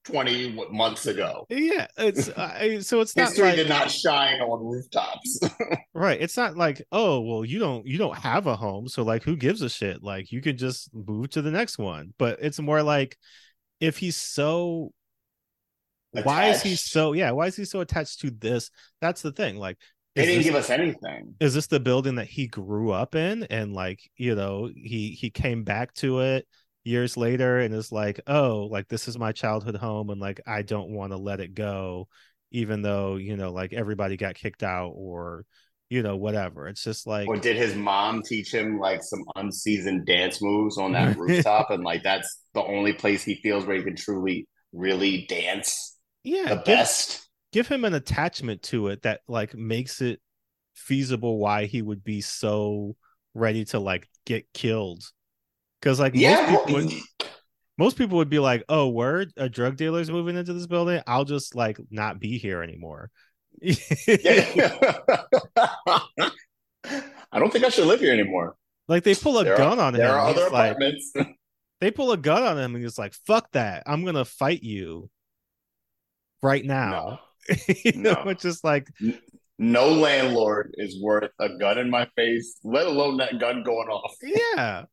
twenty 0.03 0.57
months 0.71 1.05
ago. 1.05 1.45
yeah 1.49 1.85
it's 1.97 2.29
uh, 2.37 2.81
so 2.81 3.01
it's 3.01 3.15
not 3.15 3.27
History 3.27 3.45
like 3.45 3.55
did 3.55 3.69
not 3.69 3.91
shine 3.91 4.41
on 4.41 4.65
rooftops. 4.65 5.39
right 5.93 6.19
it's 6.21 6.37
not 6.37 6.57
like 6.57 6.81
oh 6.91 7.19
well 7.21 7.45
you 7.45 7.59
don't 7.59 7.85
you 7.85 7.97
don't 7.97 8.17
have 8.17 8.47
a 8.47 8.55
home 8.55 8.87
so 8.87 9.03
like 9.03 9.23
who 9.23 9.35
gives 9.35 9.61
a 9.61 9.69
shit 9.69 10.01
like 10.03 10.31
you 10.31 10.41
could 10.41 10.57
just 10.57 10.89
move 10.93 11.29
to 11.29 11.41
the 11.41 11.51
next 11.51 11.77
one 11.77 12.13
but 12.17 12.39
it's 12.41 12.59
more 12.59 12.81
like 12.81 13.17
if 13.79 13.97
he's 13.97 14.15
so 14.17 14.91
why 16.23 16.47
is 16.49 16.61
he 16.61 16.75
so 16.75 17.13
yeah 17.13 17.31
why 17.31 17.47
is 17.47 17.55
he 17.55 17.63
so 17.65 17.79
attached 17.81 18.19
to 18.19 18.31
this 18.31 18.69
that's 18.99 19.21
the 19.21 19.31
thing 19.31 19.55
like 19.57 19.77
They 20.15 20.25
didn't 20.25 20.39
this- 20.39 20.45
give 20.45 20.55
us 20.55 20.69
anything. 20.69 21.35
is 21.39 21.53
this 21.53 21.67
the 21.67 21.79
building 21.79 22.15
that 22.15 22.27
he 22.27 22.47
grew 22.47 22.91
up 22.91 23.15
in 23.15 23.43
and 23.43 23.73
like 23.73 24.01
you 24.17 24.35
know 24.35 24.69
he 24.75 25.11
he 25.11 25.29
came 25.29 25.63
back 25.63 25.93
to 25.95 26.19
it 26.19 26.47
years 26.83 27.15
later 27.15 27.59
and 27.59 27.73
is 27.73 27.91
like 27.91 28.19
oh 28.27 28.67
like 28.71 28.87
this 28.87 29.07
is 29.07 29.17
my 29.17 29.31
childhood 29.31 29.75
home 29.75 30.09
and 30.09 30.19
like 30.19 30.41
i 30.47 30.61
don't 30.61 30.89
want 30.89 31.11
to 31.11 31.17
let 31.17 31.39
it 31.39 31.53
go 31.53 32.07
even 32.51 32.81
though 32.81 33.17
you 33.17 33.37
know 33.37 33.51
like 33.51 33.71
everybody 33.71 34.17
got 34.17 34.35
kicked 34.35 34.63
out 34.63 34.91
or 34.95 35.45
you 35.89 36.01
know 36.01 36.15
whatever 36.15 36.67
it's 36.67 36.83
just 36.83 37.05
like 37.05 37.27
Or 37.27 37.37
did 37.37 37.55
his 37.55 37.75
mom 37.75 38.23
teach 38.23 38.53
him 38.53 38.79
like 38.79 39.03
some 39.03 39.23
unseasoned 39.35 40.05
dance 40.05 40.41
moves 40.41 40.77
on 40.77 40.93
that 40.93 41.17
rooftop, 41.19 41.69
and 41.69 41.83
like 41.83 42.01
that's 42.01 42.39
the 42.53 42.63
only 42.63 42.93
place 42.93 43.23
he 43.23 43.35
feels 43.35 43.65
where 43.65 43.75
he 43.75 43.83
can 43.83 43.95
truly, 43.95 44.47
really 44.73 45.25
dance 45.27 45.97
yeah 46.23 46.49
the 46.49 46.55
give, 46.55 46.65
best? 46.65 47.27
give 47.51 47.67
him 47.67 47.85
an 47.85 47.93
attachment 47.93 48.63
to 48.63 48.87
it 48.87 49.01
that 49.03 49.21
like 49.27 49.53
makes 49.53 50.01
it 50.01 50.19
feasible 50.73 51.37
why 51.37 51.65
he 51.65 51.81
would 51.81 52.03
be 52.03 52.21
so 52.21 52.95
ready 53.33 53.65
to 53.65 53.79
like 53.79 54.07
get 54.25 54.45
killed 54.53 55.03
because 55.81 55.99
like 55.99 56.13
most 56.15 56.47
people 56.47 56.73
would, 56.75 56.93
most 57.77 57.97
people 57.97 58.17
would 58.17 58.29
be 58.29 58.39
like, 58.39 58.63
"Oh, 58.69 58.89
word, 58.89 59.31
a 59.37 59.49
drug 59.49 59.75
dealer's 59.77 60.11
moving 60.11 60.37
into 60.37 60.53
this 60.53 60.67
building. 60.67 61.01
I'll 61.07 61.25
just 61.25 61.55
like 61.55 61.77
not 61.89 62.19
be 62.19 62.37
here 62.37 62.61
anymore." 62.63 63.09
I 67.33 67.39
don't 67.39 67.51
think 67.51 67.65
I 67.65 67.69
should 67.69 67.87
live 67.87 67.99
here 67.99 68.13
anymore. 68.13 68.55
like 68.87 69.03
they 69.03 69.15
pull 69.15 69.37
a 69.39 69.43
There 69.43 69.53
are- 69.53 69.57
gun 69.57 69.79
on 69.79 69.95
him. 69.95 70.01
There 70.01 70.11
are 70.11 70.27
other 70.29 70.49
like, 70.49 70.71
apartments. 70.71 71.13
they 71.81 71.91
pull 71.91 72.11
a 72.11 72.17
gun 72.17 72.43
on 72.43 72.57
him, 72.57 72.75
and 72.75 72.83
he's 72.83 72.97
like, 72.97 73.13
"Fuck 73.25 73.51
that! 73.51 73.83
I'm 73.85 74.03
gonna 74.05 74.25
fight 74.25 74.63
you 74.63 75.09
right 76.41 76.63
now." 76.65 77.19
you 77.83 77.93
know, 77.93 78.13
No. 78.23 78.29
it's 78.29 78.43
just 78.43 78.63
like, 78.63 78.87
no 79.57 79.89
landlord 79.89 80.75
is 80.77 81.01
worth 81.01 81.31
a 81.39 81.49
gun 81.57 81.77
in 81.79 81.89
my 81.89 82.07
face, 82.15 82.57
let 82.63 82.85
alone 82.85 83.17
that 83.17 83.39
gun 83.39 83.63
going 83.63 83.87
off. 83.89 84.13
yeah. 84.23 84.83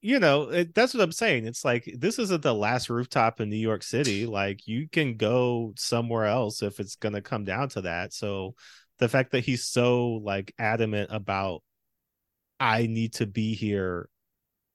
You 0.00 0.20
know, 0.20 0.42
it, 0.50 0.74
that's 0.74 0.94
what 0.94 1.02
I'm 1.02 1.12
saying. 1.12 1.46
It's 1.46 1.64
like 1.64 1.92
this 1.98 2.18
isn't 2.20 2.42
the 2.42 2.54
last 2.54 2.88
rooftop 2.88 3.40
in 3.40 3.50
New 3.50 3.56
York 3.56 3.82
City. 3.82 4.26
Like 4.26 4.66
you 4.68 4.88
can 4.88 5.16
go 5.16 5.72
somewhere 5.76 6.26
else 6.26 6.62
if 6.62 6.78
it's 6.78 6.94
gonna 6.96 7.20
come 7.20 7.44
down 7.44 7.68
to 7.70 7.82
that. 7.82 8.12
So 8.12 8.54
the 8.98 9.08
fact 9.08 9.32
that 9.32 9.44
he's 9.44 9.64
so 9.64 10.20
like 10.22 10.54
adamant 10.58 11.10
about 11.12 11.62
I 12.60 12.86
need 12.86 13.14
to 13.14 13.26
be 13.26 13.54
here 13.54 14.08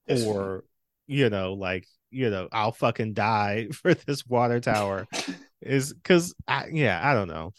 or 0.10 0.64
you 1.08 1.30
know, 1.30 1.54
like, 1.54 1.88
you 2.10 2.30
know, 2.30 2.48
I'll 2.52 2.72
fucking 2.72 3.14
die 3.14 3.68
for 3.74 3.94
this 3.94 4.26
water 4.26 4.60
tower 4.60 5.08
is 5.62 5.94
because 5.94 6.34
I 6.48 6.68
yeah, 6.72 7.00
I 7.02 7.14
don't 7.14 7.28
know. 7.28 7.54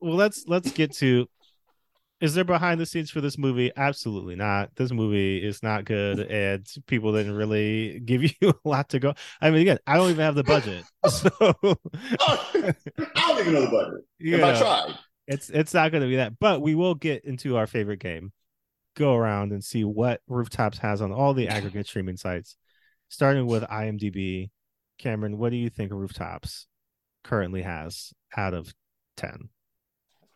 Well, 0.00 0.14
let's 0.14 0.44
let's 0.46 0.72
get 0.72 0.94
to 0.96 1.28
is 2.20 2.34
there 2.34 2.44
behind 2.44 2.78
the 2.78 2.86
scenes 2.86 3.10
for 3.10 3.20
this 3.20 3.38
movie? 3.38 3.72
Absolutely 3.76 4.36
not. 4.36 4.74
This 4.76 4.92
movie 4.92 5.38
is 5.38 5.62
not 5.62 5.84
good, 5.84 6.20
and 6.30 6.66
people 6.86 7.12
didn't 7.12 7.34
really 7.34 8.00
give 8.00 8.22
you 8.40 8.50
a 8.50 8.68
lot 8.68 8.90
to 8.90 8.98
go. 8.98 9.14
I 9.40 9.50
mean, 9.50 9.62
again, 9.62 9.78
I 9.86 9.96
don't 9.96 10.10
even 10.10 10.24
have 10.24 10.34
the 10.34 10.44
budget, 10.44 10.84
oh, 11.02 11.08
so 11.08 11.30
I 11.40 12.74
don't 13.28 13.40
even 13.40 13.54
know 13.54 13.62
the 13.62 13.70
budget. 13.70 14.04
you 14.18 14.36
if 14.36 14.44
I 14.44 14.58
tried. 14.58 14.98
it's 15.26 15.50
it's 15.50 15.74
not 15.74 15.90
going 15.90 16.02
to 16.02 16.08
be 16.08 16.16
that. 16.16 16.38
But 16.38 16.60
we 16.60 16.74
will 16.74 16.94
get 16.94 17.24
into 17.24 17.56
our 17.56 17.66
favorite 17.66 18.00
game. 18.00 18.32
Go 18.96 19.14
around 19.14 19.52
and 19.52 19.64
see 19.64 19.84
what 19.84 20.20
Rooftops 20.26 20.78
has 20.78 21.00
on 21.00 21.12
all 21.12 21.32
the 21.32 21.48
aggregate 21.48 21.86
streaming 21.86 22.16
sites, 22.16 22.56
starting 23.08 23.46
with 23.46 23.62
IMDb. 23.62 24.50
Cameron, 24.98 25.38
what 25.38 25.50
do 25.50 25.56
you 25.56 25.70
think 25.70 25.92
Rooftops 25.92 26.66
currently 27.24 27.62
has 27.62 28.12
out 28.36 28.52
of 28.52 28.74
ten? 29.16 29.48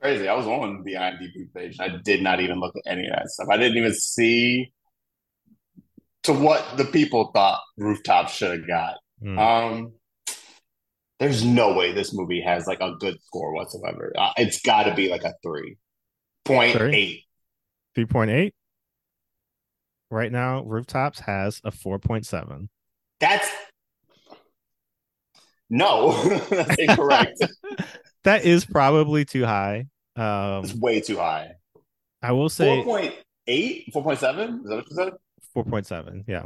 Crazy. 0.05 0.28
I 0.28 0.35
was 0.35 0.47
on 0.47 0.82
the 0.85 0.97
IMDb 0.97 1.51
page. 1.56 1.78
I 1.81 1.89
did 2.05 2.22
not 2.22 2.39
even 2.39 2.60
look 2.60 2.74
at 2.76 2.93
any 2.93 3.06
of 3.06 3.14
that 3.14 3.31
stuff. 3.31 3.48
I 3.51 3.56
didn't 3.56 3.78
even 3.78 3.94
see 3.94 4.70
to 6.24 6.35
what 6.35 6.76
the 6.76 6.85
people 6.85 7.31
thought 7.32 7.62
Rooftop 7.78 8.28
should 8.28 8.51
have 8.51 8.68
got. 8.68 8.97
Hmm. 9.22 9.39
Um, 9.39 9.93
there's 11.18 11.43
no 11.43 11.72
way 11.72 11.93
this 11.93 12.12
movie 12.12 12.43
has 12.43 12.66
like 12.66 12.82
a 12.82 12.97
good 13.01 13.16
score 13.24 13.55
whatsoever. 13.55 14.12
Uh, 14.14 14.32
it's 14.36 14.60
got 14.60 14.82
to 14.82 14.94
be 14.94 15.09
like 15.09 15.24
a 15.24 15.32
three 15.43 15.78
point 16.44 16.78
eight. 16.78 17.22
Three 17.94 18.05
point 18.05 18.31
eight. 18.31 18.55
Right 20.10 20.31
now, 20.31 20.64
Rooftops 20.64 21.20
has 21.20 21.62
a 21.64 21.70
four 21.70 21.98
point 21.98 22.26
seven. 22.26 22.68
That's 23.20 23.48
no, 25.70 26.12
that's 26.51 26.76
incorrect. 26.78 27.43
that 28.24 28.44
is 28.44 28.66
probably 28.66 29.24
too 29.24 29.47
high. 29.47 29.86
Um, 30.16 30.65
it's 30.65 30.74
way 30.74 31.01
too 31.01 31.16
high. 31.16 31.53
I 32.23 32.32
will 32.32 32.49
say 32.49 32.82
4.8, 32.85 33.93
4.7? 33.93 33.93
Is 33.93 34.69
that 34.69 34.77
what 34.77 34.91
you 34.91 34.97
said? 34.97 35.12
four 35.53 35.65
point 35.65 35.86
seven. 35.86 36.24
Yeah, 36.27 36.45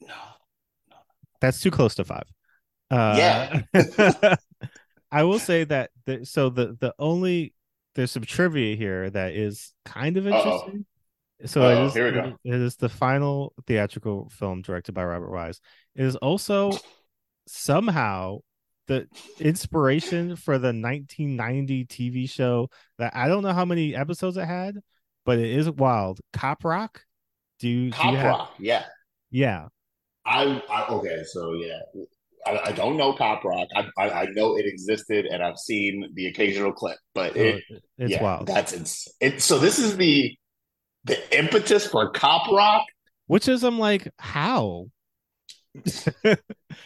No. 0.00 0.14
that's 1.40 1.60
too 1.60 1.70
close 1.72 1.94
to 1.96 2.04
five. 2.04 2.24
Uh, 2.90 3.14
Yeah. 3.16 3.62
I 5.10 5.24
will 5.24 5.38
say 5.40 5.64
that. 5.64 5.90
The, 6.06 6.24
so 6.24 6.48
the 6.50 6.76
the 6.78 6.94
only 6.98 7.52
there's 7.94 8.10
some 8.12 8.22
trivia 8.24 8.76
here 8.76 9.10
that 9.10 9.32
is 9.34 9.72
kind 9.84 10.16
of 10.16 10.26
Uh-oh. 10.26 10.36
interesting. 10.36 10.86
So 11.46 11.62
Oh, 11.62 11.68
it 11.84 11.86
is. 11.88 11.94
here 11.94 12.06
we 12.06 12.12
go. 12.12 12.36
It 12.44 12.54
is 12.54 12.76
the 12.76 12.88
final 12.88 13.52
theatrical 13.66 14.30
film 14.30 14.62
directed 14.62 14.92
by 14.92 15.04
Robert 15.04 15.30
Wise. 15.32 15.60
It 15.96 16.04
is 16.04 16.14
also 16.16 16.70
somehow 17.48 18.38
the 18.88 19.06
inspiration 19.38 20.36
for 20.36 20.58
the 20.58 20.68
1990 20.68 21.86
TV 21.86 22.28
show 22.28 22.68
that 22.98 23.12
I 23.14 23.28
don't 23.28 23.42
know 23.42 23.52
how 23.52 23.64
many 23.64 23.94
episodes 23.94 24.36
it 24.36 24.44
had, 24.46 24.76
but 25.24 25.38
it 25.38 25.50
is 25.50 25.70
wild. 25.70 26.20
Cop 26.32 26.64
Rock. 26.64 27.02
Do 27.60 27.68
you? 27.68 27.90
do 27.90 27.96
Cop 27.96 28.10
you 28.12 28.16
have- 28.18 28.26
Rock. 28.26 28.54
Yeah. 28.58 28.84
Yeah. 29.30 29.66
I, 30.24 30.62
I 30.70 30.86
okay, 30.88 31.22
so 31.24 31.54
yeah, 31.54 31.80
I, 32.46 32.68
I 32.68 32.72
don't 32.72 32.96
know 32.96 33.12
Cop 33.12 33.42
Rock. 33.44 33.66
I, 33.74 34.08
I 34.10 34.26
know 34.34 34.56
it 34.56 34.66
existed, 34.66 35.26
and 35.26 35.42
I've 35.42 35.58
seen 35.58 36.10
the 36.14 36.26
occasional 36.26 36.72
clip, 36.72 36.96
but 37.14 37.36
it, 37.36 37.62
it- 37.68 37.82
it's 37.98 38.10
yeah, 38.12 38.22
wild. 38.22 38.46
That's 38.46 38.72
ins- 38.72 39.08
it. 39.20 39.42
So 39.42 39.58
this 39.58 39.78
is 39.80 39.96
the 39.96 40.36
the 41.04 41.36
impetus 41.38 41.86
for 41.86 42.10
Cop 42.10 42.48
Rock. 42.52 42.84
Which 43.26 43.48
is 43.48 43.64
I'm 43.64 43.78
like, 43.80 44.08
how? 44.18 44.86
The 45.74 46.38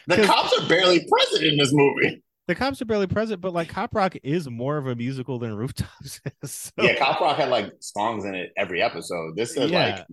cops 0.26 0.58
are 0.58 0.68
barely 0.68 1.06
present 1.10 1.44
in 1.44 1.56
this 1.58 1.72
movie. 1.72 2.22
the 2.46 2.54
cops 2.54 2.80
are 2.80 2.84
barely 2.84 3.06
present, 3.06 3.40
but 3.40 3.52
like 3.52 3.68
Cop 3.68 3.94
Rock 3.94 4.14
is 4.22 4.48
more 4.48 4.76
of 4.76 4.86
a 4.86 4.94
musical 4.94 5.38
than 5.38 5.54
Rooftops 5.56 6.20
is. 6.42 6.50
So, 6.52 6.70
Yeah, 6.78 6.94
Cop 6.96 7.20
Rock 7.20 7.36
had 7.38 7.48
like 7.50 7.72
songs 7.80 8.24
in 8.24 8.34
it 8.34 8.52
every 8.56 8.82
episode. 8.82 9.36
This 9.36 9.56
is 9.56 9.70
Yeah. 9.70 9.96
like 9.96 10.06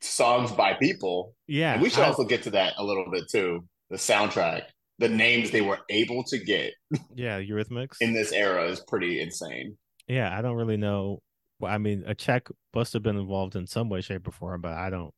songs 0.00 0.52
by 0.52 0.74
people. 0.74 1.34
yeah. 1.46 1.74
And 1.74 1.82
we 1.82 1.88
should 1.90 2.02
I- 2.04 2.08
also 2.08 2.24
get 2.24 2.42
to 2.44 2.50
that 2.50 2.74
a 2.78 2.84
little 2.84 3.06
bit 3.10 3.24
too. 3.30 3.64
The 3.90 3.96
soundtrack, 3.96 4.62
the 4.98 5.08
names 5.08 5.50
they 5.52 5.60
were 5.60 5.78
able 5.88 6.24
to 6.24 6.38
get 6.38 6.74
yeah, 7.14 7.40
Eurythmics. 7.40 7.96
in 8.00 8.12
this 8.12 8.32
era 8.32 8.68
is 8.68 8.80
pretty 8.88 9.20
insane. 9.20 9.76
yeah, 10.08 10.36
I 10.36 10.42
don't 10.42 10.56
really 10.56 10.76
know. 10.76 11.22
I 11.64 11.78
mean, 11.78 12.02
a 12.06 12.14
check 12.14 12.48
must 12.74 12.92
have 12.92 13.02
been 13.02 13.16
involved 13.16 13.56
in 13.56 13.66
some 13.66 13.88
way, 13.88 14.00
shape, 14.02 14.26
or 14.28 14.30
form, 14.32 14.60
but 14.60 14.72
I 14.74 14.90
don't. 14.90 15.14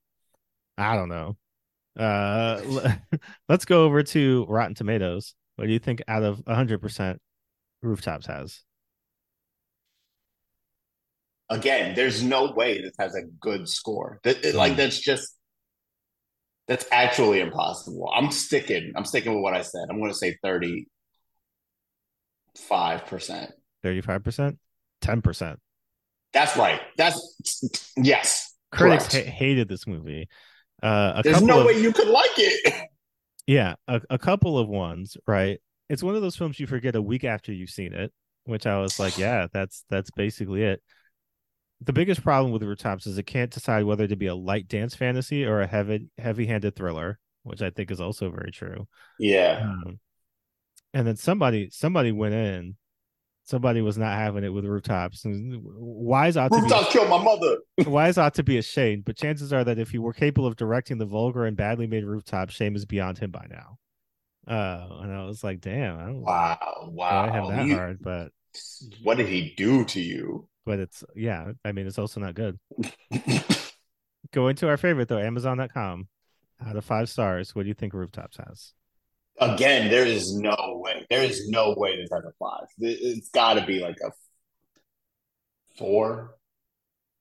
I 0.76 0.94
don't 0.94 1.08
know. 1.08 1.36
Uh, 1.98 2.94
let's 3.48 3.64
go 3.64 3.84
over 3.84 4.02
to 4.02 4.46
Rotten 4.48 4.74
Tomatoes. 4.74 5.34
What 5.56 5.66
do 5.66 5.72
you 5.72 5.78
think 5.80 6.02
out 6.06 6.22
of 6.22 6.38
100% 6.44 7.18
Rooftops 7.82 8.26
has? 8.26 8.60
Again, 11.50 11.94
there's 11.94 12.22
no 12.22 12.52
way 12.52 12.80
this 12.80 12.92
has 12.98 13.14
a 13.14 13.22
good 13.40 13.68
score. 13.68 14.20
That 14.22 14.44
it- 14.44 14.54
like 14.54 14.74
Mm. 14.74 14.76
that's 14.76 14.98
just 15.00 15.34
that's 16.66 16.86
actually 16.92 17.40
impossible. 17.40 18.10
I'm 18.14 18.30
sticking. 18.30 18.92
I'm 18.94 19.06
sticking 19.06 19.32
with 19.34 19.42
what 19.42 19.54
I 19.54 19.62
said. 19.62 19.86
I'm 19.88 19.98
going 19.98 20.10
to 20.10 20.16
say 20.16 20.36
thirty 20.42 20.86
five 22.56 23.06
percent. 23.06 23.52
35%? 23.84 24.58
10%. 25.02 25.56
That's 26.32 26.56
right. 26.56 26.80
That's 26.96 27.92
yes. 27.96 28.52
Critics 28.72 29.14
ha- 29.14 29.22
hated 29.22 29.68
this 29.68 29.86
movie. 29.86 30.28
Uh, 30.82 31.14
a 31.16 31.22
There's 31.22 31.42
no 31.42 31.60
of, 31.60 31.66
way 31.66 31.80
you 31.80 31.92
could 31.92 32.08
like 32.08 32.30
it. 32.36 32.74
Yeah, 33.46 33.76
a, 33.88 34.02
a 34.10 34.18
couple 34.18 34.58
of 34.58 34.68
ones, 34.68 35.16
right? 35.26 35.58
It's 35.88 36.02
one 36.02 36.14
of 36.14 36.20
those 36.20 36.36
films 36.36 36.60
you 36.60 36.66
forget 36.66 36.94
a 36.94 37.00
week 37.00 37.24
after 37.24 37.50
you've 37.50 37.70
seen 37.70 37.94
it, 37.94 38.12
which 38.44 38.66
I 38.66 38.78
was 38.78 39.00
like, 39.00 39.16
yeah, 39.16 39.46
that's 39.50 39.86
that's 39.88 40.10
basically 40.10 40.64
it. 40.64 40.82
The 41.80 41.94
biggest 41.94 42.22
problem 42.22 42.52
with 42.52 42.62
Rooftops 42.62 43.06
is 43.06 43.16
it 43.16 43.22
can't 43.22 43.50
decide 43.50 43.84
whether 43.84 44.06
to 44.06 44.16
be 44.16 44.26
a 44.26 44.34
light 44.34 44.68
dance 44.68 44.94
fantasy 44.94 45.46
or 45.46 45.62
a 45.62 45.66
heavy 45.66 46.08
heavy-handed 46.18 46.76
thriller, 46.76 47.18
which 47.42 47.62
I 47.62 47.70
think 47.70 47.90
is 47.90 48.02
also 48.02 48.30
very 48.30 48.52
true. 48.52 48.86
Yeah. 49.18 49.60
Um, 49.62 49.98
and 50.92 51.06
then 51.06 51.16
somebody 51.16 51.70
somebody 51.70 52.12
went 52.12 52.34
in, 52.34 52.76
somebody 53.48 53.80
was 53.80 53.96
not 53.96 54.16
having 54.18 54.44
it 54.44 54.50
with 54.52 54.64
Rooftops. 54.66 55.22
Wise 55.24 56.36
ought 56.36 56.52
to 56.52 56.60
be 56.62 56.68
killed 56.92 57.08
my 57.08 57.22
mother. 57.22 57.58
Wise 57.86 58.18
ought 58.18 58.34
to 58.34 58.42
be 58.42 58.58
ashamed, 58.58 59.04
but 59.04 59.16
chances 59.16 59.52
are 59.52 59.64
that 59.64 59.78
if 59.78 59.90
he 59.90 59.98
were 59.98 60.12
capable 60.12 60.46
of 60.46 60.56
directing 60.56 60.98
the 60.98 61.06
vulgar 61.06 61.46
and 61.46 61.56
badly 61.56 61.86
made 61.86 62.04
rooftop, 62.04 62.50
shame 62.50 62.76
is 62.76 62.84
beyond 62.84 63.16
him 63.18 63.30
by 63.30 63.46
now. 63.48 63.78
Uh, 64.46 65.00
and 65.02 65.12
I 65.12 65.24
was 65.24 65.42
like, 65.42 65.60
damn, 65.60 65.98
I 65.98 66.04
don't 66.06 66.20
Wow. 66.22 66.90
wow, 66.92 67.24
I 67.24 67.30
have 67.30 67.48
that 67.48 67.66
You- 67.66 67.74
hard, 67.76 67.98
but 68.02 68.32
what 69.02 69.16
did 69.16 69.28
he 69.28 69.54
do 69.56 69.84
to 69.86 70.00
you? 70.00 70.48
but 70.66 70.78
it's 70.78 71.02
yeah, 71.16 71.52
I 71.64 71.72
mean, 71.72 71.86
it's 71.86 71.98
also 71.98 72.20
not 72.20 72.34
good. 72.34 72.58
Go 74.32 74.48
into 74.48 74.68
our 74.68 74.76
favorite 74.76 75.08
though, 75.08 75.18
Amazon.com. 75.18 76.08
Out 76.66 76.76
of 76.76 76.84
five 76.84 77.08
stars, 77.08 77.54
what 77.54 77.62
do 77.62 77.68
you 77.68 77.74
think 77.74 77.94
Rooftops 77.94 78.36
has? 78.36 78.72
Again, 79.40 79.90
there 79.90 80.04
is 80.06 80.34
no 80.34 80.54
way. 80.84 81.06
There 81.10 81.22
is 81.22 81.48
no 81.48 81.74
way 81.76 81.96
this 81.96 82.10
has 82.12 82.24
a 82.24 82.32
five. 82.38 82.66
It- 82.78 82.98
It's 83.00 83.28
got 83.30 83.54
to 83.54 83.64
be 83.66 83.80
like 83.80 83.98
a 84.04 84.10
four, 85.76 86.34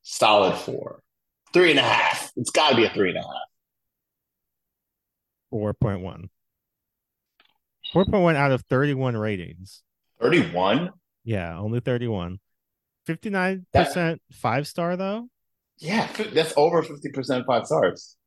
solid 0.01 0.55
four, 0.57 1.01
three 1.53 1.71
and 1.71 1.79
a 1.79 1.83
half. 1.83 2.31
It's 2.35 2.49
got 2.49 2.71
to 2.71 2.75
be 2.75 2.85
a 2.85 2.89
three 2.89 3.09
and 3.09 3.17
a 3.19 3.21
half. 3.21 3.31
Four 5.51 5.73
point 5.73 6.01
one. 6.01 6.29
Four 7.93 8.05
point 8.05 8.23
one 8.23 8.35
out 8.35 8.51
of 8.51 8.63
thirty-one 8.63 9.15
ratings. 9.15 9.81
Thirty-one. 10.19 10.91
Yeah, 11.23 11.57
only 11.57 11.79
thirty-one. 11.79 12.39
Fifty-nine 13.05 13.65
percent 13.73 14.21
five 14.31 14.67
star 14.67 14.97
though. 14.97 15.29
Yeah, 15.77 16.11
that's 16.33 16.53
over 16.57 16.81
fifty 16.83 17.09
percent 17.09 17.45
five 17.45 17.65
stars. 17.65 18.17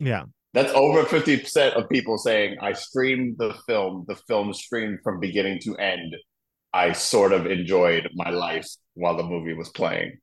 Yeah, 0.00 0.24
That's 0.54 0.72
over 0.74 1.04
fifty 1.04 1.38
percent 1.38 1.74
of 1.76 1.88
people 1.88 2.18
saying 2.18 2.58
I 2.60 2.74
streamed 2.74 3.36
the 3.38 3.54
film. 3.66 4.04
The 4.06 4.16
film 4.16 4.52
streamed 4.52 4.98
from 5.02 5.20
beginning 5.20 5.60
to 5.60 5.76
end. 5.76 6.14
I 6.74 6.92
sort 6.92 7.32
of 7.32 7.46
enjoyed 7.46 8.08
my 8.14 8.30
life 8.30 8.66
while 8.94 9.16
the 9.16 9.22
movie 9.22 9.54
was 9.54 9.68
playing. 9.70 10.18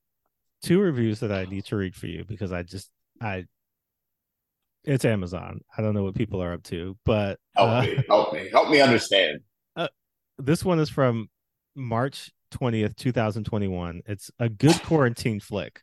two 0.64 0.80
reviews 0.80 1.20
that 1.22 1.32
I 1.32 1.46
need 1.46 1.66
to 1.66 1.76
read 1.78 1.96
for 1.96 2.08
you 2.08 2.26
because 2.28 2.52
I 2.52 2.64
just 2.64 2.90
I 3.22 3.46
it's 4.84 5.06
Amazon. 5.06 5.62
I 5.78 5.82
don't 5.82 5.94
know 5.94 6.04
what 6.04 6.16
people 6.16 6.42
are 6.42 6.54
up 6.54 6.64
to, 6.64 6.98
but 7.06 7.40
Help 7.56 7.70
uh, 7.70 7.82
me, 7.82 8.04
help 8.08 8.34
me, 8.34 8.50
help 8.52 8.70
me 8.70 8.82
understand. 8.82 9.40
this 10.38 10.64
one 10.64 10.80
is 10.80 10.90
from 10.90 11.30
March 11.76 12.32
20th, 12.52 12.96
2021. 12.96 14.02
It's 14.06 14.32
a 14.40 14.50
good 14.50 14.82
quarantine 14.84 15.40
flick. 15.40 15.82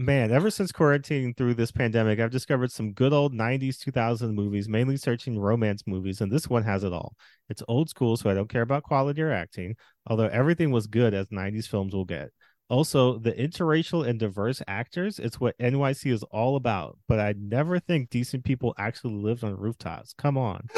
Man, 0.00 0.30
ever 0.30 0.48
since 0.48 0.70
quarantining 0.70 1.36
through 1.36 1.54
this 1.54 1.72
pandemic, 1.72 2.20
I've 2.20 2.30
discovered 2.30 2.70
some 2.70 2.92
good 2.92 3.12
old 3.12 3.34
90s, 3.34 3.80
2000 3.80 4.32
movies, 4.32 4.68
mainly 4.68 4.96
searching 4.96 5.36
romance 5.36 5.82
movies, 5.88 6.20
and 6.20 6.30
this 6.30 6.48
one 6.48 6.62
has 6.62 6.84
it 6.84 6.92
all. 6.92 7.16
It's 7.48 7.64
old 7.66 7.90
school, 7.90 8.16
so 8.16 8.30
I 8.30 8.34
don't 8.34 8.48
care 8.48 8.62
about 8.62 8.84
quality 8.84 9.20
or 9.22 9.32
acting, 9.32 9.74
although 10.06 10.28
everything 10.28 10.70
was 10.70 10.86
good 10.86 11.14
as 11.14 11.26
90s 11.30 11.66
films 11.66 11.94
will 11.94 12.04
get. 12.04 12.30
Also, 12.68 13.18
the 13.18 13.32
interracial 13.32 14.06
and 14.06 14.20
diverse 14.20 14.62
actors, 14.68 15.18
it's 15.18 15.40
what 15.40 15.58
NYC 15.58 16.12
is 16.12 16.22
all 16.30 16.54
about, 16.54 16.96
but 17.08 17.18
I 17.18 17.34
never 17.36 17.80
think 17.80 18.08
decent 18.08 18.44
people 18.44 18.76
actually 18.78 19.14
lived 19.14 19.42
on 19.42 19.56
rooftops. 19.56 20.12
Come 20.12 20.38
on. 20.38 20.68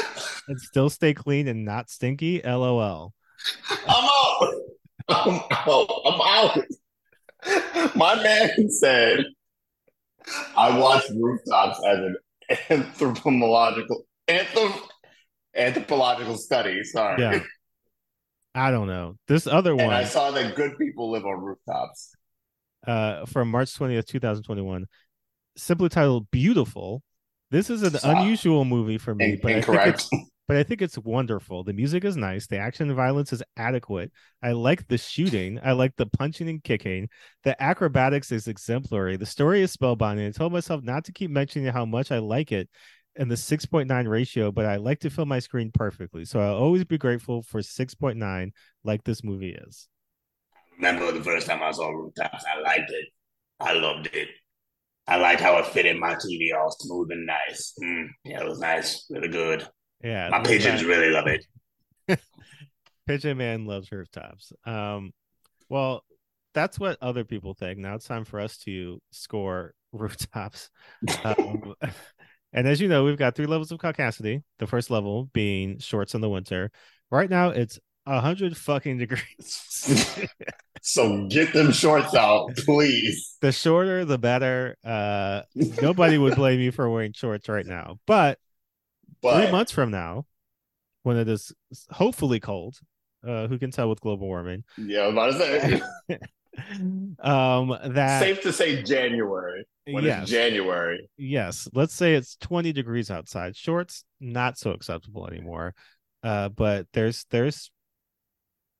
and 0.47 0.59
still 0.59 0.89
stay 0.89 1.13
clean 1.13 1.47
and 1.47 1.63
not 1.63 1.91
stinky. 1.91 2.41
LOL. 2.43 3.13
I'm 3.87 4.03
out. 4.03 4.53
I'm 5.09 5.41
out. 5.67 5.89
I'm 6.05 6.21
out. 6.21 6.65
My 7.95 8.15
man 8.21 8.69
said, 8.69 9.23
I 10.55 10.77
watched 10.77 11.09
Rooftops 11.09 11.79
as 11.85 11.97
an 11.99 12.15
anthropological 12.69 14.05
anthrop, 14.27 14.79
anthropological 15.55 16.37
study. 16.37 16.83
Sorry. 16.83 17.21
Yeah. 17.21 17.39
I 18.53 18.69
don't 18.71 18.87
know. 18.87 19.15
This 19.27 19.47
other 19.47 19.75
one. 19.75 19.85
And 19.85 19.93
I 19.93 20.03
saw 20.03 20.31
that 20.31 20.55
good 20.55 20.77
people 20.77 21.09
live 21.11 21.25
on 21.25 21.39
rooftops. 21.41 22.13
uh 22.85 23.25
from 23.25 23.49
March 23.49 23.73
20th, 23.77 24.05
2021, 24.07 24.87
simply 25.57 25.89
titled 25.89 26.29
Beautiful. 26.31 27.01
This 27.49 27.69
is 27.69 27.81
an 27.83 27.91
Stop. 27.97 28.17
unusual 28.17 28.63
movie 28.65 28.97
for 28.97 29.15
me, 29.15 29.33
In- 29.33 29.39
but 29.41 29.51
I, 29.51 29.61
think 29.61 29.95
it's, 29.95 30.09
but 30.47 30.57
I 30.57 30.63
think 30.63 30.81
it's 30.81 30.97
wonderful. 30.97 31.63
The 31.63 31.73
music 31.73 32.03
is 32.03 32.17
nice, 32.17 32.47
the 32.47 32.57
action 32.57 32.87
and 32.87 32.95
violence 32.95 33.31
is 33.31 33.43
adequate. 33.57 34.11
I 34.43 34.51
like 34.51 34.87
the 34.87 34.97
shooting, 34.97 35.59
I 35.63 35.71
like 35.73 35.95
the 35.95 36.05
punching 36.05 36.49
and 36.49 36.63
kicking. 36.63 37.09
The 37.43 37.61
acrobatics 37.61 38.31
is 38.31 38.47
exemplary. 38.47 39.17
The 39.17 39.25
story 39.25 39.61
is 39.61 39.75
spellbinding. 39.75 40.27
I 40.27 40.31
told 40.31 40.53
myself 40.53 40.83
not 40.83 41.05
to 41.05 41.11
keep 41.11 41.31
mentioning 41.31 41.71
how 41.71 41.85
much 41.85 42.11
I 42.11 42.19
like 42.19 42.51
it 42.51 42.69
and 43.15 43.29
the 43.29 43.35
6.9 43.35 44.07
ratio, 44.07 44.51
but 44.51 44.65
I 44.65 44.77
like 44.77 44.99
to 45.01 45.09
fill 45.09 45.25
my 45.25 45.39
screen 45.39 45.71
perfectly. 45.73 46.25
So 46.25 46.39
I'll 46.39 46.55
always 46.55 46.85
be 46.85 46.97
grateful 46.97 47.43
for 47.43 47.59
6.9 47.61 48.51
like 48.83 49.03
this 49.03 49.23
movie 49.23 49.55
is. 49.67 49.87
Remember 50.77 51.11
the 51.11 51.23
first 51.23 51.47
time 51.47 51.61
I 51.61 51.71
saw 51.71 51.89
rooftops? 51.89 52.43
I 52.45 52.59
liked 52.61 52.89
it. 52.89 53.07
I 53.59 53.73
loved 53.73 54.09
it. 54.13 54.29
I 55.07 55.17
liked 55.17 55.41
how 55.41 55.57
it 55.57 55.67
fit 55.67 55.85
in 55.85 55.99
my 55.99 56.15
TV 56.15 56.51
all 56.57 56.71
smooth 56.71 57.11
and 57.11 57.25
nice. 57.25 57.73
Mm, 57.83 58.07
yeah, 58.23 58.41
it 58.41 58.47
was 58.47 58.59
nice. 58.59 59.05
Really 59.09 59.27
good. 59.27 59.67
Yeah. 60.03 60.29
My 60.29 60.39
pigeons 60.39 60.83
really 60.83 61.09
love 61.09 61.27
it. 61.27 61.45
Pigeon 63.07 63.37
Man 63.37 63.65
loves 63.65 63.91
rooftops. 63.91 64.53
Um, 64.65 65.11
well, 65.69 66.03
that's 66.53 66.79
what 66.79 66.97
other 67.01 67.23
people 67.23 67.53
think. 67.53 67.79
Now 67.79 67.95
it's 67.95 68.07
time 68.07 68.25
for 68.25 68.39
us 68.39 68.57
to 68.59 69.01
score 69.11 69.73
rooftops. 69.91 70.69
Um, 71.23 71.75
and 72.53 72.67
as 72.67 72.81
you 72.81 72.87
know, 72.87 73.03
we've 73.03 73.17
got 73.17 73.35
three 73.35 73.45
levels 73.45 73.71
of 73.71 73.79
caucasity. 73.79 74.43
The 74.59 74.67
first 74.67 74.89
level 74.89 75.29
being 75.33 75.79
shorts 75.79 76.15
in 76.15 76.21
the 76.21 76.29
winter. 76.29 76.71
Right 77.09 77.29
now, 77.29 77.49
it's 77.49 77.79
a 78.05 78.19
hundred 78.19 78.57
fucking 78.57 78.97
degrees. 78.97 80.27
So 80.81 81.27
get 81.27 81.53
them 81.53 81.71
shorts 81.71 82.15
out, 82.15 82.55
please. 82.55 83.37
The 83.41 83.51
shorter, 83.51 84.03
the 84.03 84.17
better. 84.17 84.75
Uh, 84.83 85.43
nobody 85.55 86.17
would 86.17 86.35
blame 86.35 86.59
you 86.59 86.71
for 86.71 86.89
wearing 86.89 87.13
shorts 87.13 87.47
right 87.47 87.65
now, 87.65 87.99
but, 88.07 88.39
But 89.21 89.41
three 89.43 89.51
months 89.51 89.71
from 89.71 89.91
now, 89.91 90.25
when 91.03 91.17
it 91.17 91.27
is 91.27 91.51
hopefully 91.89 92.39
cold, 92.39 92.77
uh, 93.27 93.47
who 93.47 93.57
can 93.59 93.71
tell 93.71 93.89
with 93.89 94.01
global 94.01 94.27
warming? 94.27 94.63
yeah, 94.77 95.07
about 95.07 95.33
to 95.33 95.39
say 95.39 95.81
um, 97.19 97.77
that 97.85 98.19
safe 98.19 98.41
to 98.41 98.53
say 98.53 98.81
January. 98.83 99.65
When 99.85 100.03
yes, 100.03 100.23
it's 100.23 100.31
January. 100.31 101.09
yes. 101.17 101.67
Let's 101.73 101.93
say 101.93 102.13
it's 102.13 102.35
20 102.37 102.71
degrees 102.71 103.09
outside. 103.09 103.55
Shorts 103.55 104.03
not 104.19 104.57
so 104.57 104.71
acceptable 104.71 105.27
anymore. 105.27 105.73
Uh, 106.23 106.49
but 106.49 106.87
there's 106.93 107.25
there's 107.31 107.71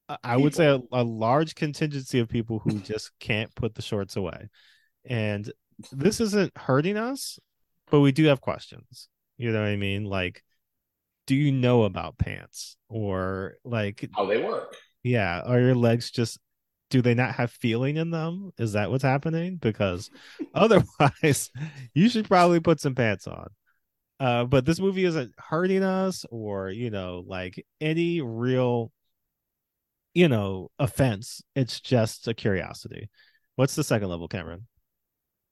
I- 0.07 0.17
I 0.23 0.37
would 0.37 0.53
say 0.53 0.67
a, 0.67 0.79
a 0.91 1.03
large 1.03 1.55
contingency 1.55 2.19
of 2.19 2.29
people 2.29 2.59
who 2.59 2.71
just 2.79 3.11
can't 3.19 3.53
put 3.55 3.73
the 3.75 3.81
shorts 3.81 4.15
away. 4.15 4.49
And 5.05 5.51
this 5.91 6.19
isn't 6.21 6.55
hurting 6.55 6.97
us, 6.97 7.39
but 7.89 8.01
we 8.01 8.11
do 8.11 8.25
have 8.25 8.41
questions. 8.41 9.07
You 9.41 9.51
know 9.51 9.61
what 9.61 9.69
I 9.69 9.75
mean? 9.75 10.05
Like, 10.05 10.43
do 11.25 11.33
you 11.33 11.51
know 11.51 11.81
about 11.83 12.19
pants? 12.19 12.77
Or 12.89 13.55
like, 13.65 14.07
How 14.15 14.27
they 14.27 14.37
work. 14.37 14.75
yeah, 15.01 15.41
are 15.43 15.59
your 15.59 15.73
legs 15.73 16.11
just 16.11 16.37
do 16.91 17.01
they 17.01 17.15
not 17.15 17.33
have 17.35 17.49
feeling 17.49 17.97
in 17.97 18.11
them? 18.11 18.51
Is 18.59 18.73
that 18.73 18.91
what's 18.91 19.03
happening? 19.03 19.55
Because 19.55 20.11
otherwise, 20.53 21.49
you 21.95 22.07
should 22.07 22.27
probably 22.27 22.59
put 22.59 22.79
some 22.79 22.93
pants 22.93 23.25
on. 23.25 23.47
Uh, 24.19 24.43
but 24.45 24.63
this 24.63 24.79
movie 24.79 25.05
isn't 25.05 25.33
hurting 25.39 25.81
us 25.81 26.23
or, 26.29 26.69
you 26.69 26.91
know, 26.91 27.23
like 27.25 27.65
any 27.79 28.21
real, 28.21 28.91
you 30.13 30.27
know, 30.29 30.69
offense. 30.77 31.41
It's 31.55 31.81
just 31.81 32.27
a 32.27 32.35
curiosity. 32.35 33.09
What's 33.55 33.73
the 33.73 33.83
second 33.83 34.09
level, 34.09 34.27
Cameron? 34.27 34.67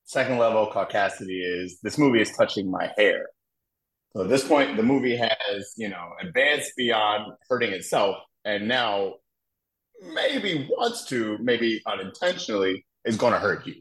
Second 0.04 0.38
level 0.38 0.70
caucasity 0.72 1.42
is 1.42 1.80
this 1.82 1.98
movie 1.98 2.22
is 2.22 2.32
touching 2.38 2.70
my 2.70 2.92
hair. 2.96 3.26
So 4.14 4.24
at 4.24 4.30
this 4.30 4.48
point, 4.48 4.76
the 4.76 4.84
movie 4.84 5.16
has, 5.16 5.74
you 5.78 5.90
know, 5.90 6.10
advanced 6.22 6.72
beyond 6.76 7.32
hurting 7.50 7.72
itself, 7.72 8.18
and 8.44 8.68
now 8.68 9.16
maybe 10.14 10.68
wants 10.72 11.06
to, 11.06 11.38
maybe 11.40 11.82
unintentionally, 11.86 12.86
is 13.06 13.18
going 13.18 13.34
to 13.34 13.40
hurt 13.40 13.68
you. 13.68 13.76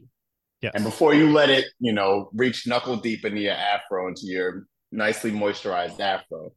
Yes. 0.61 0.73
And 0.75 0.83
before 0.83 1.13
you 1.13 1.31
let 1.31 1.49
it, 1.49 1.65
you 1.79 1.93
know, 1.93 2.29
reach 2.33 2.67
knuckle 2.67 2.97
deep 2.97 3.25
into 3.25 3.39
your 3.41 3.53
afro, 3.53 4.07
into 4.07 4.23
your 4.25 4.65
nicely 4.91 5.31
moisturized 5.31 5.99
afro, 5.99 6.51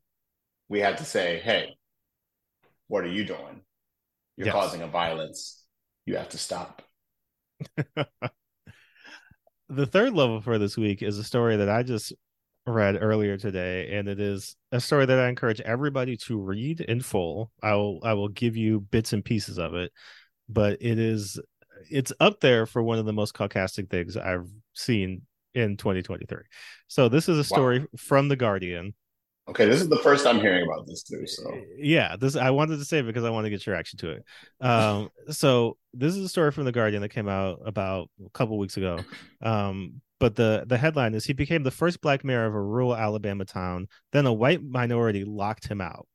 we 0.68 0.80
have 0.80 0.96
to 0.96 1.04
say, 1.04 1.40
hey, 1.40 1.76
what 2.88 3.04
are 3.04 3.08
you 3.12 3.24
doing? 3.24 3.62
You're 4.36 4.46
Yes. 4.46 4.54
causing 4.54 4.82
a 4.82 4.86
violence. 4.88 5.64
You 6.04 6.16
have 6.16 6.30
to 6.30 6.38
stop. 6.38 6.82
the 9.68 9.86
third 9.86 10.12
level 10.12 10.40
for 10.40 10.58
this 10.58 10.76
week 10.76 11.02
is 11.02 11.18
a 11.18 11.24
story 11.24 11.56
that 11.56 11.68
I 11.68 11.82
just 11.82 12.12
read 12.66 12.98
earlier 13.00 13.36
today, 13.36 13.96
and 13.96 14.08
it 14.08 14.20
is 14.20 14.56
a 14.70 14.80
story 14.80 15.06
that 15.06 15.18
I 15.18 15.28
encourage 15.28 15.60
everybody 15.60 16.16
to 16.18 16.38
read 16.38 16.80
in 16.80 17.00
full. 17.00 17.50
I 17.62 17.74
will 17.74 18.00
I 18.02 18.14
will 18.14 18.28
give 18.28 18.56
you 18.56 18.80
bits 18.80 19.12
and 19.12 19.24
pieces 19.24 19.58
of 19.58 19.74
it, 19.74 19.92
but 20.48 20.78
it 20.80 20.98
is 20.98 21.40
it's 21.90 22.12
up 22.20 22.40
there 22.40 22.66
for 22.66 22.82
one 22.82 22.98
of 22.98 23.06
the 23.06 23.12
most 23.12 23.34
caucastic 23.34 23.90
things 23.90 24.16
I've 24.16 24.48
seen 24.74 25.22
in 25.54 25.76
2023. 25.76 26.38
So 26.86 27.08
this 27.08 27.28
is 27.28 27.38
a 27.38 27.44
story 27.44 27.86
from 27.96 28.28
the 28.28 28.36
Guardian. 28.36 28.94
Okay, 29.48 29.66
this 29.66 29.80
is 29.80 29.88
the 29.88 29.98
first 29.98 30.26
I'm 30.26 30.38
hearing 30.38 30.64
about 30.64 30.86
this 30.86 31.02
too. 31.02 31.26
So 31.26 31.52
yeah 31.76 32.16
this 32.16 32.36
i 32.36 32.48
wanted 32.48 32.78
to 32.78 32.84
say 32.84 33.02
because 33.02 33.24
i 33.24 33.30
want 33.30 33.44
to 33.44 33.50
get 33.50 33.66
your 33.66 33.74
reaction 33.74 33.98
to 33.98 34.10
it 34.10 34.24
um 34.60 35.10
so 35.28 35.76
this 35.92 36.14
is 36.14 36.24
a 36.24 36.28
story 36.28 36.52
from 36.52 36.64
the 36.64 36.72
guardian 36.72 37.02
that 37.02 37.08
came 37.08 37.28
out 37.28 37.60
about 37.66 38.08
a 38.24 38.30
couple 38.30 38.56
weeks 38.56 38.76
ago 38.76 39.00
um 39.42 40.00
but 40.22 40.36
the 40.36 40.62
the 40.68 40.78
headline 40.78 41.14
is 41.14 41.24
he 41.24 41.32
became 41.32 41.64
the 41.64 41.70
first 41.72 42.00
black 42.00 42.22
mayor 42.22 42.44
of 42.44 42.54
a 42.54 42.62
rural 42.62 42.94
alabama 42.94 43.44
town. 43.44 43.88
Then 44.12 44.24
a 44.24 44.32
white 44.32 44.62
minority 44.62 45.24
locked 45.24 45.66
him 45.66 45.80
out. 45.80 46.06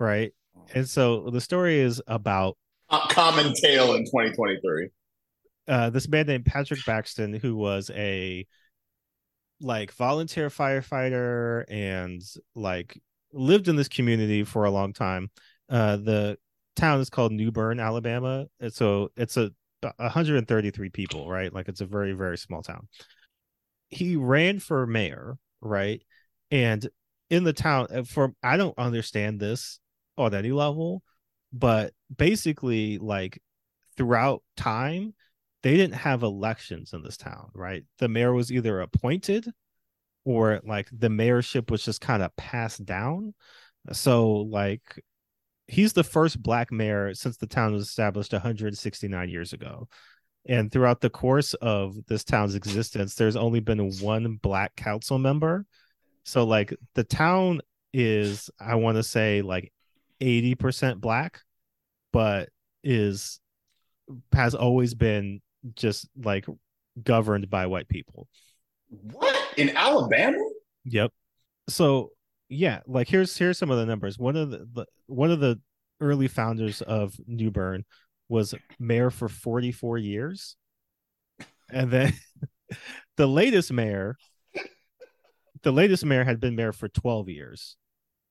Right? 0.00 0.32
And 0.74 0.88
so 0.88 1.30
the 1.30 1.40
story 1.40 1.78
is 1.78 2.02
about 2.08 2.58
a 2.90 2.98
common 3.10 3.54
tale 3.54 3.94
in 3.94 4.04
2023. 4.04 4.88
uh 5.68 5.90
this 5.90 6.08
man 6.08 6.26
named 6.26 6.44
patrick 6.44 6.84
braxton 6.84 7.32
who 7.32 7.54
was 7.54 7.88
a 7.94 8.44
like 9.60 9.92
volunteer 9.92 10.48
firefighter 10.48 11.64
and 11.68 12.20
like 12.56 13.00
lived 13.32 13.68
in 13.68 13.76
this 13.76 13.88
community 13.88 14.42
for 14.42 14.64
a 14.64 14.72
long 14.72 14.92
time. 14.92 15.30
Uh 15.68 15.94
the 15.94 16.36
town 16.74 16.98
is 16.98 17.10
called 17.10 17.30
new 17.30 17.52
bern 17.52 17.78
alabama. 17.78 18.46
And 18.58 18.72
so 18.72 19.12
it's 19.16 19.36
a 19.36 19.52
133 19.98 20.88
people 20.88 21.30
right? 21.30 21.54
Like 21.54 21.68
it's 21.68 21.80
a 21.80 21.86
very 21.86 22.12
very 22.12 22.36
small 22.36 22.62
town 22.62 22.88
he 23.90 24.16
ran 24.16 24.58
for 24.58 24.86
mayor 24.86 25.36
right 25.60 26.02
and 26.50 26.88
in 27.28 27.44
the 27.44 27.52
town 27.52 27.86
uh, 27.94 28.02
for 28.02 28.32
i 28.42 28.56
don't 28.56 28.78
understand 28.78 29.40
this 29.40 29.78
on 30.16 30.34
any 30.34 30.52
level 30.52 31.02
but 31.52 31.92
basically 32.16 32.98
like 32.98 33.40
throughout 33.96 34.42
time 34.56 35.14
they 35.62 35.76
didn't 35.76 35.94
have 35.94 36.22
elections 36.22 36.92
in 36.92 37.02
this 37.02 37.16
town, 37.16 37.50
right? 37.54 37.84
The 37.98 38.08
mayor 38.08 38.32
was 38.32 38.50
either 38.50 38.80
appointed 38.80 39.46
or 40.24 40.60
like 40.64 40.88
the 40.92 41.08
mayorship 41.08 41.70
was 41.70 41.84
just 41.84 42.00
kind 42.00 42.22
of 42.22 42.34
passed 42.36 42.84
down. 42.84 43.34
So 43.92 44.30
like 44.32 45.02
he's 45.66 45.92
the 45.92 46.04
first 46.04 46.42
black 46.42 46.72
mayor 46.72 47.14
since 47.14 47.36
the 47.36 47.46
town 47.46 47.74
was 47.74 47.86
established 47.86 48.32
169 48.32 49.28
years 49.28 49.52
ago. 49.52 49.88
And 50.46 50.72
throughout 50.72 51.00
the 51.00 51.10
course 51.10 51.54
of 51.54 51.96
this 52.06 52.24
town's 52.24 52.54
existence, 52.54 53.14
there's 53.14 53.36
only 53.36 53.60
been 53.60 53.90
one 53.98 54.38
black 54.42 54.74
council 54.76 55.18
member. 55.18 55.66
So 56.24 56.44
like 56.44 56.74
the 56.94 57.04
town 57.04 57.60
is, 57.92 58.50
I 58.58 58.76
want 58.76 58.96
to 58.96 59.02
say 59.02 59.42
like 59.42 59.72
80% 60.20 61.00
black, 61.00 61.40
but 62.12 62.48
is 62.82 63.40
has 64.32 64.54
always 64.54 64.94
been 64.94 65.40
just 65.74 66.08
like 66.16 66.46
governed 67.02 67.50
by 67.50 67.66
white 67.66 67.88
people. 67.88 68.28
What 68.88 69.36
in 69.56 69.76
Alabama? 69.76 70.38
Yep. 70.84 71.12
So 71.68 72.10
yeah, 72.48 72.80
like 72.86 73.08
here's 73.08 73.36
here's 73.36 73.58
some 73.58 73.70
of 73.70 73.78
the 73.78 73.86
numbers. 73.86 74.18
One 74.18 74.36
of 74.36 74.50
the, 74.50 74.66
the 74.72 74.86
one 75.06 75.30
of 75.30 75.40
the 75.40 75.60
early 76.00 76.28
founders 76.28 76.82
of 76.82 77.14
New 77.26 77.50
Bern 77.50 77.84
was 78.30 78.54
mayor 78.78 79.10
for 79.10 79.28
44 79.28 79.98
years. 79.98 80.56
And 81.70 81.90
then 81.90 82.14
the 83.16 83.26
latest 83.26 83.72
mayor 83.72 84.16
the 85.62 85.72
latest 85.72 86.04
mayor 86.06 86.24
had 86.24 86.40
been 86.40 86.56
mayor 86.56 86.72
for 86.72 86.88
12 86.88 87.28
years. 87.28 87.76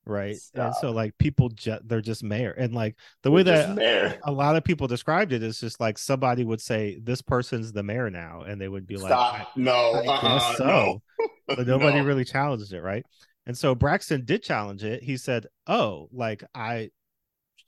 Right. 0.06 0.38
And 0.56 0.74
so 0.76 0.90
like 0.92 1.16
people 1.20 1.50
just 1.50 1.88
they're 1.88 2.02
just 2.02 2.24
mayor 2.24 2.52
and 2.52 2.74
like 2.74 2.96
the 3.22 3.30
way 3.30 3.44
Just 3.44 3.76
that 3.76 4.20
a 4.24 4.32
lot 4.32 4.56
of 4.56 4.64
people 4.64 4.88
described 4.88 5.34
it 5.34 5.44
is 5.44 5.60
just 5.60 5.80
like 5.80 6.00
somebody 6.00 6.44
would 6.44 6.62
say 6.62 6.98
this 7.04 7.22
person's 7.22 7.72
the 7.72 7.84
mayor 7.84 8.10
now 8.10 8.42
and 8.42 8.60
they 8.60 8.68
would 8.68 8.88
be 8.88 8.98
like 8.98 9.12
no. 9.56 9.72
I 9.72 10.08
uh-uh, 10.08 10.56
so. 10.56 10.64
no. 10.66 11.02
but 11.48 11.60
nobody 11.68 12.00
No. 12.00 12.06
really 12.06 12.26
challenged 12.26 12.74
it, 12.74 12.82
right? 12.82 13.06
And 13.46 13.56
so 13.56 13.76
Braxton 13.76 14.26
did 14.26 14.42
challenge 14.42 14.84
it. 14.84 15.04
He 15.04 15.18
said, 15.18 15.48
"Oh, 15.68 16.08
like 16.12 16.44
I, 16.56 16.90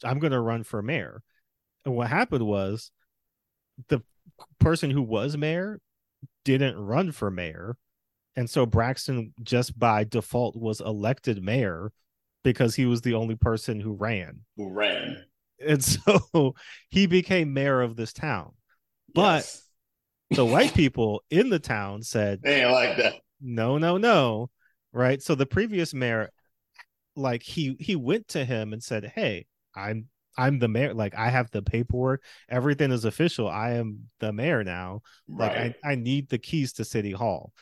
I'm 0.03 0.19
going 0.19 0.31
to 0.33 0.39
run 0.39 0.63
for 0.63 0.81
mayor." 0.81 1.21
And 1.85 1.95
what 1.95 2.07
happened 2.07 2.45
was, 2.45 2.91
the 3.87 4.01
person 4.59 4.89
who 4.91 5.01
was 5.01 5.35
mayor 5.37 5.79
didn't 6.45 6.77
run 6.77 7.11
for 7.11 7.31
mayor, 7.31 7.77
and 8.35 8.49
so 8.49 8.65
Braxton 8.65 9.33
just 9.41 9.77
by 9.77 10.03
default 10.03 10.55
was 10.55 10.79
elected 10.81 11.43
mayor 11.43 11.91
because 12.43 12.75
he 12.75 12.85
was 12.85 13.01
the 13.01 13.13
only 13.15 13.35
person 13.35 13.79
who 13.79 13.93
ran, 13.93 14.41
Who 14.57 14.71
ran? 14.71 15.23
and 15.65 15.83
so 15.83 16.55
he 16.89 17.05
became 17.07 17.53
mayor 17.53 17.81
of 17.81 17.95
this 17.95 18.13
town. 18.13 18.53
But 19.13 19.37
Yes. 19.37 19.67
The 20.31 20.45
white 20.45 20.73
people 20.75 21.21
in 21.29 21.49
the 21.49 21.59
town 21.59 22.03
said, 22.03 22.41
they 22.41 22.61
ain't 22.61 22.71
like 22.71 22.95
that. 22.97 23.15
no 23.41 23.77
no 23.77 23.97
no 23.97 24.49
right 24.93 25.21
so 25.21 25.35
the 25.35 25.45
previous 25.45 25.93
mayor 25.93 26.29
like 27.17 27.43
he 27.43 27.75
he 27.81 27.95
went 27.97 28.29
to 28.29 28.45
him 28.45 28.71
and 28.71 28.81
said 28.81 29.11
hey 29.13 29.45
i'm 29.75 30.07
i'm 30.41 30.59
the 30.59 30.67
mayor 30.67 30.93
like 30.93 31.13
i 31.15 31.29
have 31.29 31.49
the 31.51 31.61
paperwork 31.61 32.23
everything 32.49 32.91
is 32.91 33.05
official 33.05 33.47
i 33.47 33.71
am 33.71 33.99
the 34.19 34.31
mayor 34.33 34.63
now 34.63 35.01
like 35.27 35.51
Right. 35.55 35.75
I, 35.83 35.91
I 35.91 35.95
need 35.95 36.29
the 36.29 36.37
keys 36.39 36.73
to 36.73 36.85
city 36.85 37.11
hall 37.11 37.53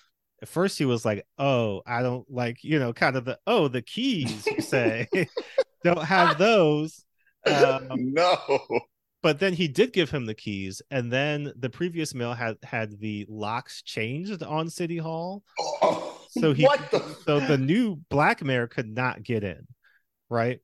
at 0.42 0.48
first 0.48 0.78
he 0.78 0.86
was 0.86 1.04
like 1.06 1.26
oh 1.38 1.82
i 1.86 2.02
don't 2.02 2.26
like 2.30 2.64
you 2.64 2.80
know 2.80 2.94
kind 2.94 3.16
of 3.16 3.26
the 3.26 3.38
oh 3.46 3.68
the 3.68 3.82
keys 3.82 4.46
you 4.48 4.62
say 4.62 5.08
don't 5.84 6.04
have 6.04 6.38
those 6.38 7.04
um, 7.46 7.88
no. 8.14 8.38
but 9.22 9.40
then 9.40 9.54
he 9.54 9.68
did 9.68 9.94
give 9.94 10.10
him 10.10 10.26
the 10.26 10.34
keys 10.34 10.82
and 10.92 11.12
then 11.12 11.52
the 11.58 11.70
previous 11.70 12.14
mayor 12.14 12.34
had 12.34 12.56
had 12.64 13.00
the 13.00 13.26
locks 13.30 13.82
changed 13.82 14.42
on 14.44 14.70
city 14.70 14.98
hall 14.98 15.44
Oh, 15.82 16.16
So 16.40 16.54
he- 16.54 16.64
what 16.64 16.92
the? 16.92 17.00
so 17.26 17.40
the 17.40 17.58
new 17.58 17.98
black 18.10 18.44
mayor 18.44 18.68
could 18.68 18.88
not 18.88 19.24
get 19.24 19.44
in 19.44 19.68
right 20.30 20.60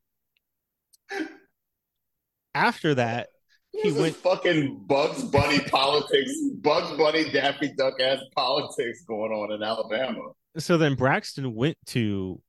after 2.55 2.95
that 2.95 3.27
he 3.71 3.89
This 3.89 3.99
went 3.99 4.15
fucking 4.15 4.85
Bugs 4.87 5.21
Bunny 5.23 5.59
politics, 5.59 6.31
Bugs 6.61 6.97
Bunny 6.97 7.29
Daffy 7.31 7.73
Duck 7.77 7.99
ass 7.99 8.19
politics 8.33 9.03
going 9.05 9.33
on 9.33 9.51
in 9.51 9.61
Alabama. 9.61 10.21
so 10.57 10.77
then 10.77 10.95
Braxton 10.95 11.53
went 11.53 11.77
to 11.87 12.41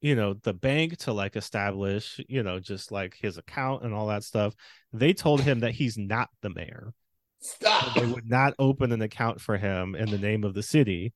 you 0.00 0.16
know 0.16 0.34
the 0.42 0.54
bank 0.54 0.96
to 0.98 1.12
like 1.12 1.36
establish 1.36 2.18
you 2.28 2.42
know 2.42 2.58
just 2.58 2.90
like 2.90 3.14
his 3.20 3.36
account 3.38 3.84
and 3.84 3.94
all 3.94 4.06
that 4.08 4.24
stuff 4.24 4.54
they 4.92 5.12
told 5.12 5.40
him 5.42 5.60
that 5.60 5.72
he's 5.72 5.96
not 5.96 6.28
the 6.40 6.50
mayor 6.50 6.92
Stop. 7.40 7.94
they 7.94 8.06
would 8.06 8.28
not 8.28 8.54
open 8.58 8.90
an 8.92 9.02
account 9.02 9.40
for 9.40 9.56
him 9.58 9.94
in 9.94 10.10
the 10.10 10.18
name 10.18 10.42
of 10.42 10.54
the 10.54 10.62
city 10.62 11.12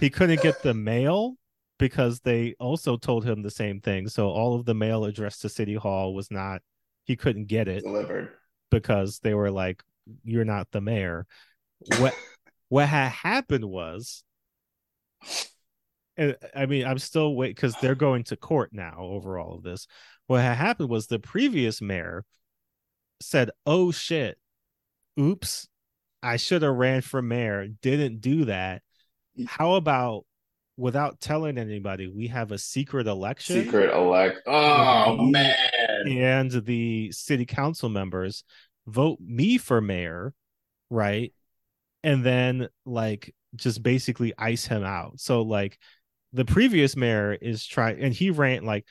he 0.00 0.08
couldn't 0.10 0.40
get 0.42 0.62
the 0.62 0.72
mail 0.74 1.34
because 1.78 2.20
they 2.20 2.54
also 2.58 2.96
told 2.96 3.24
him 3.24 3.42
the 3.42 3.50
same 3.50 3.80
thing 3.80 4.08
so 4.08 4.28
all 4.30 4.54
of 4.54 4.64
the 4.64 4.74
mail 4.74 5.04
addressed 5.04 5.42
to 5.42 5.48
city 5.48 5.74
hall 5.74 6.14
was 6.14 6.30
not 6.30 6.62
he 7.06 7.16
couldn't 7.16 7.46
get 7.46 7.68
it 7.68 7.82
Delivered. 7.82 8.30
because 8.70 9.18
they 9.20 9.32
were 9.32 9.50
like 9.50 9.82
you're 10.24 10.44
not 10.44 10.70
the 10.70 10.80
mayor. 10.80 11.26
What 11.98 12.14
what 12.68 12.86
had 12.88 13.08
happened 13.10 13.64
was 13.64 14.22
and 16.16 16.36
i 16.54 16.66
mean 16.66 16.84
i'm 16.84 16.98
still 16.98 17.34
wait 17.34 17.54
because 17.54 17.74
they're 17.76 17.94
going 17.94 18.24
to 18.24 18.36
court 18.36 18.70
now 18.72 18.96
over 18.98 19.38
all 19.38 19.54
of 19.54 19.62
this. 19.62 19.86
What 20.26 20.42
had 20.42 20.56
happened 20.56 20.88
was 20.90 21.06
the 21.06 21.18
previous 21.18 21.80
mayor 21.80 22.24
said 23.20 23.50
oh 23.64 23.90
shit. 23.92 24.36
Oops. 25.18 25.66
I 26.22 26.36
should 26.36 26.62
have 26.62 26.74
ran 26.74 27.00
for 27.02 27.22
mayor. 27.22 27.68
Didn't 27.68 28.20
do 28.20 28.46
that. 28.46 28.82
How 29.46 29.74
about 29.74 30.25
without 30.76 31.20
telling 31.20 31.56
anybody 31.58 32.06
we 32.06 32.26
have 32.28 32.52
a 32.52 32.58
secret 32.58 33.06
election 33.06 33.64
Secret 33.64 33.94
elect. 33.94 34.40
Oh 34.46 35.16
man. 35.16 35.54
and 36.06 36.50
the 36.50 37.10
city 37.12 37.46
council 37.46 37.88
members 37.88 38.44
vote 38.86 39.18
me 39.20 39.58
for 39.58 39.80
mayor, 39.80 40.34
right? 40.90 41.32
And 42.04 42.24
then 42.24 42.68
like 42.84 43.34
just 43.54 43.82
basically 43.82 44.34
ice 44.38 44.66
him 44.66 44.84
out. 44.84 45.18
So 45.18 45.42
like 45.42 45.78
the 46.32 46.44
previous 46.44 46.96
mayor 46.96 47.32
is 47.32 47.64
trying 47.66 48.00
and 48.00 48.12
he 48.12 48.30
ran 48.30 48.64
like 48.64 48.84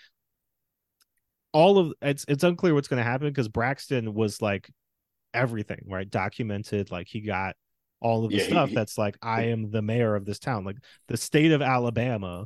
all 1.53 1.77
of 1.77 1.93
it's 2.01 2.25
it's 2.27 2.43
unclear 2.43 2.73
what's 2.73 2.87
going 2.87 2.97
to 2.97 3.09
happen 3.09 3.27
because 3.27 3.47
Braxton 3.47 4.13
was 4.13 4.41
like 4.41 4.69
everything, 5.33 5.83
right? 5.85 6.09
Documented 6.09 6.91
like 6.91 7.07
he 7.07 7.21
got 7.21 7.55
all 8.01 8.25
of 8.25 8.31
the 8.31 8.37
Yeah, 8.37 8.43
stuff 8.45 8.69
he- 8.69 8.75
that's 8.75 8.97
like 8.97 9.17
I 9.21 9.43
am 9.43 9.71
the 9.71 9.81
mayor 9.81 10.15
of 10.15 10.25
this 10.25 10.39
town. 10.39 10.63
Like 10.65 10.77
the 11.07 11.17
state 11.17 11.51
of 11.51 11.61
Alabama 11.61 12.45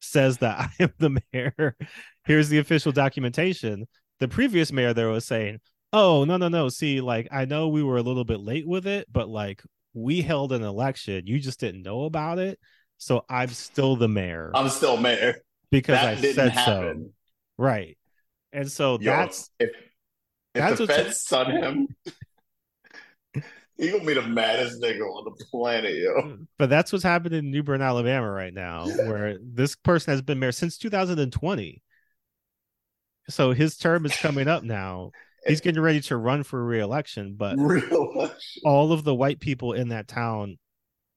says 0.00 0.38
that 0.38 0.58
I 0.80 0.82
am 0.82 0.92
the 0.98 1.20
mayor. 1.32 1.76
Here's 2.24 2.48
the 2.48 2.58
official 2.58 2.92
documentation. 2.92 3.86
The 4.20 4.28
previous 4.28 4.72
mayor 4.72 4.94
there 4.94 5.08
was 5.08 5.26
saying, 5.26 5.60
"Oh, 5.92 6.24
no, 6.24 6.36
no, 6.36 6.48
no. 6.48 6.68
See, 6.68 7.00
like 7.00 7.28
I 7.30 7.44
know 7.44 7.68
we 7.68 7.82
were 7.82 7.98
a 7.98 8.02
little 8.02 8.24
bit 8.24 8.40
late 8.40 8.66
with 8.66 8.86
it, 8.86 9.06
but 9.12 9.28
like 9.28 9.62
we 9.94 10.22
held 10.22 10.52
an 10.52 10.62
election. 10.62 11.26
You 11.26 11.38
just 11.38 11.60
didn't 11.60 11.82
know 11.82 12.04
about 12.04 12.38
it. 12.38 12.58
So 12.98 13.24
I'm 13.28 13.48
still 13.48 13.94
the 13.96 14.08
mayor 14.08 14.50
I'm 14.54 14.70
still 14.70 14.96
mayor. 14.96 15.36
because 15.70 16.00
That 16.00 16.18
I 16.18 16.32
said 16.32 16.52
happen. 16.52 17.04
so." 17.06 17.12
Right. 17.62 17.98
And 18.52 18.70
so 18.70 18.98
Yo, 19.00 19.10
that's 19.10 19.50
if 19.58 19.68
if 19.68 19.74
that's 20.54 20.78
the 20.78 20.86
feds 20.86 21.20
son 21.20 21.50
him, 21.50 21.88
he 23.78 23.90
gonna 23.90 24.04
be 24.04 24.14
the 24.14 24.22
maddest 24.22 24.80
nigga 24.80 25.02
on 25.02 25.24
the 25.24 25.44
planet, 25.50 25.94
yo. 25.94 26.38
but 26.58 26.70
that's 26.70 26.92
what's 26.92 27.04
happening 27.04 27.40
in 27.40 27.50
New 27.50 27.62
Bern, 27.62 27.82
Alabama 27.82 28.30
right 28.30 28.54
now, 28.54 28.86
where 28.86 29.38
this 29.42 29.76
person 29.76 30.12
has 30.12 30.22
been 30.22 30.38
mayor 30.38 30.52
since 30.52 30.78
2020. 30.78 31.82
So 33.28 33.52
his 33.52 33.76
term 33.76 34.06
is 34.06 34.16
coming 34.16 34.48
up 34.48 34.62
now. 34.62 35.10
He's 35.46 35.60
getting 35.60 35.82
ready 35.82 36.00
to 36.02 36.16
run 36.16 36.42
for 36.42 36.64
re-election, 36.64 37.34
but 37.36 37.56
Real 37.58 38.30
all 38.64 38.92
of 38.92 39.04
the 39.04 39.14
white 39.14 39.40
people 39.40 39.72
in 39.74 39.88
that 39.88 40.08
town 40.08 40.58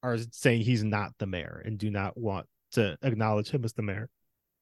are 0.04 0.18
saying 0.32 0.62
he's 0.62 0.84
not 0.84 1.12
the 1.20 1.28
mayor 1.28 1.62
and 1.66 1.78
do 1.78 1.90
not 1.90 2.18
want 2.18 2.46
to 2.72 2.98
acknowledge 3.02 3.50
him 3.50 3.64
as 3.66 3.74
the 3.74 3.82
mayor. 3.82 4.10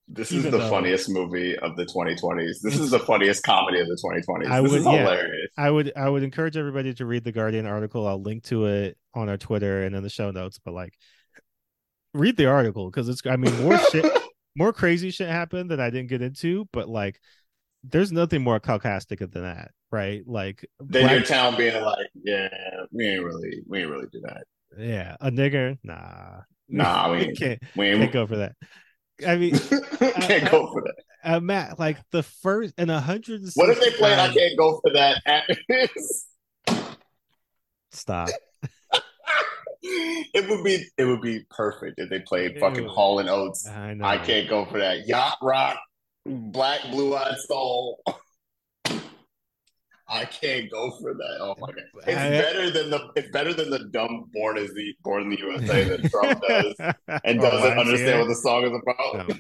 This 0.10 0.32
is 0.32 0.44
the 0.44 0.52
though- 0.52 0.70
funniest 0.70 1.10
movie 1.10 1.58
of 1.58 1.76
the 1.76 1.86
2020s. 1.86 2.62
This 2.62 2.80
is 2.80 2.92
the 2.92 3.00
funniest 3.00 3.44
comedy 3.44 3.80
of 3.82 3.88
the 3.88 3.96
2020s. 4.02 4.48
I 4.50 4.62
this 4.62 4.72
would- 4.72 4.80
is 4.80 4.86
yeah. 4.86 4.92
hilarious. 5.00 5.52
I 5.58 5.70
would 5.70 5.92
I 5.98 6.08
would 6.10 6.24
encourage 6.24 6.56
everybody 6.56 6.94
to 6.94 7.06
read 7.06 7.24
the 7.24 7.32
Guardian 7.34 7.66
article. 7.66 8.08
I'll 8.08 8.22
link 8.22 8.44
to 8.46 8.66
it 8.68 8.98
on 9.14 9.28
our 9.30 9.38
Twitter 9.38 9.84
and 9.84 9.96
in 9.96 10.04
the 10.04 10.10
show 10.10 10.32
notes. 10.32 10.60
But 10.64 10.74
like, 10.74 10.94
read 12.14 12.38
the 12.38 12.46
article 12.46 12.90
because 12.90 13.10
it's 13.10 13.22
I 13.26 13.36
mean 13.36 13.56
more 13.64 13.78
shit, 13.92 14.06
more 14.56 14.72
crazy 14.74 15.12
shit 15.12 15.28
happened 15.30 15.72
that 15.72 15.80
I 15.82 15.90
didn't 15.90 16.08
get 16.10 16.22
into. 16.22 16.68
But 16.72 16.88
like, 16.88 17.20
there's 17.84 18.12
nothing 18.12 18.42
more 18.44 18.60
caucastic 18.60 19.20
than 19.20 19.44
that, 19.44 19.72
right? 19.92 20.24
Like, 20.26 20.66
Then 20.80 21.04
black- 21.04 21.12
your 21.12 21.22
town 21.24 21.58
being 21.58 21.82
like, 21.84 22.08
yeah, 22.24 22.48
we 22.92 23.08
ain't 23.08 23.24
really, 23.24 23.62
we 23.68 23.82
ain't 23.82 23.90
really 23.90 24.08
do 24.12 24.22
that. 24.22 24.44
yeah, 24.78 25.16
a 25.22 25.30
nigger, 25.32 25.78
nah, 25.84 26.42
Nah, 26.70 27.12
we 27.12 27.18
we 27.28 27.36
can't 27.36 27.60
we 27.76 27.92
can't 27.92 28.12
go 28.12 28.26
for 28.26 28.38
that. 28.38 28.54
I 29.26 29.38
mean, 29.38 29.58
can't 30.00 30.52
go 30.52 30.72
for 30.72 30.82
that. 30.84 30.96
uh, 31.24 31.40
Matt, 31.40 31.80
like 31.80 31.98
the 32.12 32.24
first 32.24 32.74
and 32.78 32.92
a 32.92 33.00
hundred. 33.00 33.44
What 33.56 33.70
if 33.70 33.80
they 33.80 33.92
played 33.92 34.20
I 34.20 34.34
can't 34.34 34.58
go 34.58 34.80
for 34.84 34.94
that? 34.94 35.22
stop? 37.92 38.30
it 39.82 40.50
would 40.50 40.64
be 40.64 40.86
it 40.98 41.06
would 41.06 41.22
be 41.22 41.46
perfect 41.50 42.00
if 42.00 42.10
they 42.10 42.20
played 42.20 42.60
fucking 42.60 42.88
Hall 42.88 43.20
and 43.20 43.30
Oates. 43.30 43.68
I. 43.68 43.98
I 44.02 44.18
can't 44.18 44.50
go 44.50 44.66
for 44.66 44.80
that. 44.80 45.08
Yacht 45.08 45.38
rock, 45.42 45.78
black 46.26 46.82
blue 46.92 47.16
eyed 47.16 47.38
soul. 47.48 48.02
I 50.10 50.24
can't 50.26 50.72
go 50.72 50.92
for 51.02 51.14
that. 51.14 51.38
Oh 51.42 51.56
my 51.60 51.68
god. 51.68 51.84
It's 52.08 52.18
I- 52.18 52.30
better 52.30 52.72
than 52.72 52.90
the 52.90 53.12
it's 53.16 53.30
better 53.32 53.54
than 53.54 53.70
the 53.70 53.86
dumb 53.92 54.30
born 54.34 54.58
as 54.58 54.74
the 54.74 54.94
born 55.04 55.24
in 55.24 55.30
the 55.30 55.40
USA 55.40 55.84
that 55.84 56.04
Trump 56.12 56.42
does 56.48 57.20
and 57.26 57.40
doesn't 57.42 57.72
YMCA. 57.72 57.80
understand 57.80 58.20
what 58.22 58.28
the 58.30 58.36
song 58.36 58.64
is 58.64 58.72
about. 58.82 59.28
No. 59.30 59.36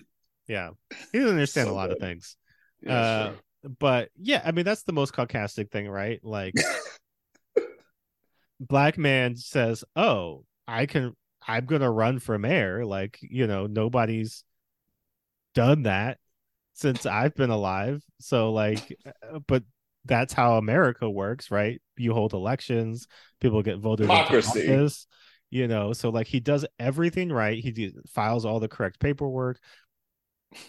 Yeah, 0.48 0.70
he 1.12 1.20
doesn't 1.20 1.34
understand 1.34 1.68
So 1.68 1.74
a 1.74 1.76
lot 1.76 1.92
of 1.92 2.00
things. 2.00 2.36
Yeah, 2.82 2.94
Uh, 3.00 3.26
sure. 3.32 3.40
but 3.80 4.10
yeah, 4.18 4.42
I 4.46 4.52
mean 4.52 4.66
that's 4.66 4.84
the 4.84 4.94
most 4.94 5.14
caucastic 5.14 5.72
thing, 5.72 5.88
right? 5.90 6.20
Like 6.24 6.54
black 8.60 8.98
man 8.98 9.36
says, 9.36 9.84
"Oh, 9.96 10.44
I 10.68 10.86
can 10.86 11.14
I'm 11.48 11.66
going 11.66 11.82
to 11.82 11.90
run 11.90 12.20
for 12.20 12.38
mayor." 12.38 12.86
Like, 12.86 13.18
you 13.22 13.48
know, 13.48 13.68
nobody's 13.68 14.44
done 15.54 15.84
that 15.84 16.18
since 16.74 17.06
I've 17.06 17.36
been 17.36 17.50
alive. 17.50 18.04
So 18.20 18.52
like 18.52 18.96
uh, 19.06 19.40
but 19.48 19.64
that's 20.08 20.34
how 20.34 20.58
America 20.58 21.10
works, 21.10 21.52
right? 21.52 21.82
You 21.98 22.14
hold 22.14 22.34
elections, 22.34 23.08
people 23.42 23.62
get 23.64 23.80
voted 23.80 24.14
into 24.14 24.16
Democracy. 24.16 24.48
office, 24.48 25.08
you 25.50 25.68
know. 25.68 25.94
So 25.94 26.10
like 26.10 26.28
he 26.28 26.40
does 26.40 26.66
everything 26.80 27.32
right. 27.32 27.60
He 27.64 27.94
files 28.14 28.46
all 28.46 28.60
the 28.60 28.68
correct 28.68 29.00
paperwork. 29.00 29.60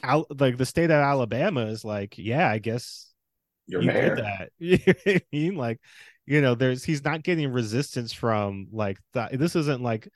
Al- 0.02 0.26
like 0.38 0.56
the 0.56 0.66
state 0.66 0.86
of 0.86 0.90
Alabama 0.92 1.66
is 1.66 1.84
like, 1.84 2.16
yeah, 2.18 2.48
I 2.48 2.58
guess 2.58 3.12
You're 3.66 3.82
you 3.82 3.86
mayor. 3.86 4.16
did 4.16 4.16
that. 4.16 4.50
You 4.58 4.78
know 4.86 4.94
I 5.06 5.22
mean? 5.32 5.54
Like, 5.56 5.80
you 6.26 6.40
know, 6.40 6.54
there's 6.54 6.84
he's 6.84 7.04
not 7.04 7.22
getting 7.22 7.50
resistance 7.52 8.12
from 8.12 8.68
like 8.72 8.98
the, 9.14 9.28
this 9.32 9.56
isn't 9.56 9.82
like 9.82 10.08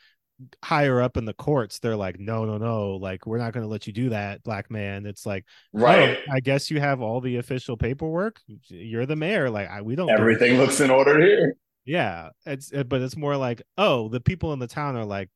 higher 0.65 1.01
up 1.01 1.17
in 1.17 1.25
the 1.25 1.35
courts. 1.35 1.79
They're 1.79 1.97
like, 1.97 2.19
no, 2.21 2.45
no, 2.45 2.59
no, 2.59 2.93
like 2.97 3.27
we're 3.27 3.39
not 3.39 3.53
going 3.53 3.65
to 3.65 3.69
let 3.71 3.87
you 3.87 3.93
do 3.93 4.11
that, 4.11 4.43
black 4.43 4.71
man. 4.71 5.07
It's 5.07 5.25
like, 5.27 5.45
Right. 5.73 6.19
oh, 6.29 6.33
I 6.33 6.41
guess 6.41 6.71
you 6.71 6.81
have 6.81 7.01
all 7.01 7.21
the 7.21 7.37
official 7.37 7.77
paperwork. 7.77 8.41
You're 8.69 9.07
the 9.07 9.17
mayor. 9.17 9.51
Like, 9.51 9.69
I, 9.71 9.83
we 9.83 9.97
don't. 9.97 10.09
do 10.09 10.13
Everything 10.15 10.59
looks 10.59 10.81
in 10.81 10.91
order 10.91 11.21
here. 11.21 11.57
yeah, 11.85 12.31
it's 12.47 12.73
uh, 12.73 12.85
but 12.85 13.01
it's 13.03 13.17
more 13.17 13.37
like, 13.37 13.63
oh, 13.79 14.09
the 14.09 14.21
people 14.21 14.53
in 14.53 14.59
the 14.59 14.67
town 14.69 14.97
are 14.97 15.05
like, 15.05 15.29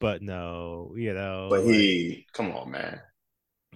but 0.00 0.22
no, 0.22 0.94
you 0.96 1.14
know, 1.14 1.48
But 1.50 1.64
like, 1.64 1.74
he 1.74 2.26
come 2.32 2.52
on, 2.52 2.70
man. 2.70 3.00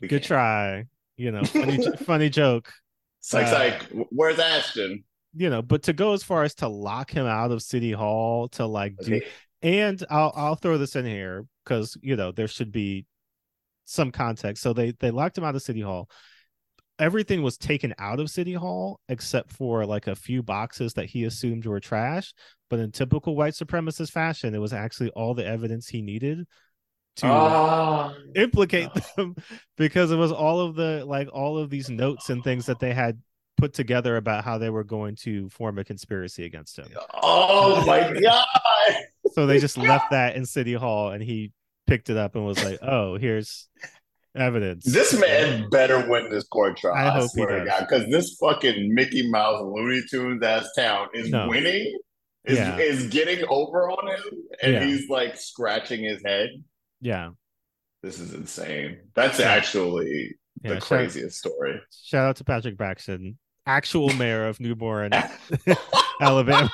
We 0.00 0.08
good 0.08 0.22
can't. 0.22 0.24
try, 0.24 0.84
you 1.16 1.30
know, 1.32 1.44
funny, 1.44 1.78
funny 2.04 2.28
joke. 2.28 2.72
It's 3.20 3.32
like, 3.32 3.44
it's 3.44 3.52
Uh, 3.52 3.58
like, 3.58 4.06
where's 4.10 4.38
Ashton? 4.38 5.04
you 5.38 5.50
know, 5.50 5.60
but 5.62 5.82
to 5.84 5.92
go 5.92 6.14
as 6.14 6.22
far 6.22 6.44
as 6.44 6.54
to 6.56 6.68
lock 6.68 7.10
him 7.10 7.26
out 7.26 7.50
of 7.50 7.62
City 7.62 7.92
Hall 7.92 8.48
to 8.50 8.66
like 8.66 8.96
do, 8.98 9.16
Okay. 9.16 9.26
And 9.66 10.02
I'll 10.08 10.32
I'll 10.36 10.54
throw 10.54 10.78
this 10.78 10.94
in 10.94 11.04
here 11.04 11.44
because 11.64 11.96
you 12.00 12.14
know 12.14 12.30
there 12.30 12.46
should 12.46 12.70
be 12.70 13.04
some 13.84 14.12
context. 14.12 14.62
So 14.62 14.72
they 14.72 14.92
they 14.92 15.10
locked 15.10 15.36
him 15.36 15.44
out 15.44 15.56
of 15.56 15.62
City 15.62 15.80
Hall. 15.80 16.08
Everything 16.98 17.42
was 17.42 17.58
taken 17.58 17.92
out 17.98 18.20
of 18.20 18.30
City 18.30 18.54
Hall 18.54 19.00
except 19.08 19.52
for 19.52 19.84
like 19.84 20.06
a 20.06 20.14
few 20.14 20.42
boxes 20.42 20.94
that 20.94 21.06
he 21.06 21.24
assumed 21.24 21.66
were 21.66 21.80
trash. 21.80 22.32
But 22.70 22.78
in 22.78 22.92
typical 22.92 23.34
white 23.36 23.54
supremacist 23.54 24.12
fashion, 24.12 24.54
it 24.54 24.60
was 24.60 24.72
actually 24.72 25.10
all 25.10 25.34
the 25.34 25.44
evidence 25.46 25.88
he 25.88 26.00
needed 26.00 26.46
to 27.16 27.26
Ah. 27.26 28.14
implicate 28.36 28.90
them 29.16 29.34
because 29.76 30.12
it 30.12 30.16
was 30.16 30.30
all 30.32 30.60
of 30.60 30.76
the 30.76 31.04
like 31.04 31.28
all 31.32 31.58
of 31.58 31.70
these 31.70 31.90
notes 31.90 32.30
and 32.30 32.44
things 32.44 32.66
that 32.66 32.78
they 32.78 32.94
had 32.94 33.20
put 33.56 33.72
together 33.72 34.16
about 34.16 34.44
how 34.44 34.58
they 34.58 34.68
were 34.70 34.84
going 34.84 35.16
to 35.16 35.48
form 35.48 35.78
a 35.78 35.84
conspiracy 35.84 36.44
against 36.44 36.78
him. 36.78 36.88
oh 37.14 37.84
my 37.86 38.12
god. 38.22 38.46
So 39.36 39.46
they 39.46 39.58
just 39.58 39.76
left 39.76 40.10
that 40.12 40.34
in 40.34 40.46
City 40.46 40.72
Hall 40.72 41.10
and 41.10 41.22
he 41.22 41.52
picked 41.86 42.08
it 42.08 42.16
up 42.16 42.34
and 42.36 42.46
was 42.46 42.62
like, 42.64 42.78
"Oh, 42.80 43.16
here's 43.18 43.68
evidence. 44.34 44.84
This 44.90 45.12
man 45.20 45.68
better 45.70 46.08
win 46.08 46.30
this 46.30 46.44
court 46.44 46.78
trial. 46.78 46.94
I 46.94 47.08
I, 47.08 47.10
hope 47.10 47.22
he 47.34 47.42
swear 47.42 47.58
to. 47.60 47.64
God, 47.66 47.86
because 47.88 48.10
this 48.10 48.34
fucking 48.40 48.94
Mickey 48.94 49.30
Mouse 49.30 49.62
Looney 49.62 50.00
Tunes 50.10 50.42
ass 50.42 50.66
town 50.74 51.08
is 51.12 51.28
No. 51.30 51.48
winning, 51.48 51.98
is 52.46 52.56
Yeah. 52.56 52.78
is 52.78 53.08
getting 53.08 53.44
over 53.50 53.90
on 53.90 54.08
him, 54.10 54.24
and 54.62 54.72
Yeah. 54.72 54.84
he's 54.84 55.08
like 55.10 55.36
scratching 55.36 56.02
his 56.02 56.22
head. 56.24 56.48
Yeah. 57.02 57.30
This 58.02 58.18
is 58.18 58.32
insane. 58.32 59.00
That's 59.14 59.38
Yeah. 59.38 59.50
actually 59.52 60.36
Yeah. 60.62 60.70
the 60.70 60.80
shout, 60.80 60.82
craziest 60.88 61.38
story. 61.38 61.78
shout 61.90 62.26
out 62.26 62.36
to 62.36 62.44
Patrick 62.44 62.78
Braxton, 62.78 63.38
actual 63.66 64.08
mayor 64.14 64.46
of 64.46 64.60
New 64.60 64.74
Bern, 64.74 65.10
Alabama. 66.20 66.70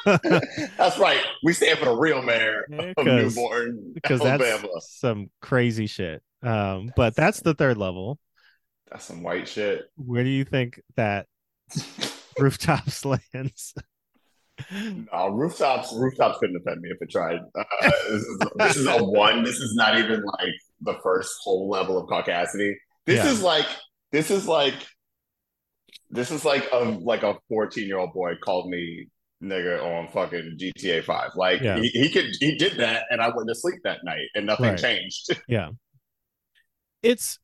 That's 0.76 0.98
right. 0.98 1.20
We 1.42 1.52
stand 1.52 1.78
for 1.78 1.86
the 1.86 1.96
real 1.96 2.22
mayor 2.22 2.64
of 2.96 3.04
new 3.04 3.30
bern 3.30 3.92
because 3.94 4.20
Alabama. 4.20 4.68
that's 4.74 4.98
some 4.98 5.30
crazy 5.40 5.86
shit. 5.86 6.22
Um, 6.42 6.92
but 6.96 7.14
that's 7.14 7.40
the 7.40 7.54
third 7.54 7.76
level. 7.78 8.18
That's 8.90 9.04
some 9.04 9.22
white 9.22 9.48
shit. 9.48 9.84
Where 9.96 10.22
do 10.24 10.30
you 10.30 10.44
think 10.44 10.80
that 10.96 11.26
rooftops 12.38 13.04
lands? 13.04 13.74
No, 14.70 15.28
rooftops. 15.30 15.92
Rooftops 15.94 16.38
couldn't 16.38 16.56
offend 16.56 16.82
me 16.82 16.90
if 16.90 16.98
it 17.00 17.10
tried. 17.10 17.40
Uh, 17.58 17.64
this, 17.82 18.22
is, 18.22 18.38
this 18.56 18.76
is 18.76 18.86
a 18.86 19.02
one. 19.02 19.42
This 19.42 19.56
is 19.56 19.74
not 19.74 19.98
even 19.98 20.22
like 20.22 20.52
the 20.82 20.94
first 21.02 21.32
whole 21.42 21.68
level 21.68 21.96
of 21.98 22.06
caucasity. 22.08 22.74
This 23.06 23.24
Yeah. 23.24 23.30
is 23.30 23.42
like. 23.42 23.66
This 24.12 24.30
is 24.30 24.46
like. 24.46 24.74
This 26.12 26.30
is 26.30 26.44
like 26.44 26.68
a 26.72 26.78
like 26.80 27.22
a 27.24 27.36
fourteen 27.48 27.86
year 27.88 27.98
old 27.98 28.12
boy 28.12 28.34
called 28.36 28.68
me 28.70 29.08
nigga 29.42 29.82
on 29.82 30.08
fucking 30.12 30.56
GTA 30.60 31.02
Five. 31.04 31.30
Like 31.34 31.60
Yeah. 31.62 31.78
he, 31.80 31.88
he 31.88 32.08
could 32.10 32.26
he 32.38 32.56
did 32.56 32.76
that 32.76 33.06
and 33.10 33.20
I 33.20 33.28
went 33.34 33.48
to 33.48 33.54
sleep 33.54 33.80
that 33.84 33.98
night 34.04 34.28
and 34.34 34.46
nothing 34.46 34.66
Right. 34.66 34.78
changed. 34.78 35.30
Yeah. 35.48 35.70
It's 37.02 37.38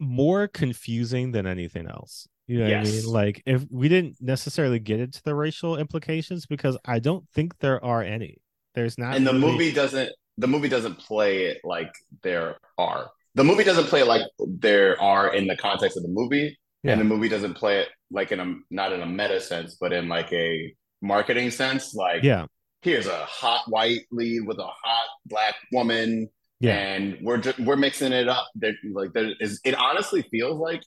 more 0.00 0.48
confusing 0.48 1.32
than 1.32 1.46
anything 1.46 1.86
else. 1.86 2.26
You 2.48 2.58
know 2.58 2.64
what 2.64 2.72
I 2.74 2.76
Yes. 2.82 3.04
mean? 3.04 3.12
Like 3.12 3.42
if 3.46 3.64
we 3.70 3.88
didn't 3.88 4.16
necessarily 4.20 4.80
get 4.80 4.98
into 4.98 5.22
the 5.22 5.34
racial 5.34 5.76
implications 5.76 6.46
because 6.46 6.76
I 6.84 6.98
don't 6.98 7.28
think 7.28 7.58
there 7.58 7.84
are 7.84 8.02
any. 8.02 8.38
There's 8.74 8.98
not 8.98 9.14
and 9.14 9.26
the 9.26 9.32
really- 9.32 9.52
movie 9.52 9.72
doesn't 9.72 10.10
the 10.38 10.48
movie 10.48 10.68
doesn't 10.68 10.98
play 10.98 11.44
it 11.44 11.58
like 11.64 11.92
there 12.22 12.56
are 12.78 13.10
the 13.34 13.44
movie 13.44 13.62
doesn't 13.62 13.84
play 13.84 14.00
it 14.00 14.06
like 14.06 14.22
there 14.38 15.00
are 15.02 15.34
in 15.34 15.46
the 15.46 15.56
context 15.56 15.96
of 15.98 16.02
the 16.02 16.08
movie 16.08 16.56
Yeah. 16.82 16.92
and 16.92 17.00
the 17.00 17.04
movie 17.04 17.28
doesn't 17.28 17.54
play 17.54 17.80
it 17.80 17.88
like 18.10 18.32
in 18.32 18.40
a 18.40 18.54
not 18.70 18.92
in 18.92 19.00
a 19.02 19.06
meta 19.06 19.40
sense 19.40 19.76
but 19.80 19.92
in 19.92 20.08
like 20.08 20.32
a 20.32 20.74
marketing 21.02 21.50
sense 21.50 21.94
like 21.94 22.22
Yeah. 22.22 22.46
here's 22.82 23.06
a 23.06 23.24
hot 23.26 23.64
white 23.68 24.02
lead 24.10 24.46
with 24.46 24.58
a 24.58 24.66
hot 24.66 25.06
black 25.26 25.54
woman 25.72 26.28
Yeah. 26.60 26.76
and 26.76 27.18
we're 27.22 27.38
just 27.38 27.58
we're 27.60 27.76
mixing 27.76 28.12
it 28.12 28.28
up 28.28 28.46
there 28.54 28.72
like 28.92 29.12
there 29.12 29.32
is 29.40 29.60
it 29.64 29.74
honestly 29.74 30.22
feels 30.30 30.58
like 30.58 30.82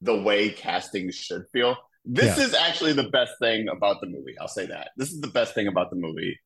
the 0.00 0.20
way 0.20 0.50
casting 0.50 1.10
should 1.12 1.44
feel 1.52 1.76
this 2.04 2.36
Yeah. 2.38 2.44
is 2.44 2.54
actually 2.54 2.92
the 2.94 3.08
best 3.10 3.32
thing 3.40 3.68
about 3.68 4.00
the 4.00 4.06
movie 4.08 4.34
i'll 4.40 4.48
say 4.48 4.66
that 4.66 4.90
this 4.96 5.10
is 5.12 5.20
the 5.20 5.28
best 5.28 5.54
thing 5.54 5.66
about 5.68 5.90
the 5.90 5.96
movie 5.96 6.38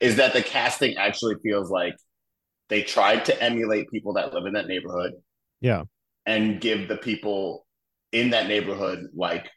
is 0.00 0.16
that 0.16 0.32
the 0.32 0.42
casting 0.42 0.96
actually 0.96 1.34
feels 1.42 1.70
like 1.70 1.94
they 2.68 2.82
tried 2.82 3.24
to 3.26 3.42
emulate 3.42 3.90
people 3.90 4.12
that 4.14 4.32
live 4.34 4.46
in 4.46 4.52
that 4.54 4.66
neighborhood 4.68 5.12
Yeah. 5.60 5.84
and 6.26 6.60
give 6.60 6.88
the 6.88 6.96
people 6.98 7.66
in 8.12 8.30
that 8.30 8.48
neighborhood 8.48 9.08
like 9.14 9.50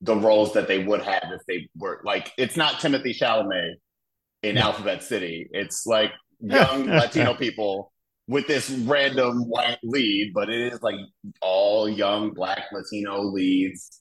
the 0.00 0.16
roles 0.16 0.54
that 0.54 0.66
they 0.66 0.82
would 0.82 1.02
have 1.02 1.24
if 1.32 1.40
they 1.46 1.68
were 1.76 2.00
like 2.04 2.32
it's 2.38 2.56
not 2.56 2.74
Timothée 2.74 3.16
Chalamet 3.16 3.74
in 4.42 4.54
No. 4.54 4.62
Alphabet 4.62 5.02
City. 5.02 5.48
It's 5.52 5.86
like 5.86 6.12
young 6.40 6.86
Latino 6.86 7.34
people 7.34 7.92
with 8.26 8.46
this 8.46 8.70
random 8.70 9.48
white 9.48 9.78
lead, 9.82 10.32
but 10.32 10.48
it 10.48 10.72
is 10.72 10.82
like 10.82 10.96
all 11.42 11.88
young 11.88 12.32
black 12.32 12.64
Latino 12.72 13.22
leads. 13.22 14.00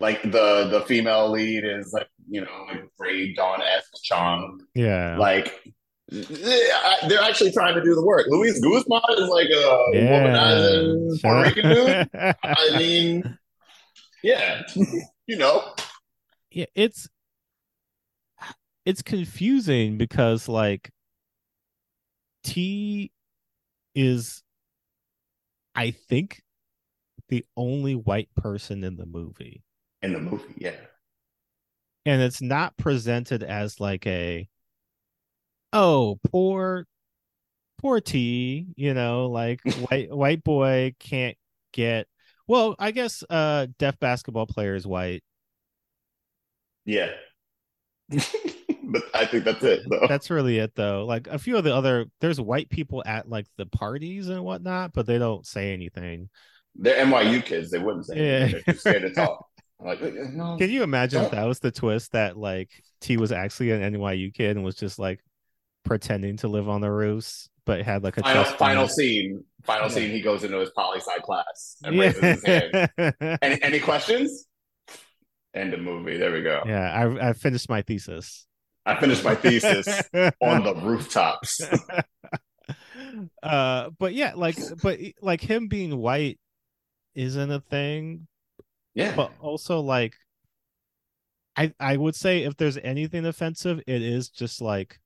Like 0.00 0.22
the 0.22 0.68
the 0.70 0.84
female 0.86 1.30
lead 1.30 1.64
is 1.64 1.92
like 1.92 2.08
you 2.28 2.40
know 2.42 2.66
like 2.68 2.84
Rae 2.98 3.32
Dawn 3.32 3.62
esque 3.62 4.02
Chong. 4.02 4.60
Yeah. 4.74 5.16
Like 5.18 5.54
they're 6.10 7.22
actually 7.22 7.52
trying 7.52 7.74
to 7.74 7.82
do 7.82 7.94
the 7.94 8.04
work. 8.04 8.26
Luis 8.28 8.60
Guzmán 8.62 9.02
is 9.18 9.28
like 9.28 9.48
a 9.48 9.84
yeah. 9.92 10.24
womanizing 10.24 11.22
Puerto 11.22 11.42
Rican 11.42 11.70
dude. 11.70 12.36
I 12.44 12.78
mean, 12.78 13.38
yeah, 14.22 14.62
you 15.26 15.36
know, 15.36 15.64
yeah, 16.50 16.66
it's 16.74 17.08
it's 18.84 19.02
confusing 19.02 19.96
because 19.96 20.48
like 20.48 20.90
T 22.44 23.10
is 23.94 24.42
I 25.74 25.90
think 25.90 26.42
the 27.28 27.44
only 27.56 27.94
white 27.94 28.28
person 28.36 28.84
in 28.84 28.96
the 28.96 29.06
movie. 29.06 29.62
in 30.02 30.12
the 30.12 30.20
movie, 30.20 30.54
yeah, 30.58 30.76
And 32.04 32.20
it's 32.20 32.42
not 32.42 32.76
presented 32.76 33.42
as 33.42 33.80
like 33.80 34.06
a 34.06 34.46
oh, 35.74 36.18
poor 36.30 36.86
poor 37.78 38.00
T, 38.00 38.68
you 38.76 38.94
know, 38.94 39.26
like 39.26 39.60
white 39.90 40.10
white 40.14 40.42
boy 40.44 40.94
can't 40.98 41.36
get 41.72 42.06
well, 42.48 42.76
I 42.78 42.92
guess 42.92 43.22
uh 43.28 43.66
deaf 43.78 43.98
basketball 44.00 44.46
player 44.46 44.74
is 44.74 44.86
white. 44.86 45.22
yeah. 46.86 47.10
but 48.10 49.02
I 49.14 49.24
think 49.24 49.44
that's 49.44 49.62
it, 49.64 49.82
though. 49.88 50.06
That's 50.08 50.30
really 50.30 50.58
it 50.58 50.74
though. 50.74 51.04
Like 51.06 51.26
a 51.26 51.38
few 51.38 51.56
of 51.56 51.64
the 51.64 51.74
other 51.74 52.06
there's 52.20 52.40
white 52.40 52.70
people 52.70 53.02
at 53.06 53.28
like 53.28 53.46
the 53.56 53.66
parties 53.66 54.28
and 54.28 54.44
whatnot, 54.44 54.92
but 54.92 55.06
they 55.06 55.18
don't 55.18 55.46
say 55.46 55.72
anything. 55.72 56.28
They're 56.76 57.04
NYU 57.04 57.44
kids. 57.44 57.70
They 57.70 57.78
wouldn't 57.78 58.06
say. 58.06 58.16
Yeah. 58.16 58.38
anything. 58.40 58.62
They're 58.66 58.76
scared 58.76 59.02
to 59.02 59.10
talk. 59.14 59.46
Like, 59.80 60.00
no. 60.00 60.56
Can 60.56 60.70
you 60.70 60.82
imagine 60.82 61.24
if 61.24 61.32
that 61.32 61.44
was 61.44 61.60
the 61.60 61.70
twist 61.70 62.12
that 62.12 62.36
like 62.36 62.70
T 63.00 63.16
was 63.16 63.32
actually 63.32 63.70
an 63.72 63.94
NYU 63.94 64.32
kid 64.32 64.56
and 64.56 64.64
was 64.64 64.76
just 64.76 64.98
like 64.98 65.20
pretending 65.84 66.36
to 66.38 66.48
live 66.48 66.68
on 66.68 66.80
the 66.80 66.90
roofs, 66.90 67.48
but 67.66 67.82
had 67.82 68.02
like 68.02 68.16
a 68.18 68.22
Final, 68.22 68.44
final 68.44 68.88
scene. 68.88 69.44
Final 69.62 69.88
Yeah. 69.88 69.94
scene. 69.94 70.10
He 70.10 70.20
goes 70.20 70.44
into 70.44 70.58
his 70.58 70.70
poli 70.70 71.00
sci 71.00 71.16
class 71.20 71.76
and 71.84 71.98
raises 71.98 72.20
his 72.20 72.44
hand. 72.44 72.90
Any, 73.42 73.62
any 73.62 73.80
questions? 73.80 74.46
End 75.54 75.72
of 75.72 75.80
movie. 75.80 76.16
There 76.16 76.32
we 76.32 76.42
go. 76.42 76.62
yeah, 76.66 76.92
I 76.92 77.30
I 77.30 77.32
finished 77.32 77.68
my 77.68 77.82
thesis. 77.82 78.46
I 78.84 78.98
finished 79.00 79.24
my 79.24 79.34
thesis 79.34 79.86
on 80.42 80.64
the 80.64 80.74
rooftops. 80.74 81.60
uh 83.42 83.90
but 83.98 84.14
yeah, 84.14 84.32
like 84.34 84.56
but 84.82 84.98
like 85.22 85.40
him 85.40 85.68
being 85.68 85.96
white 85.96 86.38
isn't 87.14 87.50
a 87.50 87.60
thing, 87.60 88.26
Yeah. 88.94 89.14
but 89.14 89.30
also 89.40 89.80
like 89.80 90.14
I 91.56 91.72
I 91.78 91.96
would 91.96 92.16
say 92.16 92.42
if 92.42 92.56
there's 92.56 92.76
anything 92.78 93.24
offensive, 93.26 93.80
it 93.86 94.02
is 94.02 94.28
just 94.28 94.60
like 94.60 94.98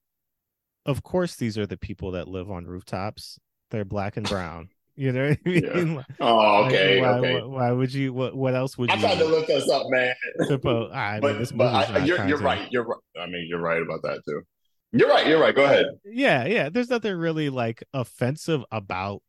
of 0.88 1.02
course 1.02 1.36
these 1.36 1.56
are 1.58 1.66
the 1.66 1.76
people 1.76 2.12
that 2.12 2.26
live 2.26 2.50
on 2.50 2.64
rooftops. 2.66 3.38
They're 3.70 3.84
black 3.84 4.16
and 4.16 4.28
brown. 4.28 4.70
You 4.98 5.12
know 5.12 5.28
what 5.28 5.38
I 5.46 5.48
mean? 5.48 5.94
Like, 5.94 6.06
oh, 6.18 6.64
okay. 6.64 7.00
why, 7.00 7.08
okay. 7.18 7.34
Why, 7.40 7.46
why 7.46 7.70
would 7.70 7.94
you 7.94 8.12
what 8.12 8.34
what 8.34 8.56
else 8.56 8.76
would 8.76 8.90
you 8.90 8.96
I 8.96 9.00
tried 9.00 9.18
to 9.18 9.26
look 9.26 9.46
this 9.46 9.70
up, 9.70 9.86
man. 9.90 10.12
I 10.40 10.48
mean 10.48 11.20
but 11.20 11.38
this 11.38 11.52
but 11.52 11.72
I, 11.72 12.04
you're 12.04 12.26
you're 12.26 12.38
right. 12.38 12.66
You're 12.72 12.82
right. 12.82 12.98
I 13.22 13.26
mean, 13.26 13.46
you're 13.48 13.60
right 13.60 13.80
about 13.80 14.02
that 14.02 14.22
too. 14.26 14.42
You're 14.90 15.08
right. 15.08 15.24
You're 15.24 15.38
right. 15.38 15.54
Go 15.54 15.66
ahead. 15.66 15.86
yeah 16.04 16.46
yeah 16.46 16.68
there's 16.68 16.90
nothing 16.90 17.14
really 17.14 17.48
like 17.48 17.84
offensive 17.94 18.64
about 18.72 19.22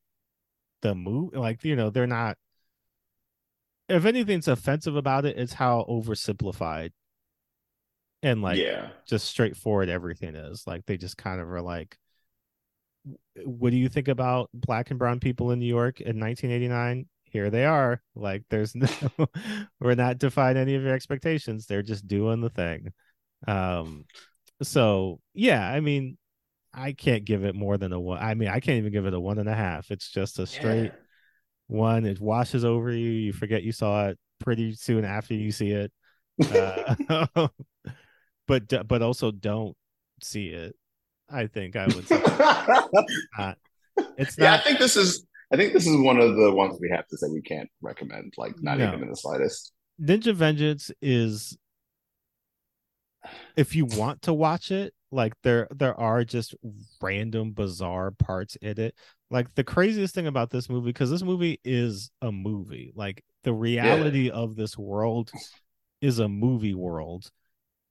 the 0.82 0.96
movie 0.96 1.38
like 1.38 1.64
you 1.64 1.76
know 1.76 1.92
they're 1.92 2.08
not 2.08 2.36
if 3.88 4.06
anything's 4.06 4.48
offensive 4.48 4.96
about 4.96 5.24
it 5.26 5.38
it's 5.38 5.54
how 5.54 5.86
oversimplified 5.88 6.94
and 8.22 8.42
like 8.42 8.58
yeah. 8.58 8.90
just 9.08 9.26
straightforward 9.26 9.90
everything 9.90 10.36
is 10.36 10.66
like 10.68 10.86
they 10.86 10.98
just 10.98 11.18
kind 11.18 11.40
of 11.40 11.50
are 11.52 11.62
like 11.62 11.98
what 13.46 13.72
do 13.72 13.78
you 13.78 13.88
think 13.88 14.08
about 14.08 14.50
black 14.54 14.90
and 14.90 15.00
brown 15.00 15.20
people 15.20 15.52
in 15.52 15.60
new 15.60 15.66
york 15.66 16.02
in 16.02 16.20
1989 16.20 17.06
here 17.32 17.50
they 17.50 17.66
are. 17.66 18.02
Like 18.16 18.44
there's 18.50 18.76
no 18.76 18.88
we're 19.80 19.96
not 19.96 20.18
defying 20.18 20.58
any 20.58 20.76
of 20.76 20.84
your 20.84 20.94
expectations. 20.94 21.66
They're 21.66 21.84
just 21.84 22.08
doing 22.08 22.42
the 22.42 22.50
thing. 22.50 22.94
Um 23.48 24.06
so 24.62 25.22
yeah 25.34 25.66
i 25.66 25.80
mean 25.80 26.18
i 26.74 26.92
can't 26.92 27.24
give 27.24 27.46
it 27.46 27.56
more 27.56 27.78
than 27.78 27.94
a 27.94 28.00
one 28.00 28.22
i 28.22 28.34
mean 28.34 28.50
i 28.50 28.60
can't 28.60 28.78
even 28.78 28.92
give 28.92 29.06
it 29.06 29.14
a 29.14 29.20
one 29.20 29.40
and 29.40 29.48
a 29.48 29.56
half. 29.56 29.90
It's 29.90 30.10
just 30.12 30.40
a 30.40 30.46
straight 30.46 30.92
one. 31.68 32.06
It 32.06 32.20
washes 32.20 32.66
over 32.66 32.92
you. 32.92 33.10
You 33.10 33.32
forget 33.32 33.64
you 33.64 33.72
saw 33.72 34.08
it 34.08 34.20
pretty 34.40 34.74
soon 34.74 35.06
after 35.06 35.34
you 35.34 35.52
see 35.52 35.72
it. 35.72 35.92
Uh, 36.42 37.26
but 38.50 38.88
but 38.88 39.02
also 39.02 39.32
don't 39.32 39.78
see 40.22 40.48
it 40.50 40.76
i 41.30 41.46
think 41.48 41.76
i 41.78 41.86
would 41.86 42.06
say 42.08 42.22
yeah. 42.28 43.54
it's 44.18 44.38
I 44.40 44.44
not 44.44 44.64
think 44.66 44.80
this 44.80 44.98
is. 44.98 45.26
I 45.52 45.56
think 45.58 45.74
this 45.74 45.88
is 45.88 45.98
one 45.98 46.20
of 46.20 46.36
the 46.36 46.52
ones 46.54 46.78
we 46.80 46.90
have 46.90 47.08
to 47.08 47.18
say 47.18 47.28
we 47.34 47.42
can't 47.42 47.68
recommend. 47.82 48.34
Like, 48.38 48.54
not 48.62 48.78
No. 48.78 48.88
even 48.90 49.02
in 49.02 49.10
the 49.10 49.16
slightest. 49.16 49.72
ninja 50.00 50.34
vengeance 50.34 50.92
is 51.02 51.58
if 53.58 53.76
you 53.76 53.86
want 53.86 54.22
to 54.24 54.34
watch 54.34 54.72
it 54.72 54.94
like 55.12 55.34
there 55.44 55.68
there 55.72 56.00
are 56.00 56.24
just 56.24 56.54
random 57.02 57.52
bizarre 57.52 58.12
parts 58.12 58.56
in 58.62 58.80
it 58.80 58.96
like 59.32 59.48
the 59.56 59.64
craziest 59.64 60.14
thing 60.16 60.28
about 60.28 60.50
this 60.52 60.70
movie 60.70 60.90
because 60.90 61.10
this 61.10 61.24
movie 61.24 61.60
is 61.66 62.12
a 62.22 62.32
movie 62.32 62.92
like 62.96 63.24
the 63.44 63.52
reality 63.54 64.30
of 64.30 64.56
this 64.56 64.78
world 64.78 65.32
is 66.02 66.20
a 66.20 66.30
movie 66.30 66.76
world 66.76 67.30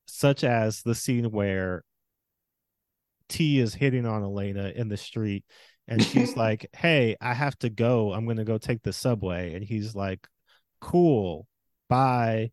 such 0.08 0.42
as 0.42 0.82
the 0.82 0.94
scene 0.94 1.30
where 1.30 1.84
t 3.28 3.58
is 3.60 3.74
hitting 3.74 4.06
on 4.06 4.22
elena 4.22 4.72
in 4.74 4.88
the 4.88 4.96
street 4.96 5.44
and 5.86 6.02
she's 6.02 6.36
like 6.44 6.66
hey 6.74 7.16
i 7.20 7.34
have 7.34 7.58
to 7.58 7.70
go. 7.70 8.12
I'm 8.12 8.26
gonna 8.26 8.44
go 8.44 8.58
take 8.58 8.82
the 8.82 8.92
subway. 8.92 9.54
And 9.54 9.64
he's 9.64 9.94
like 9.94 10.26
cool. 10.80 11.46
Bye. 11.88 12.52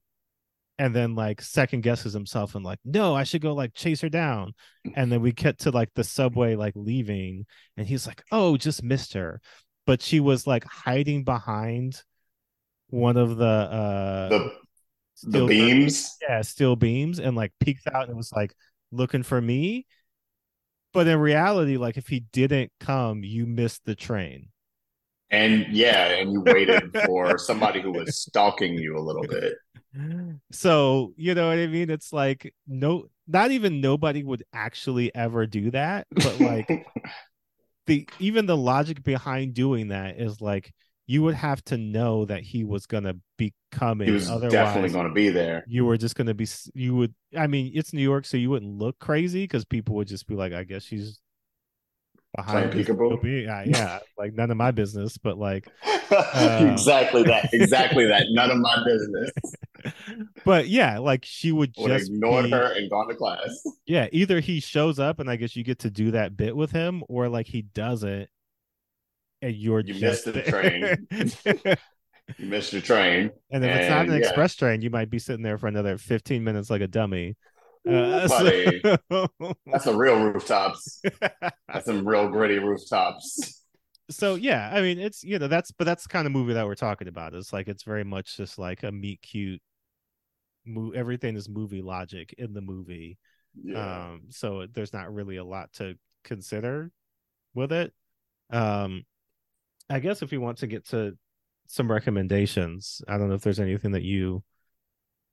And 0.78 0.94
then 0.94 1.16
like 1.16 1.42
second 1.42 1.84
guesses 1.84 2.14
himself 2.14 2.56
and 2.56 2.66
like 2.66 2.80
no 2.84 3.16
i 3.16 3.24
should 3.24 3.42
go 3.42 3.54
like 3.54 3.74
chase 3.74 4.02
her 4.02 4.10
down. 4.10 4.54
And 4.96 5.12
then 5.12 5.22
we 5.22 5.32
get 5.32 5.60
to 5.60 5.72
like 5.72 5.90
the 5.96 6.04
subway 6.04 6.56
like 6.56 6.74
leaving 6.76 7.46
and 7.78 7.88
he's 7.88 8.08
like 8.08 8.24
oh 8.32 8.58
just 8.58 8.84
missed 8.84 9.14
her. 9.14 9.42
But 9.86 10.02
she 10.02 10.20
was 10.20 10.48
like 10.48 10.66
hiding 10.66 11.24
behind 11.24 12.02
one 12.90 13.18
of 13.18 13.38
the 13.38 13.46
uh 13.46 14.30
The 14.30 14.52
the 15.24 15.44
steel 15.44 15.48
beams. 15.48 16.18
yeah 16.22 16.42
steel 16.42 16.76
beams 16.76 17.20
and 17.20 17.36
like 17.36 17.52
peeked 17.60 17.88
out 17.94 18.08
and 18.08 18.18
was 18.18 18.32
like 18.34 18.54
looking 18.92 19.24
for 19.24 19.42
me 19.42 19.86
but 20.94 21.08
in 21.08 21.20
reality 21.20 21.78
like 21.78 21.98
if 21.98 22.08
he 22.08 22.22
didn't 22.32 22.72
come 22.80 23.24
you 23.24 23.46
missed 23.46 23.84
the 23.86 23.96
train 23.96 24.50
And 25.32 25.66
yeah, 25.72 26.08
and 26.20 26.32
you 26.32 26.42
waited 26.42 26.96
for 27.06 27.38
somebody 27.38 27.82
who 27.82 27.92
was 27.92 28.18
stalking 28.22 28.76
you 28.78 28.98
a 28.98 29.02
little 29.02 29.26
bit. 29.28 29.56
so 30.52 31.14
you 31.16 31.34
know 31.34 31.48
what 31.48 31.58
i 31.58 31.68
mean 31.68 31.90
it's 31.90 32.12
like 32.12 32.54
no 32.68 33.06
not 33.28 33.52
even 33.52 33.82
nobody 33.82 34.24
would 34.24 34.44
actually 34.54 35.14
ever 35.16 35.48
do 35.48 35.72
that 35.72 36.06
but 36.12 36.40
like 36.40 36.70
the 37.88 38.08
even 38.20 38.46
the 38.46 38.58
logic 38.58 39.04
behind 39.04 39.54
doing 39.54 39.90
that 39.90 40.20
is 40.20 40.42
like 40.42 40.74
you 41.08 41.22
would 41.24 41.36
have 41.36 41.64
to 41.66 41.78
know 41.78 42.26
that 42.26 42.42
he 42.42 42.64
was 42.64 42.86
gonna 42.86 43.16
be 43.38 43.54
coming 43.72 44.08
he 44.08 44.14
was 44.14 44.30
otherwise 44.30 44.52
definitely 44.52 44.90
going 44.90 45.08
to 45.08 45.14
be 45.14 45.30
there. 45.30 45.64
you 45.68 45.86
were 45.86 45.98
just 45.98 46.16
gonna 46.16 46.34
be 46.34 46.48
you 46.74 46.96
would 46.96 47.14
i 47.38 47.46
mean 47.48 47.72
it's 47.76 47.94
new 47.94 48.02
york 48.02 48.26
so 48.26 48.38
you 48.38 48.50
wouldn't 48.50 48.78
look 48.78 48.98
crazy 49.00 49.44
because 49.44 49.66
people 49.66 49.96
would 49.96 50.08
just 50.08 50.26
be 50.28 50.36
like 50.36 50.54
i 50.54 50.64
guess 50.64 50.84
she's 50.84 51.20
behind 52.36 52.72
peekaboo? 52.74 53.24
yeah, 53.46 53.64
yeah 53.66 54.00
like 54.18 54.34
none 54.34 54.52
of 54.52 54.58
my 54.58 54.72
business 54.72 55.18
but 55.18 55.38
like 55.38 55.68
Uh, 56.12 56.70
exactly 56.72 57.24
that. 57.24 57.50
Exactly 57.54 58.06
that. 58.06 58.28
None 58.30 58.52
of 58.52 58.58
my 58.60 58.78
business. 58.86 59.32
but 60.46 60.68
yeah 60.68 61.00
like 61.00 61.26
she 61.26 61.52
would 61.52 61.74
Would 61.80 61.88
just 61.88 62.12
ignored 62.12 62.46
be- 62.46 62.52
her 62.52 62.74
and 62.76 62.88
gone 62.92 63.08
to 63.08 63.16
class. 63.16 63.64
yeah 63.88 64.08
either 64.12 64.40
he 64.40 64.60
shows 64.60 65.00
up 65.00 65.20
and 65.20 65.30
i 65.32 65.36
guess 65.36 65.56
you 65.56 65.64
get 65.64 65.80
to 65.80 65.90
do 65.90 66.12
that 66.12 66.38
bit 66.38 66.56
with 66.56 66.70
him 66.72 67.04
or 67.10 67.28
like 67.28 67.48
he 67.48 67.64
doesn't 67.64 68.30
and 69.42 69.56
you're 69.56 69.82
You 69.82 69.94
just 69.94 70.26
missed 70.26 70.26
the 70.26 70.98
there. 71.54 71.78
You 72.40 72.48
missed 72.48 72.74
your 72.74 72.82
train. 72.82 73.30
and 73.52 73.64
if 73.64 73.70
it's 73.76 73.90
not 73.90 74.08
an 74.08 74.14
yeah. 74.14 74.18
express 74.18 74.56
train 74.56 74.82
you 74.82 74.90
might 74.90 75.12
be 75.12 75.20
sitting 75.20 75.44
there 75.44 75.60
for 75.60 75.68
another 75.68 75.98
15 75.98 76.44
minutes 76.44 76.70
like 76.72 76.82
a 76.82 76.88
dummy 76.88 77.36
Uh, 77.88 78.28
so, 79.12 79.28
That's 79.68 79.86
a 79.86 79.96
real 79.96 80.20
rooftops. 80.24 81.02
That's 81.72 81.86
some 81.86 82.08
real 82.08 82.28
gritty 82.30 82.58
rooftops. 82.58 83.64
so 84.10 84.34
yeah 84.36 84.72
i 84.74 84.82
mean 84.82 85.00
it's 85.00 85.24
you 85.24 85.38
know 85.40 85.48
that's 85.48 85.72
but 85.72 85.86
that's 85.86 86.04
the 86.04 86.10
kind 86.10 86.26
of 86.28 86.32
movie 86.32 86.54
that 86.54 86.66
we're 86.66 86.76
talking 86.76 87.08
about 87.08 87.34
it's 87.36 87.52
like 87.54 87.68
it's 87.68 87.84
very 87.84 88.04
much 88.04 88.38
just 88.38 88.58
like 88.58 88.82
a 88.84 88.92
meet 88.92 89.22
cute 89.22 89.62
mo- 90.66 90.92
everything 90.96 91.36
is 91.36 91.48
movie 91.50 91.82
logic 91.82 92.34
in 92.40 92.54
the 92.54 92.62
movie 92.62 93.18
Yeah. 93.64 94.06
um 94.10 94.22
so 94.30 94.66
there's 94.74 94.94
not 94.94 95.14
really 95.14 95.38
a 95.38 95.44
lot 95.44 95.74
to 95.74 95.96
consider 96.24 96.92
with 97.54 97.72
it 97.72 97.94
um 98.52 99.04
i 99.90 100.00
guess 100.00 100.22
if 100.22 100.32
you 100.32 100.42
want 100.42 100.58
to 100.58 100.68
get 100.68 100.86
to 100.88 101.18
some 101.68 101.92
recommendations 101.92 103.02
i 103.08 103.18
don't 103.18 103.30
know 103.30 103.36
if 103.36 103.42
there's 103.42 103.60
anything 103.60 103.92
that 103.92 104.04
you 104.04 104.44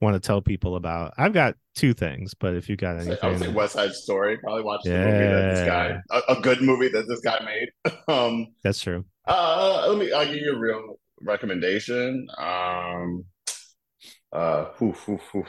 want 0.01 0.15
to 0.15 0.19
tell 0.19 0.41
people 0.41 0.75
about 0.75 1.13
i've 1.17 1.33
got 1.33 1.55
two 1.75 1.93
things 1.93 2.33
but 2.33 2.55
if 2.55 2.67
you 2.67 2.75
got 2.75 2.95
I 2.95 3.05
would 3.05 3.05
say 3.05 3.17
anything 3.23 3.53
West 3.53 3.73
Side 3.73 3.93
Story. 3.93 4.37
Probably 4.37 4.63
watch 4.63 4.81
the 4.83 4.91
movie 4.91 5.11
that 5.11 5.55
this 5.55 5.65
guy, 5.65 5.97
a, 6.11 6.33
a 6.33 6.41
good 6.41 6.61
movie 6.61 6.89
that 6.89 7.07
this 7.07 7.21
guy 7.21 7.39
made. 7.45 7.93
Um, 8.07 8.47
that's 8.63 8.81
true 8.81 9.05
uh, 9.25 9.85
let 9.87 9.97
me. 9.97 10.11
I'll 10.11 10.25
give 10.25 10.35
you 10.35 10.53
a 10.53 10.59
real 10.59 10.99
recommendation. 11.21 12.27
Um, 12.37 13.25
uh, 14.31 14.65
oof, 14.81 15.07
oof, 15.07 15.35
oof. 15.35 15.47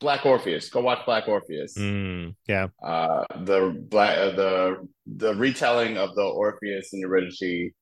Black 0.00 0.24
Orpheus. 0.24 0.70
Go 0.70 0.80
watch 0.80 1.04
Black 1.04 1.26
Orpheus. 1.26 1.76
Mm, 1.76 2.36
yeah 2.46 2.68
Uh, 2.82 3.24
the 3.40 3.84
black, 3.90 4.16
uh, 4.16 4.30
the 4.30 4.88
the 5.06 5.34
retelling 5.34 5.98
of 5.98 6.14
the 6.14 6.22
Orpheus 6.22 6.92
and 6.92 7.02
Eurydice 7.02 7.72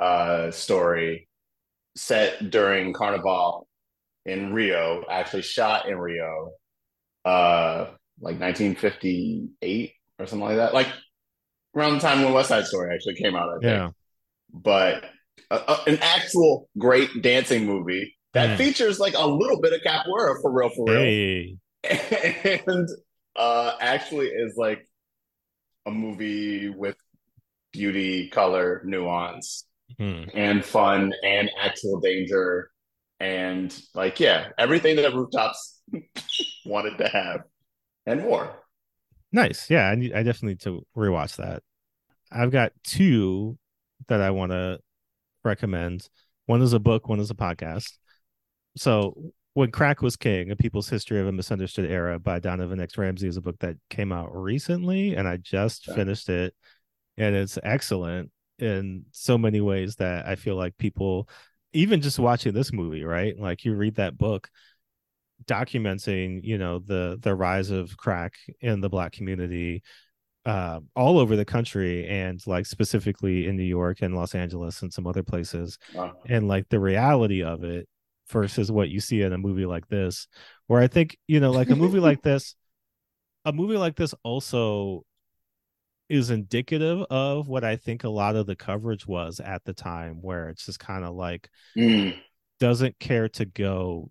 uh 0.00 0.50
story 0.50 1.28
set 1.96 2.50
during 2.50 2.92
Carnival 2.94 3.68
in 4.26 4.52
Rio, 4.54 5.04
actually 5.10 5.42
shot 5.42 5.88
in 5.88 5.98
Rio, 5.98 6.52
uh, 7.24 7.86
like 8.20 8.38
1958 8.40 9.92
or 10.18 10.26
something 10.26 10.46
like 10.48 10.56
that. 10.56 10.74
Like 10.74 10.88
around 11.76 11.94
the 11.94 12.00
time 12.00 12.22
when 12.22 12.32
West 12.32 12.48
Side 12.48 12.66
Story 12.66 12.94
actually 12.94 13.16
came 13.16 13.36
out, 13.36 13.48
I 13.50 13.54
think. 13.54 13.64
yeah 13.64 13.90
But 14.52 15.04
uh, 15.50 15.62
uh, 15.66 15.84
an 15.86 15.98
actual 16.02 16.68
great 16.78 17.22
dancing 17.22 17.66
movie 17.66 18.16
that 18.34 18.50
Mm. 18.50 18.56
features 18.58 19.00
like 19.00 19.14
a 19.16 19.26
little 19.26 19.60
bit 19.60 19.72
of 19.72 19.80
capoeira 19.82 20.40
for 20.40 20.52
real, 20.52 20.70
for 20.70 20.86
real 20.92 21.02
hey 21.02 21.56
and 22.66 22.88
uh 23.36 23.76
actually 23.80 24.28
is 24.28 24.54
like 24.56 24.86
a 25.86 25.90
movie 25.90 26.68
with 26.68 26.96
beauty 27.72 28.28
color 28.28 28.82
nuance 28.84 29.64
Hmm. 29.98 30.24
and 30.34 30.64
fun 30.64 31.12
and 31.24 31.50
actual 31.60 32.00
danger 32.00 32.70
and 33.18 33.78
like 33.94 34.20
yeah 34.20 34.48
everything 34.58 34.96
that 34.96 35.14
rooftops 35.14 35.82
wanted 36.66 36.98
to 36.98 37.08
have 37.08 37.42
and 38.06 38.22
more 38.22 38.56
Nice. 39.32 39.70
Yeah, 39.70 39.88
I 39.88 39.94
need, 39.94 40.12
I 40.12 40.24
definitely 40.24 40.54
need 40.54 40.60
to 40.62 40.84
rewatch 40.96 41.36
that. 41.36 41.62
I've 42.32 42.50
got 42.50 42.72
two 42.82 43.58
that 44.08 44.20
I 44.20 44.30
want 44.32 44.50
to 44.50 44.80
recommend. 45.44 46.08
One 46.46 46.62
is 46.62 46.72
a 46.72 46.80
book, 46.80 47.08
one 47.08 47.20
is 47.20 47.30
a 47.30 47.34
podcast. 47.34 47.92
So, 48.76 49.32
When 49.54 49.70
Crack 49.70 50.02
Was 50.02 50.16
King, 50.16 50.50
A 50.50 50.56
People's 50.56 50.88
History 50.88 51.20
of 51.20 51.28
a 51.28 51.32
Misunderstood 51.32 51.90
Era 51.90 52.18
by 52.18 52.40
Donovan 52.40 52.80
X. 52.80 52.98
Ramsey 52.98 53.28
is 53.28 53.36
a 53.36 53.40
book 53.40 53.56
that 53.60 53.76
came 53.88 54.10
out 54.12 54.34
recently, 54.34 55.14
and 55.14 55.28
I 55.28 55.36
just 55.36 55.88
Okay. 55.88 56.00
finished 56.00 56.28
it. 56.28 56.54
And 57.16 57.36
it's 57.36 57.58
excellent 57.62 58.32
in 58.60 59.06
so 59.12 59.38
many 59.38 59.60
ways 59.60 59.96
that 59.96 60.26
I 60.26 60.36
feel 60.36 60.56
like 60.56 60.76
people, 60.78 61.28
even 61.72 62.00
just 62.00 62.18
watching 62.18 62.52
this 62.54 62.72
movie, 62.72 63.04
right? 63.04 63.38
Like 63.38 63.64
you 63.64 63.74
read 63.74 63.96
that 63.96 64.18
book, 64.18 64.48
documenting 65.46 66.40
you 66.44 66.58
know 66.58 66.78
the 66.80 67.18
the 67.22 67.34
rise 67.34 67.70
of 67.70 67.96
crack 67.96 68.34
in 68.60 68.80
the 68.80 68.90
black 68.90 69.12
community 69.12 69.82
uh, 70.46 70.80
all 70.96 71.18
over 71.18 71.36
the 71.36 71.44
country 71.44 72.06
and 72.08 72.46
like 72.46 72.66
specifically 72.66 73.46
in 73.46 73.56
new 73.56 73.62
york 73.62 74.02
and 74.02 74.14
los 74.14 74.34
angeles 74.34 74.82
and 74.82 74.92
some 74.92 75.06
other 75.06 75.22
places 75.22 75.78
Uh, 75.96 76.10
and 76.28 76.48
like 76.48 76.68
the 76.68 76.80
reality 76.80 77.42
of 77.42 77.64
it 77.64 77.88
versus 78.28 78.70
what 78.70 78.90
you 78.90 79.00
see 79.00 79.22
in 79.22 79.32
a 79.32 79.38
movie 79.38 79.66
like 79.66 79.86
this 79.88 80.28
where 80.66 80.80
i 80.82 80.86
think 80.86 81.16
you 81.26 81.40
know 81.40 81.50
like 81.52 81.70
a 81.70 81.76
movie 81.76 82.00
like 82.00 82.22
this 82.22 82.54
a 83.44 83.52
movie 83.52 83.76
like 83.76 83.96
this 83.96 84.14
also 84.22 85.04
is 86.10 86.30
indicative 86.30 87.02
of 87.10 87.48
what 87.48 87.64
i 87.64 87.76
think 87.76 88.04
a 88.04 88.08
lot 88.08 88.36
of 88.36 88.46
the 88.46 88.56
coverage 88.56 89.06
was 89.06 89.40
at 89.40 89.64
the 89.64 89.72
time 89.72 90.18
where 90.20 90.48
it's 90.48 90.66
just 90.66 90.78
kind 90.78 91.04
of 91.04 91.14
like 91.14 91.48
mm, 91.76 92.14
doesn't 92.58 92.98
care 92.98 93.28
to 93.28 93.44
go 93.44 94.10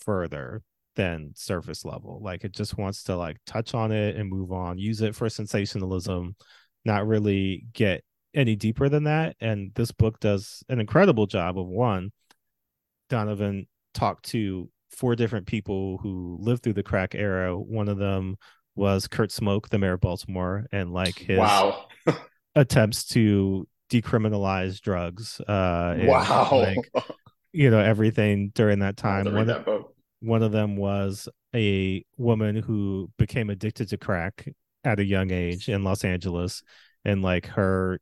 further 0.00 0.62
than 0.96 1.32
surface 1.36 1.84
level. 1.84 2.18
Like 2.20 2.42
it 2.42 2.52
just 2.52 2.76
wants 2.76 3.04
to 3.04 3.16
like 3.16 3.36
touch 3.46 3.74
on 3.74 3.92
it 3.92 4.16
and 4.16 4.28
move 4.28 4.50
on, 4.50 4.78
use 4.78 5.02
it 5.02 5.14
for 5.14 5.28
sensationalism, 5.28 6.34
not 6.84 7.06
really 7.06 7.66
get 7.72 8.02
any 8.34 8.56
deeper 8.56 8.88
than 8.88 9.04
that. 9.04 9.36
And 9.40 9.72
this 9.74 9.92
book 9.92 10.18
does 10.18 10.64
an 10.68 10.80
incredible 10.80 11.26
job 11.26 11.58
of 11.58 11.66
one. 11.66 12.10
Donovan 13.08 13.68
talked 13.94 14.24
to 14.30 14.68
four 14.90 15.14
different 15.14 15.46
people 15.46 15.98
who 15.98 16.38
lived 16.40 16.62
through 16.62 16.72
the 16.72 16.82
crack 16.82 17.14
era. 17.14 17.56
One 17.56 17.88
of 17.88 17.98
them 17.98 18.36
was 18.76 19.08
Kurt 19.08 19.30
Schmoke, 19.30 19.68
the 19.68 19.78
mayor 19.78 19.94
of 19.94 20.00
Baltimore, 20.00 20.66
and 20.70 20.92
like 20.92 21.18
his 21.18 21.38
wow 21.38 21.86
attempts 22.54 23.04
to 23.08 23.66
decriminalize 23.90 24.80
drugs. 24.80 25.40
Uh, 25.40 25.94
and, 25.98 26.08
wow 26.08 26.48
like, 26.52 27.06
you 27.52 27.70
know 27.70 27.80
everything 27.80 28.52
during 28.54 28.80
that 28.80 28.96
time. 28.96 29.32
One, 29.32 29.46
that 29.46 29.64
book. 29.64 29.94
one 30.20 30.42
of 30.42 30.52
them 30.52 30.76
was 30.76 31.28
a 31.54 32.04
woman 32.16 32.56
who 32.56 33.10
became 33.18 33.50
addicted 33.50 33.88
to 33.88 33.96
crack 33.96 34.48
at 34.84 35.00
a 35.00 35.04
young 35.04 35.30
age 35.32 35.68
in 35.68 35.82
Los 35.82 36.04
Angeles, 36.04 36.62
and 37.04 37.22
like 37.22 37.46
her 37.46 37.98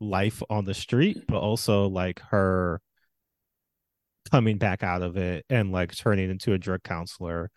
life 0.00 0.42
on 0.50 0.64
the 0.64 0.74
street, 0.74 1.24
but 1.28 1.38
also 1.38 1.86
like 1.86 2.20
her 2.30 2.80
coming 4.30 4.58
back 4.58 4.82
out 4.82 5.02
of 5.02 5.16
it 5.16 5.44
and 5.48 5.72
like 5.72 5.96
turning 5.96 6.30
into 6.30 6.52
a 6.52 6.58
drug 6.58 6.82
counselor 6.82 7.50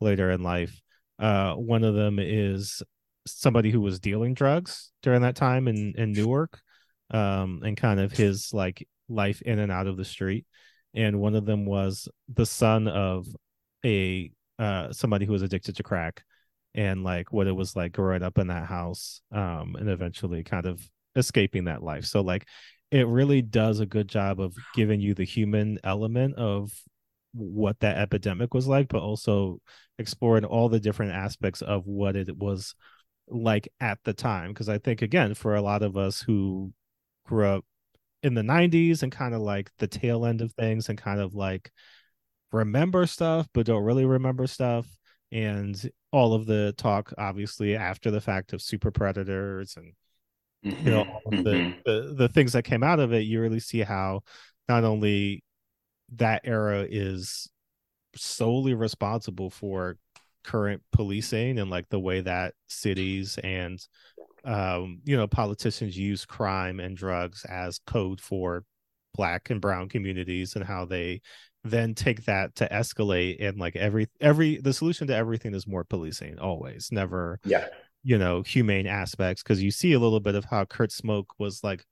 later 0.00 0.30
in 0.30 0.42
life. 0.42 0.80
Uh, 1.18 1.54
one 1.54 1.84
of 1.84 1.94
them 1.94 2.18
is 2.20 2.82
somebody 3.26 3.70
who 3.70 3.80
was 3.80 3.98
dealing 4.00 4.34
drugs 4.34 4.92
during 5.02 5.22
that 5.22 5.36
time 5.36 5.68
in 5.68 5.94
in 5.96 6.12
Newark. 6.12 6.60
um, 7.10 7.62
and 7.64 7.76
kind 7.76 8.00
of 8.00 8.12
his 8.12 8.52
like 8.52 8.86
life 9.08 9.42
in 9.42 9.58
and 9.58 9.70
out 9.72 9.86
of 9.86 9.96
the 9.96 10.04
street. 10.04 10.44
And 10.94 11.20
one 11.20 11.34
of 11.36 11.46
them 11.46 11.66
was 11.66 12.08
the 12.28 12.46
son 12.46 12.88
of 12.88 13.26
a 13.84 14.30
uh 14.58 14.92
somebody 14.92 15.26
who 15.26 15.32
was 15.32 15.42
addicted 15.42 15.76
to 15.76 15.82
crack 15.82 16.24
and 16.74 17.04
like 17.04 17.32
what 17.32 17.46
it 17.46 17.52
was 17.52 17.76
like 17.76 17.92
growing 17.92 18.22
up 18.22 18.38
in 18.38 18.48
that 18.48 18.66
house 18.66 19.20
um 19.32 19.76
and 19.78 19.88
eventually 19.90 20.42
kind 20.42 20.66
of 20.66 20.80
escaping 21.14 21.64
that 21.64 21.82
life. 21.82 22.04
So 22.06 22.22
like 22.22 22.46
it 22.90 23.06
really 23.06 23.42
does 23.42 23.80
a 23.80 23.86
good 23.86 24.08
job 24.08 24.40
of 24.40 24.54
giving 24.74 25.00
you 25.00 25.14
the 25.14 25.24
human 25.24 25.78
element 25.84 26.34
of 26.36 26.70
what 27.36 27.80
that 27.80 27.98
epidemic 27.98 28.54
was 28.54 28.66
like, 28.66 28.88
but 28.88 29.02
also 29.02 29.60
exploring 29.98 30.44
all 30.44 30.68
the 30.68 30.80
different 30.80 31.12
aspects 31.12 31.62
of 31.62 31.86
what 31.86 32.16
it 32.16 32.36
was 32.36 32.74
like 33.28 33.68
at 33.80 33.98
the 34.04 34.12
time. 34.14 34.52
Because 34.52 34.68
I 34.68 34.78
think, 34.78 35.02
again, 35.02 35.34
for 35.34 35.54
a 35.56 35.62
lot 35.62 35.82
of 35.82 35.96
us 35.96 36.20
who 36.22 36.72
grew 37.26 37.46
up 37.46 37.64
in 38.22 38.34
the 38.34 38.42
90s 38.42 39.02
and 39.02 39.12
kind 39.12 39.34
of 39.34 39.40
like 39.42 39.70
the 39.78 39.88
tail 39.88 40.26
end 40.26 40.40
of 40.42 40.52
things 40.54 40.88
and 40.88 40.98
kind 40.98 41.20
of 41.20 41.34
like 41.34 41.70
remember 42.52 43.06
stuff, 43.06 43.48
but 43.54 43.66
don't 43.66 43.84
really 43.84 44.04
remember 44.04 44.46
stuff. 44.46 44.86
And 45.32 45.90
all 46.12 46.34
of 46.34 46.46
the 46.46 46.74
talk, 46.78 47.12
obviously, 47.18 47.76
after 47.76 48.10
the 48.10 48.20
fact 48.20 48.52
of 48.52 48.62
super 48.62 48.90
predators 48.90 49.76
and 49.76 49.92
you 50.84 50.90
know 50.90 51.04
Mhm, 51.26 51.44
the, 51.44 51.56
mhm. 51.56 51.74
the 51.84 52.14
the 52.16 52.28
things 52.28 52.52
that 52.52 52.64
came 52.64 52.82
out 52.82 53.00
of 53.00 53.12
it 53.12 53.20
you 53.20 53.40
really 53.40 53.60
see 53.60 53.80
how 53.80 54.20
not 54.68 54.84
only 54.84 55.42
that 56.14 56.42
era 56.44 56.86
is 56.88 57.50
solely 58.14 58.74
responsible 58.74 59.50
for 59.50 59.96
current 60.44 60.82
policing 60.92 61.58
and 61.58 61.70
like 61.70 61.88
the 61.88 61.98
way 61.98 62.20
that 62.20 62.54
cities 62.68 63.36
and 63.42 63.84
um 64.44 65.00
you 65.04 65.16
know 65.16 65.26
politicians 65.26 65.98
use 65.98 66.24
crime 66.24 66.78
and 66.78 66.96
drugs 66.96 67.44
as 67.46 67.80
code 67.86 68.20
for 68.20 68.62
black 69.14 69.50
and 69.50 69.60
brown 69.60 69.88
communities 69.88 70.54
and 70.54 70.64
how 70.64 70.84
they 70.84 71.20
then 71.64 71.94
take 71.94 72.24
that 72.26 72.54
to 72.54 72.68
escalate 72.68 73.44
and 73.44 73.58
like 73.58 73.74
every 73.74 74.06
every 74.20 74.58
the 74.58 74.72
solution 74.72 75.08
to 75.08 75.14
everything 75.14 75.52
is 75.52 75.66
more 75.66 75.82
policing 75.82 76.38
always 76.38 76.90
never 76.92 77.40
Yeah. 77.44 77.66
you 78.04 78.16
know 78.16 78.42
humane 78.42 78.86
aspects 78.86 79.42
because 79.42 79.60
you 79.60 79.72
see 79.72 79.94
a 79.94 79.98
little 79.98 80.20
bit 80.20 80.36
of 80.36 80.44
how 80.44 80.64
Kurt 80.64 80.90
Schmoke 80.90 81.26
was 81.40 81.64
like 81.64 81.84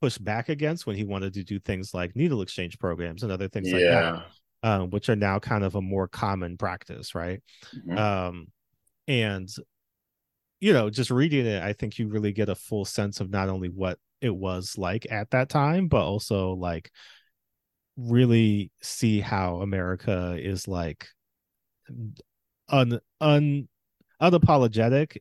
pushed 0.00 0.22
back 0.22 0.48
against 0.48 0.86
when 0.86 0.96
he 0.96 1.04
wanted 1.04 1.34
to 1.34 1.44
do 1.44 1.58
things 1.58 1.94
like 1.94 2.14
needle 2.14 2.42
exchange 2.42 2.78
programs 2.78 3.22
and 3.22 3.32
other 3.32 3.48
things 3.48 3.72
like 3.72 3.82
that, 3.82 4.68
um, 4.68 4.90
which 4.90 5.08
are 5.08 5.16
now 5.16 5.38
kind 5.38 5.64
of 5.64 5.74
a 5.74 5.80
more 5.80 6.08
common 6.08 6.56
practice, 6.56 7.14
right? 7.14 7.42
Mhm. 7.74 7.98
Um, 7.98 8.46
and 9.08 9.48
you 10.60 10.72
know, 10.72 10.88
just 10.88 11.10
reading 11.10 11.46
it, 11.46 11.62
I 11.62 11.72
think 11.72 11.98
you 11.98 12.08
really 12.08 12.32
get 12.32 12.48
a 12.48 12.54
full 12.54 12.84
sense 12.84 13.20
of 13.20 13.30
not 13.30 13.48
only 13.48 13.68
what 13.68 13.98
it 14.20 14.34
was 14.34 14.78
like 14.78 15.06
at 15.10 15.30
that 15.30 15.48
time, 15.48 15.88
but 15.88 16.02
also 16.02 16.52
like 16.52 16.90
really 17.96 18.70
see 18.82 19.20
how 19.20 19.60
America 19.60 20.36
is 20.38 20.66
like 20.66 21.08
un 22.68 22.98
un 23.20 23.68
unapologetic 24.20 25.18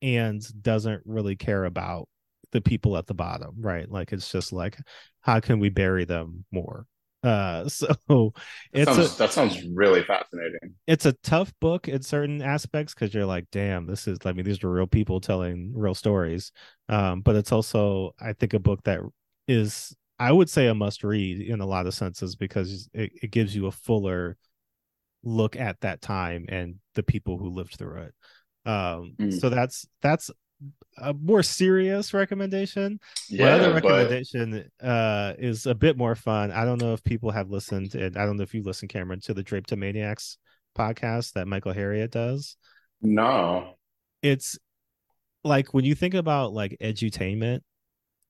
and 0.00 0.42
doesn't 0.62 1.02
really 1.04 1.36
care 1.36 1.64
about 1.64 2.08
the 2.52 2.60
people 2.60 2.96
at 2.96 3.06
the 3.06 3.14
bottom, 3.14 3.56
right? 3.60 3.90
Like 3.90 4.12
it's 4.12 4.30
just 4.30 4.52
like 4.52 4.78
how 5.20 5.40
can 5.40 5.58
we 5.58 5.68
bury 5.68 6.04
them 6.04 6.44
more? 6.52 6.86
Uh 7.22 7.68
so 7.68 7.94
That 8.08 8.34
it's 8.72 8.94
sounds, 8.94 9.14
a 9.14 9.18
that 9.18 9.32
sounds 9.32 9.64
really 9.74 10.02
fascinating. 10.04 10.74
it's 10.86 11.04
a 11.06 11.12
tough 11.22 11.52
book 11.60 11.86
in 11.88 12.02
certain 12.02 12.40
aspects 12.40 12.94
because 12.94 13.12
you're 13.12 13.26
like, 13.26 13.46
damn, 13.52 13.86
this 13.86 14.08
is 14.08 14.18
I 14.24 14.32
mean, 14.32 14.44
these 14.44 14.62
are 14.64 14.70
real 14.70 14.86
people 14.86 15.20
telling 15.20 15.72
real 15.74 15.94
stories. 15.94 16.50
Um, 16.88 17.20
but 17.20 17.36
it's 17.36 17.52
also, 17.52 18.14
I 18.20 18.32
think, 18.32 18.54
a 18.54 18.58
book 18.58 18.82
that 18.84 19.00
is 19.46 19.94
I 20.18 20.32
would 20.32 20.48
say 20.50 20.66
a 20.68 20.74
must 20.74 21.04
read 21.04 21.40
in 21.40 21.60
a 21.60 21.66
lot 21.66 21.86
of 21.86 21.94
senses 21.94 22.36
because 22.36 22.88
it, 22.94 23.12
it 23.22 23.30
gives 23.30 23.54
you 23.54 23.66
a 23.66 23.70
fuller 23.72 24.36
look 25.24 25.56
at 25.56 25.80
that 25.80 26.00
time 26.00 26.46
and 26.48 26.76
the 26.94 27.02
people 27.02 27.38
who 27.38 27.50
lived 27.50 27.76
through 27.76 28.02
it. 28.02 28.14
Um, 28.70 29.14
Mm. 29.18 29.40
so 29.40 29.48
that's 29.50 29.86
that's 30.02 30.30
a 30.96 31.14
more 31.14 31.42
serious 31.42 32.12
recommendation. 32.12 32.98
My 33.38 33.50
Yeah, 33.50 33.54
other 33.54 33.72
but 33.80 33.84
recommendation 33.84 34.70
uh 34.82 35.34
is 35.38 35.66
a 35.66 35.74
bit 35.74 35.96
more 35.96 36.14
fun. 36.14 36.50
I 36.50 36.64
don't 36.64 36.80
know 36.80 36.92
if 36.92 37.04
people 37.04 37.30
have 37.30 37.50
listened, 37.50 37.94
and 37.94 38.16
I 38.16 38.26
don't 38.26 38.36
know 38.36 38.42
if 38.42 38.54
you 38.54 38.62
listen, 38.62 38.88
Cameron, 38.88 39.20
to 39.20 39.34
the 39.34 39.44
Drapetomaniacs 39.44 40.36
podcast 40.76 41.32
that 41.32 41.48
Michael 41.48 41.72
Harriot 41.74 42.10
does. 42.10 42.56
no. 43.00 43.74
It's 44.22 44.58
like 45.44 45.72
when 45.72 45.84
you 45.84 45.94
think 45.94 46.14
about 46.14 46.52
like 46.52 46.76
edutainment, 46.82 47.60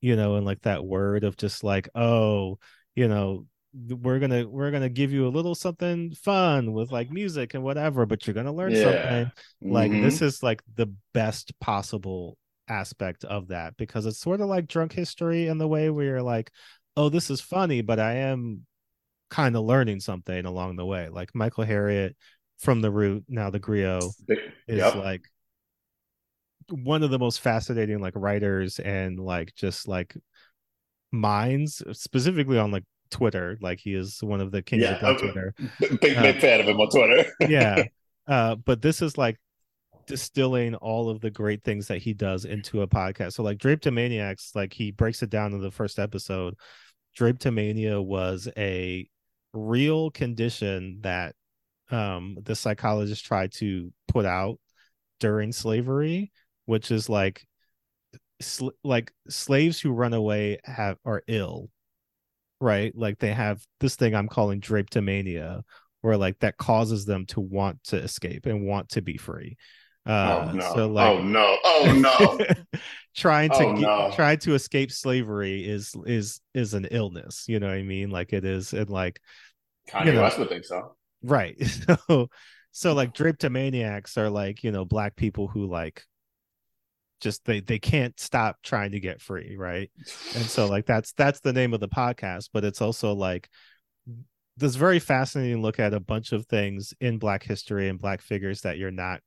you 0.00 0.16
know, 0.16 0.36
and 0.36 0.46
like 0.46 0.62
that 0.62 0.84
word 0.84 1.24
of 1.24 1.36
just 1.36 1.64
like, 1.64 1.88
oh, 1.94 2.58
you 2.94 3.08
know, 3.08 3.46
we're 3.74 4.18
gonna 4.18 4.48
we're 4.48 4.70
gonna 4.70 4.88
give 4.88 5.12
you 5.12 5.26
a 5.26 5.28
little 5.30 5.54
something 5.54 6.12
fun 6.14 6.72
with 6.72 6.90
like 6.90 7.10
music 7.10 7.54
and 7.54 7.62
whatever, 7.62 8.06
but 8.06 8.26
you're 8.26 8.34
gonna 8.34 8.52
learn 8.52 8.74
Yeah. 8.74 8.82
something 8.84 9.32
like 9.62 9.90
Mhm. 9.90 10.02
this 10.02 10.22
is 10.22 10.42
like 10.42 10.62
the 10.74 10.92
best 11.12 11.58
possible 11.60 12.38
aspect 12.68 13.24
of 13.24 13.48
that 13.48 13.76
because 13.76 14.04
it's 14.06 14.18
sort 14.18 14.40
of 14.40 14.48
like 14.48 14.66
drunk 14.68 14.92
history 14.92 15.46
in 15.46 15.58
the 15.58 15.66
way 15.66 15.88
where 15.88 16.04
you're 16.04 16.22
like 16.22 16.50
oh 16.98 17.08
this 17.08 17.30
is 17.30 17.40
funny 17.40 17.80
but 17.80 17.98
i 17.98 18.12
am 18.12 18.66
kind 19.30 19.56
of 19.56 19.64
learning 19.64 19.98
something 20.00 20.44
along 20.44 20.76
the 20.76 20.84
way 20.84 21.08
like 21.08 21.34
michael 21.34 21.64
harriot 21.64 22.14
from 22.58 22.82
the 22.82 22.90
root 22.90 23.24
now 23.26 23.48
the 23.48 23.58
Grio 23.58 23.96
is 23.96 24.14
Yep. 24.68 24.94
like 24.96 25.22
one 26.68 27.02
of 27.02 27.08
the 27.10 27.18
most 27.18 27.40
fascinating 27.40 27.98
like 28.00 28.12
writers 28.14 28.78
and 28.78 29.18
like 29.18 29.54
just 29.54 29.88
like 29.88 30.14
minds 31.10 31.82
specifically 31.92 32.58
on 32.58 32.70
like 32.70 32.84
twitter 33.10 33.56
like 33.60 33.78
he 33.80 33.94
is 33.94 34.22
one 34.22 34.40
of 34.40 34.50
the 34.50 34.62
kings 34.62 34.82
Yeah, 34.82 34.96
of 35.04 35.18
twitter. 35.18 35.54
Big, 35.80 36.00
big, 36.00 36.16
Uh, 36.16 36.32
fan 36.34 36.60
of 36.60 36.66
him 36.66 36.80
on 36.80 36.88
Twitter. 36.90 37.30
yeah. 37.48 37.84
Uh 38.26 38.54
but 38.56 38.82
this 38.82 39.00
is 39.02 39.16
like 39.16 39.36
distilling 40.06 40.74
all 40.76 41.10
of 41.10 41.20
the 41.20 41.30
great 41.30 41.62
things 41.64 41.86
that 41.88 41.98
he 41.98 42.14
does 42.14 42.44
into 42.46 42.80
a 42.82 42.86
podcast. 42.88 43.34
So 43.34 43.42
like 43.42 43.58
drapetomaniacs 43.58 44.54
like 44.54 44.72
he 44.72 44.90
breaks 44.90 45.22
it 45.22 45.30
down 45.30 45.52
in 45.52 45.60
the 45.60 45.70
first 45.70 45.98
episode. 45.98 46.54
Drapetomania 47.18 48.02
was 48.04 48.48
a 48.56 49.08
real 49.52 50.10
condition 50.10 50.98
that 51.02 51.34
um 51.90 52.36
the 52.42 52.54
psychologist 52.54 53.24
tried 53.24 53.52
to 53.52 53.92
put 54.06 54.26
out 54.26 54.58
during 55.20 55.52
slavery 55.52 56.30
which 56.66 56.90
is 56.90 57.08
like 57.08 57.46
sl- 58.40 58.68
like 58.84 59.10
slaves 59.28 59.80
who 59.80 59.90
run 59.90 60.12
away 60.12 60.58
have 60.64 60.98
are 61.06 61.22
ill 61.28 61.70
right 62.60 62.92
like 62.96 63.18
they 63.18 63.32
have 63.32 63.62
this 63.80 63.96
thing 63.96 64.14
i'm 64.14 64.28
calling 64.28 64.60
drapetomania 64.60 65.62
where 66.00 66.16
like 66.16 66.38
that 66.40 66.56
causes 66.56 67.04
them 67.04 67.26
to 67.26 67.40
want 67.40 67.82
to 67.84 67.96
escape 67.96 68.46
and 68.46 68.66
want 68.66 68.88
to 68.88 69.00
be 69.02 69.16
free 69.16 69.56
uh 70.06 70.46
oh 70.48 70.52
no. 70.52 70.74
so 70.74 70.88
like 70.88 71.18
oh 71.18 71.22
no. 71.22 71.58
Oh 71.64 71.92
no. 72.40 72.80
trying 73.16 73.50
to 73.50 73.56
Oh, 73.64 73.72
get, 73.74 73.80
no. 73.82 74.10
try 74.14 74.36
to 74.36 74.54
escape 74.54 74.90
slavery 74.92 75.66
is 75.68 75.94
is 76.06 76.40
is 76.54 76.74
an 76.74 76.86
illness 76.90 77.44
you 77.48 77.58
know 77.60 77.66
what 77.66 77.76
i 77.76 77.82
mean 77.82 78.10
like 78.10 78.32
it 78.32 78.44
is 78.44 78.72
and 78.72 78.88
like 78.88 79.20
Kanye 79.90 80.06
You 80.06 80.12
know. 80.14 80.22
West 80.22 80.38
would 80.38 80.48
think 80.48 80.64
so. 80.64 80.96
right 81.22 81.56
so 82.08 82.28
so 82.72 82.94
like 82.94 83.12
drapetomaniacs 83.14 84.16
are 84.16 84.30
like 84.30 84.62
you 84.62 84.70
know 84.72 84.84
black 84.84 85.16
people 85.16 85.48
who 85.48 85.66
like 85.66 86.04
just 87.20 87.44
they 87.44 87.60
they 87.60 87.78
can't 87.78 88.18
stop 88.18 88.56
trying 88.62 88.92
to 88.92 89.00
get 89.00 89.20
free 89.20 89.56
right? 89.56 89.90
And 90.34 90.44
so 90.44 90.66
like 90.70 90.86
that's 90.86 91.12
that's 91.12 91.40
the 91.40 91.52
name 91.52 91.74
of 91.74 91.80
the 91.80 91.88
podcast 91.88 92.50
but 92.52 92.64
it's 92.64 92.80
also 92.80 93.14
like 93.14 93.48
this 94.58 94.74
very 94.74 94.98
fascinating 94.98 95.62
look 95.62 95.78
at 95.78 95.94
a 95.94 96.00
bunch 96.00 96.32
of 96.32 96.46
things 96.46 96.92
in 97.00 97.18
black 97.18 97.44
history 97.44 97.88
and 97.88 97.98
black 97.98 98.20
figures 98.20 98.62
that 98.62 98.76
you're 98.76 98.90
not 98.90 99.20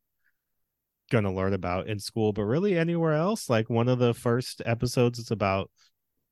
going 1.10 1.24
to 1.24 1.32
learn 1.32 1.54
about 1.54 1.88
in 1.88 2.00
school 2.00 2.34
but 2.34 2.44
really 2.44 2.78
anywhere 2.78 3.14
else. 3.14 3.50
Like 3.50 3.70
one 3.70 3.88
of 3.88 4.00
the 4.00 4.14
first 4.14 4.62
episodes 4.66 5.20
is 5.20 5.32
about 5.32 5.72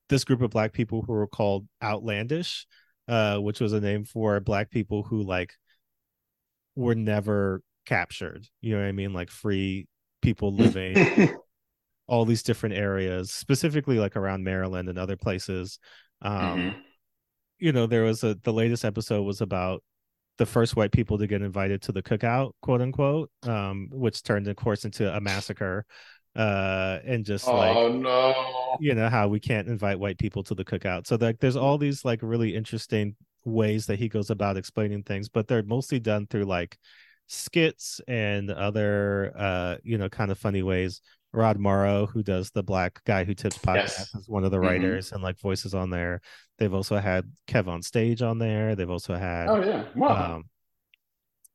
this 0.08 0.24
group 0.24 0.42
of 0.42 0.50
black 0.50 0.72
people 0.72 1.02
who 1.02 1.12
were 1.12 1.26
called 1.26 1.66
outlandish 1.82 2.66
uh 3.08 3.38
which 3.38 3.60
was 3.60 3.72
a 3.72 3.80
name 3.80 4.04
for 4.04 4.38
black 4.40 4.70
people 4.70 5.02
who 5.02 5.22
like 5.22 5.52
were 6.76 6.94
never 6.94 7.62
captured. 7.86 8.46
You 8.60 8.74
know 8.74 8.82
what 8.82 8.88
i 8.88 8.92
mean? 8.92 9.12
Like 9.12 9.30
free 9.30 9.86
people 10.20 10.54
living 10.54 10.94
all 12.10 12.26
these 12.26 12.42
different 12.42 12.74
areas, 12.76 13.32
specifically 13.32 13.98
like 13.98 14.16
around 14.16 14.44
Maryland 14.44 14.90
and 14.90 14.98
other 14.98 15.16
places. 15.16 15.78
Um, 16.22 16.60
Mhm. 16.60 16.76
You 17.60 17.72
know, 17.72 17.86
there 17.86 18.04
was 18.04 18.24
a 18.24 18.34
the 18.42 18.52
latest 18.52 18.84
episode 18.84 19.22
was 19.22 19.40
about 19.42 19.82
the 20.38 20.46
first 20.46 20.76
white 20.76 20.92
people 20.92 21.18
to 21.18 21.26
get 21.26 21.42
invited 21.42 21.82
to 21.82 21.92
the 21.92 22.02
cookout, 22.02 22.52
quote 22.62 22.80
unquote, 22.82 23.30
um, 23.44 23.88
which 23.92 24.22
turned, 24.22 24.48
of 24.48 24.56
course, 24.56 24.84
into 24.84 25.14
a 25.14 25.20
massacre. 25.20 25.84
Uh, 26.36 27.00
and 27.04 27.24
just 27.24 27.46
like 27.48 27.76
Oh 27.76 27.88
no. 27.92 28.76
you 28.80 28.94
know 28.94 29.08
how 29.08 29.28
we 29.28 29.40
can't 29.40 29.68
invite 29.68 29.98
white 29.98 30.18
people 30.18 30.42
to 30.44 30.54
the 30.54 30.64
cookout. 30.64 31.06
So 31.06 31.16
like 31.20 31.40
there's 31.40 31.56
all 31.56 31.76
these 31.78 32.04
like 32.04 32.20
really 32.22 32.54
interesting 32.54 33.16
ways 33.44 33.86
that 33.86 33.98
he 33.98 34.08
goes 34.08 34.30
about 34.30 34.56
explaining 34.56 35.02
things, 35.02 35.28
but 35.28 35.48
they're 35.48 35.64
mostly 35.64 35.98
done 36.00 36.26
through 36.28 36.44
like 36.44 36.78
skits 37.26 38.00
and 38.08 38.50
other 38.50 39.32
uh 39.36 39.76
you 39.84 39.98
know 39.98 40.08
kind 40.08 40.30
of 40.32 40.38
funny 40.38 40.62
ways 40.62 41.00
rod 41.32 41.58
morrow 41.58 42.06
who 42.06 42.22
does 42.22 42.50
the 42.50 42.62
black 42.62 43.02
guy 43.04 43.22
who 43.24 43.34
tips 43.34 43.56
podcast 43.58 43.74
Yes. 43.98 44.14
is 44.16 44.28
one 44.28 44.44
of 44.44 44.50
the 44.50 44.56
Mhm. 44.58 44.62
writers 44.62 45.12
and 45.12 45.22
like 45.22 45.38
voices 45.38 45.74
on 45.74 45.90
there 45.90 46.20
they've 46.58 46.74
also 46.74 46.96
had 46.96 47.30
KevOnStage 47.46 48.20
on 48.20 48.38
there 48.38 48.74
they've 48.74 48.90
also 48.90 49.14
had 49.14 49.48
Oh 49.48 49.62
yeah. 49.64 49.84
Wow. 49.94 50.34
um 50.36 50.44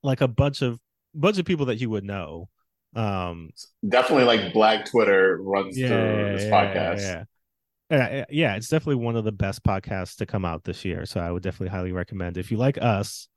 like 0.04 0.22
a 0.22 0.28
bunch 0.28 0.62
of 0.62 0.80
bunch 1.14 1.38
of 1.40 1.46
people 1.46 1.66
that 1.68 1.80
you 1.82 1.90
would 1.90 2.04
know 2.04 2.50
um 2.96 3.50
Definitely 3.88 4.24
like 4.26 4.54
Black 4.54 4.86
Twitter 4.86 5.38
runs 5.42 5.78
yeah, 5.78 5.88
through 5.90 6.38
this 6.38 6.44
yeah, 6.46 6.50
podcast. 6.52 7.00
Yeah, 7.02 8.10
yeah. 8.18 8.26
Yeah, 8.30 8.56
it's 8.56 8.70
definitely 8.70 9.04
one 9.04 9.16
of 9.18 9.26
the 9.26 9.32
best 9.34 9.64
podcasts 9.64 10.16
to 10.18 10.26
come 10.26 10.46
out 10.46 10.64
this 10.64 10.86
year. 10.86 11.06
So 11.06 11.20
I 11.20 11.30
would 11.32 11.44
definitely 11.44 11.70
highly 11.70 11.92
recommend. 11.92 12.38
If 12.38 12.50
you 12.52 12.58
like 12.58 12.78
us, 12.82 13.28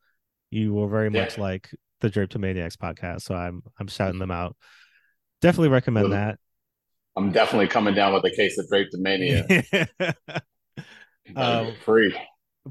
you 0.50 0.72
will 0.72 0.88
very 0.88 1.10
much 1.10 1.36
like 1.38 1.68
the 2.00 2.08
Drapetomaniacs 2.08 2.76
podcast. 2.76 3.22
So 3.22 3.34
I'm 3.34 3.62
I'm 3.80 3.88
shouting 3.88 4.20
them 4.20 4.30
out. 4.30 4.56
Definitely 5.40 5.68
recommend 5.68 6.12
that. 6.12 6.38
I'm 7.16 7.32
definitely 7.32 7.66
coming 7.68 7.94
down 7.94 8.12
with 8.14 8.24
a 8.24 8.30
case 8.30 8.58
of 8.58 8.66
Drapetomania. 8.68 9.76
Um, 11.36 11.74
free. 11.84 12.18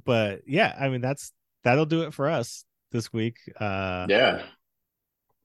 but 0.04 0.42
yeah, 0.48 0.76
I 0.80 0.90
mean 0.90 1.00
that's 1.02 1.32
that'll 1.64 1.86
do 1.86 2.02
it 2.04 2.14
for 2.14 2.28
us 2.28 2.66
this 2.92 3.14
week. 3.14 3.38
Uh 3.60 4.08
Yeah. 4.10 4.42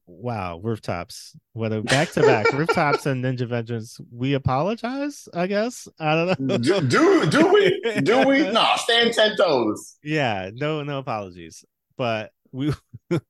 wow, 0.06 0.58
rooftops. 0.62 1.36
Whether 1.52 1.82
back 1.82 2.10
to 2.12 2.22
back 2.22 2.50
rooftops 2.54 3.04
and 3.04 3.22
Ninja 3.22 3.46
Vengeance, 3.46 4.00
we 4.10 4.32
apologize, 4.32 5.28
I 5.34 5.46
guess. 5.46 5.88
I 6.00 6.14
don't 6.14 6.40
know. 6.40 6.56
Do, 6.56 6.80
do 6.80 7.26
do 7.26 7.52
we 7.52 8.00
do 8.00 8.26
we 8.26 8.48
no 8.50 8.64
stand 8.76 9.12
ten 9.12 9.36
toes. 9.36 9.98
yeah 10.02 10.50
no 10.54 10.82
no 10.82 10.98
apologies 10.98 11.64
but 11.98 12.30
we 12.52 12.72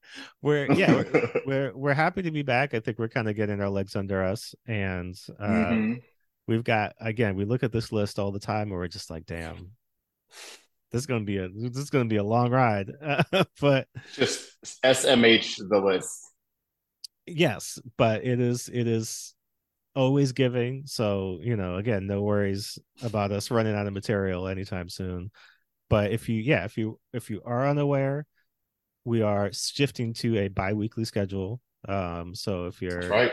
we're 0.42 0.70
yeah 0.72 0.92
we're, 0.94 1.30
we're 1.46 1.76
we're 1.76 1.94
happy 1.94 2.22
to 2.22 2.30
be 2.30 2.42
back 2.42 2.74
i 2.74 2.80
think 2.80 2.98
we're 2.98 3.08
kind 3.08 3.28
of 3.28 3.36
getting 3.36 3.60
our 3.60 3.70
legs 3.70 3.96
under 3.96 4.22
us 4.22 4.54
and 4.66 5.18
uh 5.38 5.44
Mhm. 5.46 6.02
we've 6.48 6.64
got 6.64 6.94
again 7.00 7.36
we 7.36 7.44
look 7.44 7.62
at 7.62 7.72
this 7.72 7.92
list 7.92 8.18
all 8.18 8.32
the 8.32 8.40
time 8.40 8.62
and 8.68 8.72
we're 8.72 8.88
just 8.88 9.10
like 9.10 9.24
damn 9.26 9.72
this 10.90 11.00
is 11.02 11.06
gonna 11.06 11.24
be 11.24 11.38
a 11.38 11.48
this 11.48 11.76
is 11.78 11.90
gonna 11.90 12.04
be 12.06 12.16
a 12.16 12.24
long 12.24 12.50
ride 12.50 12.90
but 13.60 13.86
Just 14.14 14.50
SMH 14.84 15.56
the 15.68 15.78
list. 15.78 16.18
yes 17.26 17.78
but 17.96 18.24
it 18.24 18.40
is 18.40 18.68
it 18.72 18.86
is 18.88 19.34
always 19.94 20.32
giving 20.32 20.82
so 20.86 21.38
you 21.42 21.54
know 21.56 21.76
again 21.76 22.06
no 22.06 22.22
worries 22.22 22.78
about 23.02 23.30
us 23.30 23.50
running 23.50 23.74
out 23.74 23.86
of 23.86 23.92
material 23.92 24.48
anytime 24.48 24.88
soon 24.88 25.30
but 25.90 26.10
if 26.10 26.28
you 26.30 26.40
yeah 26.40 26.64
if 26.64 26.78
you 26.78 26.98
if 27.12 27.28
you 27.30 27.42
are 27.44 27.68
unaware 27.68 28.24
we 29.04 29.22
are 29.22 29.50
shifting 29.52 30.12
to 30.14 30.38
a 30.38 30.48
bi-weekly 30.48 31.04
schedule 31.04 31.60
um 31.88 32.34
so 32.34 32.66
if 32.66 32.80
you're 32.80 33.00
That's 33.00 33.10
right. 33.10 33.32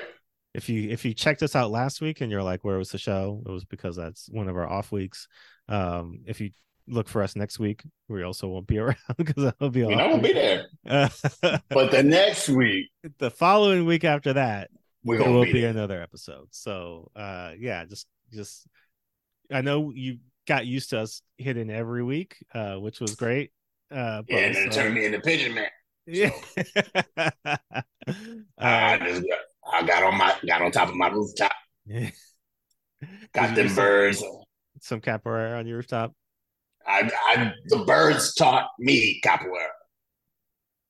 if 0.53 0.69
you 0.69 0.89
if 0.89 1.05
you 1.05 1.13
checked 1.13 1.43
us 1.43 1.55
out 1.55 1.71
last 1.71 2.01
week 2.01 2.21
and 2.21 2.31
you're 2.31 2.43
like 2.43 2.63
where 2.63 2.77
was 2.77 2.89
the 2.89 2.97
show 2.97 3.41
it 3.45 3.51
was 3.51 3.65
because 3.65 3.95
that's 3.95 4.27
one 4.29 4.47
of 4.49 4.55
our 4.57 4.67
off 4.67 4.91
weeks 4.91 5.27
um 5.67 6.21
if 6.25 6.41
you 6.41 6.51
look 6.87 7.07
for 7.07 7.21
us 7.21 7.35
next 7.35 7.59
week 7.59 7.83
we 8.07 8.23
also 8.23 8.47
won't 8.47 8.65
be 8.65 8.77
around 8.79 8.97
because 9.17 9.53
i'll 9.61 9.69
be 9.69 9.83
I, 9.83 9.87
off 9.87 9.91
know 9.91 10.07
we'll 10.09 10.21
be 10.21 10.33
there. 10.33 10.65
But 11.69 11.91
the 11.91 12.01
next 12.03 12.49
week 12.49 12.87
the 13.19 13.29
following 13.29 13.85
week 13.85 14.03
after 14.03 14.33
that 14.33 14.71
we're 15.03 15.17
there 15.17 15.25
gonna 15.27 15.37
will 15.37 15.45
be, 15.45 15.53
be 15.53 15.65
another 15.65 16.01
episode. 16.01 16.47
So 16.51 17.11
uh 17.15 17.51
yeah, 17.57 17.85
just 17.85 18.07
just 18.33 18.67
I 19.51 19.61
know 19.61 19.91
you 19.93 20.17
got 20.47 20.65
used 20.65 20.89
to 20.89 20.99
us 20.99 21.21
hitting 21.37 21.69
every 21.69 22.03
week, 22.03 22.43
uh, 22.53 22.75
which 22.75 22.99
was 22.99 23.15
great. 23.15 23.51
Uh 23.91 24.21
but 24.21 24.29
Yeah, 24.29 24.37
and 24.39 24.55
then 24.55 24.71
so- 24.71 24.81
turn 24.81 24.93
me 24.93 25.05
into 25.05 25.19
pigeon 25.21 25.53
man. 25.55 25.69
yeah. 26.05 26.31
I 28.57 28.95
uh, 28.95 28.97
just 28.99 29.21
got, 29.21 29.39
I 29.73 29.83
got 29.85 30.03
on 30.03 30.17
my 30.17 30.35
got 30.47 30.61
on 30.61 30.71
top 30.71 30.89
of 30.89 30.95
my 30.95 31.07
rooftop. 31.09 31.51
Did 31.87 32.11
Got 33.33 33.55
them 33.55 33.67
do 33.67 33.67
some- 33.69 33.75
birds. 33.75 34.23
some 34.81 35.01
capoeira 35.01 35.57
on 35.59 35.67
your 35.67 35.77
rooftop. 35.77 36.13
I, 36.85 37.09
I 37.27 37.51
the 37.67 37.83
birds 37.85 38.33
taught 38.35 38.67
me 38.79 39.21
capoeira. 39.23 39.67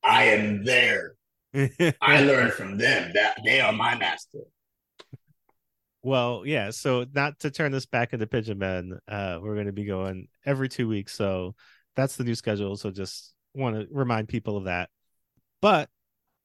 I 0.04 0.26
am 0.26 0.64
there. 0.64 1.14
I 1.54 2.22
learned 2.22 2.54
from 2.54 2.78
them. 2.78 3.12
That 3.14 3.38
they 3.44 3.60
are 3.60 3.74
my 3.74 3.98
master. 3.98 4.40
Well, 6.02 6.44
yeah. 6.46 6.70
So 6.70 7.06
not 7.14 7.40
to 7.40 7.52
turn 7.52 7.72
this 7.74 7.86
back 7.86 8.14
into 8.14 8.26
Pigeon 8.28 8.58
Man, 8.58 8.98
uh, 9.08 9.40
we're 9.42 9.56
going 9.56 9.66
to 9.66 9.74
be 9.74 9.84
going 9.86 10.30
every 10.46 10.70
two 10.70 10.88
weeks. 10.88 11.14
So 11.14 11.56
that's 12.00 12.16
the 12.16 12.24
new 12.24 12.36
schedule. 12.36 12.78
So 12.78 12.92
just 12.92 13.34
want 13.54 13.76
to 13.76 13.88
remind 13.92 14.28
people 14.28 14.58
of 14.58 14.66
that. 14.66 14.90
But 15.62 15.90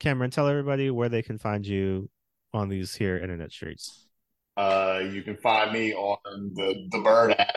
Cameron, 0.01 0.31
tell 0.31 0.49
everybody 0.49 0.91
where 0.91 1.09
they 1.09 1.23
can 1.23 1.39
find 1.39 1.67
you 1.67 2.11
on 2.53 2.69
these 2.69 2.95
here 2.95 3.17
internet 3.17 3.53
streets. 3.53 4.07
Uh, 4.57 5.03
you 5.11 5.23
can 5.23 5.37
find 5.39 5.73
me 5.73 5.95
on 5.95 6.53
the 6.55 6.89
the 6.91 6.99
Bird 6.99 7.33
app 7.33 7.57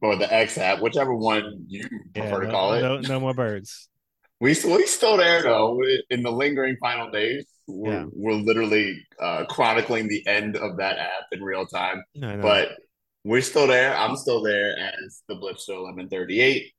or 0.00 0.16
the 0.16 0.32
X 0.32 0.58
app, 0.58 0.80
whichever 0.80 1.14
one 1.14 1.64
you 1.66 1.86
prefer 2.14 2.38
no, 2.38 2.40
to 2.40 2.50
call 2.50 2.72
it. 2.74 2.82
no, 2.82 2.98
no 3.00 3.20
more 3.20 3.34
birds. 3.34 3.88
We 4.40 4.50
we 4.50 4.86
still 4.86 5.16
there 5.16 5.42
though. 5.42 5.82
In 6.10 6.22
the 6.22 6.30
lingering 6.30 6.76
final 6.80 7.10
days, 7.10 7.44
we're, 7.66 7.92
Yeah. 7.92 8.04
we're 8.12 8.34
literally 8.34 9.04
uh, 9.20 9.46
chronicling 9.46 10.06
the 10.06 10.24
end 10.28 10.56
of 10.56 10.76
that 10.76 10.96
app 10.96 11.26
in 11.32 11.42
real 11.42 11.66
time. 11.66 12.04
No. 12.14 12.38
But 12.40 12.68
we're 13.24 13.42
still 13.42 13.66
there. 13.66 13.96
I'm 13.96 14.16
still 14.16 14.40
there 14.40 14.78
as 14.78 15.24
the 15.26 15.34
Blipster 15.34 15.74
1138. 15.74 16.72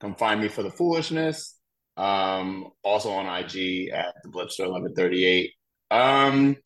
Come 0.00 0.14
find 0.14 0.40
me 0.40 0.48
for 0.48 0.62
the 0.62 0.70
foolishness. 0.70 1.54
Um, 1.96 2.68
also 2.82 3.10
on 3.10 3.26
IG 3.26 3.88
at 3.90 4.14
the 4.22 4.28
Blipster 4.28 4.68
1138. 4.68 5.50
Um, 5.90 6.56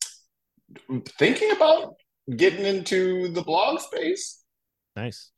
thinking 1.17 1.51
about 1.51 1.95
getting 2.35 2.65
into 2.65 3.29
the 3.29 3.41
blog 3.41 3.79
space. 3.79 4.43
nice. 4.95 5.31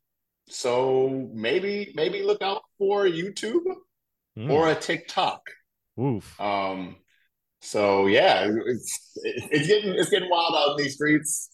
So 0.49 1.29
maybe 1.33 1.93
maybe 1.95 2.21
look 2.23 2.41
out 2.41 2.61
for 2.77 3.05
YouTube 3.05 3.63
Mm, 4.35 4.49
or 4.49 4.67
a 4.71 4.75
TikTok. 4.75 5.41
oof. 6.01 6.41
Um, 6.41 6.95
so 7.61 8.07
yeah, 8.07 8.49
it's 8.65 9.11
it's 9.23 9.67
getting 9.67 9.93
it's 9.93 10.09
getting 10.09 10.27
wild 10.29 10.55
out 10.55 10.71
in 10.71 10.83
these 10.83 10.95
streets. 10.95 11.49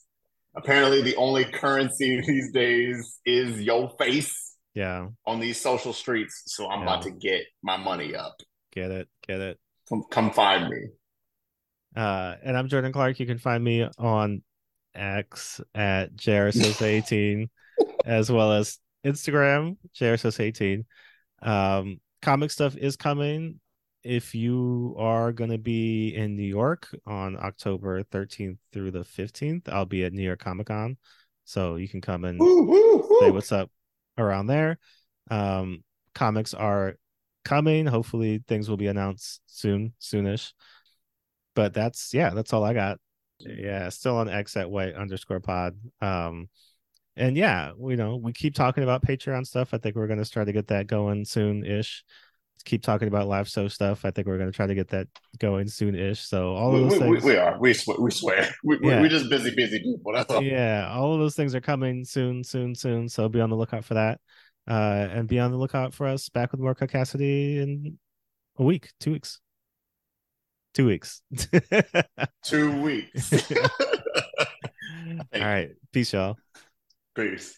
Apparently, 0.56 1.02
the 1.02 1.18
only 1.18 1.44
currency 1.44 2.22
these 2.26 2.52
days 2.54 3.20
is 3.26 3.62
your 3.62 3.90
face 4.00 4.49
Yeah. 4.74 5.08
on 5.26 5.40
these 5.40 5.60
social 5.60 5.94
streets. 5.94 6.44
So 6.48 6.70
I'm 6.70 6.84
about 6.84 7.02
to 7.04 7.12
get 7.12 7.44
my 7.62 7.78
money 7.78 8.16
up. 8.16 8.36
Get 8.72 8.92
it. 8.92 9.08
Get 9.28 9.42
it. 9.42 9.60
Come 9.88 10.04
come 10.10 10.32
find 10.32 10.70
me. 10.70 10.88
Uh, 11.96 12.36
and 12.44 12.56
I'm 12.56 12.68
Jordan 12.68 12.92
Clark. 12.92 13.20
You 13.20 13.26
can 13.26 13.40
find 13.40 13.64
me 13.64 13.88
on 13.98 14.44
X 14.94 15.60
at 15.74 16.16
JRSS18, 16.16 17.50
as 18.06 18.32
well 18.32 18.54
as 18.54 18.78
Instagram, 19.06 19.78
JRSS18. 19.96 20.86
Um, 21.42 22.00
comic 22.22 22.52
stuff 22.52 22.76
is 22.78 22.96
coming. 22.96 23.60
If 24.04 24.34
you 24.34 24.96
are 24.98 25.32
going 25.34 25.50
to 25.50 25.58
be 25.58 26.16
in 26.16 26.36
New 26.36 26.48
York 26.48 26.88
on 27.06 27.36
October 27.38 28.04
13th 28.04 28.58
through 28.72 28.92
the 28.92 29.00
15th, 29.00 29.68
I'll 29.68 29.86
be 29.86 30.06
at 30.06 30.14
New 30.14 30.24
York 30.24 30.40
Comic 30.40 30.68
Con. 30.68 30.98
So 31.44 31.76
you 31.76 31.90
can 31.90 32.00
come 32.00 32.24
and 32.24 32.40
say 32.40 33.32
what's 33.32 33.52
up 33.52 33.72
around 34.20 34.48
there. 34.48 34.78
Um, 35.32 35.84
comics 36.14 36.54
are 36.54 36.96
coming. 37.46 37.86
Hopefully, 37.86 38.44
things 38.48 38.70
will 38.70 38.78
be 38.78 38.88
announced 38.88 39.42
soon, 39.48 39.94
soonish. 40.02 40.54
But 41.56 41.74
that's 41.74 42.14
yeah, 42.14 42.32
that's 42.32 42.54
all 42.54 42.64
I 42.64 42.74
got. 42.74 43.00
Yeah, 43.40 43.90
still 43.90 44.18
on 44.18 44.30
X 44.30 44.58
at 44.58 44.70
white 44.70 44.96
underscore 44.96 45.40
pod. 45.40 45.78
Um, 46.02 46.50
and 47.16 47.36
yeah, 47.36 47.72
we 47.78 47.96
know 47.96 48.16
we 48.16 48.34
keep 48.34 48.56
talking 48.56 48.84
about 48.84 49.04
Patreon 49.04 49.46
stuff. 49.46 49.74
I 49.74 49.78
think 49.78 49.96
we're 49.96 50.08
gonna 50.08 50.26
try 50.26 50.44
to 50.44 50.54
get 50.54 50.68
that 50.68 50.88
going 50.88 51.26
soon 51.26 51.66
ish. 51.66 52.04
Keep 52.66 52.84
talking 52.84 53.08
about 53.08 53.28
live 53.28 53.48
show 53.48 53.68
stuff. 53.68 54.06
I 54.06 54.12
think 54.12 54.28
we're 54.28 54.38
gonna 54.38 54.52
try 54.52 54.68
to 54.68 54.76
get 54.76 54.90
that 54.90 55.08
going 55.40 55.68
soon 55.68 55.96
ish. 55.96 56.20
So 56.20 56.54
all 56.56 56.76
of 56.76 56.82
we, 56.84 56.90
those 56.90 56.92
we, 56.92 57.00
things. 57.00 57.24
we 57.24 57.38
are. 57.38 57.58
We 57.60 57.74
swear. 57.74 57.98
We 58.00 58.12
swear. 58.12 58.50
We, 58.64 58.78
Yeah. 58.82 59.02
We're 59.02 59.10
just 59.10 59.30
busy, 59.30 59.54
busy 59.56 59.80
people. 59.80 60.14
That's 60.14 60.32
all. 60.32 60.44
yeah 60.44 60.92
all 60.94 61.14
of 61.14 61.20
those 61.20 61.36
things 61.36 61.56
are 61.56 61.62
coming 61.62 62.04
soon 62.06 62.44
soon 62.44 62.76
soon 62.76 63.08
so 63.10 63.30
be 63.30 63.40
on 63.42 63.50
the 63.50 63.56
lookout 63.56 63.84
for 63.86 63.94
that 63.96 64.20
uh 64.70 65.08
and 65.12 65.28
be 65.28 65.40
on 65.40 65.52
the 65.52 65.58
lookout 65.58 65.94
for 65.94 66.06
us 66.08 66.30
back 66.30 66.52
with 66.52 66.60
more 66.62 66.76
Caucacity 66.76 67.58
in 67.62 67.98
a 68.58 68.64
week 68.64 68.92
two 69.00 69.12
weeks 69.14 69.40
two 70.74 70.86
weeks 70.86 71.22
Two 72.44 72.82
weeks. 72.82 73.52
all 75.34 75.42
right 75.42 75.70
peace 75.94 76.14
y'all 76.14 76.38
Peace. 77.16 77.58